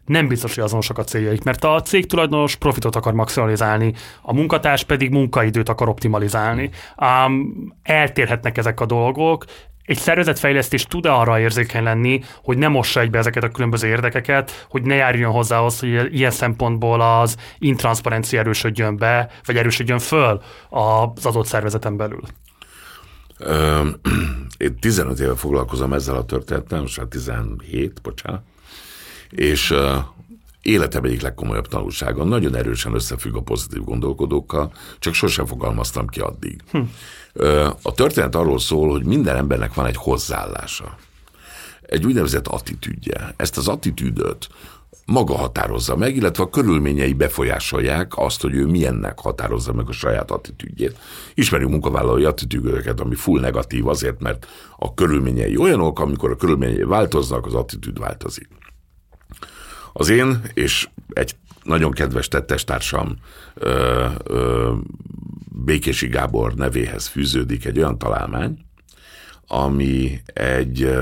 nem 0.07 0.29
biztos, 0.29 0.55
hogy 0.55 0.65
azonosak 0.65 0.99
a 0.99 1.05
céljaik, 1.05 1.43
mert 1.43 1.65
a 1.65 1.81
cég 1.81 2.07
tulajdonos 2.07 2.57
profitot 2.57 2.97
akar 2.97 3.13
maximalizálni, 3.13 3.95
a 4.23 4.35
munkatárs 4.35 4.85
pedig 4.85 5.11
munkaidőt 5.11 5.69
akar 5.69 5.89
optimalizálni. 5.89 6.71
Um, 6.97 7.75
eltérhetnek 7.83 8.59
ezek 8.59 8.81
a 8.81 8.87
dolgok, 8.87 9.45
egy 9.87 9.99
szervezetfejlesztés 9.99 10.85
tud-e 10.85 11.13
arra 11.13 11.41
érzékeny 11.41 11.83
lenni, 11.83 12.21
hogy 12.43 12.59
ne 12.59 12.69
mossa 12.69 13.01
egybe 13.01 13.19
ezeket 13.19 13.43
a 13.43 13.49
különböző 13.49 13.89
érdekeket, 13.89 14.67
hogy 14.69 14.83
ne 14.83 14.95
járjon 14.95 15.33
hozzá 15.33 15.59
az, 15.59 15.81
hogy 15.81 16.15
ilyen 16.15 16.31
szempontból 16.31 17.01
az 17.01 17.37
intranszparencia 17.59 18.39
erősödjön 18.39 18.97
be, 18.97 19.31
vagy 19.45 19.57
erősödjön 19.57 19.99
föl 19.99 20.43
az 20.69 21.27
adott 21.27 21.47
szervezeten 21.47 21.97
belül? 21.97 22.23
Én 24.57 24.79
15 24.81 25.19
éve 25.19 25.35
foglalkozom 25.35 25.93
ezzel 25.93 26.17
a 26.17 26.25
történettel, 26.25 26.81
most 26.81 26.97
már 26.97 27.07
17, 27.07 28.01
bocsánat, 28.03 28.43
és 29.31 29.75
életem 30.67 31.05
egyik 31.05 31.23
legkomolyabb 31.23 31.69
tanulsága. 31.69 32.25
Nagyon 32.25 32.55
erősen 32.55 32.95
összefügg 32.95 33.37
a 33.37 33.41
pozitív 33.41 33.85
gondolkodókkal, 33.85 34.73
csak 34.99 35.15
sosem 35.15 35.47
fogalmaztam 35.47 36.07
ki 36.07 36.21
addig. 36.21 36.61
Hm. 36.71 36.81
A 37.83 37.93
történet 37.95 38.35
arról 38.35 38.59
szól, 38.59 38.91
hogy 38.91 39.05
minden 39.05 39.37
embernek 39.37 39.75
van 39.75 39.87
egy 39.87 39.97
hozzáállása. 39.97 40.97
Egy 41.83 42.07
úgynevezett 42.07 42.47
attitűdje. 42.47 43.35
Ezt 43.37 43.57
az 43.57 43.69
attitűdöt 43.69 44.49
maga 45.07 45.37
határozza 45.37 45.97
meg, 45.97 46.17
illetve 46.17 46.43
a 46.43 46.51
körülményei 46.51 47.13
befolyásolják 47.13 48.13
azt, 48.17 48.43
hogy 48.43 48.55
ő 48.55 48.67
milyennek 48.67 49.19
határozza 49.19 49.73
meg 49.73 49.89
a 49.89 49.93
saját 49.93 50.31
attitűdjét. 50.31 50.99
Ismerjük 51.35 51.71
munkavállalói 51.71 52.25
attitűdöket, 52.25 53.01
ami 53.01 53.15
full 53.15 53.41
negatív 53.41 53.89
azért, 53.89 54.21
mert 54.21 54.47
a 54.77 54.95
körülményei 54.95 55.57
olyanok, 55.57 56.01
amikor 56.01 56.31
a 56.31 56.37
körülményei 56.37 56.83
változnak, 56.83 57.47
az 57.47 57.55
attitűd 57.55 57.99
változik. 57.99 58.49
Az 59.99 60.09
én 60.09 60.41
és 60.55 60.89
egy 61.09 61.37
nagyon 61.63 61.91
kedves 61.91 62.29
tettestársam 62.29 63.17
ö, 63.55 64.07
ö, 64.25 64.73
Békési 65.65 66.09
Gábor 66.09 66.55
nevéhez 66.55 67.07
fűződik 67.07 67.65
egy 67.65 67.79
olyan 67.79 67.99
találmány, 67.99 68.59
ami 69.47 70.21
egy, 70.25 70.97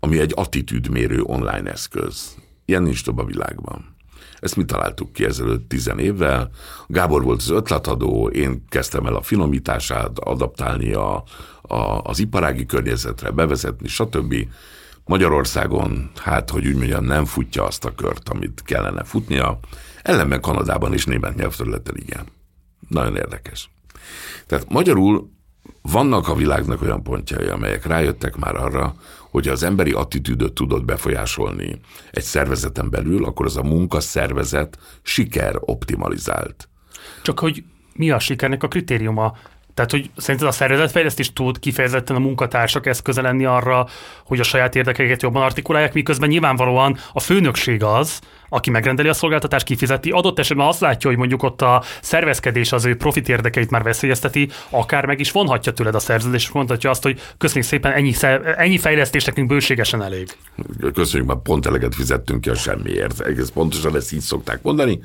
ami 0.00 0.18
egy 0.20 0.32
attitűdmérő 0.36 1.20
online 1.22 1.70
eszköz. 1.70 2.36
Ilyen 2.64 2.82
nincs 2.82 3.04
több 3.04 3.18
a 3.18 3.24
világban. 3.24 3.96
Ezt 4.38 4.56
mi 4.56 4.64
találtuk 4.64 5.12
ki 5.12 5.24
ezelőtt 5.24 5.68
tizen 5.68 5.98
évvel. 5.98 6.50
Gábor 6.86 7.22
volt 7.22 7.40
az 7.40 7.50
ötletadó, 7.50 8.28
én 8.28 8.64
kezdtem 8.68 9.06
el 9.06 9.14
a 9.14 9.22
finomítását, 9.22 10.18
adaptálni 10.18 10.92
a, 10.92 11.24
a, 11.62 12.00
az 12.02 12.18
iparági 12.18 12.66
környezetre, 12.66 13.30
bevezetni, 13.30 13.88
stb. 13.88 14.34
Magyarországon, 15.04 16.10
hát, 16.16 16.50
hogy 16.50 16.66
úgy 16.66 16.76
mondjam, 16.76 17.04
nem 17.04 17.24
futja 17.24 17.64
azt 17.64 17.84
a 17.84 17.94
kört, 17.94 18.28
amit 18.28 18.62
kellene 18.64 19.04
futnia. 19.04 19.58
Ellenben 20.02 20.40
Kanadában 20.40 20.92
és 20.92 21.04
német 21.04 21.34
nyelvterületen 21.34 21.96
igen. 21.96 22.26
Nagyon 22.88 23.16
érdekes. 23.16 23.70
Tehát 24.46 24.68
magyarul 24.68 25.30
vannak 25.82 26.28
a 26.28 26.34
világnak 26.34 26.82
olyan 26.82 27.02
pontjai, 27.02 27.46
amelyek 27.46 27.86
rájöttek 27.86 28.36
már 28.36 28.56
arra, 28.56 28.94
hogy 29.30 29.48
az 29.48 29.62
emberi 29.62 29.92
attitűdöt 29.92 30.52
tudod 30.52 30.84
befolyásolni 30.84 31.80
egy 32.10 32.22
szervezeten 32.22 32.90
belül, 32.90 33.24
akkor 33.24 33.46
az 33.46 33.56
a 33.56 33.62
munkaszervezet 33.62 34.78
siker 35.02 35.56
optimalizált. 35.60 36.68
Csak 37.22 37.38
hogy 37.38 37.64
mi 37.94 38.10
a 38.10 38.18
sikernek 38.18 38.62
a 38.62 38.68
kritériuma? 38.68 39.36
Tehát, 39.74 39.90
hogy 39.90 40.10
szerinted 40.16 40.48
a 40.48 40.52
szervezetfejlesztés 40.52 41.32
tud 41.32 41.58
kifejezetten 41.58 42.16
a 42.16 42.18
munkatársak 42.18 42.86
eszköze 42.86 43.20
lenni 43.20 43.44
arra, 43.44 43.86
hogy 44.24 44.40
a 44.40 44.42
saját 44.42 44.74
érdekeiket 44.74 45.22
jobban 45.22 45.42
artikulálják, 45.42 45.92
miközben 45.92 46.28
nyilvánvalóan 46.28 46.98
a 47.12 47.20
főnökség 47.20 47.82
az, 47.82 48.20
aki 48.48 48.70
megrendeli 48.70 49.08
a 49.08 49.12
szolgáltatást, 49.12 49.66
kifizeti, 49.66 50.10
adott 50.10 50.38
esetben 50.38 50.66
azt 50.66 50.80
látja, 50.80 51.10
hogy 51.10 51.18
mondjuk 51.18 51.42
ott 51.42 51.62
a 51.62 51.82
szervezkedés 52.00 52.72
az 52.72 52.84
ő 52.84 52.96
profit 52.96 53.28
érdekeit 53.28 53.70
már 53.70 53.82
veszélyezteti, 53.82 54.48
akár 54.70 55.06
meg 55.06 55.20
is 55.20 55.30
vonhatja 55.30 55.72
tőled 55.72 55.94
a 55.94 55.98
szerződést, 55.98 56.46
és 56.46 56.52
mondhatja 56.52 56.90
azt, 56.90 57.02
hogy 57.02 57.20
köszönjük 57.38 57.66
szépen, 57.66 57.92
ennyi, 57.92 58.14
ennyi 58.56 58.78
fejlesztés 58.78 59.24
nekünk 59.24 59.48
bőségesen 59.48 60.02
elég. 60.02 60.28
Köszönjük, 60.94 61.28
mert 61.28 61.40
pont 61.40 61.66
eleget 61.66 61.94
fizettünk 61.94 62.40
ki 62.40 62.50
a 62.50 62.54
semmiért. 62.54 63.20
Egész 63.20 63.48
pontosan 63.48 63.96
ezt 63.96 64.12
így 64.12 64.20
szokták 64.20 64.62
mondani. 64.62 65.00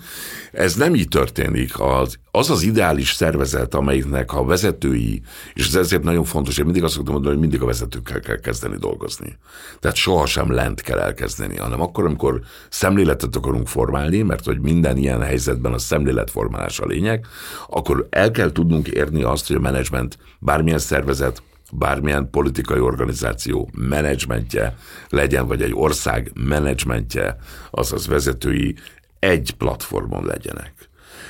Ez 0.51 0.75
nem 0.75 0.95
így 0.95 1.07
történik. 1.07 1.79
Az, 1.79 2.19
az 2.37 2.49
az 2.49 2.61
ideális 2.61 3.13
szervezet, 3.13 3.73
amelyiknek 3.73 4.33
a 4.33 4.45
vezetői, 4.45 5.21
és 5.53 5.67
ez 5.67 5.75
ezért 5.75 6.03
nagyon 6.03 6.23
fontos, 6.23 6.57
én 6.57 6.65
mindig 6.65 6.83
azt 6.83 6.93
szoktam 6.93 7.13
mondani, 7.13 7.33
hogy 7.33 7.43
mindig 7.43 7.61
a 7.61 7.65
vezetőkkel 7.65 8.19
kell 8.19 8.39
kezdeni 8.39 8.77
dolgozni. 8.77 9.37
Tehát 9.79 9.97
sohasem 9.97 10.51
lent 10.51 10.81
kell 10.81 10.99
elkezdeni, 10.99 11.57
hanem 11.57 11.81
akkor, 11.81 12.05
amikor 12.05 12.41
szemléletet 12.69 13.35
akarunk 13.35 13.67
formálni, 13.67 14.21
mert 14.21 14.45
hogy 14.45 14.59
minden 14.59 14.97
ilyen 14.97 15.21
helyzetben 15.21 15.73
a 15.73 15.77
szemléletformálás 15.77 16.79
a 16.79 16.85
lényeg, 16.85 17.25
akkor 17.69 18.07
el 18.09 18.31
kell 18.31 18.51
tudnunk 18.51 18.87
érni 18.87 19.23
azt, 19.23 19.47
hogy 19.47 19.55
a 19.55 19.59
menedzsment 19.59 20.17
bármilyen 20.39 20.79
szervezet, 20.79 21.41
bármilyen 21.71 22.29
politikai 22.29 22.79
organizáció 22.79 23.69
menedzsmentje 23.73 24.77
legyen, 25.09 25.47
vagy 25.47 25.61
egy 25.61 25.73
ország 25.73 26.31
menedzsmentje, 26.33 27.37
azaz 27.71 28.07
vezetői 28.07 28.75
egy 29.19 29.53
platformon 29.57 30.25
legyenek. 30.25 30.76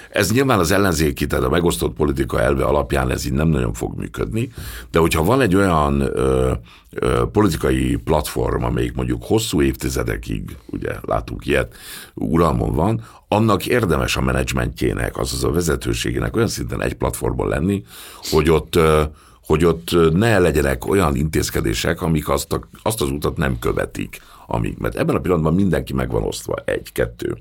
Ez 0.09 0.31
nyilván 0.31 0.59
az 0.59 0.71
ellenzéki, 0.71 1.27
tehát 1.27 1.45
a 1.45 1.49
megosztott 1.49 1.95
politika 1.95 2.41
elve 2.41 2.63
alapján 2.63 3.11
ez 3.11 3.25
így 3.25 3.33
nem 3.33 3.47
nagyon 3.47 3.73
fog 3.73 3.97
működni, 3.97 4.49
de 4.91 4.99
hogyha 4.99 5.23
van 5.23 5.41
egy 5.41 5.55
olyan 5.55 6.01
ö, 6.01 6.51
ö, 6.91 7.23
politikai 7.31 7.95
platform, 7.95 8.63
amelyik 8.63 8.93
mondjuk 8.93 9.23
hosszú 9.23 9.61
évtizedekig, 9.61 10.57
ugye 10.65 10.95
látunk 11.01 11.45
ilyet, 11.45 11.75
uralmon 12.13 12.73
van, 12.73 13.01
annak 13.27 13.65
érdemes 13.65 14.15
a 14.15 14.21
menedzsmentjének, 14.21 15.17
azaz 15.17 15.43
a 15.43 15.51
vezetőségének 15.51 16.35
olyan 16.35 16.47
szinten 16.47 16.81
egy 16.81 16.93
platformon 16.93 17.47
lenni, 17.47 17.83
hogy 18.29 18.49
ott 18.49 18.75
ö, 18.75 19.03
hogy 19.47 19.65
ott 19.65 20.13
ne 20.13 20.39
legyenek 20.39 20.87
olyan 20.87 21.15
intézkedések, 21.15 22.01
amik 22.01 22.29
azt, 22.29 22.53
a, 22.53 22.59
azt 22.81 23.01
az 23.01 23.09
utat 23.09 23.37
nem 23.37 23.59
követik, 23.59 24.21
amik, 24.47 24.77
mert 24.77 24.95
ebben 24.95 25.15
a 25.15 25.19
pillanatban 25.19 25.53
mindenki 25.53 25.93
meg 25.93 26.11
van 26.11 26.23
osztva, 26.23 26.55
egy, 26.65 26.91
kettő 26.91 27.37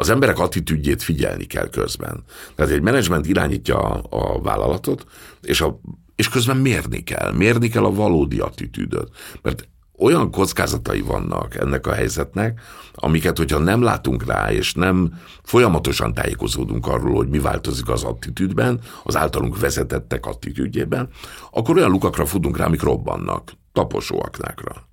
az 0.00 0.10
emberek 0.10 0.38
attitűdjét 0.38 1.02
figyelni 1.02 1.44
kell 1.44 1.68
közben. 1.68 2.24
Tehát 2.54 2.72
egy 2.72 2.82
menedzsment 2.82 3.26
irányítja 3.26 3.78
a, 3.78 4.02
a 4.10 4.40
vállalatot, 4.40 5.06
és, 5.42 5.60
a, 5.60 5.80
és 6.16 6.28
közben 6.28 6.56
mérni 6.56 7.02
kell. 7.02 7.32
Mérni 7.32 7.68
kell 7.68 7.84
a 7.84 7.94
valódi 7.94 8.38
attitűdöt. 8.38 9.10
Mert 9.42 9.68
olyan 9.96 10.30
kockázatai 10.30 11.00
vannak 11.00 11.54
ennek 11.54 11.86
a 11.86 11.92
helyzetnek, 11.92 12.60
amiket, 12.94 13.36
hogyha 13.36 13.58
nem 13.58 13.82
látunk 13.82 14.26
rá, 14.26 14.52
és 14.52 14.74
nem 14.74 15.20
folyamatosan 15.42 16.14
tájékozódunk 16.14 16.86
arról, 16.86 17.14
hogy 17.14 17.28
mi 17.28 17.38
változik 17.38 17.88
az 17.88 18.02
attitűdben, 18.02 18.80
az 19.04 19.16
általunk 19.16 19.58
vezetettek 19.60 20.26
attitűdjében, 20.26 21.08
akkor 21.50 21.76
olyan 21.76 21.90
lukakra 21.90 22.26
futunk 22.26 22.56
rá, 22.56 22.64
amik 22.64 22.82
robbannak, 22.82 23.52
taposóaknákra. 23.72 24.87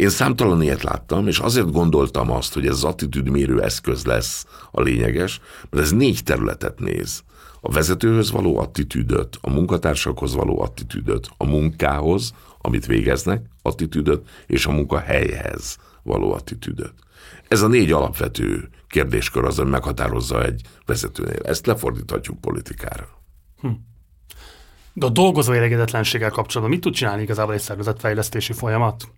Én 0.00 0.08
számtalan 0.08 0.62
ilyet 0.62 0.82
láttam, 0.82 1.26
és 1.26 1.38
azért 1.38 1.72
gondoltam 1.72 2.30
azt, 2.30 2.54
hogy 2.54 2.66
ez 2.66 2.74
az 2.74 2.84
attitűdmérő 2.84 3.62
eszköz 3.62 4.04
lesz 4.04 4.46
a 4.70 4.80
lényeges, 4.80 5.40
mert 5.70 5.84
ez 5.84 5.92
négy 5.92 6.22
területet 6.24 6.78
néz. 6.78 7.22
A 7.60 7.72
vezetőhöz 7.72 8.30
való 8.30 8.58
attitűdöt, 8.58 9.38
a 9.40 9.50
munkatársakhoz 9.50 10.34
való 10.34 10.60
attitűdöt, 10.60 11.28
a 11.36 11.44
munkához, 11.44 12.32
amit 12.58 12.86
végeznek, 12.86 13.44
attitűdöt, 13.62 14.28
és 14.46 14.66
a 14.66 14.70
munkahelyhez 14.70 15.76
való 16.02 16.32
attitűdöt. 16.32 16.94
Ez 17.48 17.62
a 17.62 17.68
négy 17.68 17.92
alapvető 17.92 18.68
kérdéskör 18.88 19.44
az, 19.44 19.58
ami 19.58 19.70
meghatározza 19.70 20.44
egy 20.44 20.60
vezetőnél. 20.86 21.40
Ezt 21.42 21.66
lefordíthatjuk 21.66 22.40
politikára. 22.40 23.08
Hm. 23.60 23.68
De 24.92 25.06
a 25.06 25.10
dolgozó 25.10 25.52
elégedetlenséggel 25.52 26.30
kapcsolatban 26.30 26.74
mit 26.74 26.84
tud 26.84 26.94
csinálni 26.94 27.22
igazából 27.22 27.54
egy 27.54 27.60
szervezetfejlesztési 27.60 28.52
folyamat? 28.52 29.08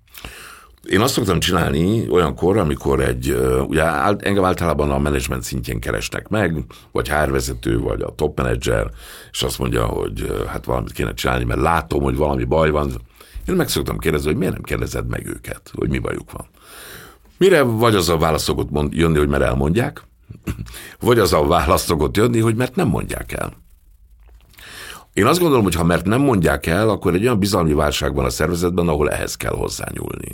Én 0.89 1.01
azt 1.01 1.15
szoktam 1.15 1.41
csinálni 1.41 2.09
olyankor, 2.11 2.57
amikor 2.57 3.01
egy, 3.01 3.37
ugye 3.67 3.83
engem 4.19 4.45
általában 4.45 4.91
a 4.91 4.99
menedzsment 4.99 5.43
szintjén 5.43 5.81
keresnek 5.81 6.29
meg, 6.29 6.65
vagy 6.93 7.09
hárvezető, 7.09 7.79
vagy 7.79 8.01
a 8.01 8.15
top 8.15 8.37
menedzser, 8.37 8.91
és 9.31 9.43
azt 9.43 9.59
mondja, 9.59 9.85
hogy 9.85 10.45
hát 10.49 10.65
valamit 10.65 10.93
kéne 10.93 11.15
csinálni, 11.15 11.45
mert 11.45 11.61
látom, 11.61 12.03
hogy 12.03 12.17
valami 12.17 12.45
baj 12.45 12.71
van. 12.71 12.91
Én 13.49 13.55
meg 13.55 13.69
szoktam 13.69 13.99
kérdezni, 13.99 14.27
hogy 14.27 14.37
miért 14.37 14.53
nem 14.53 14.63
kérdezed 14.63 15.07
meg 15.07 15.27
őket, 15.27 15.71
hogy 15.75 15.89
mi 15.89 15.99
bajuk 15.99 16.33
van. 16.33 16.47
Mire 17.39 17.63
vagy 17.63 17.95
az 17.95 18.09
a 18.09 18.17
válasz 18.17 18.43
szokott 18.43 18.71
mond, 18.71 18.93
jönni, 18.93 19.19
hogy 19.19 19.29
mert 19.29 19.43
elmondják, 19.43 20.03
vagy 21.01 21.19
az 21.19 21.33
a 21.33 21.47
válasz 21.47 21.85
szokott 21.85 22.17
jönni, 22.17 22.41
hogy 22.41 22.57
mert 22.57 22.77
nem 22.77 22.89
mondják 22.89 23.33
el. 23.33 23.53
Én 25.13 25.27
azt 25.27 25.41
gondolom, 25.41 25.65
hogy 25.65 25.75
ha 25.75 25.85
mert 25.85 26.05
nem 26.05 26.21
mondják 26.21 26.67
el, 26.67 26.89
akkor 26.89 27.15
egy 27.15 27.23
olyan 27.23 27.39
bizalmi 27.39 27.73
válság 27.73 28.15
van 28.15 28.25
a 28.25 28.31
szervezetben, 28.31 28.89
ahol 28.89 29.11
ehhez 29.11 29.37
kell 29.37 29.55
hozzányúlni. 29.55 30.33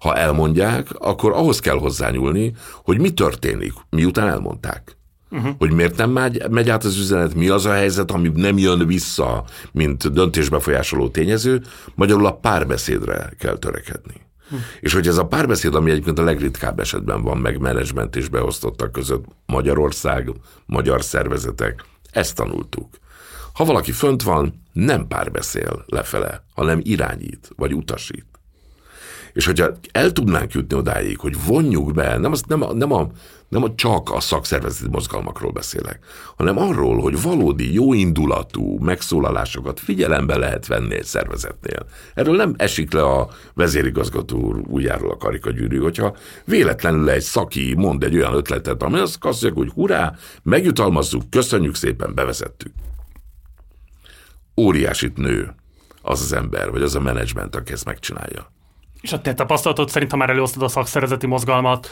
Ha 0.00 0.16
elmondják, 0.16 0.88
akkor 0.98 1.32
ahhoz 1.32 1.60
kell 1.60 1.78
hozzányúlni, 1.78 2.54
hogy 2.84 2.98
mi 2.98 3.10
történik, 3.10 3.72
miután 3.90 4.28
elmondták. 4.28 4.96
Uh-huh. 5.30 5.54
Hogy 5.58 5.72
miért 5.72 5.96
nem 5.96 6.10
megy, 6.10 6.42
megy 6.50 6.70
át 6.70 6.84
az 6.84 6.98
üzenet, 6.98 7.34
mi 7.34 7.48
az 7.48 7.66
a 7.66 7.72
helyzet, 7.72 8.10
ami 8.10 8.30
nem 8.34 8.58
jön 8.58 8.86
vissza, 8.86 9.44
mint 9.72 10.12
döntésbefolyásoló 10.12 11.08
tényező, 11.08 11.62
magyarul 11.94 12.26
a 12.26 12.36
párbeszédre 12.36 13.30
kell 13.38 13.56
törekedni. 13.56 14.14
Uh-huh. 14.44 14.60
És 14.80 14.92
hogy 14.92 15.06
ez 15.06 15.16
a 15.16 15.26
párbeszéd, 15.26 15.74
ami 15.74 15.90
egyébként 15.90 16.18
a 16.18 16.24
legritkább 16.24 16.80
esetben 16.80 17.22
van 17.22 17.38
meg 17.38 17.58
menedzsment 17.58 18.16
és 18.16 18.28
beosztottak 18.28 18.92
között 18.92 19.24
Magyarország, 19.46 20.30
magyar 20.66 21.02
szervezetek, 21.02 21.84
ezt 22.10 22.34
tanultuk. 22.34 22.88
Ha 23.52 23.64
valaki 23.64 23.92
fönt 23.92 24.22
van, 24.22 24.62
nem 24.72 25.06
párbeszél 25.06 25.84
lefele, 25.86 26.44
hanem 26.54 26.80
irányít, 26.82 27.50
vagy 27.56 27.74
utasít. 27.74 28.26
És 29.32 29.46
hogyha 29.46 29.70
el 29.92 30.12
tudnánk 30.12 30.52
jutni 30.52 30.76
odáig, 30.76 31.18
hogy 31.18 31.44
vonjuk 31.46 31.94
be, 31.94 32.18
nem, 32.18 32.32
az, 32.32 32.42
nem, 32.46 32.62
a, 32.62 32.72
nem, 32.72 32.92
a, 32.92 33.10
nem 33.48 33.62
a 33.62 33.74
csak 33.74 34.10
a 34.10 34.20
szakszervezeti 34.20 34.90
mozgalmakról 34.90 35.50
beszélek, 35.50 35.98
hanem 36.36 36.58
arról, 36.58 37.00
hogy 37.00 37.22
valódi, 37.22 37.72
jóindulatú 37.72 38.78
megszólalásokat 38.78 39.80
figyelembe 39.80 40.36
lehet 40.36 40.66
venni 40.66 40.94
egy 40.94 41.04
szervezetnél. 41.04 41.86
Erről 42.14 42.36
nem 42.36 42.54
esik 42.56 42.92
le 42.92 43.02
a 43.02 43.28
vezérigazgató 43.54 44.38
úr 44.38 44.62
újjáról 44.66 45.10
a 45.10 45.16
karikagyűrű, 45.16 45.78
hogyha 45.78 46.16
véletlenül 46.44 47.10
egy 47.10 47.22
szaki 47.22 47.74
mond 47.76 48.04
egy 48.04 48.16
olyan 48.16 48.34
ötletet, 48.34 48.82
ami 48.82 48.98
azt 48.98 49.18
mondja, 49.22 49.52
hogy 49.54 49.70
hurrá, 49.70 50.14
megjutalmazzuk, 50.42 51.30
köszönjük 51.30 51.74
szépen, 51.74 52.14
bevezettük. 52.14 52.72
Óriásit 54.56 55.16
nő 55.16 55.54
az 56.02 56.20
az 56.20 56.32
ember, 56.32 56.70
vagy 56.70 56.82
az 56.82 56.94
a 56.94 57.00
menedzsment, 57.00 57.56
aki 57.56 57.72
ezt 57.72 57.84
megcsinálja. 57.84 58.52
És 59.00 59.12
a 59.12 59.20
te 59.20 59.34
tapasztalatod 59.34 59.88
szerint, 59.88 60.10
ha 60.10 60.16
már 60.16 60.30
előosztod 60.30 60.62
a 60.62 60.68
szakszervezeti 60.68 61.26
mozgalmat, 61.26 61.90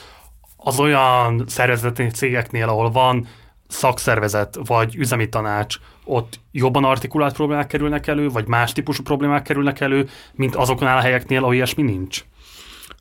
az 0.57 0.79
olyan 0.81 1.45
szervezeti 1.47 2.07
cégeknél, 2.07 2.69
ahol 2.69 2.91
van 2.91 3.27
szakszervezet 3.69 4.59
vagy 4.65 4.97
üzemi 4.97 5.29
tanács, 5.29 5.77
ott 6.05 6.41
jobban 6.53 6.85
artikulált 6.85 7.35
problémák 7.35 7.67
kerülnek 7.67 8.07
elő, 8.07 8.29
vagy 8.29 8.47
más 8.47 8.73
típusú 8.73 9.03
problémák 9.03 9.43
kerülnek 9.43 9.81
elő, 9.81 10.09
mint 10.33 10.55
azokon 10.55 10.89
a 10.89 11.01
helyeknél, 11.01 11.43
ahol 11.43 11.55
ilyesmi 11.55 11.83
nincs? 11.83 12.25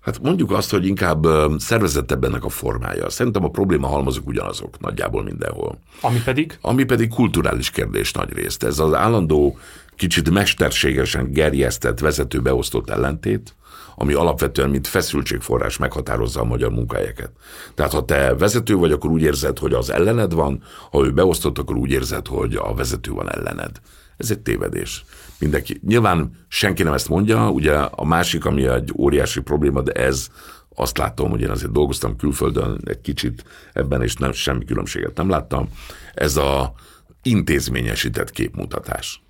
Hát 0.01 0.21
mondjuk 0.21 0.51
azt, 0.51 0.71
hogy 0.71 0.85
inkább 0.85 1.25
szervezettebb 1.57 2.23
ennek 2.23 2.43
a 2.43 2.49
formája. 2.49 3.09
Szerintem 3.09 3.43
a 3.43 3.49
probléma 3.49 3.87
halmazok 3.87 4.27
ugyanazok 4.27 4.79
nagyjából 4.79 5.23
mindenhol. 5.23 5.79
Ami 6.01 6.21
pedig? 6.23 6.57
Ami 6.61 6.83
pedig 6.83 7.09
kulturális 7.09 7.69
kérdés 7.69 8.11
nagy 8.11 8.33
részt. 8.33 8.63
Ez 8.63 8.79
az 8.79 8.93
állandó, 8.93 9.57
kicsit 9.95 10.29
mesterségesen 10.29 11.31
gerjesztett, 11.31 11.99
vezető 11.99 12.39
beosztott 12.41 12.89
ellentét, 12.89 13.55
ami 13.99 14.13
alapvetően 14.13 14.69
mint 14.69 14.87
feszültségforrás 14.87 15.77
meghatározza 15.77 16.41
a 16.41 16.45
magyar 16.45 16.71
munkahelyeket. 16.71 17.31
Tehát 17.75 17.91
ha 17.91 18.05
te 18.05 18.35
vezető 18.35 18.75
vagy, 18.75 18.91
akkor 18.91 19.09
úgy 19.09 19.21
érzed, 19.21 19.59
hogy 19.59 19.73
az 19.73 19.89
ellened 19.89 20.33
van, 20.33 20.63
ha 20.91 21.05
ő 21.05 21.11
beosztott, 21.11 21.57
akkor 21.57 21.75
úgy 21.77 21.91
érzed, 21.91 22.27
hogy 22.27 22.55
a 22.55 22.73
vezető 22.73 23.11
van 23.11 23.31
ellened. 23.31 23.71
Ez 24.17 24.31
egy 24.31 24.39
tévedés. 24.39 25.05
Mindenki. 25.39 25.79
Nyilván 25.87 26.31
senki 26.47 26.83
nem 26.83 26.93
ezt 26.93 27.09
mondja, 27.09 27.49
ugye 27.49 27.73
a 27.75 28.05
másik, 28.05 28.45
ami 28.45 28.67
egy 28.67 28.93
óriási 28.97 29.41
probléma, 29.41 29.81
de 29.81 29.91
ez 29.91 30.27
azt 30.75 30.97
látom, 30.97 31.29
hogy 31.29 31.41
én 31.41 31.49
azért 31.49 31.71
dolgoztam 31.71 32.15
külföldön 32.15 32.81
egy 32.85 33.01
kicsit 33.01 33.43
ebben, 33.73 34.01
és 34.01 34.13
nem, 34.13 34.31
semmi 34.31 34.65
különbséget 34.65 35.17
nem 35.17 35.29
láttam. 35.29 35.69
Ez 36.13 36.35
a 36.35 36.73
intézményesített 37.21 38.31
képmutatás. 38.31 39.21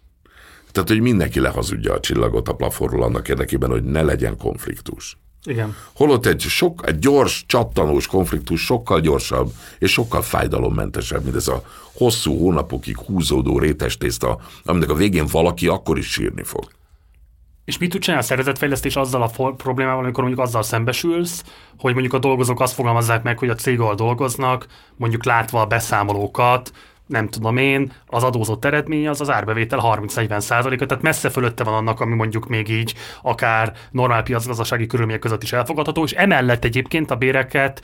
Tehát, 0.77 0.91
hogy 0.91 1.01
mindenki 1.01 1.39
lehazudja 1.39 1.93
a 1.93 1.99
csillagot 1.99 2.47
a 2.47 2.53
plafonról 2.53 3.03
annak 3.03 3.27
érdekében, 3.27 3.69
hogy 3.69 3.83
ne 3.83 4.01
legyen 4.01 4.37
konfliktus. 4.37 5.17
Igen. 5.43 5.75
Holott 5.93 6.25
egy, 6.25 6.41
sok, 6.41 6.81
egy 6.85 6.99
gyors, 6.99 7.43
csattanós 7.47 8.07
konfliktus 8.07 8.61
sokkal 8.65 8.99
gyorsabb 8.99 9.51
és 9.79 9.91
sokkal 9.91 10.21
fájdalommentesebb, 10.21 11.23
mint 11.23 11.35
ez 11.35 11.47
a 11.47 11.63
hosszú 11.93 12.37
hónapokig 12.37 12.97
húzódó 12.97 13.59
rétes 13.59 13.97
tészta, 13.97 14.39
aminek 14.65 14.89
a 14.89 14.93
végén 14.93 15.25
valaki 15.31 15.67
akkor 15.67 15.97
is 15.97 16.11
sírni 16.11 16.43
fog. 16.43 16.67
És 17.65 17.77
mit 17.77 17.89
tud 17.89 18.01
csinálni 18.01 18.23
a 18.23 18.27
szervezetfejlesztés 18.27 18.95
azzal 18.95 19.21
a 19.21 19.27
for- 19.27 19.55
problémával, 19.55 20.03
amikor 20.03 20.23
mondjuk 20.23 20.45
azzal 20.45 20.63
szembesülsz, 20.63 21.43
hogy 21.77 21.93
mondjuk 21.93 22.13
a 22.13 22.19
dolgozók 22.19 22.59
azt 22.59 22.73
fogalmazzák 22.73 23.23
meg, 23.23 23.39
hogy 23.39 23.49
a 23.49 23.55
cég, 23.55 23.79
ahol 23.79 23.95
dolgoznak, 23.95 24.67
mondjuk 24.95 25.25
látva 25.25 25.61
a 25.61 25.65
beszámolókat, 25.65 26.71
nem 27.07 27.29
tudom 27.29 27.57
én, 27.57 27.91
az 28.05 28.23
adózott 28.23 28.65
eredmény 28.65 29.07
az 29.07 29.21
az 29.21 29.29
árbevétel 29.29 29.79
30-40 29.83 30.39
százaléka, 30.39 30.85
tehát 30.85 31.03
messze 31.03 31.29
fölötte 31.29 31.63
van 31.63 31.73
annak, 31.73 31.99
ami 31.99 32.15
mondjuk 32.15 32.47
még 32.47 32.69
így 32.69 32.93
akár 33.21 33.73
normál 33.91 34.23
piacgazdasági 34.23 34.87
körülmények 34.87 35.21
között 35.21 35.43
is 35.43 35.53
elfogadható, 35.53 36.03
és 36.03 36.11
emellett 36.11 36.63
egyébként 36.63 37.11
a 37.11 37.15
béreket 37.15 37.81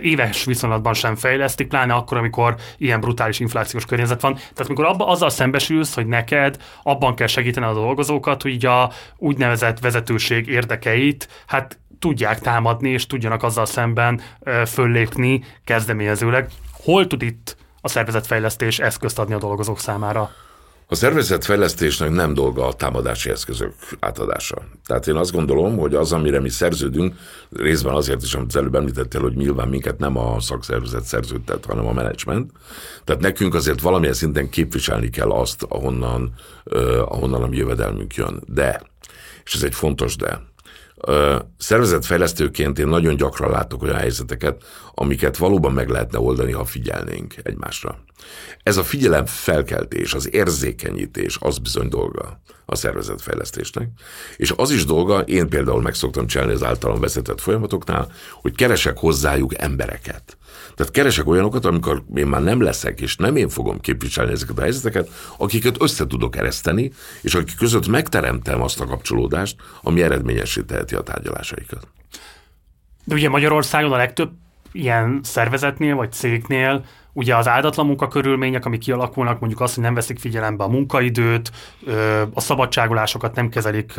éves 0.00 0.44
viszonylatban 0.44 0.94
sem 0.94 1.16
fejlesztik, 1.16 1.68
pláne 1.68 1.94
akkor, 1.94 2.16
amikor 2.16 2.54
ilyen 2.76 3.00
brutális 3.00 3.40
inflációs 3.40 3.84
környezet 3.84 4.20
van. 4.20 4.34
Tehát 4.34 4.66
amikor 4.66 4.84
abba, 4.84 5.06
azzal 5.06 5.30
szembesülsz, 5.30 5.94
hogy 5.94 6.06
neked 6.06 6.56
abban 6.82 7.14
kell 7.14 7.26
segíteni 7.26 7.66
a 7.66 7.72
dolgozókat, 7.72 8.42
hogy 8.42 8.50
így 8.50 8.66
a 8.66 8.90
úgynevezett 9.16 9.80
vezetőség 9.80 10.46
érdekeit, 10.48 11.28
hát 11.46 11.78
tudják 11.98 12.40
támadni, 12.40 12.90
és 12.90 13.06
tudjanak 13.06 13.42
azzal 13.42 13.66
szemben 13.66 14.20
föllépni 14.66 15.44
kezdeményezőleg. 15.64 16.48
Hol 16.84 17.06
tud 17.06 17.22
itt 17.22 17.56
a 17.80 17.88
szervezetfejlesztés 17.88 18.78
eszközt 18.78 19.18
adni 19.18 19.34
a 19.34 19.38
dolgozók 19.38 19.78
számára? 19.78 20.30
A 20.90 20.94
szervezetfejlesztésnek 20.94 22.10
nem 22.10 22.34
dolga 22.34 22.66
a 22.66 22.72
támadási 22.72 23.30
eszközök 23.30 23.74
átadása. 23.98 24.56
Tehát 24.86 25.06
én 25.06 25.14
azt 25.14 25.32
gondolom, 25.32 25.78
hogy 25.78 25.94
az, 25.94 26.12
amire 26.12 26.40
mi 26.40 26.48
szerződünk, 26.48 27.14
részben 27.50 27.94
azért 27.94 28.22
is, 28.22 28.34
amit 28.34 28.48
az 28.48 28.56
előbb 28.56 28.74
említettél, 28.74 29.20
hogy 29.20 29.36
nyilván 29.36 29.68
minket 29.68 29.98
nem 29.98 30.16
a 30.16 30.40
szakszervezet 30.40 31.04
szerződtet, 31.04 31.64
hanem 31.64 31.86
a 31.86 31.92
menedzsment. 31.92 32.50
Tehát 33.04 33.22
nekünk 33.22 33.54
azért 33.54 33.80
valamilyen 33.80 34.14
szinten 34.14 34.48
képviselni 34.48 35.10
kell 35.10 35.30
azt, 35.30 35.62
ahonnan, 35.68 36.32
ahonnan 37.04 37.42
a 37.42 37.48
jövedelmünk 37.50 38.14
jön. 38.14 38.42
De, 38.46 38.82
és 39.44 39.54
ez 39.54 39.62
egy 39.62 39.74
fontos 39.74 40.16
de, 40.16 40.40
Szervezetfejlesztőként 41.58 42.78
én 42.78 42.86
nagyon 42.86 43.16
gyakran 43.16 43.50
látok 43.50 43.82
olyan 43.82 43.96
helyzeteket, 43.96 44.64
amiket 44.94 45.36
valóban 45.36 45.72
meg 45.72 45.88
lehetne 45.88 46.18
oldani, 46.18 46.52
ha 46.52 46.64
figyelnénk 46.64 47.34
egymásra. 47.42 47.98
Ez 48.62 48.76
a 48.76 48.84
figyelem 48.84 49.26
felkeltés, 49.26 50.14
az 50.14 50.34
érzékenyítés, 50.34 51.36
az 51.40 51.58
bizony 51.58 51.88
dolga 51.88 52.40
a 52.70 52.74
szervezetfejlesztésnek. 52.74 53.88
És 54.36 54.52
az 54.56 54.70
is 54.70 54.84
dolga, 54.84 55.20
én 55.20 55.48
például 55.48 55.82
meg 55.82 55.94
szoktam 55.94 56.26
csinálni 56.26 56.52
az 56.52 56.62
általam 56.62 57.00
vezetett 57.00 57.40
folyamatoknál, 57.40 58.12
hogy 58.32 58.54
keresek 58.54 58.98
hozzájuk 58.98 59.60
embereket. 59.62 60.36
Tehát 60.74 60.92
keresek 60.92 61.26
olyanokat, 61.26 61.64
amikor 61.64 62.02
én 62.14 62.26
már 62.26 62.42
nem 62.42 62.62
leszek, 62.62 63.00
és 63.00 63.16
nem 63.16 63.36
én 63.36 63.48
fogom 63.48 63.80
képviselni 63.80 64.32
ezeket 64.32 64.58
a 64.58 64.62
helyzeteket, 64.62 65.08
akiket 65.36 65.82
össze 65.82 66.06
tudok 66.06 66.36
ereszteni, 66.36 66.92
és 67.22 67.34
akik 67.34 67.56
között 67.56 67.88
megteremtem 67.88 68.62
azt 68.62 68.80
a 68.80 68.86
kapcsolódást, 68.86 69.56
ami 69.82 70.02
eredményesé 70.02 70.62
teheti 70.62 70.94
a 70.94 71.02
tárgyalásaikat. 71.02 71.88
De 73.04 73.14
ugye 73.14 73.28
Magyarországon 73.28 73.92
a 73.92 73.96
legtöbb 73.96 74.30
ilyen 74.72 75.20
szervezetnél 75.22 75.94
vagy 75.94 76.12
cégnél 76.12 76.84
ugye 77.18 77.36
az 77.36 77.48
áldatlan 77.48 77.86
munkakörülmények, 77.86 78.64
amik 78.64 78.80
kialakulnak, 78.80 79.40
mondjuk 79.40 79.60
azt, 79.60 79.74
hogy 79.74 79.84
nem 79.84 79.94
veszik 79.94 80.18
figyelembe 80.18 80.64
a 80.64 80.68
munkaidőt, 80.68 81.50
a 82.34 82.40
szabadságolásokat 82.40 83.34
nem 83.34 83.48
kezelik 83.48 83.92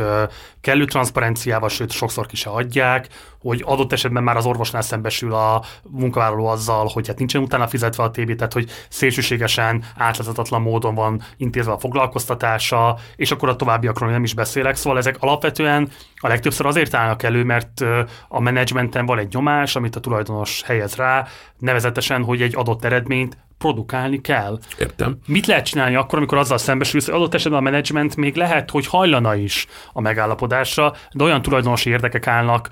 kellő 0.62 0.86
transzparenciával, 0.86 1.70
sőt 1.70 1.92
sokszor 1.92 2.26
ki 2.26 2.36
se 2.36 2.50
adják, 2.50 3.08
hogy 3.42 3.64
adott 3.66 3.92
esetben 3.92 4.24
már 4.24 4.38
az 4.38 4.46
orvosnál 4.46 4.82
szembesül 4.82 5.34
a 5.34 5.64
munkavállaló 5.90 6.48
azzal, 6.48 6.90
hogy 6.94 7.08
hát 7.08 7.18
nincsen 7.18 7.42
utána 7.42 7.68
fizetve 7.68 8.04
a 8.04 8.12
TB, 8.12 8.36
tehát 8.36 8.54
hogy 8.54 8.70
szélsőségesen 8.90 9.84
átláthatatlan 9.98 10.62
módon 10.62 10.96
van 10.96 11.22
intézve 11.38 11.72
a 11.72 11.80
foglalkoztatása, 11.80 12.98
és 13.16 13.32
akkor 13.32 13.50
a 13.50 13.56
továbbiakról 13.56 14.10
nem 14.10 14.24
is 14.24 14.34
beszélek. 14.34 14.76
Szóval 14.76 15.00
ezek 15.00 15.16
alapvetően 15.20 15.90
a 16.16 16.28
legtöbbször 16.28 16.66
azért 16.66 16.94
állnak 16.94 17.24
elő, 17.24 17.44
mert 17.44 17.86
a 18.28 18.40
menedzsmenten 18.40 19.06
van 19.06 19.18
egy 19.18 19.34
nyomás, 19.34 19.76
amit 19.76 19.96
a 19.96 20.00
tulajdonos 20.00 20.64
helyez 20.64 20.96
rá, 20.96 21.28
nevezetesen, 21.58 22.24
hogy 22.24 22.42
egy 22.42 22.56
adott 22.56 22.82
eredményt 23.10 23.38
produkálni 23.58 24.22
kell. 24.22 24.60
Értem. 24.80 25.18
Mit 25.26 25.46
lehet 25.46 25.66
csinálni 25.66 25.96
akkor, 25.96 26.18
amikor 26.18 26.38
azzal 26.38 26.58
szembesülsz, 26.58 27.06
hogy 27.06 27.14
adott 27.14 27.34
esetben 27.34 27.60
a 27.60 27.64
menedzsment 27.64 28.16
még 28.16 28.36
lehet, 28.36 28.70
hogy 28.70 28.88
hajlana 28.88 29.36
is 29.36 29.68
a 29.94 30.02
megállapodásra, 30.02 30.94
de 31.12 31.24
olyan 31.24 31.42
tulajdonosi 31.42 31.90
érdekek 31.90 32.28
állnak 32.28 32.70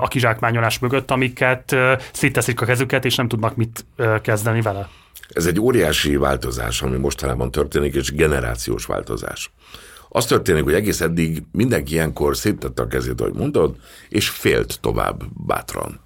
a 0.00 0.08
kizsákmányolás 0.08 0.78
mögött, 0.78 1.10
amiket 1.10 1.76
szétteszik 2.12 2.60
a 2.60 2.64
kezüket, 2.64 3.04
és 3.04 3.14
nem 3.14 3.28
tudnak 3.28 3.56
mit 3.56 3.86
kezdeni 4.22 4.60
vele. 4.60 4.88
Ez 5.28 5.46
egy 5.46 5.60
óriási 5.60 6.16
változás, 6.16 6.82
ami 6.82 6.96
mostanában 6.96 7.50
történik, 7.50 7.94
és 7.94 8.12
generációs 8.12 8.84
változás. 8.84 9.50
Az 10.08 10.26
történik, 10.26 10.64
hogy 10.64 10.74
egész 10.74 11.00
eddig 11.00 11.42
mindenki 11.52 11.92
ilyenkor 11.92 12.36
széttette 12.36 12.82
a 12.82 12.86
kezét, 12.86 13.20
ahogy 13.20 13.34
mondod, 13.34 13.76
és 14.08 14.28
félt 14.28 14.80
tovább 14.80 15.22
bátran. 15.46 16.00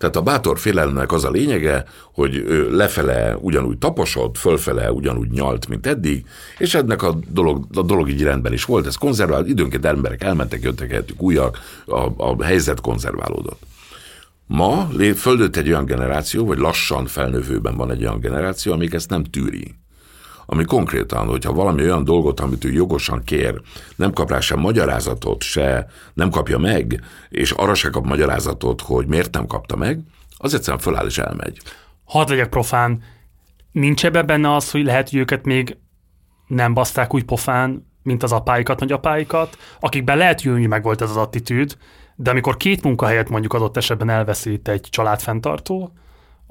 Tehát 0.00 0.16
a 0.16 0.22
bátor 0.22 0.58
félelmnek 0.58 1.12
az 1.12 1.24
a 1.24 1.30
lényege, 1.30 1.84
hogy 2.12 2.36
ő 2.36 2.76
lefele 2.76 3.36
ugyanúgy 3.36 3.78
taposott, 3.78 4.38
fölfele 4.38 4.92
ugyanúgy 4.92 5.30
nyalt, 5.30 5.68
mint 5.68 5.86
eddig, 5.86 6.26
és 6.58 6.74
ennek 6.74 7.02
a 7.02 7.18
dolog, 7.28 7.66
a 7.74 7.82
dolog 7.82 8.08
így 8.08 8.22
rendben 8.22 8.52
is 8.52 8.64
volt, 8.64 8.86
ez 8.86 8.94
konzervált, 8.94 9.48
időnként 9.48 9.84
emberek 9.84 10.22
elmentek, 10.22 10.62
jöttek 10.62 10.88
helyettük 10.88 11.22
újak, 11.22 11.58
a, 11.86 12.08
a 12.16 12.44
helyzet 12.44 12.80
konzerválódott. 12.80 13.62
Ma 14.46 14.88
földött 15.14 15.56
egy 15.56 15.68
olyan 15.68 15.84
generáció, 15.84 16.46
vagy 16.46 16.58
lassan 16.58 17.06
felnövőben 17.06 17.76
van 17.76 17.90
egy 17.90 18.02
olyan 18.02 18.20
generáció, 18.20 18.72
amik 18.72 18.92
ezt 18.92 19.10
nem 19.10 19.24
tűri 19.24 19.74
ami 20.52 20.64
konkrétan, 20.64 21.26
hogyha 21.26 21.52
valami 21.52 21.82
olyan 21.82 22.04
dolgot, 22.04 22.40
amit 22.40 22.64
ő 22.64 22.72
jogosan 22.72 23.22
kér, 23.24 23.60
nem 23.96 24.12
kap 24.12 24.30
rá 24.30 24.40
sem 24.40 24.58
magyarázatot, 24.58 25.42
se 25.42 25.86
nem 26.14 26.30
kapja 26.30 26.58
meg, 26.58 27.00
és 27.28 27.50
arra 27.50 27.74
se 27.74 27.90
kap 27.90 28.06
magyarázatot, 28.06 28.80
hogy 28.80 29.06
miért 29.06 29.34
nem 29.34 29.46
kapta 29.46 29.76
meg, 29.76 30.00
az 30.36 30.54
egyszerűen 30.54 30.82
föláll 30.82 31.06
és 31.06 31.18
elmegy. 31.18 31.60
Hadd 32.04 32.28
legyek 32.28 32.48
profán, 32.48 33.02
nincs 33.72 34.04
ebben 34.04 34.26
benne 34.26 34.54
az, 34.54 34.70
hogy 34.70 34.84
lehet, 34.84 35.10
hogy 35.10 35.18
őket 35.18 35.44
még 35.44 35.76
nem 36.46 36.74
baszták 36.74 37.14
úgy 37.14 37.24
pofán, 37.24 37.86
mint 38.02 38.22
az 38.22 38.32
apáikat, 38.32 38.80
nagyapáikat, 38.80 39.58
akikben 39.80 40.16
lehet, 40.16 40.42
hogy 40.42 40.68
meg 40.68 40.82
volt 40.82 41.00
ez 41.00 41.10
az 41.10 41.16
attitűd, 41.16 41.76
de 42.16 42.30
amikor 42.30 42.56
két 42.56 42.82
munkahelyet 42.82 43.28
mondjuk 43.28 43.52
adott 43.52 43.76
esetben 43.76 44.10
elveszít 44.10 44.68
egy 44.68 44.86
családfenntartó, 44.90 45.92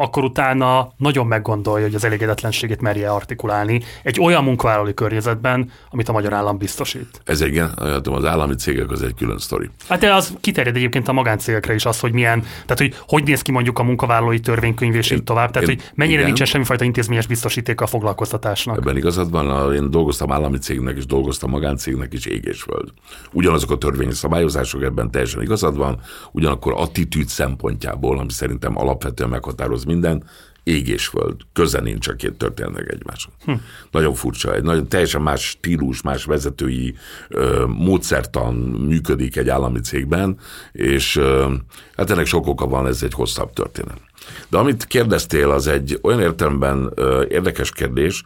akkor 0.01 0.23
utána 0.23 0.91
nagyon 0.97 1.27
meggondolja, 1.27 1.85
hogy 1.85 1.95
az 1.95 2.03
elégedetlenségét 2.03 2.81
merje 2.81 3.09
artikulálni 3.09 3.81
egy 4.03 4.19
olyan 4.21 4.43
munkavállalói 4.43 4.93
környezetben, 4.93 5.71
amit 5.89 6.09
a 6.09 6.11
magyar 6.11 6.33
állam 6.33 6.57
biztosít. 6.57 7.21
Ez 7.23 7.41
igen, 7.41 7.69
az 8.03 8.25
állami 8.25 8.55
cégek 8.55 8.91
az 8.91 9.01
egy 9.01 9.13
külön 9.13 9.37
sztori. 9.37 9.69
Hát 9.87 9.99
de 9.99 10.13
az 10.13 10.33
kiterjed 10.41 10.75
egyébként 10.75 11.07
a 11.07 11.13
magáncégekre 11.13 11.73
is 11.73 11.85
az, 11.85 11.99
hogy 11.99 12.13
milyen, 12.13 12.41
tehát 12.41 12.77
hogy 12.77 12.95
hogy 13.07 13.23
néz 13.23 13.41
ki 13.41 13.51
mondjuk 13.51 13.79
a 13.79 13.83
munkavállalói 13.83 14.39
törvénykönyv 14.39 14.95
és 14.95 15.11
így 15.11 15.23
tovább, 15.23 15.51
tehát 15.51 15.69
én, 15.69 15.75
hogy 15.75 15.91
mennyire 15.95 16.15
igen. 16.15 16.25
nincsen 16.25 16.47
semmifajta 16.47 16.83
intézményes 16.83 17.27
biztosítéka 17.27 17.83
a 17.83 17.87
foglalkoztatásnak. 17.87 18.77
Ebben 18.77 18.97
igazad 18.97 19.31
van, 19.31 19.73
én 19.73 19.91
dolgoztam 19.91 20.31
állami 20.31 20.57
cégnek 20.57 20.97
és 20.97 21.05
dolgoztam 21.05 21.49
magáncégnek 21.49 22.13
is 22.13 22.25
ég 22.25 22.45
és 22.45 22.61
föld. 22.61 22.89
Ugyanazok 23.31 23.71
a 23.71 23.77
törvényi 23.77 24.13
szabályozások 24.13 24.83
ebben 24.83 25.11
teljesen 25.11 25.41
igazad 25.41 25.77
van, 25.77 25.99
ugyanakkor 26.31 26.73
attitűd 26.77 27.27
szempontjából, 27.27 28.19
ami 28.19 28.31
szerintem 28.31 28.77
alapvetően 28.77 29.29
meghatároz 29.29 29.87
minden, 29.89 30.23
ég 30.69 30.87
és 30.87 31.07
föld. 31.07 31.35
Köze 31.53 31.81
nincs 31.81 32.07
a 32.07 32.13
két 32.13 32.33
történetnek 32.33 32.91
egymáshoz. 32.91 33.33
Hm. 33.45 33.53
Nagyon 33.91 34.13
furcsa, 34.13 34.55
egy 34.55 34.63
nagyon 34.63 34.87
teljesen 34.87 35.21
más 35.21 35.43
stílus, 35.43 36.01
más 36.01 36.25
vezetői 36.25 36.95
ö, 37.29 37.65
módszertan 37.67 38.53
működik 38.87 39.35
egy 39.35 39.49
állami 39.49 39.79
cégben, 39.79 40.37
és 40.71 41.15
ö, 41.15 41.53
hát 41.95 42.09
ennek 42.09 42.25
sok 42.25 42.47
oka 42.47 42.67
van, 42.67 42.87
ez 42.87 43.03
egy 43.03 43.13
hosszabb 43.13 43.53
történet. 43.53 44.01
De 44.49 44.57
amit 44.57 44.85
kérdeztél, 44.85 45.49
az 45.51 45.67
egy 45.67 45.99
olyan 46.01 46.21
értelemben 46.21 46.91
ö, 46.95 47.25
érdekes 47.29 47.71
kérdés, 47.71 48.23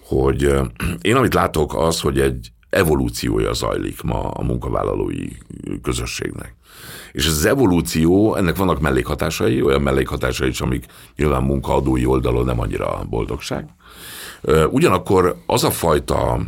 hogy 0.00 0.44
ö, 0.44 0.62
én 1.00 1.16
amit 1.16 1.34
látok 1.34 1.74
az, 1.74 2.00
hogy 2.00 2.20
egy 2.20 2.52
evolúciója 2.70 3.52
zajlik 3.52 4.02
ma 4.02 4.30
a 4.30 4.42
munkavállalói 4.42 5.28
közösségnek. 5.82 6.54
És 7.12 7.26
az 7.26 7.44
evolúció, 7.44 8.34
ennek 8.36 8.56
vannak 8.56 8.80
mellékhatásai, 8.80 9.62
olyan 9.62 9.82
mellékhatásai 9.82 10.48
is, 10.48 10.60
amik 10.60 10.84
nyilván 11.16 11.42
munkaadói 11.42 12.06
oldalon 12.06 12.44
nem 12.44 12.60
annyira 12.60 13.04
boldogság. 13.10 13.68
Ugyanakkor 14.70 15.36
az 15.46 15.64
a 15.64 15.70
fajta 15.70 16.40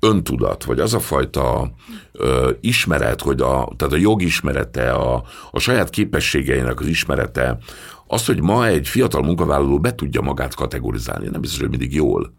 öntudat, 0.00 0.64
vagy 0.64 0.80
az 0.80 0.94
a 0.94 1.00
fajta 1.00 1.70
ö, 2.12 2.50
ismeret, 2.60 3.20
hogy 3.20 3.40
a, 3.40 3.72
tehát 3.76 3.94
a 3.94 3.96
jogismerete, 3.96 4.92
a, 4.92 5.24
a 5.50 5.58
saját 5.58 5.90
képességeinek 5.90 6.80
az 6.80 6.86
ismerete, 6.86 7.58
az, 8.06 8.26
hogy 8.26 8.42
ma 8.42 8.66
egy 8.66 8.88
fiatal 8.88 9.22
munkavállaló 9.22 9.78
be 9.78 9.94
tudja 9.94 10.20
magát 10.20 10.54
kategorizálni, 10.54 11.28
nem 11.28 11.40
biztos, 11.40 11.60
hogy 11.60 11.70
mindig 11.70 11.94
jól, 11.94 12.32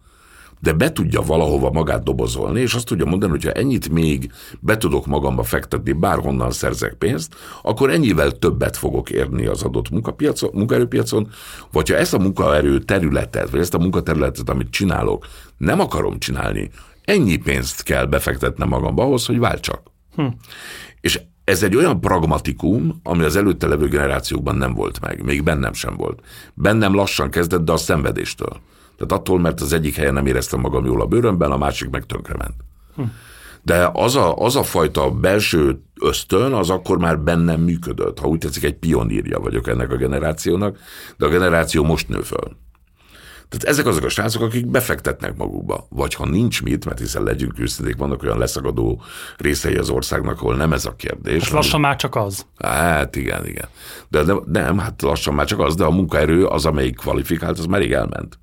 de 0.61 0.73
be 0.73 0.91
tudja 0.91 1.21
valahova 1.21 1.71
magát 1.71 2.03
dobozolni, 2.03 2.61
és 2.61 2.73
azt 2.73 2.85
tudja 2.85 3.05
mondani, 3.05 3.31
hogy 3.31 3.43
ha 3.43 3.51
ennyit 3.51 3.89
még 3.89 4.31
be 4.59 4.77
tudok 4.77 5.05
magamba 5.05 5.43
fektetni, 5.43 5.91
bárhonnan 5.91 6.51
szerzek 6.51 6.93
pénzt, 6.93 7.35
akkor 7.61 7.89
ennyivel 7.89 8.31
többet 8.31 8.77
fogok 8.77 9.09
érni 9.09 9.45
az 9.45 9.63
adott 9.63 9.89
munkapiacon, 9.89 10.49
munkaerőpiacon, 10.53 11.29
vagy 11.71 11.89
ha 11.89 11.95
ezt 11.95 12.13
a 12.13 12.19
munkaerő 12.19 12.79
területet, 12.79 13.49
vagy 13.49 13.59
ezt 13.59 13.73
a 13.73 13.79
munkaterületet, 13.79 14.49
amit 14.49 14.69
csinálok, 14.69 15.27
nem 15.57 15.79
akarom 15.79 16.19
csinálni, 16.19 16.69
ennyi 17.05 17.37
pénzt 17.37 17.83
kell 17.83 18.05
befektetnem 18.05 18.67
magamba 18.67 19.03
ahhoz, 19.03 19.25
hogy 19.25 19.39
váltsak. 19.39 19.81
Hm. 20.15 20.25
És 21.01 21.21
ez 21.43 21.63
egy 21.63 21.75
olyan 21.75 22.01
pragmatikum, 22.01 22.99
ami 23.03 23.23
az 23.23 23.35
előtte 23.35 23.67
levő 23.67 23.87
generációkban 23.87 24.55
nem 24.55 24.73
volt 24.73 24.99
meg, 24.99 25.23
még 25.23 25.43
bennem 25.43 25.73
sem 25.73 25.95
volt. 25.95 26.19
Bennem 26.53 26.93
lassan 26.93 27.29
kezdett, 27.29 27.63
de 27.65 27.71
a 27.71 27.77
szenvedéstől. 27.77 28.61
Tehát 29.07 29.21
attól, 29.21 29.39
mert 29.39 29.61
az 29.61 29.73
egyik 29.73 29.95
helyen 29.95 30.13
nem 30.13 30.25
éreztem 30.25 30.59
magam 30.59 30.85
jól 30.85 31.01
a 31.01 31.05
bőrömben, 31.05 31.51
a 31.51 31.57
másik 31.57 31.89
meg 31.89 32.05
tönkrement. 32.05 32.55
Hm. 32.95 33.01
De 33.63 33.89
az 33.93 34.15
a, 34.15 34.35
az 34.35 34.55
a 34.55 34.63
fajta 34.63 35.11
belső 35.11 35.81
ösztön, 35.99 36.53
az 36.53 36.69
akkor 36.69 36.97
már 36.97 37.19
bennem 37.19 37.61
működött. 37.61 38.19
Ha 38.19 38.27
úgy 38.27 38.37
tetszik, 38.37 38.63
egy 38.63 38.75
pionírja 38.75 39.39
vagyok 39.39 39.67
ennek 39.67 39.91
a 39.91 39.95
generációnak, 39.95 40.77
de 41.17 41.25
a 41.25 41.29
generáció 41.29 41.83
most 41.83 42.09
nő 42.09 42.21
föl. 42.21 42.57
Tehát 43.49 43.65
ezek 43.65 43.85
azok 43.85 44.03
a 44.03 44.09
srácok, 44.09 44.41
akik 44.41 44.67
befektetnek 44.67 45.37
magukba. 45.37 45.85
Vagy 45.89 46.13
ha 46.13 46.25
nincs 46.25 46.63
mit, 46.63 46.85
mert 46.85 46.99
hiszen 46.99 47.23
legyünk 47.23 47.59
őszinték, 47.59 47.97
vannak 47.97 48.23
olyan 48.23 48.37
leszagadó 48.37 49.01
részei 49.37 49.75
az 49.75 49.89
országnak, 49.89 50.41
ahol 50.41 50.55
nem 50.55 50.73
ez 50.73 50.85
a 50.85 50.95
kérdés. 50.95 51.43
Hát 51.43 51.51
lassan 51.51 51.79
már 51.79 51.95
csak 51.95 52.15
az. 52.15 52.45
Hát 52.57 53.15
igen, 53.15 53.47
igen. 53.47 53.67
De 54.09 54.23
nem, 54.23 54.41
nem, 54.45 54.77
hát 54.77 55.01
lassan 55.01 55.33
már 55.33 55.45
csak 55.45 55.59
az, 55.59 55.75
de 55.75 55.83
a 55.83 55.91
munkaerő 55.91 56.45
az, 56.45 56.65
amelyik 56.65 56.95
kvalifikált, 56.95 57.59
az 57.59 57.65
már 57.65 57.79
rég 57.79 57.91
elment. 57.91 58.39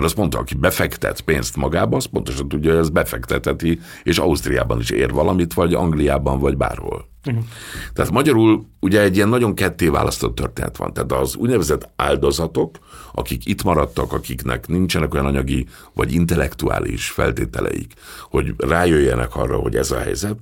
Mert 0.00 0.12
azt 0.12 0.20
mondta, 0.20 0.38
aki 0.38 0.54
befektet 0.54 1.20
pénzt 1.20 1.56
magába, 1.56 1.96
az 1.96 2.04
pontosan 2.04 2.48
tudja, 2.48 2.70
hogy 2.70 2.80
ez 2.80 2.88
befektetheti, 2.88 3.80
és 4.02 4.18
Ausztriában 4.18 4.80
is 4.80 4.90
ér 4.90 5.12
valamit, 5.12 5.54
vagy 5.54 5.74
Angliában, 5.74 6.38
vagy 6.38 6.56
bárhol. 6.56 7.08
Uh-huh. 7.26 7.44
Tehát 7.92 8.10
magyarul 8.10 8.66
ugye 8.78 9.00
egy 9.00 9.16
ilyen 9.16 9.28
nagyon 9.28 9.54
ketté 9.54 9.88
választott 9.88 10.34
történet 10.34 10.76
van. 10.76 10.92
Tehát 10.92 11.12
az 11.12 11.36
úgynevezett 11.36 11.88
áldozatok, 11.96 12.78
akik 13.12 13.46
itt 13.46 13.62
maradtak, 13.62 14.12
akiknek 14.12 14.68
nincsenek 14.68 15.14
olyan 15.14 15.26
anyagi 15.26 15.66
vagy 15.94 16.12
intellektuális 16.12 17.10
feltételeik, 17.10 17.92
hogy 18.30 18.54
rájöjjenek 18.56 19.36
arra, 19.36 19.56
hogy 19.56 19.76
ez 19.76 19.90
a 19.90 19.98
helyzet, 19.98 20.36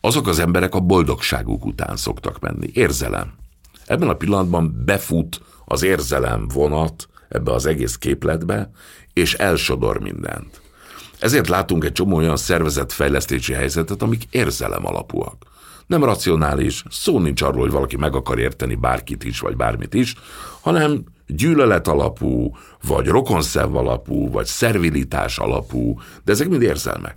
azok 0.00 0.26
az 0.26 0.38
emberek 0.38 0.74
a 0.74 0.80
boldogságuk 0.80 1.64
után 1.64 1.96
szoktak 1.96 2.40
menni. 2.40 2.70
Érzelem. 2.72 3.32
Ebben 3.86 4.08
a 4.08 4.14
pillanatban 4.14 4.82
befut 4.84 5.40
az 5.64 5.82
érzelem 5.82 6.48
vonat 6.48 7.08
ebbe 7.28 7.52
az 7.52 7.66
egész 7.66 7.96
képletbe, 7.96 8.70
és 9.12 9.34
elsodor 9.34 10.00
mindent. 10.00 10.60
Ezért 11.18 11.48
látunk 11.48 11.84
egy 11.84 11.92
csomó 11.92 12.16
olyan 12.16 12.36
szervezetfejlesztési 12.36 13.52
helyzetet, 13.52 14.02
amik 14.02 14.24
érzelem 14.30 14.86
alapúak. 14.86 15.44
Nem 15.86 16.04
racionális, 16.04 16.84
szó 16.90 17.18
nincs 17.18 17.42
arról, 17.42 17.60
hogy 17.60 17.70
valaki 17.70 17.96
meg 17.96 18.14
akar 18.14 18.38
érteni 18.38 18.74
bárkit 18.74 19.24
is, 19.24 19.40
vagy 19.40 19.56
bármit 19.56 19.94
is, 19.94 20.14
hanem 20.60 21.04
gyűlölet 21.26 21.88
alapú, 21.88 22.56
vagy 22.82 23.06
rokonszev 23.06 23.76
alapú, 23.76 24.30
vagy 24.30 24.46
szervilitás 24.46 25.38
alapú, 25.38 26.00
de 26.24 26.32
ezek 26.32 26.48
mind 26.48 26.62
érzelmek. 26.62 27.16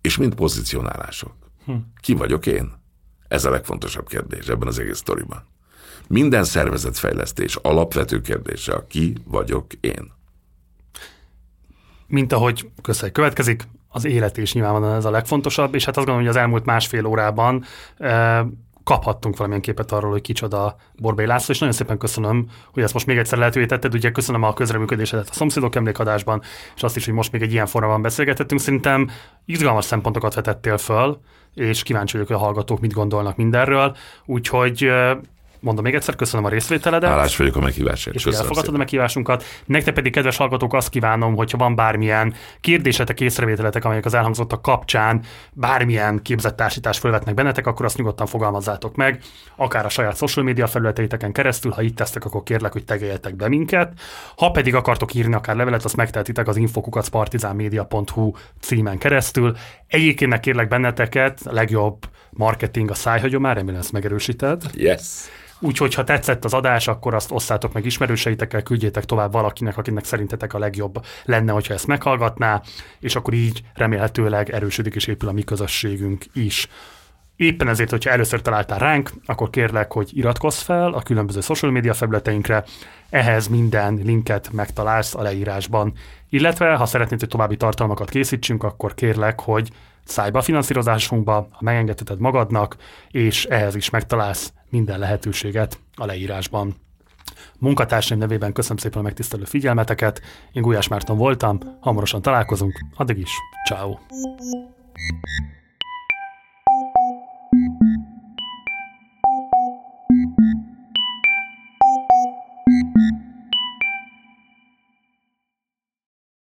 És 0.00 0.16
mind 0.16 0.34
pozícionálások. 0.34 1.34
Hm. 1.64 1.72
Ki 2.00 2.14
vagyok 2.14 2.46
én? 2.46 2.72
Ez 3.28 3.44
a 3.44 3.50
legfontosabb 3.50 4.08
kérdés 4.08 4.46
ebben 4.46 4.68
az 4.68 4.78
egész 4.78 4.96
sztoriban. 4.96 5.44
Minden 6.12 6.44
szervezetfejlesztés 6.44 7.56
alapvető 7.56 8.20
kérdése, 8.20 8.84
ki 8.88 9.14
vagyok 9.24 9.66
én. 9.80 10.12
Mint 12.06 12.32
ahogy 12.32 12.70
köszönjük 12.82 13.14
következik, 13.14 13.68
az 13.88 14.04
élet 14.04 14.36
is 14.36 14.52
nyilvánvalóan 14.52 14.96
ez 14.96 15.04
a 15.04 15.10
legfontosabb, 15.10 15.74
és 15.74 15.84
hát 15.84 15.96
azt 15.96 16.06
gondolom, 16.06 16.28
hogy 16.28 16.36
az 16.36 16.42
elmúlt 16.42 16.64
másfél 16.64 17.06
órában 17.06 17.64
e, 17.98 18.46
kaphattunk 18.84 19.36
valamilyen 19.36 19.62
képet 19.62 19.92
arról, 19.92 20.10
hogy 20.10 20.20
kicsoda 20.20 20.76
Borbély 20.96 21.26
László, 21.26 21.54
és 21.54 21.60
nagyon 21.60 21.74
szépen 21.74 21.98
köszönöm, 21.98 22.50
hogy 22.72 22.82
ezt 22.82 22.92
most 22.92 23.06
még 23.06 23.18
egyszer 23.18 23.38
lehetővé 23.38 23.66
tetted. 23.66 23.94
Ugye 23.94 24.10
köszönöm 24.10 24.42
a 24.42 24.52
közreműködésedet 24.52 25.28
a 25.28 25.34
szomszédok 25.34 25.74
emlékadásban, 25.74 26.42
és 26.76 26.82
azt 26.82 26.96
is, 26.96 27.04
hogy 27.04 27.14
most 27.14 27.32
még 27.32 27.42
egy 27.42 27.52
ilyen 27.52 27.66
formában 27.66 28.02
beszélgetettünk. 28.02 28.60
Szerintem 28.60 29.10
izgalmas 29.44 29.84
szempontokat 29.84 30.34
vetettél 30.34 30.78
föl, 30.78 31.20
és 31.54 31.82
kíváncsi 31.82 32.12
vagyok, 32.12 32.28
hogy 32.28 32.36
a 32.36 32.44
hallgatók 32.44 32.80
mit 32.80 32.92
gondolnak 32.92 33.36
mindenről. 33.36 33.96
Úgyhogy 34.26 34.90
Mondom 35.60 35.84
még 35.84 35.94
egyszer, 35.94 36.16
köszönöm 36.16 36.44
a 36.44 36.48
részvételedet. 36.48 37.10
Hálás 37.10 37.36
vagyok 37.36 37.56
a 37.56 37.60
meghívásért. 37.60 38.16
És 38.16 38.24
elfogadtad 38.24 38.74
a 38.74 38.78
meghívásunkat. 38.78 39.44
Nektek 39.64 39.94
pedig, 39.94 40.12
kedves 40.12 40.36
hallgatók, 40.36 40.74
azt 40.74 40.88
kívánom, 40.88 41.36
hogyha 41.36 41.58
van 41.58 41.74
bármilyen 41.74 42.34
kérdésetek, 42.60 43.20
észrevételetek, 43.20 43.84
amelyek 43.84 44.04
az 44.04 44.14
elhangzottak 44.14 44.62
kapcsán 44.62 45.22
bármilyen 45.52 46.22
képzett 46.22 46.56
társítás 46.56 46.98
felvetnek 46.98 47.34
bennetek, 47.34 47.66
akkor 47.66 47.84
azt 47.84 47.96
nyugodtan 47.96 48.26
fogalmazzátok 48.26 48.96
meg, 48.96 49.20
akár 49.56 49.84
a 49.84 49.88
saját 49.88 50.16
social 50.16 50.44
media 50.44 50.66
felületeiteken 50.66 51.32
keresztül, 51.32 51.72
ha 51.72 51.82
itt 51.82 51.96
tesztek, 51.96 52.24
akkor 52.24 52.42
kérlek, 52.42 52.72
hogy 52.72 52.84
tegeljetek 52.84 53.36
be 53.36 53.48
minket. 53.48 53.92
Ha 54.36 54.50
pedig 54.50 54.74
akartok 54.74 55.14
írni 55.14 55.34
akár 55.34 55.56
levelet, 55.56 55.84
azt 55.84 55.96
megtehetitek 55.96 56.48
az 56.48 56.56
infokukacpartizánmedia.hu 56.56 58.32
címen 58.60 58.98
keresztül. 58.98 59.56
Egyébként 59.86 60.40
kérlek 60.40 60.68
benneteket, 60.68 61.40
legjobb 61.44 61.98
marketing 62.40 62.90
a 62.90 62.94
szájhagyomán, 62.94 63.54
remélem 63.54 63.80
ezt 63.80 63.92
megerősíted. 63.92 64.62
Yes. 64.74 65.00
Úgyhogy, 65.58 65.94
ha 65.94 66.04
tetszett 66.04 66.44
az 66.44 66.54
adás, 66.54 66.88
akkor 66.88 67.14
azt 67.14 67.30
osszátok 67.30 67.72
meg 67.72 67.84
ismerőseitekkel, 67.84 68.62
küldjétek 68.62 69.04
tovább 69.04 69.32
valakinek, 69.32 69.76
akinek 69.76 70.04
szerintetek 70.04 70.54
a 70.54 70.58
legjobb 70.58 71.04
lenne, 71.24 71.52
hogyha 71.52 71.74
ezt 71.74 71.86
meghallgatná, 71.86 72.62
és 73.00 73.16
akkor 73.16 73.34
így 73.34 73.62
remélhetőleg 73.74 74.50
erősödik 74.50 74.94
és 74.94 75.06
épül 75.06 75.28
a 75.28 75.32
mi 75.32 75.42
közösségünk 75.42 76.24
is. 76.32 76.68
Éppen 77.36 77.68
ezért, 77.68 77.90
hogyha 77.90 78.10
először 78.10 78.42
találtál 78.42 78.78
ránk, 78.78 79.10
akkor 79.26 79.50
kérlek, 79.50 79.92
hogy 79.92 80.10
iratkozz 80.12 80.60
fel 80.60 80.92
a 80.92 81.02
különböző 81.02 81.40
social 81.40 81.72
media 81.72 81.94
felületeinkre, 81.94 82.64
ehhez 83.10 83.46
minden 83.48 84.00
linket 84.04 84.52
megtalálsz 84.52 85.14
a 85.14 85.22
leírásban. 85.22 85.92
Illetve, 86.28 86.74
ha 86.74 86.86
szeretnéd, 86.86 87.20
hogy 87.20 87.28
további 87.28 87.56
tartalmakat 87.56 88.10
készítsünk, 88.10 88.62
akkor 88.62 88.94
kérlek, 88.94 89.40
hogy 89.40 89.70
szállj 90.04 90.30
be 90.30 90.38
a 90.38 90.42
finanszírozásunkba, 90.42 91.32
ha 91.50 91.58
megengedheted 91.60 92.18
magadnak, 92.18 92.76
és 93.10 93.44
ehhez 93.44 93.74
is 93.74 93.90
megtalálsz 93.90 94.52
minden 94.68 94.98
lehetőséget 94.98 95.80
a 95.94 96.06
leírásban. 96.06 96.74
Munkatársaim 97.58 98.20
nevében 98.20 98.52
köszönöm 98.52 98.76
szépen 98.76 98.98
a 98.98 99.02
megtisztelő 99.02 99.44
figyelmeteket, 99.44 100.20
én 100.52 100.62
Gulyás 100.62 100.88
Márton 100.88 101.16
voltam, 101.16 101.58
hamarosan 101.80 102.22
találkozunk, 102.22 102.80
addig 102.94 103.18
is, 103.18 103.30
ciao. 103.68 103.98